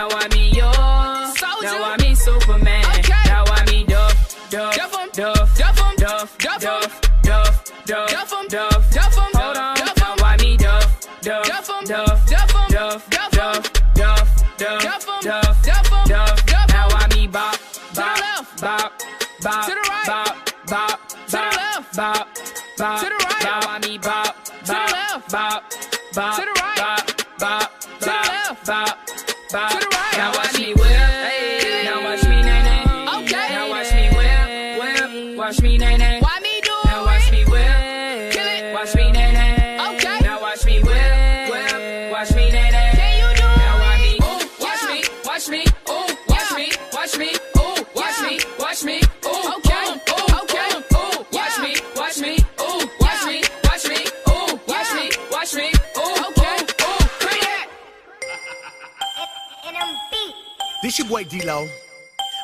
D-Lo, 61.44 61.68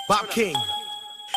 Bop 0.08 0.28
King, 0.28 0.54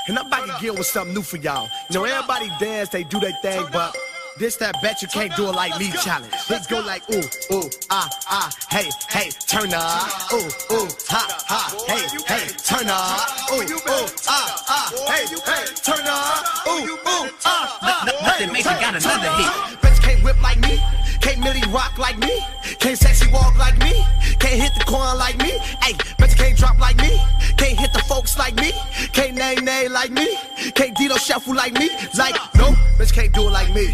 and 0.10 0.20
I'm 0.20 0.28
about 0.28 0.48
to 0.48 0.56
deal 0.60 0.76
with 0.76 0.86
something 0.86 1.14
new 1.14 1.22
for 1.22 1.38
y'all. 1.38 1.70
You 1.90 2.00
know, 2.00 2.04
everybody 2.04 2.50
dance, 2.60 2.90
they 2.90 3.06
do 3.06 3.22
their 3.22 3.32
thing, 3.42 3.66
but 3.72 3.96
this 4.38 4.58
that 4.58 4.76
bet 4.82 5.02
you 5.02 5.08
can't 5.08 5.34
do 5.38 5.48
it 5.48 5.56
like 5.56 5.80
me 5.80 5.90
challenge. 6.04 6.34
Let's 6.50 6.68
go 6.68 6.82
like 6.82 7.10
ooh 7.10 7.24
ooh 7.56 7.70
ah 7.90 8.10
ah 8.28 8.52
hey 8.70 8.90
hey 9.08 9.30
turn 9.48 9.74
up. 9.74 10.12
Ooh 10.34 10.76
ooh 10.76 10.90
ha 11.08 11.24
ha 11.48 11.86
hey 11.88 12.04
hey 12.28 12.48
turn 12.66 12.90
up. 12.90 13.30
ooh 13.54 13.64
ooh 13.64 14.08
ah 14.28 14.64
ah 14.68 14.92
hey 15.08 15.24
hey 15.24 15.66
turn 15.76 16.06
up. 16.06 16.68
ooh 16.68 16.92
ooh 16.92 17.32
ah 17.46 17.80
ah. 17.82 18.04
Nothing 18.26 18.52
makes 18.52 18.66
you 18.66 18.72
got 18.72 18.94
another 18.94 19.30
hit. 19.38 19.80
Bitch 19.80 20.02
can't 20.02 20.22
whip 20.22 20.42
like 20.42 20.60
me. 20.60 20.82
Can't 21.24 21.40
Millie 21.40 21.64
rock 21.72 21.98
like 21.98 22.18
me, 22.18 22.42
can't 22.80 22.98
sexy 22.98 23.32
walk 23.32 23.58
like 23.58 23.80
me, 23.80 23.94
can't 24.40 24.60
hit 24.60 24.74
the 24.78 24.84
Quan 24.86 25.18
like 25.18 25.38
me, 25.38 25.52
hey, 25.80 25.94
bitch 26.20 26.36
can't 26.36 26.58
drop 26.58 26.78
like 26.80 26.98
me, 26.98 27.18
can't 27.64 27.80
hit 27.80 27.94
the 27.94 28.00
folks 28.00 28.38
like 28.38 28.56
me. 28.56 28.72
Can't 29.14 29.36
nae 29.36 29.56
nae 29.56 29.88
like 29.88 30.12
me. 30.12 30.28
Can't 30.76 30.96
D-Lo 30.98 31.16
shuffle 31.16 31.56
like 31.56 31.74
me. 31.74 31.90
Like, 32.18 32.36
no, 32.56 32.76
bitch 33.00 33.14
can't 33.14 33.32
do 33.34 33.48
it 33.48 33.52
like 33.52 33.74
me. 33.74 33.88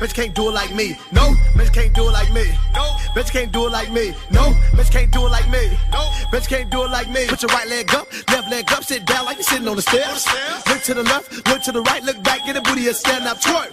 Bitch 0.00 0.14
can't 0.14 0.34
do 0.34 0.48
it 0.48 0.52
like 0.52 0.74
me. 0.74 0.96
No, 1.12 1.34
bitch 1.54 1.72
can't 1.72 1.94
do 1.94 2.08
it 2.08 2.12
like 2.12 2.32
me. 2.32 2.46
No, 2.74 2.84
bitch 3.14 3.30
can't 3.30 3.52
do 3.52 3.66
it 3.66 3.70
like 3.70 3.92
me. 3.92 4.12
No, 4.32 4.44
bitch 4.76 4.90
can't 4.90 5.10
do 5.12 5.26
it 5.26 5.30
like 5.30 5.48
me. 5.50 5.64
No, 5.92 6.02
bitch 6.32 6.48
can't 6.48 6.68
do 6.68 6.82
it 6.82 6.90
like 6.90 7.08
me. 7.10 7.26
Put 7.28 7.42
your 7.42 7.50
right 7.50 7.68
leg 7.68 7.94
up, 7.94 8.06
left 8.30 8.50
leg 8.50 8.72
up, 8.72 8.82
sit 8.82 9.06
down 9.06 9.24
like 9.24 9.36
you're 9.36 9.44
sitting 9.44 9.68
on 9.68 9.76
the 9.76 9.82
stairs. 9.82 10.26
Look 10.66 10.82
to 10.82 10.94
the 10.94 11.04
left, 11.04 11.46
look 11.48 11.62
to 11.62 11.72
the 11.72 11.82
right, 11.82 12.02
look 12.02 12.20
back, 12.24 12.44
get 12.44 12.56
a 12.56 12.62
booty 12.62 12.88
and 12.88 12.96
stand 12.96 13.24
up, 13.26 13.38
twerk, 13.38 13.70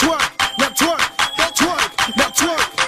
twerk, 0.00 0.26
now 0.58 0.70
twerk, 0.70 1.02
now 1.38 1.50
twerk, 1.50 2.16
now 2.16 2.30
twerk, 2.30 2.66
twerk, 2.76 2.81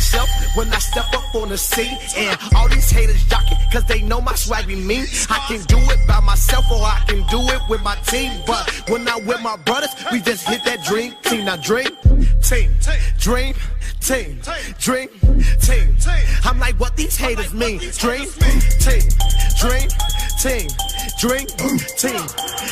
myself 0.00 0.30
when 0.56 0.72
I 0.72 0.78
step 0.78 1.12
up 1.12 1.34
on 1.34 1.50
the 1.50 1.58
scene 1.58 1.98
and 2.16 2.38
all 2.56 2.70
these 2.70 2.90
haters 2.90 3.22
jockey 3.24 3.54
cause 3.70 3.84
they 3.84 4.00
know 4.00 4.18
my 4.22 4.34
swag 4.34 4.66
be 4.66 4.74
mean. 4.74 5.04
I 5.28 5.38
can 5.46 5.60
do 5.64 5.76
it 5.76 6.08
by 6.08 6.20
myself 6.20 6.64
or 6.72 6.80
I 6.80 7.04
can 7.06 7.22
do 7.28 7.38
it 7.54 7.60
with 7.68 7.82
my 7.82 7.96
team. 8.06 8.40
But 8.46 8.64
when 8.88 9.06
I'm 9.06 9.26
with 9.26 9.42
my 9.42 9.56
brothers, 9.56 9.90
we 10.10 10.22
just 10.22 10.48
hit 10.48 10.64
that 10.64 10.82
dream 10.84 11.14
team. 11.22 11.44
Now 11.44 11.56
dream 11.56 11.90
team, 12.40 12.74
dream 13.18 13.54
team, 14.00 14.40
dream 14.78 15.08
team. 15.60 15.96
I'm 16.44 16.58
like 16.58 16.80
what 16.80 16.96
these 16.96 17.18
haters 17.18 17.52
mean. 17.52 17.78
Dream 17.98 18.26
team, 18.80 19.04
dream 19.60 19.88
team, 20.40 20.68
dream 21.18 21.46
team. 22.00 22.24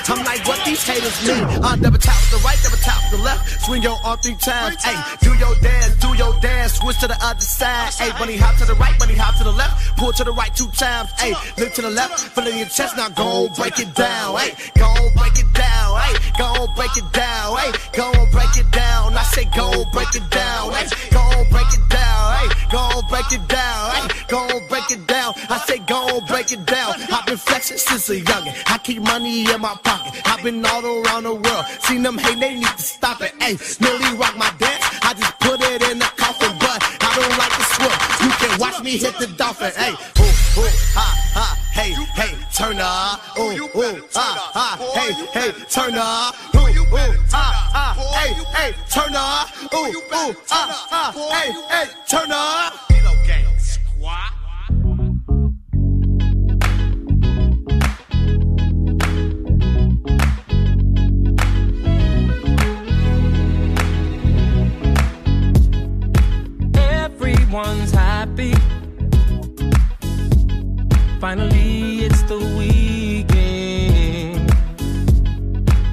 I'm 0.09 0.25
like 0.25 0.41
what 0.49 0.65
these 0.65 0.83
haters 0.87 1.21
mean. 1.29 1.45
Uh, 1.63 1.77
double 1.77 1.99
tap 1.99 2.17
the 2.31 2.41
right, 2.41 2.57
double 2.63 2.79
tap 2.79 3.11
the 3.11 3.19
left. 3.19 3.61
Swing 3.65 3.83
your 3.83 3.99
arm 4.05 4.19
three 4.21 4.37
times. 4.37 4.83
Hey, 4.83 4.97
do 5.21 5.37
your 5.37 5.55
dance, 5.61 5.95
do 5.97 6.15
your 6.17 6.33
dance. 6.41 6.75
Switch 6.75 6.99
to 7.01 7.09
the 7.09 7.19
other 7.21 7.41
side. 7.41 7.93
Hey, 7.93 8.11
bunny 8.19 8.37
hop 8.39 8.57
to 8.57 8.65
the 8.65 8.75
right, 8.77 8.99
bunny 8.99 9.15
hop 9.15 9.37
to 9.37 9.45
the 9.45 9.53
left. 9.53 9.97
Pull 9.99 10.13
to 10.15 10.25
the 10.25 10.33
right 10.33 10.55
two 10.57 10.69
times. 10.69 11.11
Hey, 11.21 11.35
lift 11.59 11.77
to 11.77 11.83
the 11.83 11.91
left, 11.91 12.21
fill 12.21 12.47
in 12.47 12.57
your 12.57 12.69
chest. 12.69 12.97
Now 12.97 13.11
go 13.11 13.51
break 13.55 13.79
it 13.79 13.95
down. 13.95 14.39
Hey, 14.39 14.57
go 14.79 14.89
break 15.15 15.39
it 15.39 15.53
down. 15.53 16.01
Hey, 16.01 16.17
go 16.39 16.67
break 16.75 16.97
it 16.97 17.13
down. 17.13 17.57
Hey, 17.59 17.73
go 17.93 18.11
break 18.33 18.57
it 18.57 18.71
down. 18.73 19.13
I 19.13 19.23
say 19.25 19.45
go 19.55 19.85
break 19.93 20.15
it 20.15 20.25
down. 20.31 20.73
Hey, 20.73 20.89
go 21.13 21.45
break 21.53 21.69
it 21.77 21.85
down. 21.91 22.33
Hey, 22.33 22.49
go 22.73 23.03
break 23.11 23.31
it 23.31 23.47
down. 23.47 23.93
Hey, 23.93 24.09
go 24.29 24.49
break 24.69 24.91
it 24.91 25.07
down. 25.07 25.35
I 25.51 25.59
say 25.67 25.79
go 25.81 26.21
break 26.29 26.51
it 26.53 26.65
down. 26.65 26.95
I've 27.13 27.27
been 27.27 27.37
flexing 27.59 27.79
since 27.79 28.11
a 28.11 28.21
youngin'. 28.21 28.55
I 28.67 28.79
keep 28.79 29.03
money 29.03 29.51
in 29.51 29.61
my 29.61 29.75
pocket. 29.83 30.21
I've 30.27 30.43
been 30.43 30.65
all 30.65 30.85
around 30.85 31.25
the 31.25 31.35
world. 31.35 31.65
Seen 31.83 32.03
them 32.03 32.17
hate, 32.17 32.39
they 32.39 32.55
need 32.55 32.67
to 32.67 32.83
stop 32.83 33.21
it. 33.21 33.33
Hey, 33.43 33.57
Millie 33.81 34.17
rock 34.17 34.37
my 34.37 34.51
dance. 34.59 34.85
I 35.03 35.15
just 35.15 35.39
put 35.41 35.61
it 35.61 35.83
in 35.91 35.99
the 35.99 36.11
coffin, 36.17 36.55
but 36.61 36.79
I 37.03 37.11
don't 37.19 37.37
like 37.39 37.55
to 37.59 37.65
swim. 37.75 37.97
You 38.23 38.31
can 38.39 38.61
watch 38.61 38.83
me 38.83 38.97
hit 38.97 39.19
the 39.19 39.27
dolphin. 39.37 39.73
Hey, 39.75 39.91
ooh, 39.91 40.61
ooh, 40.61 40.71
ha, 40.95 41.09
ha, 41.35 41.47
hey, 41.73 41.93
hey, 42.15 42.35
turn 42.55 42.79
up. 42.79 43.21
Ooh, 43.39 43.51
ooh, 43.51 44.07
ha, 44.15 44.51
ha, 44.55 44.69
hey, 44.95 45.13
hey, 45.35 45.51
turn 45.69 45.95
up. 45.97 46.35
Ooh, 46.55 46.69
ooh, 46.69 47.19
ha, 47.31 47.47
ha, 47.75 47.87
hey, 48.15 48.35
hey, 48.55 48.73
turn 48.89 49.15
up. 49.17 49.49
Ooh, 49.75 49.89
ooh, 49.89 50.37
ha, 50.47 50.87
ha, 50.91 51.13
hey, 51.33 51.51
hey, 51.71 51.91
turn 52.07 52.31
up. 52.31 52.89
Everyone's 67.51 67.93
happy. 67.93 68.53
Finally, 71.19 72.01
it's 72.01 72.21
the 72.25 72.37
weekend. 72.59 74.53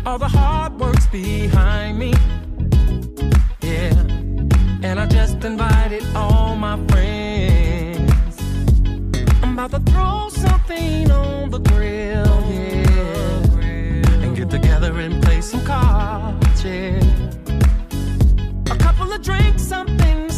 All 0.05 0.17
the 0.17 0.27
hard 0.27 0.77
work's 0.77 1.07
behind 1.07 1.97
me. 1.97 2.13
Yeah. 3.61 3.93
And 4.83 4.99
I 4.99 5.05
just 5.05 5.45
invited 5.45 6.03
all 6.13 6.57
my 6.57 6.75
friends. 6.87 8.37
I'm 9.41 9.53
about 9.57 9.71
to 9.71 9.79
throw 9.91 10.27
something 10.27 11.09
on 11.09 11.51
the 11.51 11.59
grill. 11.59 12.43
Yeah. 12.51 14.23
And 14.23 14.35
get 14.35 14.49
together 14.49 14.99
and 14.99 15.23
play 15.23 15.39
some 15.39 15.63
cards. 15.63 16.65
Yeah. 16.65 16.99
A 18.71 18.75
couple 18.77 19.13
of 19.13 19.21
drinks, 19.21 19.63
something 19.63 20.29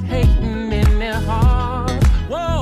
Hating 0.00 0.72
in 0.72 0.98
their 0.98 1.20
hearts. 1.20 2.06
Whoa, 2.26 2.61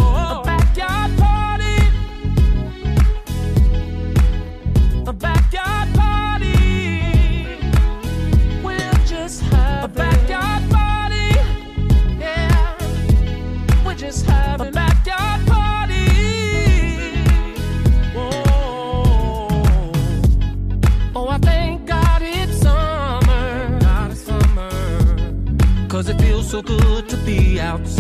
to 27.10 27.16
be 27.26 27.60
outside. 27.60 27.99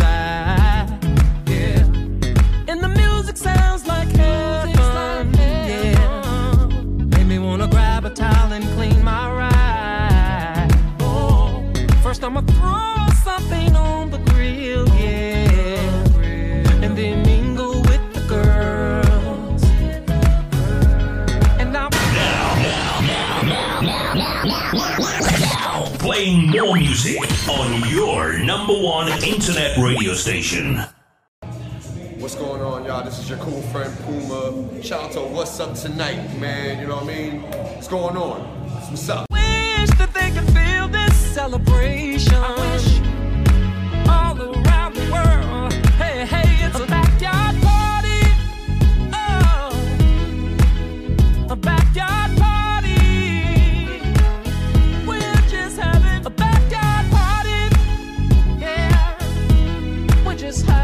Number 28.50 28.74
one 28.74 29.06
internet 29.22 29.76
radio 29.76 30.12
station. 30.12 30.82
What's 32.18 32.34
going 32.34 32.60
on, 32.60 32.84
y'all? 32.84 33.04
This 33.04 33.20
is 33.20 33.30
your 33.30 33.38
cool 33.38 33.62
friend 33.70 33.96
Puma. 34.00 34.82
Shout 34.82 35.04
out 35.04 35.12
to 35.12 35.20
What's 35.20 35.60
Up 35.60 35.76
Tonight, 35.76 36.36
man. 36.40 36.80
You 36.80 36.88
know 36.88 36.96
what 36.96 37.04
I 37.04 37.06
mean? 37.06 37.42
What's 37.42 37.86
going 37.86 38.16
on? 38.16 38.40
What's 38.90 39.08
up? 39.08 39.26
wish 39.30 39.90
that 39.98 40.12
they 40.12 40.32
could 40.32 40.50
feel 40.52 40.88
this 40.88 41.14
celebration. 41.32 43.09
We're 60.50 60.56
just 60.56 60.79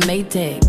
from 0.00 0.08
Maytag. 0.10 0.65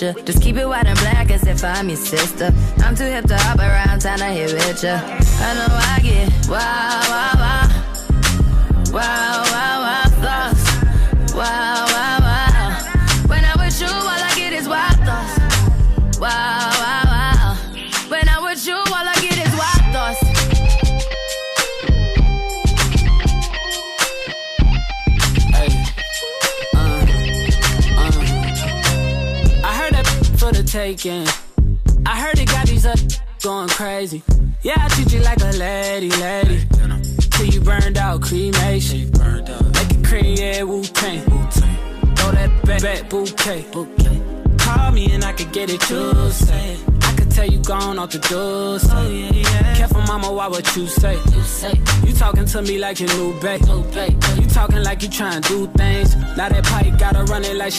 picture. 0.00 0.22
This 0.22 0.39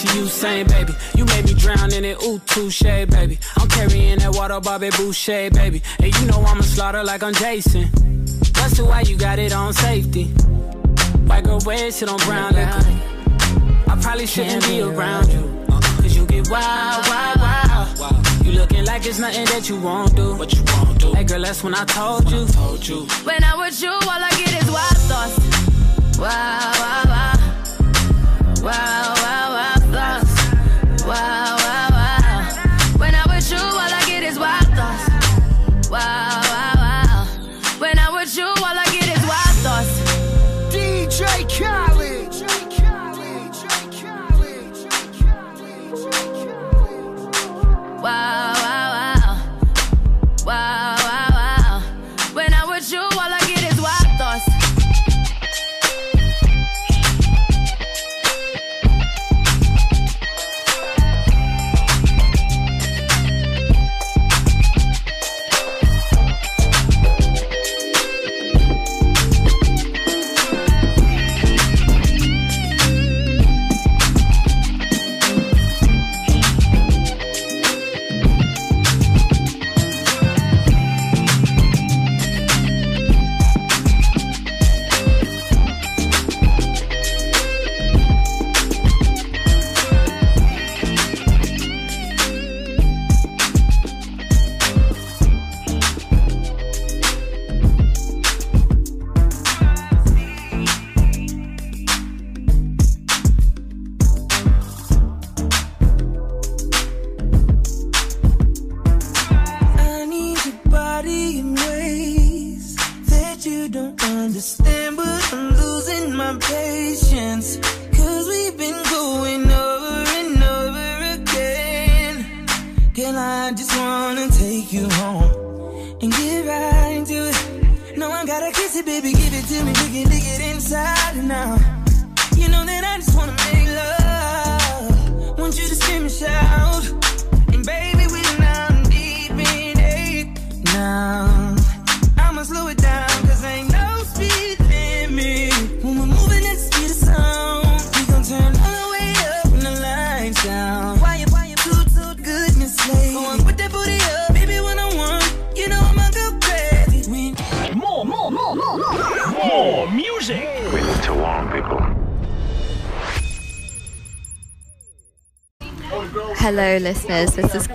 You 0.03 0.23
Usain, 0.23 0.67
baby. 0.67 0.93
You 1.15 1.25
made 1.25 1.45
me 1.45 1.53
drown 1.53 1.93
in 1.93 2.03
it, 2.03 2.17
ooh, 2.23 2.39
touche, 2.47 2.81
baby. 2.81 3.37
I'm 3.57 3.67
carrying 3.67 4.17
that 4.19 4.33
water, 4.33 4.59
Bobby 4.59 4.89
Boucher, 4.89 5.51
baby. 5.51 5.83
And 5.99 6.15
you 6.19 6.25
know 6.25 6.41
I'ma 6.41 6.61
slaughter 6.61 7.03
like 7.03 7.21
I'm 7.21 7.33
Jason. 7.35 7.87
Busted 8.53 8.85
why 8.85 9.01
you 9.01 9.15
got 9.15 9.37
it 9.37 9.53
on 9.53 9.73
safety. 9.73 10.25
White 11.27 11.43
girl 11.43 11.59
red, 11.59 11.93
sit 11.93 12.09
on 12.09 12.17
brown 12.19 12.53
liquor. 12.53 12.83
I 13.91 13.97
probably 14.01 14.25
shouldn't 14.25 14.65
be 14.65 14.81
around 14.81 15.31
you. 15.31 15.65
Cause 15.69 16.15
you 16.15 16.25
get 16.25 16.49
wild, 16.49 17.07
wild, 17.07 17.99
wild. 17.99 18.45
You 18.45 18.53
looking 18.53 18.83
like 18.85 19.05
it's 19.05 19.19
nothing 19.19 19.45
that 19.45 19.69
you 19.69 19.79
won't 19.79 20.15
do. 20.15 20.35
What 20.35 20.51
you 20.51 20.63
won't 20.65 20.99
do. 20.99 21.13
Hey 21.13 21.25
girl, 21.25 21.41
that's 21.41 21.63
when 21.63 21.75
I 21.75 21.85
told 21.85 22.29
you. 22.31 22.47
When 23.23 23.43
I 23.43 23.55
was 23.55 23.81
you, 23.81 23.91
all 23.91 24.09
I 24.09 24.31
get 24.31 24.63
is 24.63 24.71
wild 24.71 24.97
thoughts. 25.09 26.17
Wow, 26.17 26.71
wow, 26.79 27.03
wow. 27.05 27.41
Wow, 28.63 29.13
wow, 29.17 29.53
wow 29.55 29.80
wow. 31.11 31.60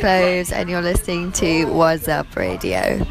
clothes 0.07 0.53
and 0.53 0.71
you're 0.71 0.81
listening 0.83 1.33
to 1.33 1.65
What's 1.65 2.07
Up 2.07 2.37
Radio. 2.37 3.05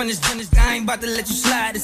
Finish, 0.00 0.18
finish. 0.20 0.46
I 0.58 0.76
ain't 0.76 0.84
about 0.84 1.02
to 1.02 1.08
let 1.08 1.28
you 1.28 1.34
slide. 1.34 1.76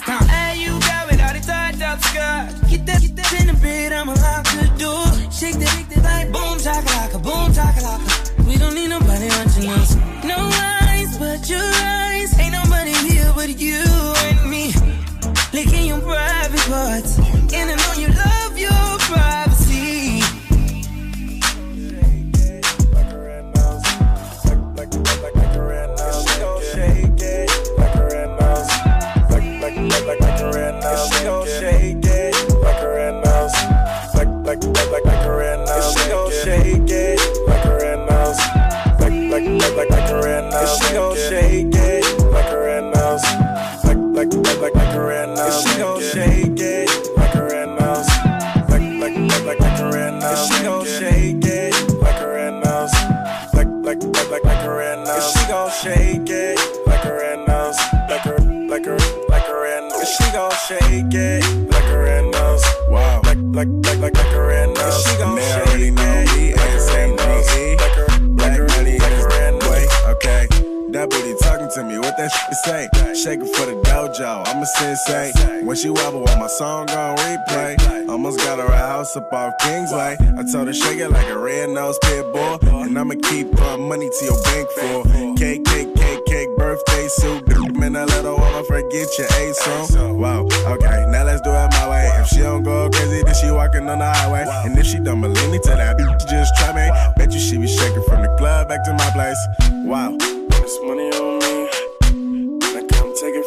shaking 73.27 73.53
for 73.55 73.67
the 73.67 73.75
dojo. 73.83 74.47
I'm 74.47 74.63
a 74.63 74.67
sensei. 74.67 75.33
When 75.67 75.75
she 75.75 75.91
wobble 75.91 76.21
with 76.21 76.39
my 76.39 76.47
song 76.47 76.89
on 76.91 77.17
replay. 77.17 78.09
Almost 78.09 78.39
got 78.39 78.61
her 78.61 78.67
a 78.67 78.79
house 78.79 79.17
up 79.17 79.33
off 79.33 79.53
Kingsway. 79.59 80.17
I 80.39 80.43
told 80.53 80.69
her 80.69 80.73
shake 80.73 81.01
it 81.01 81.11
like 81.11 81.27
a 81.29 81.37
red 81.37 81.71
nose 81.71 81.99
pit 82.05 82.25
boy, 82.33 82.59
And 82.87 82.97
I'ma 82.97 83.15
keep 83.25 83.51
putting 83.51 83.89
money 83.89 84.09
to 84.09 84.25
your 84.25 84.41
bank 84.45 84.71
for 84.71 85.03
cake, 85.35 85.65
cake, 85.65 85.93
cake, 85.97 86.25
cake, 86.27 86.49
birthday 86.57 87.09
suit. 87.09 87.43
Man, 87.75 87.97
I 87.97 88.05
let 88.05 88.25
i'll 88.25 88.63
forget 88.63 89.09
your 89.19 89.27
A 89.27 89.55
song. 89.55 90.21
Wow, 90.21 90.47
okay, 90.75 91.07
now 91.11 91.25
let's 91.25 91.41
do 91.41 91.51
it 91.51 91.71
my 91.73 91.91
way. 91.91 92.07
If 92.21 92.29
she 92.29 92.39
don't 92.39 92.63
go 92.63 92.89
crazy, 92.91 93.23
then 93.25 93.35
she 93.35 93.51
walking 93.51 93.89
on 93.89 93.99
the 93.99 94.07
highway. 94.07 94.47
And 94.65 94.79
if 94.79 94.87
she 94.87 95.01
don't 95.01 95.21
believe 95.21 95.51
me, 95.51 95.59
tell 95.59 95.77
that 95.77 95.99
bitch 95.99 96.29
just 96.31 96.55
try 96.59 96.73
me. 96.73 96.87
Bet 97.17 97.33
you 97.35 97.41
she 97.41 97.59
be 97.59 97.67
shaking 97.67 98.05
from 98.05 98.23
the 98.23 98.33
club 98.39 98.69
back 98.69 98.85
to 98.85 98.93
my 98.93 99.11
place. 99.11 99.43
Wow. 99.85 100.17
This 100.17 100.79
money 100.85 101.11
on 101.11 101.41
me 101.41 101.46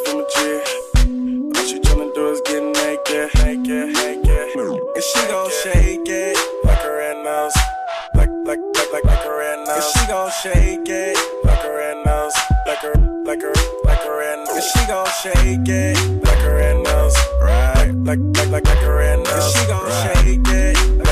from 0.05 0.17
the 0.19 0.25
gym. 0.35 1.51
But 1.51 1.65
she 1.67 1.79
jumping 1.79 2.11
through 2.13 2.33
us 2.33 2.41
getting 2.45 2.71
naked, 2.71 3.29
naked, 3.43 3.93
naked. 3.93 4.55
And 4.95 5.03
she 5.03 5.21
gon' 5.27 5.49
shake 5.63 6.07
it 6.07 6.37
like 6.63 6.83
a 6.83 6.91
red 6.91 7.23
nose. 7.23 7.55
Like, 8.15 8.29
like, 8.45 8.59
like, 8.75 8.91
like, 8.93 9.05
like 9.05 9.25
a 9.25 9.35
red 9.35 9.57
nose. 9.67 9.75
And 9.75 9.83
she 9.93 10.07
gon' 10.07 10.31
shake 10.43 10.89
it 10.89 11.17
like 11.43 11.63
a 11.63 11.71
red 11.73 12.05
nose. 12.05 12.35
Like 12.67 12.83
a, 12.83 12.99
like 13.25 13.43
a, 13.43 13.53
like 13.85 14.05
a 14.05 14.11
red 14.11 14.37
nose. 14.39 14.55
And 14.55 14.63
she 14.63 14.85
gon' 14.87 15.07
shake 15.21 15.67
it 15.67 16.23
like 16.23 16.43
a 16.43 16.53
red 16.53 16.83
nose. 16.83 17.15
Right. 17.41 17.91
Like, 18.03 18.19
like, 18.37 18.49
like, 18.51 18.65
like 18.65 18.83
a 18.83 18.93
red 18.93 19.19
nose. 19.19 19.29
And 19.29 19.53
she 19.55 19.65
gon' 19.67 19.89
shake 20.03 20.47
it. 20.47 21.08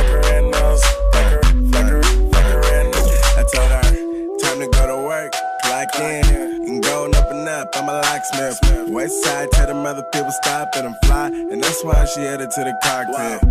Mouth, 7.68 7.84
I'm 7.84 7.90
a 7.90 7.94
locksmith. 8.02 8.90
West 8.90 9.24
side, 9.24 9.52
tell 9.52 9.68
them 9.68 9.86
other 9.86 10.04
people 10.14 10.32
stop 10.32 10.70
and 10.76 10.88
I'm 10.88 10.96
fly. 11.06 11.28
And 11.28 11.62
that's 11.64 11.84
why 11.84 12.06
she 12.06 12.22
headed 12.22 12.52
to 12.52 12.64
the 12.64 12.74
cockpit. 12.84 13.42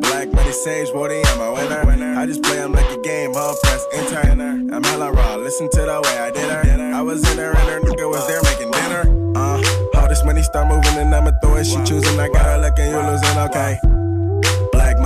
Black 0.00 0.32
money 0.32 0.52
sage, 0.52 0.88
what 0.92 1.10
am 1.10 1.40
I 1.40 1.50
winner? 1.50 2.18
I 2.18 2.26
just 2.26 2.42
play 2.42 2.58
'em 2.58 2.72
like 2.72 2.90
a 2.90 3.00
game, 3.02 3.34
hard 3.34 3.56
press, 3.62 3.84
enter. 3.92 4.20
I'm 4.20 4.82
hella 4.84 5.12
raw, 5.12 5.36
listen 5.36 5.68
to 5.70 5.80
the 5.80 6.00
way 6.04 6.18
I 6.18 6.30
did 6.30 6.48
her. 6.50 6.94
I 6.94 7.02
was 7.02 7.28
in 7.30 7.36
there 7.36 7.52
and 7.56 7.68
her 7.68 7.80
nigga 7.80 8.08
was 8.08 8.26
there 8.26 8.42
making 8.42 8.70
dinner. 8.70 9.02
Uh, 9.36 9.62
all 9.96 10.08
this 10.08 10.24
money 10.24 10.42
start 10.42 10.68
moving 10.68 10.96
and 10.96 11.14
I'ma 11.14 11.32
throw 11.42 11.56
it. 11.56 11.66
She 11.66 11.76
choosing, 11.84 12.18
I 12.18 12.28
got 12.28 12.44
her 12.46 12.58
looking, 12.58 12.90
you 12.90 12.98
losing, 12.98 13.38
okay. 13.38 13.78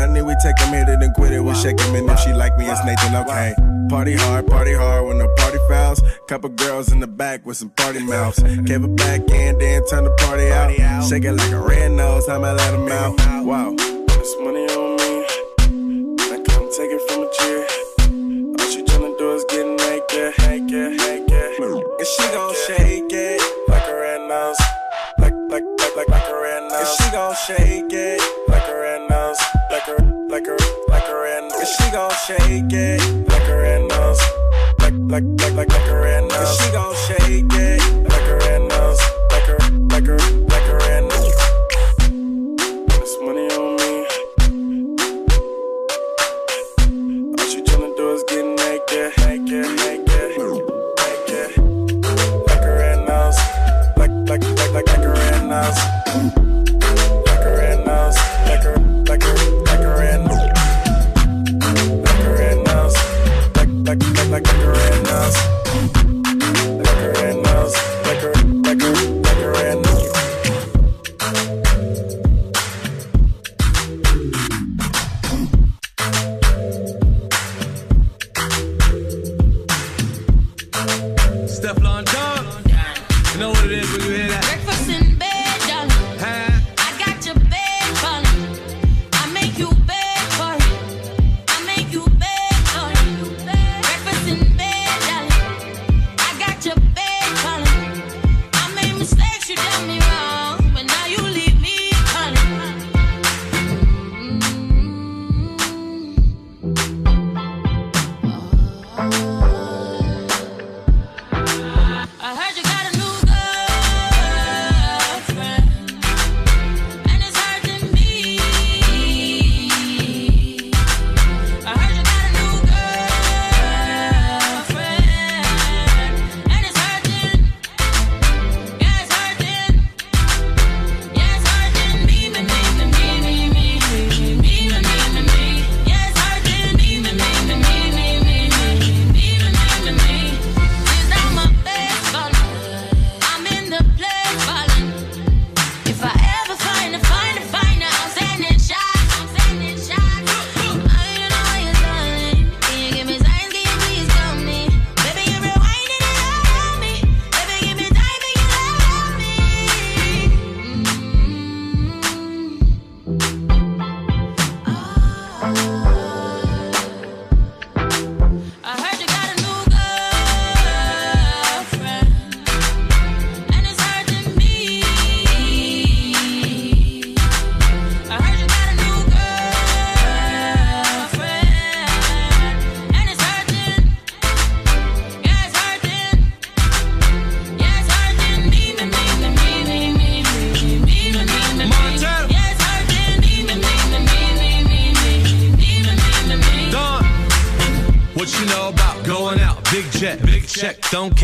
Money, 0.03 0.21
we 0.21 0.35
take 0.43 0.61
'em, 0.61 0.73
hit 0.75 0.89
it 0.89 1.01
and 1.01 1.15
quit 1.15 1.31
it. 1.31 1.45
We 1.45 1.55
shake 1.55 1.81
'em 1.81 1.95
and 1.95 2.11
if 2.11 2.19
she 2.19 2.33
like 2.33 2.59
me, 2.59 2.67
it's 2.67 2.85
Nathan, 2.85 3.15
okay. 3.23 3.55
Party 3.89 4.17
hard, 4.17 4.49
party 4.49 4.75
hard 4.75 5.07
when 5.07 5.19
the 5.19 5.29
party 5.41 5.59
fouls. 5.69 6.03
Couple 6.27 6.51
girls 6.51 6.91
in 6.91 6.99
the 6.99 7.07
back 7.07 7.47
with 7.47 7.57
some 7.57 7.71
party 7.71 8.01
mouths. 8.01 8.41
Gave 8.69 8.83
it 8.83 8.97
back 8.97 9.21
in, 9.31 9.59
then 9.59 9.87
turn 9.87 10.03
the 10.03 10.11
party 10.25 10.51
out. 10.51 10.71
Shake 11.09 11.25
it 11.25 11.35
like 11.35 11.53
a 11.53 11.61
red 11.61 11.93
nose, 11.93 12.29
I'ma 12.29 12.51
let 12.51 12.75
'em 12.75 12.91
out. 12.91 13.15
Wow. 13.47 13.77
Put 14.09 14.19
this 14.19 14.35
money 14.43 14.67
on 14.75 14.97
me. 14.99 15.11
I 16.35 16.39
come 16.49 16.67
take 16.77 16.93
it 16.97 17.03
from 17.07 17.23
a 17.23 17.29
G. 17.37 17.41
All 18.59 18.71
she 18.73 18.83
tryna 18.83 19.17
do 19.17 19.27
is 19.37 19.45
get 19.53 19.67
naked, 19.83 20.35
naked, 20.47 20.91
naked. 20.99 21.63
And 22.01 22.09
she 22.15 22.25
gon' 22.35 22.55
shake 22.67 23.13
it 23.13 23.41
like 23.69 23.87
a 23.87 23.95
red 23.95 24.21
nose. 24.29 24.61
Like, 25.23 25.37
like, 25.53 25.67
like, 25.79 25.95
like, 25.97 26.09
like 26.09 26.29
a 26.29 26.37
red 26.43 26.63
nose. 26.71 26.81
And 26.81 26.89
she 26.99 27.07
gon' 27.17 27.35
shake 27.47 27.93
it 27.93 28.42
like 30.33 30.47
her, 30.47 30.57
like 30.89 31.05
her 31.05 31.39
in 31.39 31.51
Cause 31.51 31.77
she 31.77 31.91
gon' 31.91 32.11
shake 32.27 32.73
it, 32.73 33.29
like 33.29 33.43
her 33.43 33.65
in 33.67 33.93
us. 33.93 34.19
Like, 34.79 34.95
like, 35.13 35.25
like, 35.43 35.55
like, 35.55 35.69
like 35.69 35.83
her 35.83 36.07
in 36.07 36.25
us. 36.33 36.57
Cause 36.57 36.65
she 36.65 36.73
gon' 36.73 36.95
shake 37.07 37.53
it, 37.53 38.09
like 38.09 38.23
her 38.23 38.41
in 38.57 38.73
us. 38.73 38.99
Like 39.31 39.45
her, 39.45 39.59
like 39.91 40.07
her, 40.07 40.17
like 40.49 40.67
her 40.73 40.81
in 40.97 41.05
us. 41.13 41.37
This 42.89 43.15
money 43.21 43.47
on 43.53 43.77
me. 43.77 43.93
All 47.37 47.47
she 47.51 47.61
tryna 47.61 47.95
do 47.95 48.13
is 48.13 48.25
get 48.29 48.47
naked, 48.57 49.13
naked, 49.29 49.69
naked, 49.85 50.31
naked. 50.97 51.49
Like 52.49 52.65
her 52.65 52.79
in 52.91 53.07
us. 53.07 53.37
Like, 53.99 54.11
like, 54.31 54.43
like, 54.43 54.73
like, 54.73 54.87
like 54.89 55.05
her 55.05 55.15
in 55.37 55.53
us. 55.53 55.92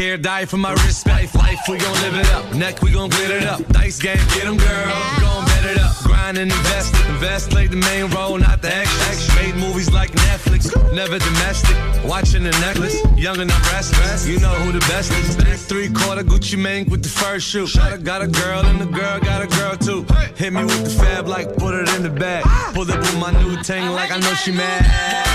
Don't 0.08 0.22
die 0.22 0.46
for 0.46 0.56
my 0.56 0.72
respect. 0.72 1.34
Life, 1.34 1.60
we 1.68 1.76
gon' 1.76 1.92
live 2.00 2.14
it 2.14 2.32
up. 2.32 2.54
Neck, 2.54 2.80
we 2.80 2.92
gon' 2.92 3.10
glitter 3.10 3.36
it 3.36 3.44
up. 3.44 3.60
Dice 3.68 3.98
game, 3.98 4.16
get 4.34 4.46
'em, 4.46 4.56
girl. 4.56 4.86
Gon' 5.20 5.44
bet 5.44 5.64
it 5.66 5.78
up. 5.78 5.94
Grind 6.02 6.38
and 6.38 6.50
invest. 6.50 6.94
Invest, 7.10 7.50
play 7.50 7.66
the 7.66 7.76
main 7.76 8.06
role, 8.12 8.38
not 8.38 8.62
the 8.62 8.74
extra. 8.74 9.34
Made 9.36 9.56
movies 9.56 9.90
like 9.92 10.10
Netflix, 10.12 10.72
never 10.94 11.18
domestic. 11.18 11.76
Watching 12.06 12.44
the 12.44 12.52
necklace, 12.52 12.96
young 13.18 13.38
and 13.38 13.52
I'm 13.52 13.62
restless. 13.74 14.26
You 14.26 14.40
know 14.40 14.54
who 14.62 14.72
the 14.72 14.80
best 14.88 15.12
is. 15.12 15.36
Back 15.36 15.58
three 15.58 15.90
quarter 15.90 16.24
Gucci 16.24 16.56
Mane 16.56 16.88
with 16.88 17.02
the 17.02 17.10
first 17.10 17.46
shoe. 17.46 17.66
Got 17.74 17.92
a, 17.92 17.98
got 17.98 18.22
a 18.22 18.28
girl 18.28 18.64
and 18.64 18.80
the 18.80 18.86
girl 18.86 19.20
got 19.20 19.42
a 19.42 19.46
girl 19.58 19.76
too. 19.76 20.06
Hit 20.36 20.54
me 20.54 20.64
with 20.64 20.84
the 20.84 21.04
fab 21.04 21.28
like 21.28 21.54
put 21.58 21.74
it 21.74 21.94
in 21.96 22.02
the 22.02 22.10
bag. 22.10 22.44
Pull 22.72 22.90
up 22.90 22.98
with 22.98 23.18
my 23.18 23.32
new 23.42 23.62
thing 23.62 23.84
like 23.90 24.10
I 24.10 24.18
know 24.18 24.32
she 24.34 24.52
mad. 24.52 25.27